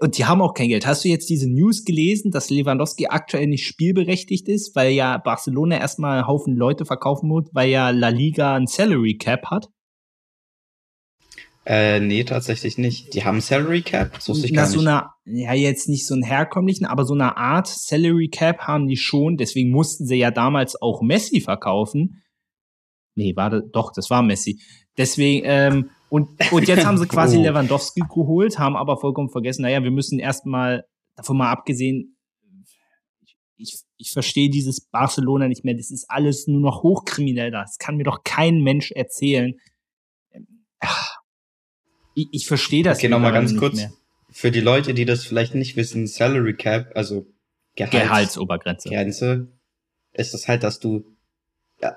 und 0.00 0.16
die 0.16 0.24
haben 0.26 0.40
auch 0.40 0.54
kein 0.54 0.68
Geld. 0.68 0.86
Hast 0.86 1.04
du 1.04 1.08
jetzt 1.08 1.28
diese 1.28 1.50
News 1.50 1.84
gelesen, 1.84 2.30
dass 2.30 2.48
Lewandowski 2.48 3.08
aktuell 3.08 3.48
nicht 3.48 3.66
spielberechtigt 3.66 4.46
ist, 4.48 4.76
weil 4.76 4.92
ja 4.92 5.18
Barcelona 5.18 5.80
erstmal 5.80 6.18
einen 6.18 6.28
Haufen 6.28 6.54
Leute 6.54 6.84
verkaufen 6.84 7.26
muss, 7.28 7.46
weil 7.52 7.68
ja 7.68 7.90
La 7.90 8.10
Liga 8.10 8.54
ein 8.54 8.68
Salary 8.68 9.16
Cap 9.16 9.46
hat? 9.46 9.68
Äh, 11.64 11.98
nee, 11.98 12.22
tatsächlich 12.22 12.78
nicht. 12.78 13.12
Die 13.14 13.24
haben 13.24 13.40
Salary 13.40 13.82
Cap, 13.82 14.18
so 14.20 14.34
ich 14.34 14.52
Na, 14.52 14.62
gar 14.62 14.66
so 14.68 14.78
eine, 14.78 15.06
ja, 15.24 15.52
jetzt 15.52 15.88
nicht 15.88 16.06
so 16.06 16.14
einen 16.14 16.22
herkömmlichen, 16.22 16.86
aber 16.86 17.04
so 17.04 17.14
eine 17.14 17.36
Art 17.36 17.66
Salary 17.66 18.28
Cap 18.28 18.60
haben 18.60 18.86
die 18.86 18.96
schon. 18.96 19.36
Deswegen 19.36 19.70
mussten 19.70 20.06
sie 20.06 20.14
ja 20.14 20.30
damals 20.30 20.80
auch 20.80 21.02
Messi 21.02 21.40
verkaufen. 21.40 22.22
Nee, 23.16 23.34
warte, 23.34 23.62
doch, 23.72 23.92
das 23.92 24.08
war 24.10 24.22
Messi. 24.22 24.60
Deswegen, 24.96 25.42
ähm, 25.44 25.90
und, 26.08 26.30
und 26.52 26.68
jetzt 26.68 26.86
haben 26.86 26.98
sie 26.98 27.06
quasi 27.06 27.36
oh. 27.38 27.42
Lewandowski 27.42 28.00
geholt, 28.00 28.58
haben 28.58 28.76
aber 28.76 28.98
vollkommen 28.98 29.30
vergessen, 29.30 29.62
naja, 29.62 29.82
wir 29.82 29.90
müssen 29.90 30.18
erstmal, 30.18 30.84
davon 31.16 31.38
mal 31.38 31.50
abgesehen, 31.50 32.16
ich, 33.56 33.80
ich 33.96 34.10
verstehe 34.10 34.50
dieses 34.50 34.82
Barcelona 34.82 35.48
nicht 35.48 35.64
mehr. 35.64 35.74
Das 35.74 35.90
ist 35.90 36.10
alles 36.10 36.46
nur 36.46 36.60
noch 36.60 36.82
hochkriminell 36.82 37.50
da. 37.50 37.62
Das 37.62 37.78
kann 37.78 37.96
mir 37.96 38.04
doch 38.04 38.22
kein 38.22 38.60
Mensch 38.60 38.92
erzählen. 38.92 39.54
Ich, 42.14 42.28
ich 42.32 42.46
verstehe 42.46 42.82
das 42.82 42.98
okay, 42.98 43.08
nochmal 43.08 43.32
ganz 43.32 43.56
kurz. 43.56 43.76
Mehr. 43.76 43.92
Für 44.30 44.50
die 44.50 44.60
Leute, 44.60 44.92
die 44.92 45.06
das 45.06 45.24
vielleicht 45.24 45.54
nicht 45.54 45.76
wissen, 45.76 46.06
Salary 46.06 46.54
Cap, 46.54 46.92
also 46.94 47.26
Gehalts 47.76 47.92
Gehaltsobergrenze. 47.92 48.88
Grenze, 48.90 49.48
ist 50.12 50.34
das 50.34 50.48
halt, 50.48 50.62
dass 50.62 50.80
du 50.80 51.15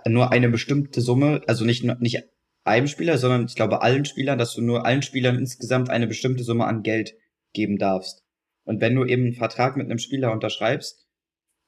nur 0.08 0.32
eine 0.32 0.50
bestimmte 0.50 1.02
Summe, 1.02 1.42
also 1.48 1.66
nicht, 1.66 1.84
nicht 2.02 2.24
einem 2.64 2.88
Spieler, 2.88 3.18
sondern 3.18 3.46
ich 3.46 3.56
glaube 3.56 3.82
allen 3.82 4.06
Spielern, 4.06 4.38
dass 4.38 4.54
du 4.54 4.62
nur 4.62 4.86
allen 4.86 5.02
Spielern 5.02 5.38
insgesamt 5.38 5.90
eine 5.90 6.08
bestimmte 6.08 6.44
Summe 6.44 6.66
an 6.66 6.84
Geld 6.84 7.16
geben 7.54 7.78
darfst. 7.78 8.24
Und 8.64 8.82
wenn 8.82 8.96
du 8.96 9.06
eben 9.06 9.24
einen 9.24 9.34
Vertrag 9.34 9.78
mit 9.78 9.86
einem 9.86 9.98
Spieler 9.98 10.32
unterschreibst 10.32 11.08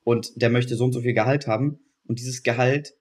und 0.04 0.30
der 0.36 0.50
möchte 0.50 0.76
so 0.76 0.86
und 0.86 0.94
so 0.94 1.02
viel 1.02 1.14
Gehalt 1.14 1.48
haben 1.48 1.80
und 2.06 2.20
dieses 2.20 2.44
Gehalt 2.44 2.94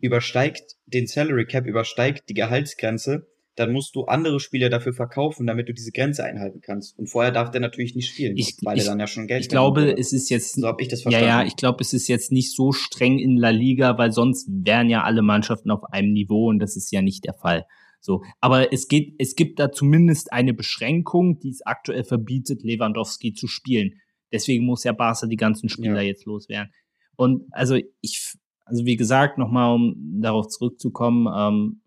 übersteigt 0.00 0.76
den 0.86 1.06
Salary 1.06 1.46
Cap, 1.46 1.66
übersteigt 1.66 2.28
die 2.28 2.34
Gehaltsgrenze, 2.34 3.26
dann 3.58 3.72
musst 3.72 3.96
du 3.96 4.04
andere 4.04 4.40
Spieler 4.40 4.68
dafür 4.70 4.92
verkaufen, 4.92 5.46
damit 5.46 5.68
du 5.68 5.74
diese 5.74 5.90
Grenze 5.90 6.24
einhalten 6.24 6.60
kannst. 6.60 6.98
Und 6.98 7.08
vorher 7.08 7.32
darf 7.32 7.50
der 7.50 7.60
natürlich 7.60 7.94
nicht 7.94 8.08
spielen, 8.08 8.36
ich, 8.36 8.56
weil 8.62 8.76
ich, 8.76 8.84
er 8.84 8.90
dann 8.90 9.00
ja 9.00 9.06
schon 9.06 9.26
Geld 9.26 9.42
Ich 9.42 9.48
glaube, 9.48 9.98
es 9.98 10.12
ist 10.12 10.30
jetzt 10.30 10.54
so 10.54 10.66
hab 10.66 10.80
ich 10.80 10.88
das 10.88 11.02
verstanden. 11.02 11.28
Ja, 11.28 11.40
ja, 11.42 11.46
ich 11.46 11.56
glaube, 11.56 11.78
es 11.80 11.92
ist 11.92 12.08
jetzt 12.08 12.30
nicht 12.30 12.54
so 12.54 12.72
streng 12.72 13.18
in 13.18 13.36
La 13.36 13.50
Liga, 13.50 13.98
weil 13.98 14.12
sonst 14.12 14.48
wären 14.50 14.88
ja 14.88 15.02
alle 15.02 15.22
Mannschaften 15.22 15.70
auf 15.70 15.84
einem 15.92 16.12
Niveau 16.12 16.48
und 16.48 16.60
das 16.60 16.76
ist 16.76 16.92
ja 16.92 17.02
nicht 17.02 17.24
der 17.24 17.34
Fall. 17.34 17.66
So, 18.00 18.22
aber 18.40 18.72
es 18.72 18.86
geht, 18.88 19.16
es 19.18 19.34
gibt 19.34 19.58
da 19.58 19.72
zumindest 19.72 20.32
eine 20.32 20.54
Beschränkung, 20.54 21.40
die 21.40 21.50
es 21.50 21.66
aktuell 21.66 22.04
verbietet, 22.04 22.62
Lewandowski 22.62 23.34
zu 23.34 23.48
spielen. 23.48 23.94
Deswegen 24.32 24.64
muss 24.64 24.84
ja 24.84 24.92
Barca 24.92 25.26
die 25.26 25.36
ganzen 25.36 25.68
Spieler 25.68 26.02
ja. 26.02 26.08
jetzt 26.08 26.24
loswerden. 26.26 26.72
Und 27.16 27.46
also 27.50 27.76
ich, 28.00 28.34
also 28.64 28.84
wie 28.84 28.96
gesagt, 28.96 29.38
nochmal, 29.38 29.74
um 29.74 30.20
darauf 30.20 30.48
zurückzukommen, 30.48 31.26
ähm, 31.34 31.80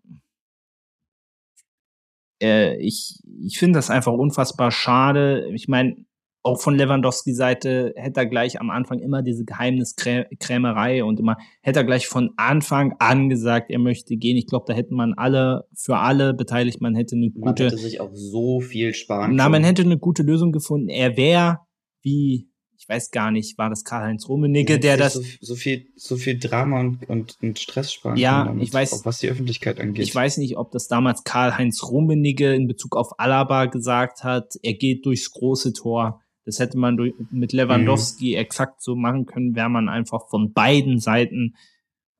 äh, 2.42 2.76
ich, 2.76 3.20
ich 3.40 3.58
finde 3.58 3.78
das 3.78 3.90
einfach 3.90 4.12
unfassbar 4.12 4.70
schade. 4.70 5.48
Ich 5.54 5.68
meine, 5.68 5.96
auch 6.44 6.60
von 6.60 6.76
Lewandowski 6.76 7.32
Seite 7.32 7.92
hätte 7.96 8.20
er 8.20 8.26
gleich 8.26 8.60
am 8.60 8.70
Anfang 8.70 8.98
immer 8.98 9.22
diese 9.22 9.44
Geheimniskrämerei 9.44 11.04
und 11.04 11.20
immer 11.20 11.36
hätte 11.62 11.80
er 11.80 11.84
gleich 11.84 12.08
von 12.08 12.30
Anfang 12.36 12.94
an 12.98 13.28
gesagt, 13.28 13.70
er 13.70 13.78
möchte 13.78 14.16
gehen. 14.16 14.36
Ich 14.36 14.48
glaube, 14.48 14.64
da 14.66 14.74
hätte 14.74 14.92
man 14.92 15.14
alle 15.14 15.64
für 15.74 15.98
alle 15.98 16.34
beteiligt, 16.34 16.80
man 16.80 16.96
hätte 16.96 17.14
eine 17.14 17.30
gute. 17.30 17.44
Man 17.44 17.56
hätte 17.56 17.78
sich 17.78 18.00
auch 18.00 18.10
so 18.12 18.60
viel 18.60 18.92
sparen. 18.92 19.36
Na, 19.36 19.48
man 19.48 19.62
hätte 19.62 19.82
eine 19.82 19.98
gute 19.98 20.24
Lösung 20.24 20.50
gefunden. 20.50 20.88
Er 20.88 21.16
wäre 21.16 21.60
wie 22.02 22.51
ich 22.82 22.88
weiß 22.88 23.12
gar 23.12 23.30
nicht, 23.30 23.58
war 23.58 23.70
das 23.70 23.84
Karl-Heinz 23.84 24.28
Rummenigge, 24.28 24.80
der 24.80 24.96
das. 24.96 25.12
So, 25.12 25.22
so, 25.40 25.54
viel, 25.54 25.86
so 25.94 26.16
viel 26.16 26.36
Drama 26.36 26.80
und, 26.80 27.08
und, 27.08 27.38
und 27.40 27.60
Stress 27.60 27.92
sparen 27.92 28.16
ja, 28.16 28.46
damit, 28.46 28.64
ich 28.64 28.74
weiß, 28.74 28.92
auch 28.92 29.06
was 29.06 29.20
die 29.20 29.28
Öffentlichkeit 29.28 29.78
angeht. 29.78 30.02
Ich 30.02 30.12
weiß 30.12 30.38
nicht, 30.38 30.56
ob 30.56 30.72
das 30.72 30.88
damals 30.88 31.22
Karl-Heinz 31.22 31.84
Rummenigge 31.84 32.52
in 32.52 32.66
Bezug 32.66 32.96
auf 32.96 33.20
Alaba 33.20 33.66
gesagt 33.66 34.24
hat, 34.24 34.54
er 34.64 34.74
geht 34.74 35.06
durchs 35.06 35.30
große 35.30 35.74
Tor. 35.74 36.22
Das 36.44 36.58
hätte 36.58 36.76
man 36.76 36.96
durch, 36.96 37.14
mit 37.30 37.52
Lewandowski 37.52 38.32
mhm. 38.32 38.38
exakt 38.38 38.82
so 38.82 38.96
machen 38.96 39.26
können, 39.26 39.54
wäre 39.54 39.70
man 39.70 39.88
einfach 39.88 40.28
von 40.28 40.52
beiden 40.52 40.98
Seiten 40.98 41.54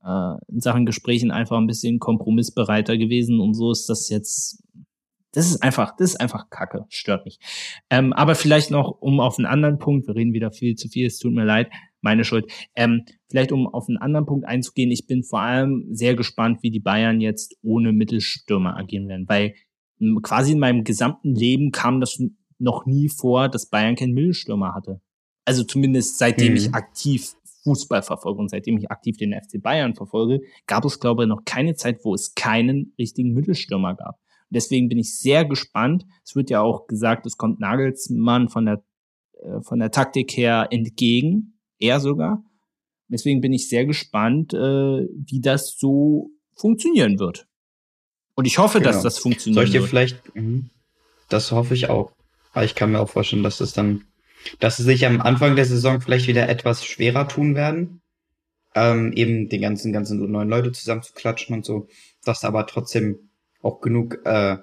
äh, 0.04 0.34
in 0.46 0.60
Sachen 0.60 0.86
Gesprächen 0.86 1.32
einfach 1.32 1.58
ein 1.58 1.66
bisschen 1.66 1.98
kompromissbereiter 1.98 2.96
gewesen 2.96 3.40
und 3.40 3.54
so 3.54 3.72
ist 3.72 3.88
das 3.88 4.08
jetzt. 4.10 4.62
Das 5.32 5.46
ist 5.46 5.62
einfach, 5.62 5.96
das 5.96 6.10
ist 6.10 6.20
einfach 6.20 6.50
Kacke, 6.50 6.84
stört 6.90 7.24
mich. 7.24 7.38
Ähm, 7.88 8.12
aber 8.12 8.34
vielleicht 8.34 8.70
noch, 8.70 9.00
um 9.00 9.18
auf 9.18 9.38
einen 9.38 9.46
anderen 9.46 9.78
Punkt, 9.78 10.06
wir 10.06 10.14
reden 10.14 10.34
wieder 10.34 10.52
viel 10.52 10.74
zu 10.74 10.88
viel, 10.88 11.06
es 11.06 11.18
tut 11.18 11.32
mir 11.32 11.44
leid, 11.44 11.70
meine 12.02 12.24
Schuld. 12.24 12.52
Ähm, 12.76 13.04
vielleicht 13.30 13.50
um 13.50 13.66
auf 13.66 13.88
einen 13.88 13.96
anderen 13.96 14.26
Punkt 14.26 14.46
einzugehen, 14.46 14.90
ich 14.90 15.06
bin 15.06 15.24
vor 15.24 15.40
allem 15.40 15.86
sehr 15.90 16.14
gespannt, 16.14 16.62
wie 16.62 16.70
die 16.70 16.80
Bayern 16.80 17.20
jetzt 17.20 17.56
ohne 17.62 17.92
Mittelstürmer 17.92 18.76
agieren 18.76 19.08
werden, 19.08 19.28
weil 19.28 19.54
quasi 20.22 20.52
in 20.52 20.58
meinem 20.58 20.84
gesamten 20.84 21.34
Leben 21.34 21.70
kam 21.70 22.00
das 22.00 22.20
noch 22.58 22.86
nie 22.86 23.08
vor, 23.08 23.48
dass 23.48 23.70
Bayern 23.70 23.96
keinen 23.96 24.12
Mittelstürmer 24.14 24.74
hatte. 24.74 25.00
Also 25.44 25.64
zumindest 25.64 26.18
seitdem 26.18 26.52
mhm. 26.52 26.56
ich 26.56 26.74
aktiv 26.74 27.32
Fußball 27.64 28.02
verfolge 28.02 28.40
und 28.40 28.50
seitdem 28.50 28.76
ich 28.76 28.90
aktiv 28.90 29.16
den 29.16 29.32
FC 29.32 29.62
Bayern 29.62 29.94
verfolge, 29.94 30.40
gab 30.66 30.84
es, 30.84 31.00
glaube 31.00 31.24
ich, 31.24 31.28
noch 31.28 31.44
keine 31.44 31.74
Zeit, 31.74 32.00
wo 32.04 32.14
es 32.14 32.34
keinen 32.34 32.92
richtigen 32.98 33.32
Mittelstürmer 33.32 33.94
gab. 33.94 34.18
Deswegen 34.52 34.88
bin 34.88 34.98
ich 34.98 35.18
sehr 35.18 35.44
gespannt. 35.44 36.04
Es 36.24 36.36
wird 36.36 36.50
ja 36.50 36.60
auch 36.60 36.86
gesagt, 36.86 37.26
es 37.26 37.36
kommt 37.36 37.60
Nagelsmann 37.60 38.48
von 38.48 38.66
der, 38.66 38.84
äh, 39.40 39.60
von 39.62 39.78
der 39.78 39.90
Taktik 39.90 40.36
her 40.36 40.68
entgegen, 40.70 41.58
er 41.78 42.00
sogar. 42.00 42.44
Deswegen 43.08 43.40
bin 43.40 43.52
ich 43.52 43.68
sehr 43.68 43.86
gespannt, 43.86 44.52
äh, 44.54 44.56
wie 44.56 45.40
das 45.40 45.76
so 45.78 46.30
funktionieren 46.54 47.18
wird. 47.18 47.46
Und 48.34 48.46
ich 48.46 48.58
hoffe, 48.58 48.78
genau. 48.78 48.90
dass 48.90 49.02
das 49.02 49.18
funktioniert. 49.18 49.56
Soll 49.56 49.64
ich 49.64 49.70
dir 49.72 49.82
vielleicht, 49.82 50.34
mh, 50.34 50.64
das 51.28 51.52
hoffe 51.52 51.74
ich 51.74 51.88
auch. 51.88 52.12
Aber 52.52 52.64
ich 52.64 52.74
kann 52.74 52.92
mir 52.92 53.00
auch 53.00 53.08
vorstellen, 53.08 53.42
dass 53.42 53.60
es 53.60 53.72
dann, 53.72 54.04
dass 54.58 54.76
sie 54.76 54.82
sich 54.82 55.06
am 55.06 55.20
Anfang 55.20 55.56
der 55.56 55.64
Saison 55.64 56.00
vielleicht 56.00 56.26
wieder 56.26 56.48
etwas 56.48 56.84
schwerer 56.84 57.28
tun 57.28 57.54
werden. 57.54 58.02
Ähm, 58.74 59.12
eben 59.12 59.48
die 59.48 59.58
ganzen, 59.58 59.92
ganzen 59.92 60.30
neuen 60.30 60.48
Leute 60.48 60.72
zusammenzuklatschen 60.72 61.54
und 61.54 61.64
so, 61.64 61.88
dass 62.24 62.40
da 62.40 62.48
aber 62.48 62.66
trotzdem 62.66 63.30
auch 63.62 63.80
genug, 63.80 64.18
äh, 64.24 64.58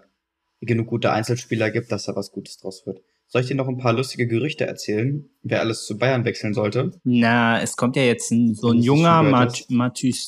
genug 0.62 0.88
gute 0.88 1.12
Einzelspieler 1.12 1.72
gibt, 1.72 1.92
dass 1.92 2.06
da 2.06 2.16
was 2.16 2.32
Gutes 2.32 2.58
draus 2.58 2.86
wird. 2.86 3.02
Soll 3.28 3.42
ich 3.42 3.48
dir 3.48 3.56
noch 3.56 3.68
ein 3.68 3.78
paar 3.78 3.94
lustige 3.94 4.28
Gerüchte 4.28 4.66
erzählen, 4.66 5.30
wer 5.44 5.60
alles 5.60 5.86
zu 5.86 5.98
Bayern 5.98 6.26
wechseln 6.26 6.54
sollte? 6.54 6.92
Na, 7.04 7.62
es 7.62 7.78
kommt 7.78 7.96
ja 7.96 8.02
jetzt 8.02 8.32
ein, 8.32 8.56
so 8.56 8.70
ein 8.70 8.80
junger 8.80 9.22
Mat 9.24 9.64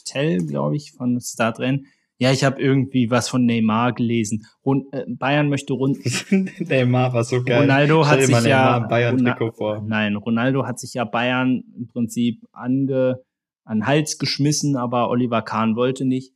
Tell, 0.06 0.45
glaube 0.45 0.76
ich, 0.76 0.93
von 0.93 1.19
Startrennen 1.19 1.88
ja, 2.22 2.31
ich 2.31 2.43
habe 2.43 2.61
irgendwie 2.61 3.10
was 3.10 3.30
von 3.30 3.48
Neymar 3.48 3.93
gelesen. 3.93 4.45
Rund, 4.64 4.85
äh, 4.93 5.06
Bayern 5.07 5.49
möchte 5.49 5.73
rund. 5.73 5.98
Neymar 6.60 7.14
war 7.14 7.23
so 7.23 7.43
geil. 7.43 7.61
Ronaldo 7.61 8.06
hat 8.06 8.22
sich 8.22 8.43
ja 8.43 8.77
Bayern 8.77 9.35
vor. 9.56 9.81
Nein, 9.81 10.15
Ronaldo 10.15 10.68
hat 10.68 10.77
sich 10.77 10.93
ja 10.93 11.03
Bayern 11.03 11.64
im 11.76 11.88
Prinzip 11.88 12.45
ange 12.52 13.23
an 13.64 13.88
Hals 13.88 14.19
geschmissen, 14.19 14.76
aber 14.76 15.10
Oliver 15.10 15.41
Kahn 15.41 15.76
wollte 15.76 16.06
nicht. 16.06 16.35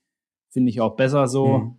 Finde 0.49 0.72
ich 0.72 0.82
auch 0.82 0.95
besser 0.95 1.28
so. 1.28 1.60
Hm. 1.60 1.78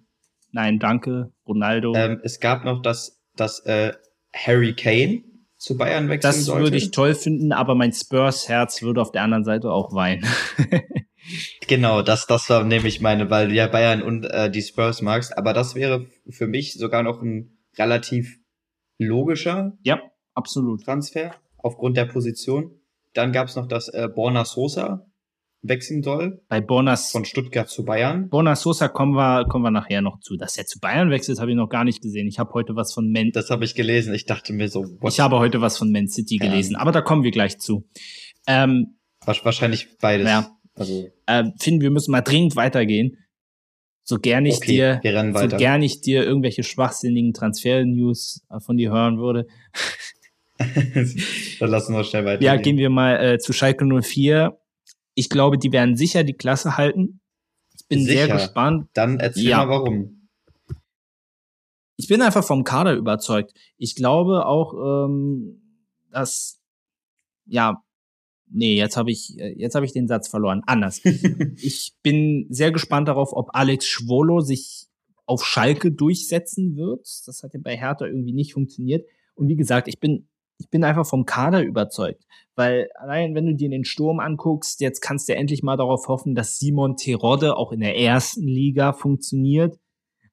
Nein, 0.56 0.78
danke, 0.78 1.34
Ronaldo. 1.46 1.92
Ähm, 1.94 2.18
es 2.22 2.40
gab 2.40 2.64
noch 2.64 2.80
das, 2.80 3.22
das 3.36 3.60
äh, 3.66 3.92
Harry 4.34 4.74
Kane 4.74 5.22
zu 5.58 5.76
Bayern 5.76 6.08
wechseln 6.08 6.32
Das 6.32 6.46
würde 6.46 6.78
ich 6.78 6.92
toll 6.92 7.14
finden, 7.14 7.52
aber 7.52 7.74
mein 7.74 7.92
Spurs-Herz 7.92 8.80
würde 8.80 9.02
auf 9.02 9.12
der 9.12 9.20
anderen 9.20 9.44
Seite 9.44 9.70
auch 9.70 9.94
weinen. 9.94 10.24
Genau, 11.66 12.02
das, 12.02 12.28
das 12.28 12.48
war 12.50 12.62
nämlich 12.62 13.00
meine, 13.00 13.30
weil 13.30 13.48
du 13.48 13.54
ja 13.54 13.66
Bayern 13.66 14.00
und 14.00 14.26
äh, 14.26 14.48
die 14.48 14.62
Spurs 14.62 15.02
magst. 15.02 15.36
Aber 15.36 15.52
das 15.52 15.74
wäre 15.74 16.06
für 16.28 16.46
mich 16.46 16.74
sogar 16.74 17.02
noch 17.02 17.20
ein 17.20 17.58
relativ 17.76 18.38
logischer 18.96 19.76
ja, 19.82 20.00
absolut. 20.34 20.84
Transfer 20.84 21.34
aufgrund 21.58 21.96
der 21.96 22.04
Position. 22.04 22.78
Dann 23.12 23.32
gab's 23.32 23.56
noch, 23.56 23.66
dass 23.66 23.88
äh, 23.88 24.08
Borna 24.08 24.44
Sosa 24.44 25.04
wechseln 25.62 26.02
soll. 26.02 26.42
Bei 26.48 26.60
Bornas 26.60 27.10
von 27.10 27.24
Stuttgart 27.24 27.68
zu 27.68 27.84
Bayern. 27.84 28.28
Borna 28.28 28.56
Sosa 28.56 28.88
kommen 28.88 29.14
wir 29.14 29.44
kommen 29.46 29.64
wir 29.64 29.70
nachher 29.70 30.02
noch 30.02 30.20
zu. 30.20 30.36
Dass 30.36 30.56
er 30.56 30.66
zu 30.66 30.78
Bayern 30.78 31.10
wechselt, 31.10 31.40
habe 31.40 31.50
ich 31.50 31.56
noch 31.56 31.68
gar 31.68 31.84
nicht 31.84 32.02
gesehen. 32.02 32.26
Ich 32.26 32.38
habe 32.38 32.52
heute 32.54 32.76
was 32.76 32.92
von 32.92 33.10
Man. 33.10 33.30
Das 33.32 33.50
habe 33.50 33.64
ich 33.64 33.74
gelesen. 33.74 34.14
Ich 34.14 34.26
dachte 34.26 34.52
mir 34.52 34.68
so. 34.68 34.84
What? 35.00 35.12
Ich 35.12 35.20
habe 35.20 35.38
heute 35.38 35.60
was 35.60 35.78
von 35.78 35.90
Man 35.92 36.08
City 36.08 36.36
gelesen, 36.36 36.74
ja. 36.74 36.80
aber 36.80 36.92
da 36.92 37.00
kommen 37.00 37.22
wir 37.22 37.30
gleich 37.30 37.58
zu. 37.58 37.88
Ähm, 38.46 38.98
Wahrscheinlich 39.24 39.88
beides. 39.98 40.28
Ja. 40.28 40.50
Also 40.74 41.08
äh, 41.26 41.44
Finn, 41.58 41.80
wir 41.80 41.90
müssen 41.90 42.12
mal 42.12 42.20
dringend 42.20 42.54
weitergehen. 42.54 43.16
So 44.08 44.18
gern 44.18 44.46
ich 44.46 44.58
okay, 44.58 45.00
dir, 45.02 45.32
so 45.34 45.56
gern 45.56 45.82
ich 45.82 46.00
dir 46.00 46.22
irgendwelche 46.22 46.62
schwachsinnigen 46.62 47.32
Transfer-News 47.32 48.46
von 48.64 48.76
dir 48.76 48.92
hören 48.92 49.18
würde. 49.18 49.46
Dann 50.58 51.70
lassen 51.70 51.92
wir 51.92 52.04
schnell 52.04 52.24
weiter. 52.24 52.40
Ja, 52.40 52.54
gehen 52.56 52.76
wir 52.76 52.88
mal 52.88 53.16
äh, 53.16 53.38
zu 53.38 53.52
Schalke 53.52 53.84
04. 53.84 54.56
Ich 55.16 55.28
glaube, 55.28 55.59
die 55.59 55.72
werden 55.72 55.97
sicher 55.97 56.22
die 56.22 56.34
Klasse 56.34 56.76
halten. 56.76 57.20
Ich 57.74 57.88
bin 57.88 58.05
sicher. 58.05 58.26
sehr 58.26 58.28
gespannt. 58.28 58.88
Dann 58.93 59.18
erzähl 59.18 59.48
ja. 59.48 59.64
mal 59.64 59.68
warum. 59.68 60.28
Ich 61.97 62.06
bin 62.06 62.20
einfach 62.22 62.44
vom 62.44 62.62
Kader 62.62 62.94
überzeugt. 62.94 63.55
Ich 63.78 63.97
glaube 63.97 64.47
auch, 64.47 65.06
ähm, 65.09 65.82
dass 66.10 66.60
ja 67.47 67.82
Nee, 68.48 68.76
jetzt 68.76 68.97
habe 68.97 69.10
ich 69.10 69.30
jetzt 69.30 69.74
habe 69.74 69.86
ich 69.86 69.93
den 69.93 70.06
Satz 70.06 70.28
verloren. 70.28 70.62
Anders. 70.66 71.01
ich 71.56 71.94
bin 72.02 72.47
sehr 72.48 72.70
gespannt 72.70 73.09
darauf, 73.09 73.32
ob 73.32 73.48
Alex 73.55 73.86
Schwolo 73.86 74.40
sich 74.40 74.86
auf 75.24 75.44
Schalke 75.44 75.90
durchsetzen 75.90 76.76
wird. 76.76 77.09
Das 77.26 77.43
hat 77.43 77.55
ja 77.55 77.60
bei 77.62 77.76
Hertha 77.76 78.06
irgendwie 78.06 78.32
nicht 78.32 78.52
funktioniert. 78.52 79.05
Und 79.34 79.48
wie 79.48 79.56
gesagt, 79.56 79.88
ich 79.88 79.98
bin 79.98 80.28
ich 80.58 80.70
bin 80.70 80.84
einfach 80.84 81.06
vom 81.06 81.26
Kader 81.26 81.62
überzeugt, 81.62 82.24
weil 82.54 82.88
allein 82.94 83.34
wenn 83.34 83.46
du 83.46 83.54
dir 83.54 83.68
den 83.68 83.84
Sturm 83.84 84.20
anguckst, 84.20 84.80
jetzt 84.80 85.00
kannst 85.00 85.28
du 85.28 85.34
endlich 85.34 85.62
mal 85.62 85.76
darauf 85.76 86.08
hoffen, 86.08 86.34
dass 86.34 86.58
Simon 86.58 86.96
Terodde 86.96 87.56
auch 87.56 87.72
in 87.72 87.80
der 87.80 87.98
ersten 87.98 88.46
Liga 88.46 88.92
funktioniert. 88.92 89.78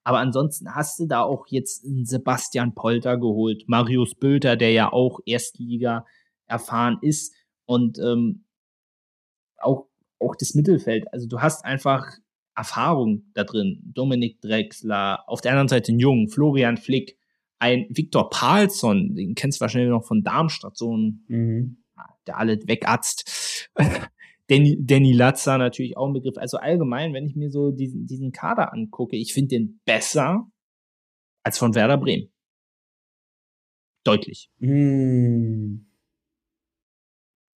Aber 0.06 0.20
ansonsten 0.20 0.76
hast 0.76 1.00
du 1.00 1.06
da 1.06 1.22
auch 1.22 1.48
jetzt 1.48 1.86
einen 1.86 2.06
Sebastian 2.06 2.76
Polter 2.76 3.18
geholt, 3.18 3.64
Marius 3.68 4.16
Bülter, 4.16 4.58
der 4.58 4.72
ja 4.72 4.92
auch 4.92 5.20
Erstliga 5.26 6.06
erfahren 6.46 6.98
ist 7.02 7.34
und 7.66 8.00
ähm, 8.00 8.46
auch, 9.60 9.88
auch 10.20 10.36
das 10.36 10.56
Mittelfeld. 10.56 11.12
Also 11.14 11.28
du 11.28 11.42
hast 11.42 11.64
einfach 11.64 12.06
Erfahrung 12.56 13.24
da 13.34 13.44
drin. 13.44 13.82
Dominik 13.84 14.42
Drexler, 14.42 15.24
auf 15.28 15.42
der 15.42 15.52
anderen 15.52 15.70
Seite 15.70 15.92
ein 15.92 16.00
Jung, 16.00 16.28
Florian 16.30 16.78
Flick, 16.78 17.18
ein 17.64 17.88
Viktor 17.90 18.30
Palsson, 18.30 19.16
den 19.16 19.36
kennst 19.36 19.60
du 19.60 19.62
wahrscheinlich 19.62 19.90
noch 19.90 20.04
von 20.04 20.22
Darmstadt, 20.22 20.76
so 20.76 20.98
ein, 20.98 21.24
mhm. 21.30 21.78
der 22.28 22.38
alles 22.38 22.68
wegatzt. 22.68 23.70
Danny, 24.48 24.78
Danny 24.82 25.14
Latzer 25.14 25.58
natürlich 25.58 25.96
auch 25.96 26.08
ein 26.08 26.14
Begriff. 26.14 26.38
Also 26.38 26.58
allgemein, 26.58 27.14
wenn 27.14 27.26
ich 27.26 27.38
mir 27.38 27.50
so 27.50 27.72
diesen, 27.72 28.06
diesen 28.06 28.34
Kader 28.34 28.74
angucke, 28.74 29.16
ich 29.16 29.34
finde 29.34 29.56
den 29.56 29.80
besser 29.86 30.46
als 31.44 31.58
von 31.58 31.74
Werder 31.74 31.98
Bremen. 31.98 32.30
Deutlich. 34.04 34.50
Mhm. 34.60 35.90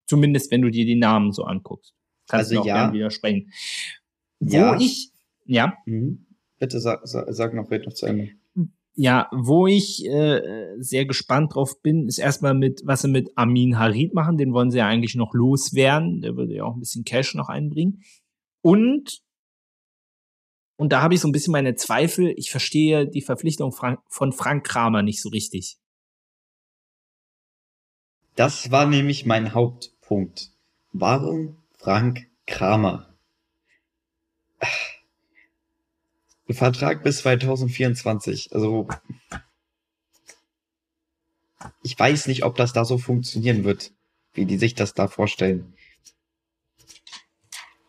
Zumindest 0.07 0.52
wenn 0.52 0.61
du 0.61 0.69
dir 0.69 0.86
die 0.86 0.99
Namen 0.99 1.32
so 1.32 1.45
anguckst. 1.45 1.95
Kannst 2.27 2.52
also 2.52 2.53
du 2.53 2.61
auch 2.61 2.65
ja. 2.68 2.94
widersprechen. 2.94 3.52
Wo 4.40 4.56
ja. 4.56 4.80
ich, 4.80 5.10
ja. 5.45 5.76
Mhm. 5.88 6.27
Bitte 6.60 6.80
sag, 6.80 7.07
sag, 7.07 7.26
sag 7.30 7.56
noch, 7.56 7.72
red 7.72 7.88
noch 7.88 7.94
zu 7.94 8.06
Ende. 8.06 8.30
Ja, 8.97 9.30
wo 9.34 9.67
ich 9.67 10.05
äh, 10.05 10.76
sehr 10.77 11.05
gespannt 11.05 11.53
drauf 11.53 11.81
bin, 11.81 12.07
ist 12.07 12.17
erstmal 12.17 12.53
mit, 12.53 12.81
was 12.85 13.01
sie 13.01 13.09
mit 13.09 13.38
Amin 13.38 13.77
Harid 13.77 14.13
machen. 14.13 14.38
Den 14.38 14.53
wollen 14.53 14.72
sie 14.72 14.77
ja 14.77 14.88
eigentlich 14.88 15.15
noch 15.15 15.34
loswerden. 15.34 16.22
Der 16.22 16.38
würde 16.38 16.55
ja 16.55 16.63
auch 16.63 16.76
ein 16.76 16.80
bisschen 16.80 17.03
Cash 17.03 17.35
noch 17.35 17.49
einbringen. 17.49 18.03
Und, 18.61 19.22
und 20.77 20.93
da 20.93 21.01
habe 21.01 21.13
ich 21.13 21.19
so 21.19 21.27
ein 21.27 21.34
bisschen 21.34 21.51
meine 21.51 21.76
Zweifel. 21.76 22.34
Ich 22.38 22.51
verstehe 22.51 23.05
die 23.05 23.22
Verpflichtung 23.22 23.73
von 23.73 24.31
Frank 24.31 24.65
Kramer 24.65 25.03
nicht 25.03 25.22
so 25.22 25.27
richtig. 25.27 25.77
Das 28.35 28.72
war 28.72 28.85
nämlich 28.85 29.26
mein 29.26 29.53
Haupt 29.53 29.93
Punkt. 30.01 30.51
Warum 30.91 31.57
Frank 31.77 32.27
Kramer? 32.45 33.13
Vertrag 36.53 37.03
bis 37.03 37.19
2024. 37.19 38.53
Also 38.53 38.88
ich 41.84 41.97
weiß 41.97 42.27
nicht, 42.27 42.43
ob 42.43 42.55
das 42.55 42.73
da 42.73 42.85
so 42.85 42.97
funktionieren 42.97 43.63
wird, 43.63 43.91
wie 44.34 44.45
die 44.45 44.57
sich 44.57 44.76
das 44.76 44.93
da 44.93 45.07
vorstellen. 45.07 45.73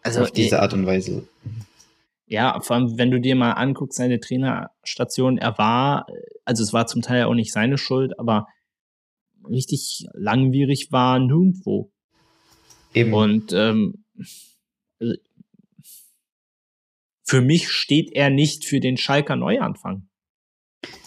Also 0.03 0.23
auf 0.23 0.31
diese 0.31 0.61
Art 0.61 0.73
und 0.73 0.87
Weise. 0.87 1.27
Ja, 2.27 2.61
vor 2.61 2.77
allem, 2.77 2.99
wenn 2.99 3.11
du 3.11 3.21
dir 3.21 3.37
mal 3.37 3.53
anguckst, 3.53 3.99
seine 3.99 4.21
Trainerstation, 4.21 5.39
er 5.39 5.59
war, 5.59 6.07
also 6.45 6.63
es 6.63 6.73
war 6.73 6.87
zum 6.87 7.03
Teil 7.03 7.25
auch 7.25 7.35
nicht 7.35 7.53
seine 7.53 7.79
Schuld, 7.79 8.19
aber 8.19 8.47
richtig 9.49 10.07
langwierig 10.13 10.91
war 10.91 11.19
nirgendwo. 11.19 11.91
Eben. 12.95 13.15
Und 13.15 13.53
ähm, 13.53 14.05
für 17.27 17.41
mich 17.41 17.69
steht 17.71 18.13
er 18.13 18.31
nicht 18.31 18.65
für 18.65 18.81
den 18.81 18.97
Schalker 18.97 19.37
Neuanfang. 19.37 20.09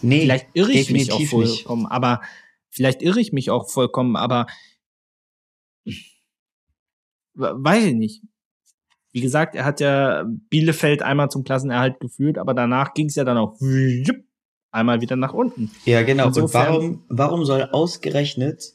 Nee, 0.01 0.21
vielleicht 0.21 0.47
irre 0.53 0.73
ich 0.73 0.91
mich 0.91 1.11
auch 1.11 1.21
vollkommen, 1.21 1.83
nicht. 1.83 1.91
aber 1.91 2.21
vielleicht 2.69 3.01
irre 3.01 3.21
ich 3.21 3.31
mich 3.31 3.49
auch 3.49 3.69
vollkommen, 3.69 4.17
aber 4.17 4.47
weiß 7.33 7.85
ich 7.85 7.93
nicht. 7.93 8.23
wie 9.11 9.21
gesagt, 9.21 9.55
er 9.55 9.63
hat 9.63 9.79
ja 9.79 10.25
Bielefeld 10.49 11.01
einmal 11.01 11.29
zum 11.29 11.43
Klassenerhalt 11.43 11.99
geführt, 11.99 12.37
aber 12.37 12.53
danach 12.53 12.93
ging 12.93 13.07
es 13.07 13.15
ja 13.15 13.23
dann 13.23 13.37
auch 13.37 13.57
einmal 14.71 15.01
wieder 15.01 15.15
nach 15.15 15.33
unten. 15.33 15.71
Ja, 15.85 16.03
genau. 16.03 16.27
Insofern, 16.27 16.67
Und 16.67 16.81
warum, 16.81 17.05
warum 17.07 17.45
soll 17.45 17.63
ausgerechnet 17.63 18.73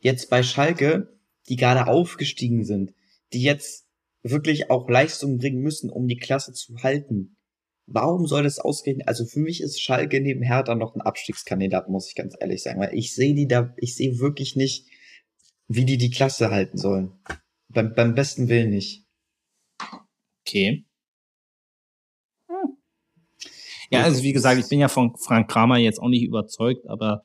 jetzt 0.00 0.28
bei 0.28 0.42
Schalke, 0.42 1.16
die 1.48 1.56
gerade 1.56 1.86
aufgestiegen 1.86 2.64
sind, 2.64 2.92
die 3.32 3.42
jetzt 3.42 3.86
wirklich 4.22 4.70
auch 4.70 4.88
Leistung 4.88 5.38
bringen 5.38 5.60
müssen, 5.60 5.90
um 5.90 6.06
die 6.06 6.16
Klasse 6.16 6.52
zu 6.52 6.76
halten, 6.82 7.36
warum 7.86 8.26
soll 8.26 8.42
das 8.42 8.58
ausgerechnet, 8.58 9.08
also 9.08 9.24
für 9.26 9.40
mich 9.40 9.60
ist 9.60 9.80
Schalke 9.80 10.20
neben 10.20 10.42
Hertha 10.42 10.74
noch 10.74 10.94
ein 10.94 11.00
Abstiegskandidat, 11.00 11.88
muss 11.88 12.08
ich 12.08 12.14
ganz 12.14 12.34
ehrlich 12.38 12.62
sagen, 12.62 12.80
weil 12.80 12.94
ich 12.94 13.14
sehe 13.14 13.34
die 13.34 13.48
da, 13.48 13.74
ich 13.76 13.94
sehe 13.96 14.18
wirklich 14.18 14.56
nicht, 14.56 14.86
wie 15.68 15.84
die 15.84 15.98
die 15.98 16.10
Klasse 16.10 16.50
halten 16.50 16.78
sollen. 16.78 17.12
Beim, 17.68 17.94
beim 17.94 18.14
besten 18.14 18.48
Willen 18.48 18.70
nicht. 18.70 19.06
Okay. 20.46 20.84
Hm. 22.48 22.76
Ja, 23.90 24.02
also 24.02 24.22
wie 24.22 24.32
gesagt, 24.32 24.60
ich 24.60 24.68
bin 24.68 24.80
ja 24.80 24.88
von 24.88 25.16
Frank 25.16 25.50
Kramer 25.50 25.78
jetzt 25.78 26.00
auch 26.00 26.08
nicht 26.08 26.24
überzeugt, 26.24 26.86
aber 26.88 27.24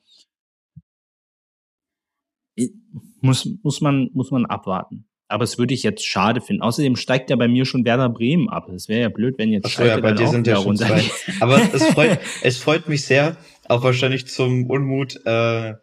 muss, 3.20 3.48
muss 3.62 3.80
man, 3.80 4.10
muss 4.12 4.30
man 4.30 4.46
abwarten. 4.46 5.08
Aber 5.28 5.42
es 5.42 5.58
würde 5.58 5.74
ich 5.74 5.82
jetzt 5.82 6.06
schade 6.06 6.40
finden. 6.40 6.62
Außerdem 6.62 6.94
steigt 6.94 7.30
ja 7.30 7.36
bei 7.36 7.48
mir 7.48 7.64
schon 7.64 7.84
Werder 7.84 8.08
Bremen 8.08 8.48
ab. 8.48 8.68
Es 8.68 8.88
wäre 8.88 9.00
ja 9.00 9.08
blöd, 9.08 9.38
wenn 9.38 9.50
jetzt 9.50 9.66
Ach 9.66 9.84
ja, 9.84 9.98
bei 9.98 10.12
dir 10.12 10.28
sind 10.28 10.46
ja 10.46 10.62
schon 10.62 10.76
zwei. 10.76 11.02
Aber 11.40 11.60
es 11.72 11.84
freut, 11.92 12.20
es 12.42 12.58
freut 12.58 12.88
mich 12.88 13.04
sehr, 13.04 13.36
auch 13.68 13.82
wahrscheinlich 13.82 14.28
zum 14.28 14.70
Unmut 14.70 15.20
äh, 15.26 15.74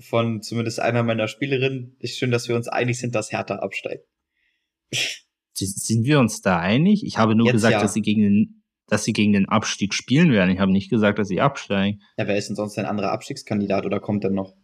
von 0.00 0.42
zumindest 0.42 0.80
einer 0.80 1.04
meiner 1.04 1.28
Spielerinnen. 1.28 1.96
Ist 2.00 2.18
schön, 2.18 2.32
dass 2.32 2.48
wir 2.48 2.56
uns 2.56 2.66
einig 2.66 2.98
sind, 2.98 3.14
dass 3.14 3.30
Hertha 3.30 3.56
absteigt. 3.56 4.04
Sind 5.54 6.04
wir 6.04 6.18
uns 6.18 6.40
da 6.40 6.58
einig? 6.58 7.04
Ich 7.04 7.18
habe 7.18 7.34
nur 7.34 7.46
Jetzt 7.46 7.54
gesagt, 7.54 7.74
ja. 7.74 7.80
dass 7.80 7.92
sie 7.92 8.02
gegen 8.02 8.22
den, 8.22 8.62
dass 8.86 9.04
sie 9.04 9.12
gegen 9.12 9.32
den 9.32 9.48
Abstieg 9.48 9.94
spielen 9.94 10.32
werden. 10.32 10.50
Ich 10.50 10.60
habe 10.60 10.72
nicht 10.72 10.90
gesagt, 10.90 11.18
dass 11.18 11.28
sie 11.28 11.40
absteigen. 11.40 12.00
Ja, 12.16 12.26
wer 12.26 12.36
ist 12.36 12.48
denn 12.48 12.56
sonst 12.56 12.78
ein 12.78 12.86
anderer 12.86 13.12
Abstiegskandidat 13.12 13.86
oder 13.86 14.00
kommt 14.00 14.24
denn 14.24 14.34
noch? 14.34 14.54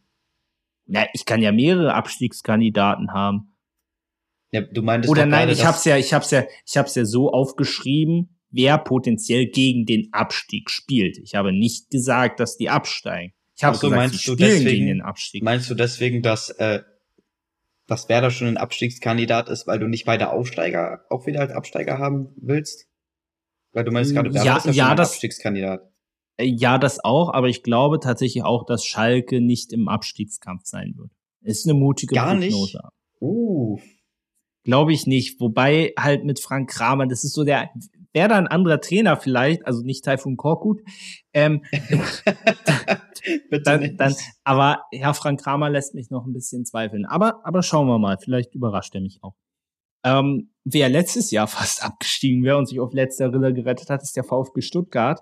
Ja, 0.87 1.07
ich 1.13 1.25
kann 1.25 1.43
ja 1.43 1.53
mehrere 1.53 1.95
Abstiegskandidaten 1.95 3.13
haben. 3.13 3.54
Ja, 4.55 4.61
du 4.61 4.83
meintest 4.83 5.11
Oder 5.11 5.27
nein, 5.27 5.49
ich 5.49 5.65
hab's 5.65 5.85
ja, 5.85 5.97
ich 5.97 6.15
hab's 6.15 6.31
ja, 6.31 6.45
ich 6.65 6.77
hab's 6.77 6.95
ja 6.95 7.05
so 7.05 7.33
aufgeschrieben, 7.33 8.39
wer 8.51 8.79
potenziell 8.79 9.47
gegen 9.47 9.85
den 9.85 10.11
Abstieg 10.13 10.71
spielt. 10.71 11.19
Ich 11.19 11.35
habe 11.35 11.53
nicht 11.53 11.91
gesagt, 11.91 12.39
dass 12.39 12.57
die 12.57 12.71
absteigen. 12.71 13.33
Ich 13.57 13.65
habe 13.65 13.77
so, 13.77 13.89
gesagt, 13.89 13.97
meinst 13.97 14.15
sie 14.15 14.23
spielen 14.23 14.39
deswegen, 14.39 14.71
gegen 14.71 14.87
den 14.87 15.03
Abstieg. 15.03 15.43
Meinst 15.43 15.69
du 15.69 15.75
deswegen, 15.75 16.23
dass 16.23 16.51
äh, 16.51 16.83
dass 17.89 18.09
Werder 18.09 18.31
schon 18.31 18.47
ein 18.47 18.57
Abstiegskandidat 18.57 19.49
ist, 19.49 19.67
weil 19.67 19.81
du 19.81 19.89
nicht 19.89 20.05
beide 20.05 20.31
Aufsteiger 20.31 21.05
auch 21.11 21.27
wieder 21.27 21.41
als 21.41 21.51
Absteiger 21.51 21.99
haben 21.99 22.29
willst? 22.37 22.87
Weil 23.73 23.83
du 23.83 23.91
meinst 23.91 24.15
gerade, 24.15 24.33
Werder 24.33 24.47
ja, 24.47 24.57
ist 24.59 24.67
ja, 24.67 24.71
ja 24.71 24.85
schon 24.85 24.91
ein 24.93 24.97
das, 24.99 25.11
Abstiegskandidat. 25.11 25.91
Äh, 26.37 26.45
ja, 26.45 26.79
das 26.79 27.03
auch, 27.03 27.35
aber 27.35 27.49
ich 27.49 27.65
glaube 27.65 27.99
tatsächlich 27.99 28.45
auch, 28.45 28.65
dass 28.65 28.85
Schalke 28.85 29.41
nicht 29.41 29.73
im 29.73 29.89
Abstiegskampf 29.89 30.63
sein 30.65 30.95
wird. 30.97 31.11
Ist 31.41 31.67
eine 31.67 31.75
mutige 31.75 32.15
Gar 32.15 32.37
Prognose. 32.37 32.79
Nicht? 32.79 33.21
Uh. 33.21 33.81
Glaube 34.65 34.93
ich 34.93 35.07
nicht. 35.07 35.41
Wobei 35.41 35.93
halt 35.99 36.25
mit 36.25 36.41
Frank 36.41 36.71
Kramer, 36.71 37.07
das 37.07 37.23
ist 37.23 37.35
so 37.35 37.45
der, 37.45 37.71
wäre 38.13 38.29
da 38.29 38.37
ein 38.37 38.47
anderer 38.47 38.81
Trainer 38.81 39.17
vielleicht, 39.17 39.67
also 39.67 39.83
nicht 39.83 40.05
Taifun 40.05 40.37
Korkut, 40.37 40.81
ähm, 41.35 41.63
dann, 43.65 43.97
dann, 43.97 44.15
aber 44.45 44.85
ja, 44.93 45.13
Frank 45.13 45.43
Kramer 45.43 45.69
lässt 45.69 45.95
mich 45.95 46.11
noch 46.11 46.25
ein 46.25 46.33
bisschen 46.33 46.65
zweifeln. 46.65 47.05
Aber, 47.05 47.45
aber 47.45 47.63
schauen 47.63 47.89
wir 47.89 47.99
mal, 47.99 48.17
vielleicht 48.19 48.55
überrascht 48.55 48.95
er 48.95 49.01
mich 49.03 49.19
auch. 49.23 49.35
Ähm, 50.05 50.51
wer 50.65 50.89
letztes 50.89 51.31
Jahr 51.31 51.47
fast 51.49 51.85
abgestiegen 51.85 52.45
wäre 52.45 52.57
und 52.57 52.67
sich 52.67 52.81
auf 52.81 52.93
letzter 52.93 53.33
Rille 53.33 53.53
gerettet 53.53 53.91
hat, 53.91 54.03
ist 54.03 54.17
der 54.17 54.25
VfB 54.25 54.61
Stuttgart. 54.61 55.21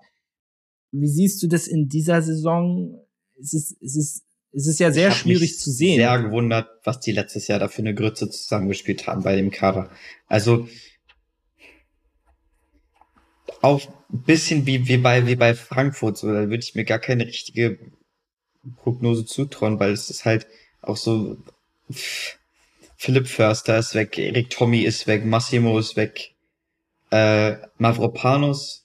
Wie 0.93 1.09
siehst 1.09 1.43
du 1.43 1.49
das 1.49 1.67
in 1.67 1.89
dieser 1.89 2.21
Saison? 2.21 3.01
Es 3.41 3.55
ist, 3.55 3.73
es 3.81 3.97
ist, 3.97 4.25
es 4.27 4.32
ist 4.53 4.81
ja 4.81 4.93
sehr 4.93 5.11
schwierig 5.11 5.59
zu 5.59 5.71
sehen. 5.71 5.97
Sehr 5.97 6.23
gewundert, 6.23 6.69
was 6.85 7.01
die 7.01 7.13
letztes 7.13 7.49
Jahr 7.49 7.59
da 7.59 7.69
für 7.69 7.83
eine 7.83 7.95
Grütze 7.95 8.29
zusammengespielt 8.29 9.07
haben 9.07 9.23
bei 9.23 9.35
dem 9.35 9.51
Kader. 9.51 9.91
Also 10.29 10.69
auch 13.63 13.81
ein 14.13 14.23
bisschen 14.23 14.67
wie, 14.67 14.89
wie 14.89 14.99
bei, 14.99 15.27
wie 15.27 15.37
bei 15.37 15.55
Frankfurt, 15.55 16.19
so, 16.19 16.29
da 16.29 16.51
würde 16.51 16.59
ich 16.59 16.75
mir 16.75 16.85
gar 16.85 16.99
keine 16.99 17.27
richtige 17.27 17.79
Prognose 18.77 19.25
zutrauen, 19.25 19.81
weil 19.81 19.93
es 19.93 20.11
ist 20.11 20.25
halt 20.25 20.47
auch 20.83 20.97
so, 20.97 21.37
Philipp 22.97 23.29
Förster 23.29 23.79
ist 23.79 23.95
weg, 23.95 24.19
Erik 24.19 24.51
Tommy 24.51 24.83
ist 24.83 25.07
weg, 25.07 25.25
Massimo 25.25 25.79
ist 25.79 25.97
weg, 25.97 26.35
äh, 27.11 27.57
Mavropanos, 27.79 28.85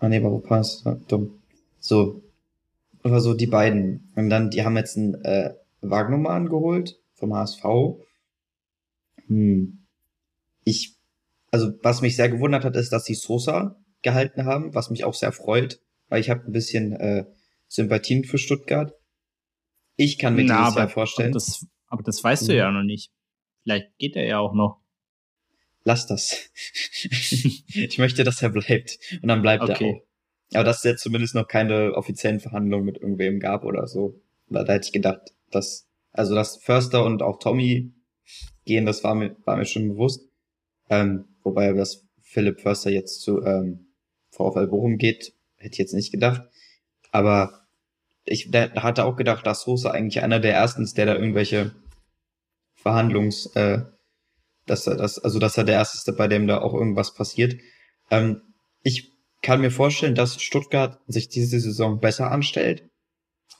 ah 0.00 0.08
nee, 0.08 0.20
Mavropanos, 0.20 0.84
dumm, 1.06 1.40
so, 1.80 2.22
oder 3.08 3.20
so 3.20 3.34
die 3.34 3.46
beiden. 3.46 4.12
Und 4.16 4.30
dann, 4.30 4.50
die 4.50 4.64
haben 4.64 4.76
jetzt 4.76 4.96
einen, 4.96 5.14
äh, 5.24 5.54
Wagnermann 5.80 6.48
geholt, 6.48 7.00
vom 7.14 7.34
HSV. 7.34 7.64
Hm. 9.26 9.86
Ich 10.64 10.98
also 11.50 11.72
was 11.82 12.02
mich 12.02 12.16
sehr 12.16 12.28
gewundert 12.28 12.64
hat, 12.64 12.76
ist, 12.76 12.90
dass 12.90 13.04
sie 13.04 13.14
Sosa 13.14 13.76
gehalten 14.02 14.44
haben, 14.44 14.74
was 14.74 14.90
mich 14.90 15.04
auch 15.04 15.14
sehr 15.14 15.32
freut, 15.32 15.80
weil 16.08 16.20
ich 16.20 16.30
habe 16.30 16.44
ein 16.44 16.52
bisschen 16.52 16.92
äh, 16.92 17.24
Sympathien 17.66 18.24
für 18.24 18.38
Stuttgart. 18.38 18.94
Ich 19.96 20.18
kann 20.18 20.36
mir 20.36 20.44
Na, 20.44 20.58
dieses 20.58 20.72
aber, 20.72 20.80
Jahr 20.80 20.88
vorstellen. 20.88 21.28
Aber 21.30 21.34
das, 21.34 21.66
aber 21.88 22.02
das 22.02 22.22
weißt 22.22 22.44
mhm. 22.44 22.46
du 22.46 22.56
ja 22.56 22.70
noch 22.70 22.84
nicht. 22.84 23.10
Vielleicht 23.62 23.98
geht 23.98 24.16
er 24.16 24.26
ja 24.26 24.38
auch 24.38 24.54
noch. 24.54 24.80
Lass 25.84 26.06
das. 26.06 26.50
ich 27.02 27.98
möchte, 27.98 28.24
dass 28.24 28.42
er 28.42 28.50
bleibt. 28.50 28.98
Und 29.22 29.28
dann 29.28 29.42
bleibt 29.42 29.64
okay. 29.64 29.72
er 29.72 29.96
auch. 29.96 30.07
Aber 30.54 30.64
dass 30.64 30.78
es 30.78 30.84
jetzt 30.84 31.02
zumindest 31.02 31.34
noch 31.34 31.46
keine 31.46 31.94
offiziellen 31.94 32.40
Verhandlungen 32.40 32.86
mit 32.86 32.98
irgendwem 32.98 33.38
gab 33.40 33.64
oder 33.64 33.86
so. 33.86 34.20
Da, 34.48 34.64
da 34.64 34.72
hätte 34.72 34.86
ich 34.86 34.92
gedacht, 34.92 35.34
dass, 35.50 35.86
also 36.12 36.34
dass 36.34 36.56
Förster 36.56 37.04
und 37.04 37.22
auch 37.22 37.38
Tommy 37.38 37.92
gehen, 38.64 38.86
das 38.86 39.04
war 39.04 39.14
mir, 39.14 39.36
war 39.44 39.56
mir 39.56 39.66
schon 39.66 39.88
bewusst. 39.88 40.22
Ähm, 40.88 41.26
Wobei 41.48 41.72
das 41.72 42.06
Philipp 42.20 42.60
Förster 42.60 42.90
jetzt 42.90 43.22
zu 43.22 43.42
ähm, 43.42 43.86
VfL 44.32 44.66
Bochum 44.66 44.98
geht, 44.98 45.32
hätte 45.56 45.72
ich 45.72 45.78
jetzt 45.78 45.94
nicht 45.94 46.12
gedacht. 46.12 46.42
Aber 47.10 47.66
ich 48.26 48.50
der, 48.50 48.74
hatte 48.74 49.06
auch 49.06 49.16
gedacht, 49.16 49.46
dass 49.46 49.62
Sosa 49.62 49.92
eigentlich 49.92 50.22
einer 50.22 50.38
der 50.38 50.52
ersten 50.52 50.82
ist, 50.82 50.98
der 50.98 51.06
da 51.06 51.14
irgendwelche 51.14 51.74
Verhandlungs, 52.74 53.46
äh, 53.56 53.82
dass 54.66 54.86
er 54.86 54.96
das, 54.96 55.18
also 55.18 55.38
dass 55.38 55.56
er 55.56 55.64
der 55.64 55.76
erste 55.76 55.96
ist, 55.96 56.18
bei 56.18 56.28
dem 56.28 56.46
da 56.46 56.60
auch 56.60 56.74
irgendwas 56.74 57.14
passiert. 57.14 57.58
Ähm, 58.10 58.42
ich 58.82 59.10
kann 59.42 59.60
mir 59.60 59.70
vorstellen, 59.70 60.14
dass 60.14 60.40
Stuttgart 60.42 61.00
sich 61.06 61.28
diese 61.28 61.60
Saison 61.60 62.00
besser 62.00 62.30
anstellt. 62.30 62.88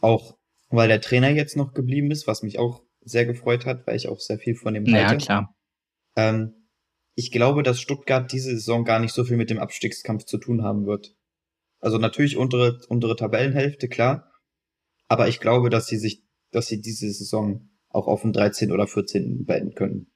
Auch 0.00 0.36
weil 0.70 0.88
der 0.88 1.00
Trainer 1.00 1.30
jetzt 1.30 1.56
noch 1.56 1.72
geblieben 1.72 2.10
ist, 2.10 2.26
was 2.26 2.42
mich 2.42 2.59
auch 2.59 2.82
sehr 3.00 3.24
gefreut 3.24 3.64
hat, 3.64 3.86
weil 3.86 3.96
ich 3.96 4.09
auch 4.09 4.20
sehr 4.20 4.38
viel 4.38 4.55
von 4.55 4.74
dem 4.74 4.84
halte. 4.84 5.14
Ja, 5.14 5.16
klar. 5.16 5.55
Ähm, 6.16 6.55
ich 7.14 7.32
glaube, 7.32 7.62
dass 7.62 7.80
Stuttgart 7.80 8.30
diese 8.30 8.50
Saison 8.50 8.84
gar 8.84 9.00
nicht 9.00 9.12
so 9.12 9.24
viel 9.24 9.36
mit 9.36 9.50
dem 9.50 9.59
Abstiegskampf 9.59 10.24
zu 10.24 10.38
tun 10.38 10.62
haben 10.62 10.86
wird. 10.86 11.16
Also 11.80 11.98
natürlich 11.98 12.36
untere, 12.36 12.80
untere 12.88 13.16
Tabellenhälfte, 13.16 13.88
klar. 13.88 14.30
Aber 15.09 15.28
ich 15.28 15.40
glaube, 15.40 15.70
dass 15.70 15.86
sie 15.86 15.96
sich, 15.96 16.22
dass 16.50 16.66
sie 16.66 16.80
diese 16.80 17.10
Saison 17.10 17.70
auch 17.88 18.06
auf 18.06 18.22
dem 18.22 18.32
13 18.32 18.72
oder 18.72 18.86
14 18.86 19.44
beenden 19.46 19.74
können. 19.74 20.12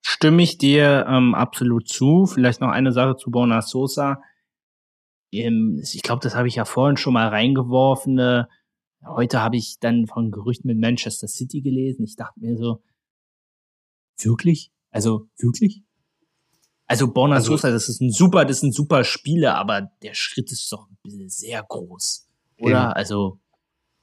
Stimme 0.00 0.42
ich 0.42 0.58
dir 0.58 1.06
ähm, 1.08 1.34
absolut 1.34 1.88
zu. 1.88 2.26
Vielleicht 2.26 2.60
noch 2.60 2.70
eine 2.70 2.92
Sache 2.92 3.16
zu 3.16 3.30
Bona 3.30 3.62
Sosa. 3.62 4.22
Ähm, 5.34 5.80
ich 5.82 6.02
glaube, 6.02 6.20
das 6.22 6.34
habe 6.34 6.48
ich 6.48 6.56
ja 6.56 6.64
vorhin 6.64 6.96
schon 6.96 7.14
mal 7.14 7.28
reingeworfen. 7.28 8.18
Äh, 8.18 8.44
heute 9.06 9.42
habe 9.42 9.56
ich 9.56 9.78
dann 9.80 10.06
von 10.06 10.30
Gerüchten 10.30 10.68
mit 10.68 10.78
Manchester 10.78 11.28
City 11.28 11.60
gelesen. 11.60 12.04
Ich 12.04 12.16
dachte 12.16 12.40
mir 12.40 12.56
so, 12.56 12.82
wirklich? 14.22 14.70
Also 14.90 15.28
wirklich? 15.38 15.82
Also 16.86 17.12
Borna 17.12 17.36
also, 17.36 17.52
Sosa, 17.52 17.70
das 17.70 17.88
ist 17.88 18.00
ein 18.00 18.10
super, 18.10 18.44
das 18.44 18.58
ist 18.58 18.62
ein 18.62 18.72
super 18.72 19.04
Spieler, 19.04 19.56
aber 19.56 19.90
der 20.02 20.14
Schritt 20.14 20.52
ist 20.52 20.70
doch 20.70 20.88
ein 20.88 20.98
bisschen 21.02 21.28
sehr 21.28 21.64
groß, 21.66 22.28
oder? 22.58 22.68
Eben. 22.68 22.92
Also 22.92 23.38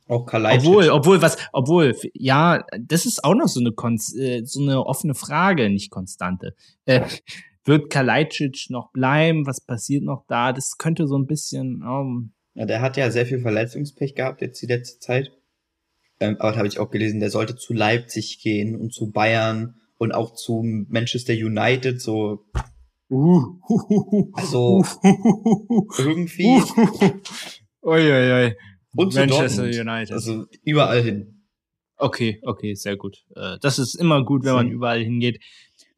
auch 0.07 0.25
Kalajdzic. 0.25 0.67
Obwohl, 0.67 0.89
obwohl 0.89 1.21
was, 1.21 1.37
obwohl 1.53 1.95
ja, 2.13 2.65
das 2.79 3.05
ist 3.05 3.23
auch 3.23 3.35
noch 3.35 3.47
so 3.47 3.59
eine 3.59 3.71
Konst, 3.71 4.15
äh, 4.17 4.41
so 4.43 4.61
eine 4.61 4.85
offene 4.85 5.15
Frage, 5.15 5.69
nicht 5.69 5.91
konstante. 5.91 6.55
Äh, 6.85 7.07
wird 7.65 7.89
Kalajdzic 7.89 8.67
noch 8.69 8.91
bleiben? 8.91 9.45
Was 9.45 9.61
passiert 9.61 10.03
noch 10.03 10.25
da? 10.27 10.53
Das 10.53 10.77
könnte 10.77 11.07
so 11.07 11.17
ein 11.17 11.25
bisschen. 11.25 11.83
Um 11.83 12.33
ja, 12.53 12.65
der 12.65 12.81
hat 12.81 12.97
ja 12.97 13.09
sehr 13.11 13.25
viel 13.25 13.39
Verletzungspech 13.39 14.15
gehabt 14.15 14.41
jetzt 14.41 14.61
die 14.61 14.67
letzte 14.67 14.99
Zeit. 14.99 15.31
Ähm, 16.19 16.35
aber 16.39 16.55
habe 16.57 16.67
ich 16.67 16.79
auch 16.79 16.91
gelesen, 16.91 17.19
der 17.19 17.29
sollte 17.29 17.55
zu 17.55 17.73
Leipzig 17.73 18.39
gehen 18.41 18.75
und 18.75 18.93
zu 18.93 19.11
Bayern 19.11 19.75
und 19.97 20.11
auch 20.13 20.33
zu 20.35 20.63
Manchester 20.89 21.33
United, 21.33 22.01
so 22.01 22.45
also 24.33 24.83
irgendwie 25.97 26.61
Uiuiui. 27.81 28.55
und 28.95 29.15
Manchester 29.15 29.63
United. 29.63 30.11
Also 30.11 30.45
überall 30.63 31.01
hin. 31.01 31.41
Okay, 31.97 32.39
okay, 32.43 32.73
sehr 32.73 32.97
gut. 32.97 33.17
Äh, 33.35 33.57
das 33.61 33.79
ist 33.79 33.95
immer 33.95 34.23
gut, 34.23 34.43
wenn 34.43 34.53
man 34.53 34.71
überall 34.71 35.03
hingeht. 35.03 35.43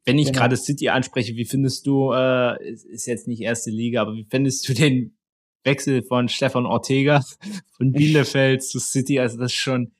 Wenn 0.05 0.17
ich 0.17 0.27
genau. 0.27 0.39
gerade 0.39 0.57
City 0.57 0.89
anspreche, 0.89 1.35
wie 1.35 1.45
findest 1.45 1.87
du, 1.87 2.11
äh, 2.11 2.71
ist 2.71 3.05
jetzt 3.05 3.27
nicht 3.27 3.41
erste 3.41 3.71
Liga, 3.71 4.01
aber 4.01 4.13
wie 4.13 4.27
findest 4.29 4.67
du 4.67 4.73
den 4.73 5.17
Wechsel 5.63 6.03
von 6.03 6.27
Stefan 6.27 6.65
Ortega 6.65 7.23
von 7.77 7.91
Bielefeld 7.91 8.63
zu 8.63 8.79
City? 8.79 9.19
Also 9.19 9.37
das 9.37 9.51
ist 9.51 9.57
schon, 9.57 9.93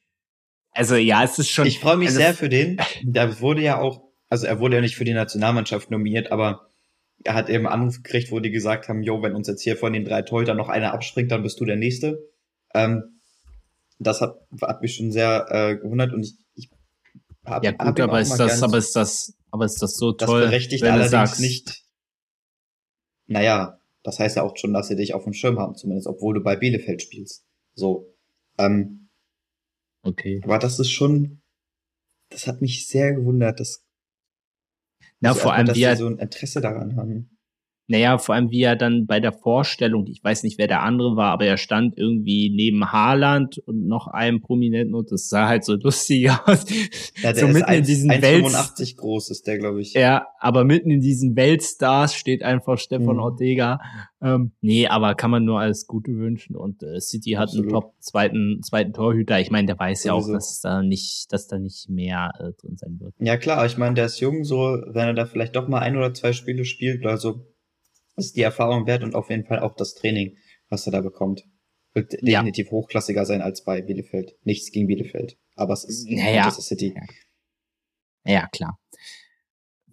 also 0.72 0.96
ja, 0.96 1.24
es 1.24 1.40
ist 1.40 1.50
schon. 1.50 1.68
Ich 1.68 1.80
freue 1.80 1.98
mich 1.98 2.10
also, 2.10 2.20
sehr 2.20 2.34
für 2.34 2.50
den. 2.50 2.78
Der 3.04 3.40
wurde 3.40 3.62
ja 3.62 3.80
auch, 3.80 4.04
also 4.30 4.46
er 4.46 4.60
wurde 4.60 4.76
ja 4.76 4.82
nicht 4.82 4.96
für 4.96 5.06
die 5.06 5.14
Nationalmannschaft 5.14 5.92
nominiert, 5.92 6.32
aber 6.32 6.70
er 7.24 7.36
hat 7.36 7.50
eben 7.50 7.68
Anruf 7.68 8.04
gekriegt, 8.04 8.32
wo 8.32 8.40
die 8.40 8.52
gesagt 8.52 8.90
haben, 8.90 9.04
jo, 9.04 9.22
wenn 9.22 9.36
uns 9.36 9.48
jetzt 9.48 9.62
hier 9.62 9.78
von 9.78 9.94
den 9.94 10.04
drei 10.04 10.24
Torhütern 10.24 10.58
noch 10.58 10.70
einer 10.70 10.94
abspringt, 10.94 11.32
dann 11.32 11.44
bist 11.44 11.60
du 11.60 11.66
der 11.66 11.78
Nächste. 11.78 12.20
Ähm, 12.74 13.22
das 14.00 14.20
hat, 14.20 14.36
hat 14.62 14.82
mich 14.82 14.96
schon 14.96 15.12
sehr 15.12 15.46
äh, 15.50 15.78
gewundert 15.78 16.12
und 16.12 16.24
ich, 16.24 16.36
ich 16.56 16.70
hab, 17.46 17.64
ja 17.64 17.72
gut, 17.72 17.80
hab 17.80 18.00
aber 18.00 18.20
ist 18.20 18.36
das, 18.36 18.64
aber 18.64 18.78
ist 18.78 18.96
das, 18.96 19.38
aber 19.54 19.66
ist 19.66 19.84
das 19.84 19.98
so 19.98 20.14
toll? 20.14 20.42
Das 20.42 20.50
berechtigt 20.50 20.84
allerdings 20.84 21.12
sagst. 21.12 21.40
nicht. 21.40 21.84
Naja, 23.28 23.80
das 24.02 24.18
heißt 24.18 24.36
ja 24.36 24.42
auch 24.42 24.58
schon, 24.58 24.74
dass 24.74 24.88
sie 24.88 24.96
dich 24.96 25.14
auf 25.14 25.26
dem 25.26 25.34
Schirm 25.34 25.60
haben, 25.60 25.76
zumindest, 25.76 26.08
obwohl 26.08 26.34
du 26.34 26.42
bei 26.42 26.56
Bielefeld 26.56 27.04
spielst. 27.04 27.46
So. 27.76 28.18
Ähm, 28.58 29.10
okay. 30.02 30.42
Aber 30.44 30.58
das 30.58 30.80
ist 30.80 30.90
schon, 30.90 31.44
das 32.30 32.48
hat 32.48 32.62
mich 32.62 32.88
sehr 32.88 33.14
gewundert, 33.14 33.60
dass, 33.60 33.86
Na, 35.20 35.36
vor 35.36 35.54
allem, 35.54 35.68
dass 35.68 35.78
wir 35.78 35.96
so 35.98 36.08
ein 36.08 36.18
Interesse 36.18 36.60
daran 36.60 36.96
haben. 36.96 37.33
Naja, 37.88 38.18
vor 38.18 38.36
allem 38.36 38.50
wie 38.50 38.62
er 38.62 38.78
dann 38.78 39.06
bei 39.08 39.20
der 39.20 39.34
Vorstellung, 39.34 40.08
ich 40.08 40.24
weiß 40.24 40.44
nicht, 40.44 40.58
wer 40.58 40.68
der 40.68 40.84
andere 40.84 41.18
war, 41.18 41.32
aber 41.32 41.46
er 41.46 41.58
stand 41.58 41.98
irgendwie 41.98 42.50
neben 42.50 42.92
Haaland 42.92 43.58
und 43.66 43.88
noch 43.88 44.08
einem 44.08 44.42
Prominenten 44.42 44.96
und 44.96 45.12
das 45.12 45.28
sah 45.28 45.50
halt 45.50 45.66
so 45.66 45.74
lustig 45.82 46.30
aus. 46.30 46.66
Ja, 47.22 47.34
der 47.34 47.36
so 47.36 47.48
mitten 47.48 47.64
1, 47.64 47.80
in 47.80 47.86
diesen 47.86 48.12
1,85 48.12 48.96
groß 48.96 49.32
ist 49.32 49.48
der, 49.48 49.58
glaube 49.58 49.82
ich. 49.82 49.94
Ja, 49.94 50.28
aber 50.40 50.64
mitten 50.64 50.92
in 50.92 51.02
diesen 51.02 51.36
Weltstars 51.36 52.16
steht 52.16 52.42
einfach 52.42 52.78
Stefan 52.78 53.16
mhm. 53.16 53.22
Ortega. 53.22 53.80
Ähm, 54.22 54.54
nee, 54.62 54.88
aber 54.88 55.16
kann 55.16 55.32
man 55.32 55.44
nur 55.44 55.60
alles 55.60 55.86
Gute 55.86 56.16
wünschen 56.16 56.56
und 56.56 56.82
äh, 56.84 57.02
City 57.02 57.32
hat 57.32 57.50
Absolut. 57.50 57.66
einen 57.66 57.74
top 57.74 57.94
zweiten, 58.00 58.62
zweiten 58.64 58.94
Torhüter. 58.94 59.42
Ich 59.42 59.52
meine, 59.52 59.68
der 59.68 59.78
weiß 59.78 60.06
ja 60.06 60.14
auch, 60.14 60.26
dass 60.26 60.62
da 60.62 60.82
nicht, 60.82 61.34
dass 61.34 61.48
da 61.48 61.60
nicht 61.60 61.90
mehr 61.90 62.32
äh, 62.40 62.54
drin 62.62 62.78
sein 62.78 62.98
wird. 63.02 63.14
Ja, 63.20 63.36
klar, 63.36 63.66
ich 63.66 63.78
meine, 63.78 63.96
der 63.96 64.06
ist 64.06 64.22
jung, 64.22 64.46
so, 64.46 64.80
wenn 64.88 65.08
er 65.08 65.14
da 65.14 65.26
vielleicht 65.26 65.58
doch 65.58 65.68
mal 65.68 65.80
ein 65.80 65.98
oder 65.98 66.14
zwei 66.14 66.32
Spiele 66.32 66.64
spielt, 66.64 67.06
also 67.06 67.46
ist 68.16 68.36
die 68.36 68.42
Erfahrung 68.42 68.86
wert 68.88 69.04
und 69.04 69.16
auf 69.16 69.30
jeden 69.30 69.46
Fall 69.46 69.60
auch 69.60 69.76
das 69.76 69.96
Training, 69.96 70.38
was 70.70 70.86
er 70.86 70.92
da 70.92 71.02
bekommt. 71.02 71.46
Wird 71.94 72.14
ja. 72.14 72.40
definitiv 72.40 72.72
hochklassiger 72.72 73.26
sein 73.26 73.42
als 73.42 73.64
bei 73.64 73.82
Bielefeld. 73.82 74.36
Nichts 74.44 74.72
gegen 74.72 74.88
Bielefeld, 74.88 75.38
aber 75.56 75.74
es 75.74 75.84
ist 75.84 76.10
naja. 76.10 76.42
Manchester 76.42 76.64
City. 76.64 76.96
Ja. 78.26 78.34
ja, 78.34 78.48
klar. 78.48 78.80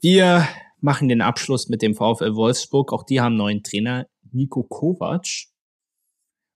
Wir 0.01 0.49
machen 0.81 1.09
den 1.09 1.21
Abschluss 1.21 1.69
mit 1.69 1.83
dem 1.83 1.95
VfL 1.95 2.35
Wolfsburg. 2.35 2.93
Auch 2.93 3.05
die 3.05 3.21
haben 3.21 3.37
neuen 3.37 3.63
Trainer, 3.63 4.09
Nico 4.33 4.63
Kovac. 4.63 5.27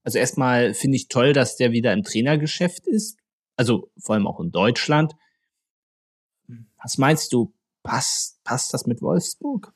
Also 0.03 0.19
erstmal 0.19 0.75
finde 0.75 0.97
ich 0.97 1.09
toll, 1.09 1.33
dass 1.33 1.57
der 1.57 1.73
wieder 1.73 1.93
im 1.93 2.03
Trainergeschäft 2.03 2.87
ist. 2.87 3.19
Also 3.57 3.91
vor 3.99 4.15
allem 4.15 4.27
auch 4.27 4.41
in 4.41 4.51
Deutschland. 4.51 5.15
Was 6.83 6.99
meinst 6.99 7.33
du? 7.33 7.55
Passt, 7.83 8.43
passt 8.45 8.73
das 8.73 8.87
mit 8.87 9.03
Wolfsburg? 9.03 9.75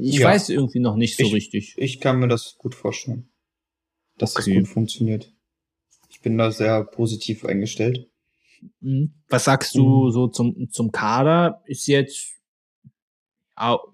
Ich 0.00 0.18
ja. 0.18 0.28
weiß 0.28 0.50
irgendwie 0.50 0.80
noch 0.80 0.96
nicht 0.96 1.16
so 1.16 1.24
ich, 1.24 1.32
richtig. 1.32 1.74
Ich 1.78 2.00
kann 2.00 2.18
mir 2.18 2.28
das 2.28 2.56
gut 2.58 2.74
vorstellen, 2.74 3.30
dass 4.18 4.36
okay. 4.36 4.54
das 4.54 4.60
gut 4.60 4.68
funktioniert. 4.68 5.32
Ich 6.10 6.20
bin 6.20 6.36
da 6.36 6.50
sehr 6.50 6.84
positiv 6.84 7.44
eingestellt. 7.44 8.10
Mhm. 8.80 9.14
Was 9.28 9.44
sagst 9.44 9.74
du 9.74 10.06
mhm. 10.06 10.10
so 10.10 10.28
zum, 10.28 10.70
zum 10.70 10.92
Kader? 10.92 11.62
Ist 11.64 11.86
jetzt 11.86 12.36
auch 13.56 13.84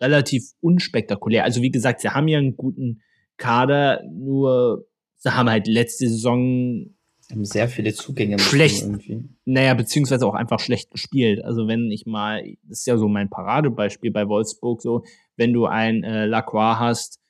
relativ 0.00 0.52
unspektakulär. 0.60 1.44
Also 1.44 1.62
wie 1.62 1.70
gesagt, 1.70 2.00
sie 2.00 2.10
haben 2.10 2.28
ja 2.28 2.38
einen 2.38 2.56
guten 2.56 3.02
Kader, 3.36 4.02
nur 4.10 4.86
sie 5.16 5.34
haben 5.34 5.50
halt 5.50 5.66
letzte 5.66 6.08
Saison 6.08 6.94
haben 7.30 7.44
sehr 7.44 7.68
viele 7.68 7.94
Zugänge. 7.94 8.38
Schlecht. 8.38 8.82
Irgendwie. 8.82 9.24
Naja, 9.44 9.74
beziehungsweise 9.74 10.26
auch 10.26 10.34
einfach 10.34 10.60
schlecht 10.60 10.90
gespielt. 10.90 11.42
Also 11.42 11.66
wenn 11.66 11.90
ich 11.90 12.06
mal, 12.06 12.44
das 12.64 12.80
ist 12.80 12.86
ja 12.86 12.98
so 12.98 13.08
mein 13.08 13.30
Paradebeispiel 13.30 14.10
bei 14.10 14.28
Wolfsburg, 14.28 14.82
so, 14.82 15.04
wenn 15.36 15.52
du 15.52 15.66
ein 15.66 16.04
äh, 16.04 16.26
Lacroix 16.26 16.78
hast, 16.78 17.20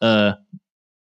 äh, 0.00 0.32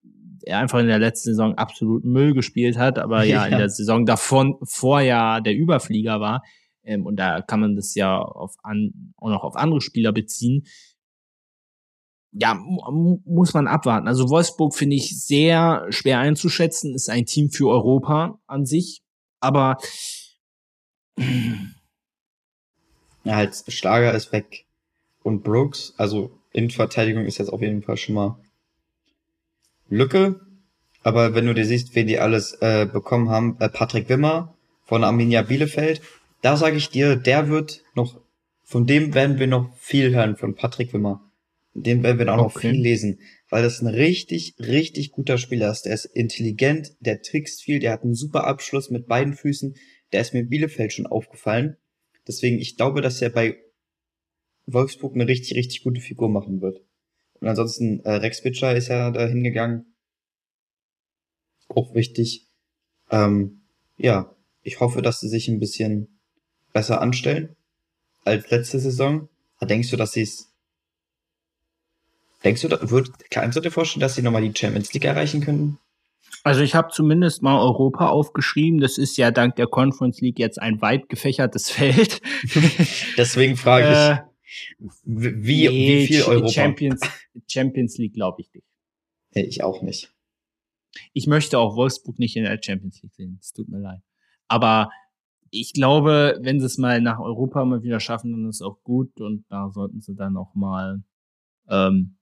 der 0.03 0.59
einfach 0.59 0.79
in 0.79 0.87
der 0.87 0.99
letzten 0.99 1.31
Saison 1.31 1.57
absolut 1.57 2.05
Müll 2.05 2.35
gespielt 2.35 2.79
hat, 2.79 2.99
aber 2.99 3.25
ja, 3.25 3.45
ja 3.47 3.47
in 3.47 3.59
der 3.59 3.69
Saison 3.69 4.07
davon 4.07 4.57
vorher 4.63 5.41
der 5.41 5.55
Überflieger 5.55 6.21
war. 6.21 6.43
Ähm, 6.83 7.07
und 7.07 7.17
da 7.17 7.43
kann 7.43 7.61
man 7.61 7.77
das 7.77 7.95
ja 7.95 8.19
auf 8.19 8.55
an, 8.63 9.13
auch 9.19 9.29
noch 9.29 9.45
auf 9.45 9.57
andere 9.57 9.81
Spieler 9.81 10.13
beziehen 10.13 10.65
ja, 12.33 12.55
muss 12.55 13.55
man 13.55 13.67
abwarten. 13.67 14.07
Also 14.07 14.29
Wolfsburg 14.31 14.75
finde 14.75 14.97
ich 14.97 15.25
sehr 15.25 15.87
schwer 15.91 16.21
einzuschätzen, 16.21 16.95
ist 16.95 17.11
ein 17.11 17.27
Team 17.27 17.51
für 17.51 17.69
Europa 17.69 18.39
an 18.47 18.67
sich, 18.67 19.03
aber 19.41 19.79
ja, 23.25 23.37
halt 23.37 23.65
Schlager 23.69 24.15
ist 24.15 24.33
weg 24.33 24.67
und 25.23 25.43
Brooks, 25.43 25.95
also 25.97 26.39
in 26.53 26.71
Verteidigung 26.71 27.27
ist 27.27 27.39
jetzt 27.39 27.53
auf 27.53 27.63
jeden 27.63 27.83
Fall 27.83 27.97
schon 27.97 28.15
mal 28.15 28.41
Lücke, 29.89 30.41
aber 31.03 31.35
wenn 31.35 31.47
du 31.47 31.55
dir 31.55 31.65
siehst, 31.65 31.95
wen 31.95 32.07
die 32.07 32.19
alles 32.19 32.55
äh, 32.61 32.87
bekommen 32.87 33.31
haben, 33.31 33.57
äh, 33.61 33.69
Patrick 33.69 34.09
Wimmer 34.09 34.57
von 34.85 35.05
Arminia 35.05 35.43
Bielefeld, 35.43 36.01
da 36.43 36.57
sage 36.57 36.77
ich 36.77 36.91
dir, 36.91 37.17
der 37.17 37.49
wird 37.49 37.83
noch, 37.95 38.21
von 38.65 38.87
dem 38.87 39.15
werden 39.15 39.39
wir 39.39 39.47
noch 39.47 39.75
viel 39.77 40.15
hören, 40.15 40.37
von 40.37 40.55
Patrick 40.55 40.93
Wimmer. 40.93 41.31
Den 41.75 42.03
werden 42.03 42.19
wir 42.19 42.33
auch 42.33 42.39
okay. 42.39 42.43
noch 42.43 42.61
viel 42.61 42.81
lesen, 42.81 43.21
weil 43.49 43.63
das 43.63 43.81
ein 43.81 43.87
richtig, 43.87 44.55
richtig 44.59 45.13
guter 45.13 45.39
Spieler 45.39 45.71
ist. 45.71 45.83
Der 45.83 45.95
ist 45.95 46.05
intelligent, 46.05 46.97
der 47.01 47.23
trickst 47.23 47.63
viel, 47.63 47.79
der 47.79 47.93
hat 47.93 48.03
einen 48.03 48.15
super 48.15 48.45
Abschluss 48.45 48.91
mit 48.91 49.07
beiden 49.07 49.35
Füßen. 49.35 49.77
Der 50.13 50.21
ist 50.21 50.35
mir 50.35 50.45
Bielefeld 50.45 50.93
schon 50.93 51.07
aufgefallen. 51.07 51.77
Deswegen, 52.27 52.59
ich 52.59 52.77
glaube, 52.77 53.01
dass 53.03 53.23
er 53.23 53.31
bei 53.31 53.57
Wolfsburg 54.73 55.15
eine 55.15 55.27
richtig, 55.27 55.57
richtig 55.57 55.83
gute 55.83 56.01
Figur 56.01 56.29
machen 56.29 56.61
wird. 56.61 56.81
Und 57.41 57.49
ansonsten, 57.49 58.01
äh, 58.01 58.13
Rex 58.13 58.43
Bitcher 58.43 58.77
ist 58.77 58.89
ja 58.89 59.11
da 59.11 59.27
hingegangen. 59.27 59.95
Auch 61.69 61.95
wichtig. 61.95 62.47
Ähm, 63.11 63.63
ja, 63.97 64.35
ich 64.63 64.81
hoffe, 64.81 65.03
dass 65.03 65.21
sie 65.21 65.29
sich 65.29 65.49
ein 65.49 65.61
bisschen 65.61 66.21
besser 66.73 67.01
anstellen 67.01 67.57
als 68.25 68.51
letzte 68.51 68.79
Saison. 68.79 69.29
Denkst 69.63 69.91
du, 69.91 69.97
dass 69.97 70.13
sie 70.13 70.23
es 70.23 70.51
Denkst 72.45 72.63
du, 72.63 72.91
würd, 72.91 73.11
kannst 73.31 73.57
du 73.57 73.61
dir 73.61 73.71
vorstellen, 73.71 74.01
dass 74.01 74.15
sie 74.15 74.23
nochmal 74.23 74.43
die 74.43 74.59
Champions 74.59 74.93
League 74.95 75.05
erreichen 75.05 75.43
könnten? 75.43 75.79
Also 76.43 76.63
ich 76.63 76.75
habe 76.75 76.89
zumindest 76.91 77.43
mal 77.43 77.61
Europa 77.61 78.09
aufgeschrieben. 78.09 78.81
Das 78.81 78.97
ist 78.97 79.19
ja 79.19 79.31
dank 79.31 79.57
der 79.57 79.67
Conference 79.67 80.23
League 80.23 80.39
jetzt 80.39 80.61
ein 80.61 80.81
weit 80.81 81.11
gefächertes 81.11 81.71
Feld. 81.71 82.23
Deswegen 83.19 83.57
frage 83.57 83.91
ich, 83.91 84.19
äh, 84.19 84.30
wie, 85.05 85.69
nee, 85.69 86.03
wie 86.03 86.07
viel 86.07 86.23
Europa? 86.23 86.49
Champions, 86.49 87.01
Champions 87.47 87.99
League 87.99 88.15
glaube 88.15 88.43
ich 88.43 88.53
nicht. 88.53 88.67
Nee, 89.35 89.43
ich 89.43 89.63
auch 89.63 89.83
nicht. 89.83 90.13
Ich 91.13 91.27
möchte 91.27 91.59
auch 91.59 91.77
Wolfsburg 91.77 92.19
nicht 92.19 92.37
in 92.37 92.45
der 92.45 92.61
Champions 92.61 93.01
League 93.03 93.15
sehen. 93.15 93.39
Es 93.41 93.53
tut 93.53 93.69
mir 93.69 93.79
leid. 93.79 94.03
Aber 94.49 94.91
ich 95.51 95.73
glaube, 95.73 96.39
wenn 96.41 96.61
sie 96.61 96.67
es 96.67 96.79
mal 96.79 97.01
nach 97.01 97.21
Europa 97.21 97.65
mal 97.65 97.83
wieder 97.83 98.01
schaffen, 98.01 98.33
dann 98.33 98.49
ist 98.49 98.57
es 98.57 98.63
auch 98.63 98.83
gut 98.83 99.21
und 99.21 99.45
da 99.49 99.71
sollten 99.71 100.01
sie 100.01 100.15
dann 100.15 100.37
auch 100.37 100.55
mal 100.55 101.03
ähm, 101.69 102.17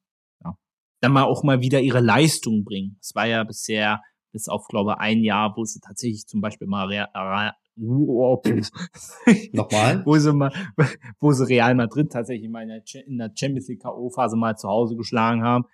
dann 1.01 1.13
mal 1.13 1.25
auch 1.25 1.43
mal 1.43 1.61
wieder 1.61 1.81
ihre 1.81 2.01
Leistung 2.01 2.65
bringen. 2.65 2.99
Es 3.01 3.15
war 3.15 3.27
ja 3.27 3.45
bisher 3.45 4.03
bis 4.33 4.49
auf, 4.49 4.67
glaube 4.69 5.01
ein 5.01 5.23
Jahr, 5.23 5.57
wo 5.57 5.65
sie 5.65 5.81
tatsächlich 5.81 6.27
zum 6.27 6.41
Beispiel 6.41 6.67
mal 6.67 6.87
Real, 6.87 7.55
Nochmal? 9.53 10.05
wo 10.05 10.17
sie 10.19 10.33
mal, 10.33 10.53
wo 11.21 11.33
sie 11.33 11.47
Real 11.47 11.75
Madrid 11.75 12.11
tatsächlich 12.11 12.49
mal 12.51 12.63
in 12.63 12.69
der, 12.69 13.07
in 13.07 13.19
der 13.19 13.33
Champions 13.35 13.69
League 13.69 13.83
K.O.-Phase 13.83 14.37
mal 14.37 14.57
zu 14.57 14.69
Hause 14.69 14.97
geschlagen 14.97 15.43
haben. 15.43 15.65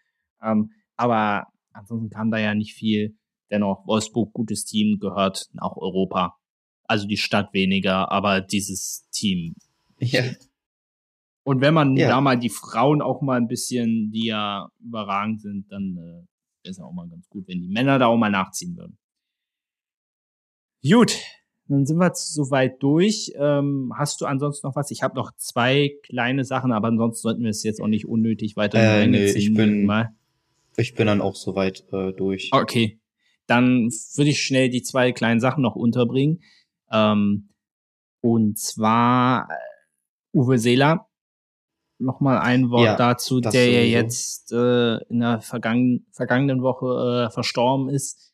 Ähm, 0.42 0.70
aber 0.96 1.46
ansonsten 1.72 2.10
kam 2.10 2.30
da 2.30 2.38
ja 2.38 2.54
nicht 2.54 2.74
viel. 2.74 3.16
Dennoch, 3.50 3.86
Wolfsburg, 3.86 4.32
gutes 4.32 4.64
Team, 4.64 4.98
gehört 5.00 5.48
auch 5.58 5.76
Europa. 5.76 6.36
Also 6.84 7.06
die 7.06 7.16
Stadt 7.16 7.52
weniger, 7.52 8.10
aber 8.10 8.40
dieses 8.40 9.08
Team. 9.10 9.54
Ja. 9.98 10.22
Und 11.44 11.60
wenn 11.60 11.74
man 11.74 11.96
ja. 11.96 12.08
da 12.08 12.20
mal 12.20 12.38
die 12.38 12.50
Frauen 12.50 13.02
auch 13.02 13.20
mal 13.20 13.36
ein 13.36 13.48
bisschen, 13.48 14.10
die 14.10 14.26
ja 14.26 14.68
überragend 14.80 15.42
sind, 15.42 15.70
dann 15.70 15.96
äh, 15.96 16.68
ist 16.68 16.78
ja 16.78 16.84
auch 16.84 16.92
mal 16.92 17.08
ganz 17.08 17.28
gut, 17.28 17.46
wenn 17.48 17.60
die 17.60 17.68
Männer 17.68 17.98
da 17.98 18.06
auch 18.06 18.16
mal 18.16 18.30
nachziehen 18.30 18.76
würden. 18.76 18.98
Gut, 20.82 21.18
dann 21.68 21.86
sind 21.86 21.98
wir 21.98 22.12
soweit 22.14 22.82
durch. 22.82 23.32
Ähm, 23.36 23.92
hast 23.96 24.20
du 24.20 24.26
ansonsten 24.26 24.66
noch 24.66 24.76
was? 24.76 24.90
Ich 24.90 25.02
habe 25.02 25.14
noch 25.14 25.32
zwei 25.36 25.92
kleine 26.02 26.44
Sachen, 26.44 26.72
aber 26.72 26.88
ansonsten 26.88 27.22
sollten 27.22 27.42
wir 27.42 27.50
es 27.50 27.62
jetzt 27.62 27.80
auch 27.80 27.86
nicht 27.86 28.06
unnötig 28.06 28.56
weiter 28.56 28.78
äh, 28.78 29.06
nee, 29.06 29.26
ich 29.26 29.54
bin 29.54 29.86
mal. 29.86 30.14
Ich 30.76 30.94
bin 30.94 31.06
dann 31.06 31.20
auch 31.20 31.36
soweit 31.36 31.84
äh, 31.92 32.12
durch. 32.12 32.50
Okay, 32.52 32.98
dann 33.46 33.90
würde 34.14 34.30
ich 34.30 34.42
schnell 34.42 34.68
die 34.68 34.82
zwei 34.82 35.12
kleinen 35.12 35.40
Sachen 35.40 35.62
noch 35.62 35.76
unterbringen. 35.76 36.42
Ähm, 36.90 37.48
und 38.20 38.58
zwar 38.58 39.48
äh, 39.50 40.36
Uwe 40.36 40.58
Seeler 40.58 41.06
noch 41.98 42.20
mal 42.20 42.38
ein 42.38 42.70
Wort 42.70 42.84
ja, 42.84 42.96
dazu, 42.96 43.40
der 43.40 43.70
ja 43.70 44.00
jetzt 44.00 44.52
äh, 44.52 44.96
in 45.08 45.20
der 45.20 45.40
vergangen, 45.40 46.06
vergangenen 46.10 46.62
Woche 46.62 47.28
äh, 47.28 47.32
verstorben 47.32 47.88
ist. 47.88 48.33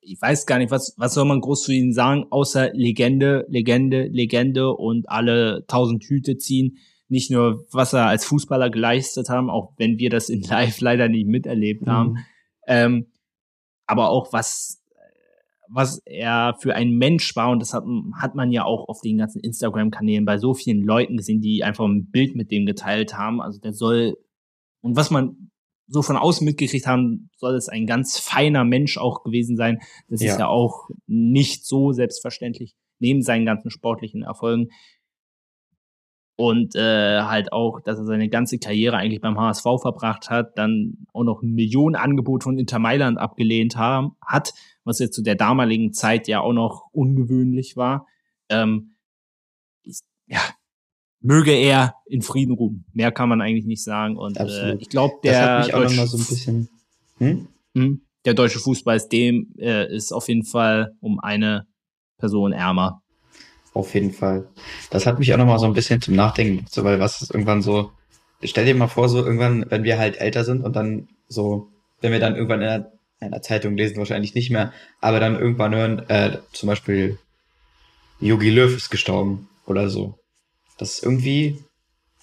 Ich 0.00 0.20
weiß 0.20 0.46
gar 0.46 0.58
nicht, 0.58 0.70
was, 0.70 0.94
was 0.96 1.14
soll 1.14 1.24
man 1.24 1.40
groß 1.40 1.62
zu 1.62 1.72
ihnen 1.72 1.92
sagen, 1.92 2.26
außer 2.30 2.72
Legende, 2.72 3.46
Legende, 3.48 4.04
Legende 4.08 4.70
und 4.70 5.08
alle 5.08 5.64
tausend 5.66 6.04
Hüte 6.04 6.36
ziehen. 6.36 6.78
Nicht 7.08 7.30
nur, 7.30 7.64
was 7.72 7.92
er 7.92 8.06
als 8.06 8.24
Fußballer 8.24 8.70
geleistet 8.70 9.28
haben, 9.28 9.50
auch 9.50 9.72
wenn 9.76 9.98
wir 9.98 10.10
das 10.10 10.28
in 10.28 10.42
Live 10.48 10.80
leider 10.80 11.08
nicht 11.08 11.26
miterlebt 11.26 11.86
haben, 11.86 12.10
mhm. 12.10 12.18
ähm, 12.66 13.06
aber 13.86 14.10
auch 14.10 14.32
was 14.32 14.80
was 15.72 16.02
er 16.04 16.56
für 16.58 16.74
ein 16.74 16.90
Mensch 16.90 17.34
war. 17.36 17.50
Und 17.50 17.60
das 17.60 17.72
hat, 17.72 17.84
hat 18.20 18.34
man 18.34 18.50
ja 18.50 18.64
auch 18.64 18.88
auf 18.88 19.00
den 19.00 19.18
ganzen 19.18 19.40
Instagram-Kanälen 19.40 20.24
bei 20.24 20.36
so 20.36 20.52
vielen 20.52 20.82
Leuten 20.82 21.16
gesehen, 21.16 21.40
die 21.40 21.62
einfach 21.62 21.84
ein 21.84 22.10
Bild 22.10 22.34
mit 22.34 22.50
dem 22.50 22.66
geteilt 22.66 23.16
haben. 23.16 23.40
Also 23.40 23.60
der 23.60 23.72
soll, 23.72 24.16
und 24.80 24.96
was 24.96 25.10
man 25.10 25.50
so 25.90 26.02
von 26.02 26.16
außen 26.16 26.44
mitgekriegt 26.44 26.86
haben, 26.86 27.30
soll 27.36 27.56
es 27.56 27.68
ein 27.68 27.86
ganz 27.86 28.18
feiner 28.18 28.64
Mensch 28.64 28.96
auch 28.96 29.22
gewesen 29.22 29.56
sein. 29.56 29.80
Das 30.08 30.22
ja. 30.22 30.32
ist 30.32 30.38
ja 30.38 30.46
auch 30.46 30.88
nicht 31.06 31.66
so 31.66 31.92
selbstverständlich 31.92 32.76
neben 33.00 33.22
seinen 33.22 33.44
ganzen 33.44 33.70
sportlichen 33.70 34.22
Erfolgen. 34.22 34.68
Und 36.36 36.74
äh, 36.74 37.20
halt 37.22 37.52
auch, 37.52 37.80
dass 37.80 37.98
er 37.98 38.04
seine 38.06 38.30
ganze 38.30 38.58
Karriere 38.58 38.96
eigentlich 38.96 39.20
beim 39.20 39.38
HSV 39.38 39.64
verbracht 39.82 40.30
hat, 40.30 40.56
dann 40.56 41.04
auch 41.12 41.24
noch 41.24 41.42
ein 41.42 41.52
Millionenangebot 41.52 42.44
von 42.44 42.58
Inter 42.58 42.78
Mailand 42.78 43.18
abgelehnt 43.18 43.76
haben, 43.76 44.16
hat 44.24 44.54
was 44.84 45.00
jetzt 45.00 45.14
zu 45.14 45.22
der 45.22 45.34
damaligen 45.34 45.92
Zeit 45.92 46.28
ja 46.28 46.40
auch 46.40 46.54
noch 46.54 46.88
ungewöhnlich 46.92 47.76
war. 47.76 48.06
Ähm, 48.48 48.96
ist, 49.82 50.06
ja, 50.26 50.40
möge 51.20 51.52
er 51.52 51.94
in 52.06 52.22
Frieden 52.22 52.54
ruhen. 52.54 52.84
Mehr 52.92 53.12
kann 53.12 53.28
man 53.28 53.40
eigentlich 53.40 53.66
nicht 53.66 53.82
sagen. 53.82 54.16
Und 54.16 54.38
äh, 54.38 54.76
ich 54.76 54.88
glaube, 54.88 55.14
der 55.22 55.66
deutsche, 55.68 56.06
so 56.06 56.18
bisschen, 56.18 56.68
hm? 57.18 57.48
Hm? 57.74 58.00
der 58.24 58.34
deutsche 58.34 58.58
Fußball 58.58 58.96
ist 58.96 59.08
dem 59.08 59.54
äh, 59.58 59.94
ist 59.94 60.12
auf 60.12 60.28
jeden 60.28 60.44
Fall 60.44 60.92
um 61.00 61.20
eine 61.20 61.66
Person 62.18 62.52
ärmer. 62.52 63.02
Auf 63.72 63.94
jeden 63.94 64.12
Fall. 64.12 64.48
Das 64.90 65.06
hat 65.06 65.18
mich 65.18 65.32
auch 65.32 65.38
noch 65.38 65.46
mal 65.46 65.58
so 65.58 65.66
ein 65.66 65.74
bisschen 65.74 66.02
zum 66.02 66.16
Nachdenken, 66.16 66.66
so, 66.68 66.82
weil 66.84 66.98
was 66.98 67.22
ist 67.22 67.32
irgendwann 67.32 67.62
so, 67.62 67.92
stell 68.42 68.64
dir 68.64 68.74
mal 68.74 68.88
vor, 68.88 69.08
so 69.08 69.24
irgendwann, 69.24 69.64
wenn 69.68 69.84
wir 69.84 69.98
halt 69.98 70.20
älter 70.20 70.44
sind 70.44 70.62
und 70.62 70.74
dann 70.74 71.08
so, 71.28 71.68
wenn 72.00 72.12
wir 72.12 72.18
dann 72.18 72.34
irgendwann 72.34 72.62
in 72.62 72.66
der 72.66 72.92
einer 73.20 73.42
Zeitung 73.42 73.76
lesen 73.76 73.98
wahrscheinlich 73.98 74.34
nicht 74.34 74.50
mehr, 74.50 74.72
aber 75.00 75.20
dann 75.20 75.38
irgendwann 75.38 75.74
hören, 75.74 75.98
äh, 76.08 76.38
zum 76.52 76.66
Beispiel 76.68 77.18
Yogi 78.18 78.50
Löw 78.50 78.74
ist 78.74 78.90
gestorben 78.90 79.48
oder 79.66 79.88
so. 79.88 80.19
Das 80.80 80.94
ist 80.94 81.02
irgendwie, 81.02 81.62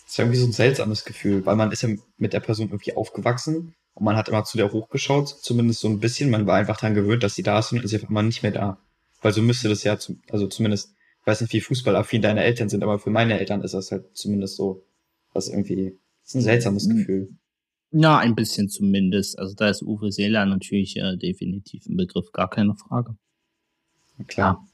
das 0.04 0.14
ist 0.14 0.20
irgendwie 0.20 0.40
so 0.40 0.48
ein 0.48 0.52
seltsames 0.52 1.06
Gefühl, 1.06 1.46
weil 1.46 1.56
man 1.56 1.72
ist 1.72 1.84
ja 1.84 1.90
mit 2.18 2.34
der 2.34 2.40
Person 2.40 2.70
irgendwie 2.70 2.96
aufgewachsen 2.96 3.76
und 3.94 4.04
man 4.04 4.16
hat 4.16 4.30
immer 4.30 4.44
zu 4.46 4.58
der 4.58 4.72
hochgeschaut, 4.72 5.30
zumindest 5.30 5.80
so 5.80 5.88
ein 5.88 6.00
bisschen. 6.00 6.32
Man 6.32 6.48
war 6.48 6.58
einfach 6.58 6.78
daran 6.78 6.96
gewöhnt, 6.96 7.22
dass 7.22 7.36
sie 7.36 7.44
da 7.44 7.60
ist 7.60 7.72
und 7.72 7.84
ist 7.84 7.94
einfach 7.94 8.10
mal 8.10 8.24
nicht 8.24 8.42
mehr 8.42 8.52
da. 8.52 8.80
Weil 9.22 9.32
so 9.32 9.44
müsste 9.44 9.70
das 9.70 9.84
ja, 9.84 10.00
zum, 10.00 10.22
also 10.32 10.48
zumindest, 10.48 10.90
ich 11.22 11.28
weiß 11.28 11.42
nicht, 11.42 11.54
wie 11.54 11.62
fußballaffin 11.62 12.24
deine 12.24 12.44
Eltern 12.44 12.68
sind, 12.68 12.82
aber 12.82 12.98
für 12.98 13.12
meine 13.12 13.40
Eltern 13.40 13.62
ist 13.62 13.76
das 13.76 13.92
halt 13.92 14.06
zumindest 14.18 14.56
so, 14.56 14.84
was 15.34 15.50
irgendwie, 15.50 16.00
das 16.24 16.30
ist 16.30 16.36
ein 16.36 16.42
seltsames 16.42 16.88
mhm. 16.88 16.98
Gefühl. 16.98 17.30
Ja, 17.92 18.18
ein 18.18 18.34
bisschen 18.34 18.70
zumindest. 18.70 19.38
Also 19.38 19.54
da 19.54 19.70
ist 19.70 19.84
Uwe 19.84 20.12
Seeler 20.12 20.48
natürlich 20.48 20.98
äh, 20.98 21.16
definitiv 21.16 21.86
ein 21.86 21.96
Begriff, 21.96 22.32
gar 22.32 22.50
keine 22.50 22.74
Frage. 22.76 23.16
Na 24.18 24.26
klar. 24.26 24.64
Ja. 24.64 24.68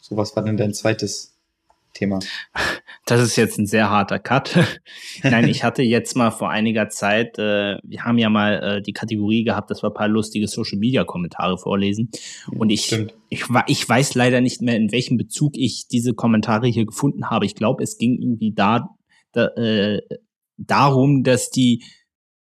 So, 0.00 0.16
was 0.16 0.34
war 0.34 0.42
denn 0.42 0.56
dein 0.56 0.74
zweites 0.74 1.31
Thema? 1.92 2.20
Das 3.04 3.20
ist 3.20 3.36
jetzt 3.36 3.58
ein 3.58 3.66
sehr 3.66 3.90
harter 3.90 4.18
Cut. 4.18 4.56
Nein, 5.22 5.48
ich 5.48 5.64
hatte 5.64 5.82
jetzt 5.82 6.16
mal 6.16 6.30
vor 6.30 6.50
einiger 6.50 6.88
Zeit, 6.88 7.38
äh, 7.38 7.78
wir 7.82 8.04
haben 8.04 8.18
ja 8.18 8.30
mal 8.30 8.62
äh, 8.62 8.82
die 8.82 8.92
Kategorie 8.92 9.44
gehabt, 9.44 9.70
dass 9.70 9.82
wir 9.82 9.90
ein 9.90 9.94
paar 9.94 10.08
lustige 10.08 10.46
Social 10.46 10.78
Media 10.78 11.04
Kommentare 11.04 11.58
vorlesen. 11.58 12.10
Und 12.50 12.70
ich, 12.70 12.92
ich, 13.28 13.44
ich 13.66 13.88
weiß 13.88 14.14
leider 14.14 14.40
nicht 14.40 14.62
mehr, 14.62 14.76
in 14.76 14.92
welchem 14.92 15.16
Bezug 15.16 15.56
ich 15.56 15.88
diese 15.88 16.14
Kommentare 16.14 16.68
hier 16.68 16.86
gefunden 16.86 17.28
habe. 17.28 17.44
Ich 17.46 17.54
glaube, 17.54 17.82
es 17.82 17.98
ging 17.98 18.20
irgendwie 18.20 18.52
da, 18.54 18.88
da 19.32 19.48
äh, 19.56 20.00
darum, 20.56 21.22
dass 21.24 21.50
die, 21.50 21.82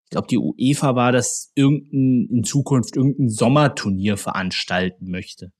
ich 0.04 0.10
glaube, 0.10 0.28
die 0.28 0.38
UEFA 0.38 0.94
war, 0.94 1.12
dass 1.12 1.52
irgendein, 1.54 2.28
in 2.30 2.44
Zukunft 2.44 2.96
irgendein 2.96 3.28
Sommerturnier 3.28 4.16
veranstalten 4.16 5.10
möchte. 5.10 5.52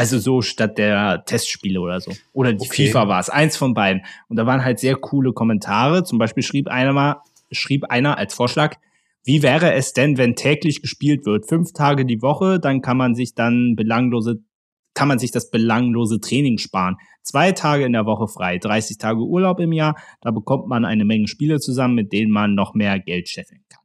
Also 0.00 0.18
so 0.18 0.40
statt 0.40 0.78
der 0.78 1.24
Testspiele 1.26 1.78
oder 1.78 2.00
so. 2.00 2.12
Oder 2.32 2.54
die 2.54 2.66
okay. 2.66 2.86
FIFA 2.86 3.06
war 3.06 3.20
es, 3.20 3.28
eins 3.28 3.58
von 3.58 3.74
beiden. 3.74 4.00
Und 4.28 4.36
da 4.36 4.46
waren 4.46 4.64
halt 4.64 4.78
sehr 4.78 4.96
coole 4.96 5.34
Kommentare. 5.34 6.04
Zum 6.04 6.18
Beispiel 6.18 6.42
schrieb 6.42 6.68
einer 6.68 6.94
mal, 6.94 7.16
schrieb 7.52 7.84
einer 7.84 8.16
als 8.16 8.32
Vorschlag, 8.32 8.78
wie 9.24 9.42
wäre 9.42 9.74
es 9.74 9.92
denn, 9.92 10.16
wenn 10.16 10.36
täglich 10.36 10.80
gespielt 10.80 11.26
wird? 11.26 11.46
Fünf 11.46 11.74
Tage 11.74 12.06
die 12.06 12.22
Woche, 12.22 12.58
dann 12.58 12.80
kann 12.80 12.96
man 12.96 13.14
sich 13.14 13.34
dann 13.34 13.76
belanglose 13.76 14.42
kann 14.94 15.06
man 15.06 15.18
sich 15.18 15.32
das 15.32 15.50
belanglose 15.50 16.18
Training 16.18 16.56
sparen. 16.56 16.96
Zwei 17.22 17.52
Tage 17.52 17.84
in 17.84 17.92
der 17.92 18.06
Woche 18.06 18.26
frei, 18.26 18.56
30 18.56 18.96
Tage 18.96 19.20
Urlaub 19.20 19.60
im 19.60 19.72
Jahr, 19.72 19.96
da 20.22 20.30
bekommt 20.30 20.66
man 20.66 20.86
eine 20.86 21.04
Menge 21.04 21.28
Spiele 21.28 21.60
zusammen, 21.60 21.94
mit 21.94 22.12
denen 22.12 22.32
man 22.32 22.54
noch 22.54 22.72
mehr 22.74 22.98
Geld 22.98 23.28
scheffeln 23.28 23.60
kann. 23.68 23.82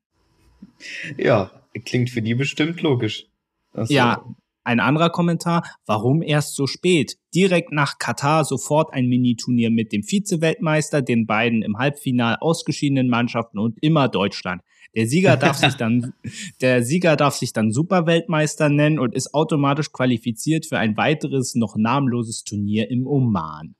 Ja, 1.17 1.51
klingt 1.83 2.09
für 2.09 2.21
die 2.21 2.35
bestimmt 2.35 2.81
logisch. 2.81 3.27
Das 3.73 3.89
ja, 3.89 4.23
ein 4.65 4.79
anderer 4.79 5.09
Kommentar, 5.09 5.63
warum 5.85 6.21
erst 6.21 6.55
so 6.55 6.67
spät? 6.67 7.17
Direkt 7.33 7.71
nach 7.71 7.99
Katar 7.99 8.43
sofort 8.45 8.93
ein 8.93 9.07
Mini-Turnier 9.07 9.69
mit 9.69 9.91
dem 9.91 10.03
Vize-Weltmeister, 10.03 11.01
den 11.01 11.25
beiden 11.25 11.61
im 11.61 11.77
Halbfinal 11.77 12.37
ausgeschiedenen 12.39 13.07
Mannschaften 13.07 13.59
und 13.59 13.77
immer 13.81 14.07
Deutschland. 14.07 14.61
Der 14.95 15.07
Sieger 15.07 15.37
darf 15.41 15.57
sich 15.57 15.75
dann, 15.75 16.13
der 16.61 16.83
Sieger 16.83 17.15
darf 17.15 17.35
sich 17.35 17.53
dann 17.53 17.71
Superweltmeister 17.71 18.69
nennen 18.69 18.97
und 18.99 19.13
ist 19.13 19.33
automatisch 19.33 19.91
qualifiziert 19.91 20.65
für 20.65 20.79
ein 20.79 20.97
weiteres, 20.97 21.55
noch 21.55 21.75
namenloses 21.75 22.43
Turnier 22.43 22.89
im 22.89 23.05
Oman. 23.05 23.75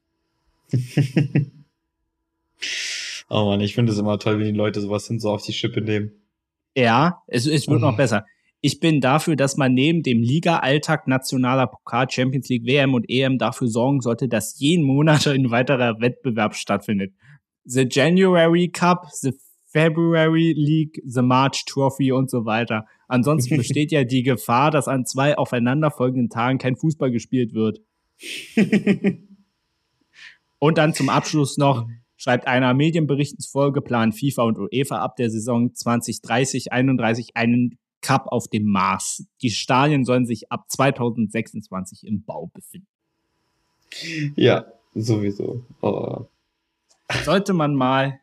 oh 3.30 3.46
man, 3.46 3.62
ich 3.62 3.74
finde 3.74 3.92
es 3.92 3.98
immer 3.98 4.20
toll, 4.20 4.40
wenn 4.40 4.46
die 4.46 4.58
Leute 4.58 4.82
sowas 4.82 5.08
hin 5.08 5.20
so 5.20 5.32
auf 5.32 5.44
die 5.44 5.54
Schippe 5.54 5.82
nehmen. 5.82 6.12
Ja, 6.76 7.24
es, 7.28 7.48
es 7.48 7.68
wird 7.68 7.82
noch 7.82 7.96
besser. 7.96 8.26
Ich 8.66 8.80
bin 8.80 9.00
dafür, 9.00 9.36
dass 9.36 9.58
man 9.58 9.76
neben 9.76 10.02
dem 10.02 10.24
Liga-Alltag 10.24 11.08
nationaler 11.08 11.68
Pokal, 11.68 12.10
Champions 12.10 12.50
League, 12.50 12.66
WM 12.66 12.96
und 12.96 13.08
EM 13.08 13.38
dafür 13.38 13.68
sorgen 13.68 14.02
sollte, 14.02 14.28
dass 14.28 14.58
jeden 14.58 14.84
Monat 14.84 15.28
ein 15.28 15.52
weiterer 15.52 16.02
Wettbewerb 16.02 16.56
stattfindet. 16.56 17.14
The 17.66 17.86
January 17.88 18.70
Cup, 18.70 19.06
the 19.12 19.34
February 19.68 20.56
League, 20.58 21.00
The 21.06 21.22
March 21.22 21.66
Trophy 21.68 22.12
und 22.12 22.32
so 22.32 22.46
weiter. 22.46 22.88
Ansonsten 23.08 23.56
besteht 23.58 23.92
ja 23.92 24.04
die 24.04 24.24
Gefahr, 24.24 24.72
dass 24.72 24.88
an 24.88 25.06
zwei 25.06 25.38
aufeinanderfolgenden 25.38 26.32
Tagen 26.32 26.58
kein 26.58 26.76
Fußball 26.76 27.12
gespielt 27.12 27.54
wird. 27.54 27.82
und 30.58 30.80
dann 30.80 30.96
zum 30.96 31.10
Abschluss 31.10 31.58
noch 31.58 31.88
schreibt 32.18 32.48
einer 32.48 32.74
Medienberichten 32.74 33.38
zufolge 33.38 33.82
planen 33.82 34.12
FIFA 34.12 34.42
und 34.42 34.58
UEFA 34.58 35.04
ab 35.04 35.18
der 35.18 35.30
Saison 35.30 35.70
2030-31 35.70 37.36
einen 37.36 37.78
Cup 38.06 38.28
auf 38.28 38.48
dem 38.48 38.66
Mars. 38.66 39.26
Die 39.42 39.50
Stadien 39.50 40.06
sollen 40.06 40.28
sich 40.28 40.52
ab 40.52 40.66
2026 40.70 42.06
im 42.06 42.24
Bau 42.24 42.52
befinden. 42.54 42.88
Ja, 44.36 44.66
sowieso. 44.94 45.66
Oh. 45.82 46.26
Sollte 47.24 47.54
man 47.54 47.74
mal 47.74 48.20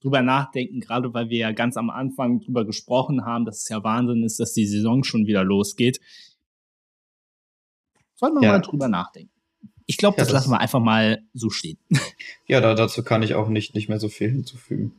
drüber 0.00 0.22
nachdenken, 0.22 0.80
gerade 0.80 1.14
weil 1.14 1.28
wir 1.28 1.38
ja 1.38 1.52
ganz 1.52 1.76
am 1.76 1.90
Anfang 1.90 2.40
drüber 2.40 2.64
gesprochen 2.64 3.24
haben, 3.24 3.44
dass 3.44 3.62
es 3.62 3.68
ja 3.68 3.84
Wahnsinn 3.84 4.24
ist, 4.24 4.40
dass 4.40 4.52
die 4.52 4.66
Saison 4.66 5.04
schon 5.04 5.26
wieder 5.26 5.44
losgeht. 5.44 6.00
Sollten 8.16 8.40
wir 8.40 8.48
ja. 8.48 8.52
mal 8.52 8.60
drüber 8.60 8.88
nachdenken. 8.88 9.30
Ich 9.86 9.96
glaube, 9.96 10.16
das, 10.16 10.26
ja, 10.26 10.34
das 10.34 10.42
lassen 10.42 10.52
wir 10.52 10.60
einfach 10.60 10.80
mal 10.80 11.22
so 11.34 11.50
stehen. 11.50 11.78
Ja, 12.46 12.60
da, 12.60 12.74
dazu 12.74 13.04
kann 13.04 13.22
ich 13.22 13.34
auch 13.34 13.48
nicht, 13.48 13.76
nicht 13.76 13.88
mehr 13.88 14.00
so 14.00 14.08
viel 14.08 14.28
hinzufügen. 14.28 14.92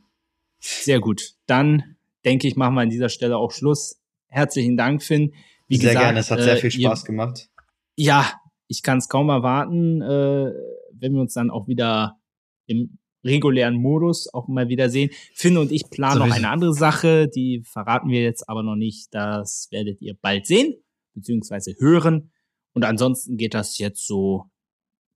Sehr 0.62 1.02
gut. 1.02 1.34
Dann 1.48 1.98
denke 2.24 2.48
ich, 2.48 2.56
machen 2.56 2.76
wir 2.76 2.82
an 2.82 2.90
dieser 2.90 3.10
Stelle 3.10 3.36
auch 3.36 3.52
Schluss. 3.52 4.01
Herzlichen 4.32 4.78
Dank, 4.78 5.04
Finn. 5.04 5.34
Wie 5.68 5.76
sehr 5.76 5.90
gesagt, 5.90 6.06
gerne, 6.06 6.20
es 6.20 6.32
hat 6.32 6.40
äh, 6.40 6.44
sehr 6.44 6.58
viel 6.58 6.72
Spaß 6.72 7.04
ihr, 7.04 7.06
gemacht. 7.06 7.50
Ja, 7.98 8.32
ich 8.68 8.82
kann 8.82 8.98
es 8.98 9.10
kaum 9.10 9.30
erwarten, 9.30 10.02
äh, 10.02 10.52
wenn 10.94 11.14
wir 11.14 11.22
uns 11.22 11.34
dann 11.34 11.52
auch 11.52 11.68
wieder 11.68 12.18
im 12.66 12.98
regulären 13.26 13.76
Modus 13.76 14.34
auch 14.34 14.48
mal 14.48 14.70
wieder 14.70 14.90
sehen. 14.90 15.10
Finn 15.34 15.58
und 15.58 15.72
ich 15.72 15.90
planen 15.90 16.22
so 16.22 16.26
noch 16.26 16.34
eine 16.34 16.50
andere 16.50 16.74
Sache, 16.74 17.28
die 17.28 17.62
verraten 17.66 18.10
wir 18.10 18.22
jetzt 18.22 18.48
aber 18.50 18.64
noch 18.64 18.76
nicht. 18.78 19.10
Das 19.12 19.68
werdet 19.72 20.02
ihr 20.02 20.16
bald 20.20 20.48
sehen, 20.48 20.76
beziehungsweise 21.14 21.76
hören. 21.78 22.32
Und 22.74 22.86
ansonsten 22.86 23.36
geht 23.36 23.54
das 23.54 23.78
jetzt 23.78 24.08
so 24.08 24.46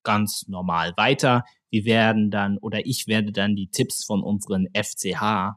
ganz 0.04 0.46
normal 0.50 0.94
weiter. 0.98 1.46
Wir 1.70 1.86
werden 1.86 2.32
dann, 2.32 2.58
oder 2.58 2.86
ich 2.86 3.08
werde 3.08 3.32
dann 3.32 3.56
die 3.56 3.70
Tipps 3.70 4.04
von 4.04 4.22
unseren 4.22 4.68
FCH, 4.74 5.56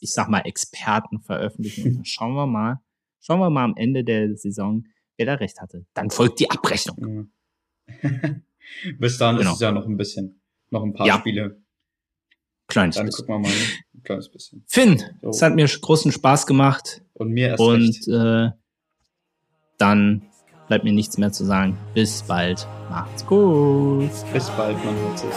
ich 0.00 0.12
sag 0.12 0.28
mal 0.28 0.40
Experten 0.40 1.20
veröffentlichen. 1.20 1.88
Und 1.88 1.94
dann 1.96 2.04
schauen 2.04 2.34
wir 2.34 2.46
mal, 2.46 2.80
schauen 3.20 3.40
wir 3.40 3.50
mal 3.50 3.64
am 3.64 3.74
Ende 3.76 4.04
der 4.04 4.36
Saison, 4.36 4.84
wer 5.16 5.26
da 5.26 5.34
recht 5.34 5.60
hatte. 5.60 5.86
Dann 5.94 6.10
folgt 6.10 6.40
die 6.40 6.50
Abrechnung. 6.50 7.30
Bis 8.98 9.18
dahin 9.18 9.38
genau. 9.38 9.50
ist 9.50 9.56
es 9.56 9.60
ja 9.60 9.72
noch 9.72 9.86
ein 9.86 9.96
bisschen. 9.96 10.40
Noch 10.70 10.82
ein 10.82 10.92
paar 10.94 11.06
Ja. 11.06 11.18
Spiele. 11.18 11.62
Kleines 12.66 12.96
Dann 12.96 13.06
bisschen. 13.06 13.26
gucken 13.26 13.44
wir 13.44 13.48
mal 13.50 13.54
ein 13.94 14.02
kleines 14.02 14.30
bisschen. 14.30 14.64
Finn, 14.66 15.02
So. 15.20 15.28
es 15.30 15.42
hat 15.42 15.54
mir 15.54 15.66
großen 15.66 16.10
Spaß 16.12 16.46
gemacht. 16.46 17.02
Und 17.12 17.30
mir 17.30 17.48
erst 17.48 17.60
Und 17.62 17.82
recht. 17.82 18.08
äh, 18.08 18.50
dann 19.78 20.22
bleibt 20.68 20.84
mir 20.84 20.92
nichts 20.92 21.18
mehr 21.18 21.30
zu 21.30 21.44
sagen. 21.44 21.76
Bis 21.92 22.22
bald. 22.22 22.66
Macht's 22.88 23.26
gut. 23.26 24.08
Bis 24.32 24.48
bald, 24.50 24.82
man 24.82 24.96
hört 24.96 25.18
sich. 25.18 25.30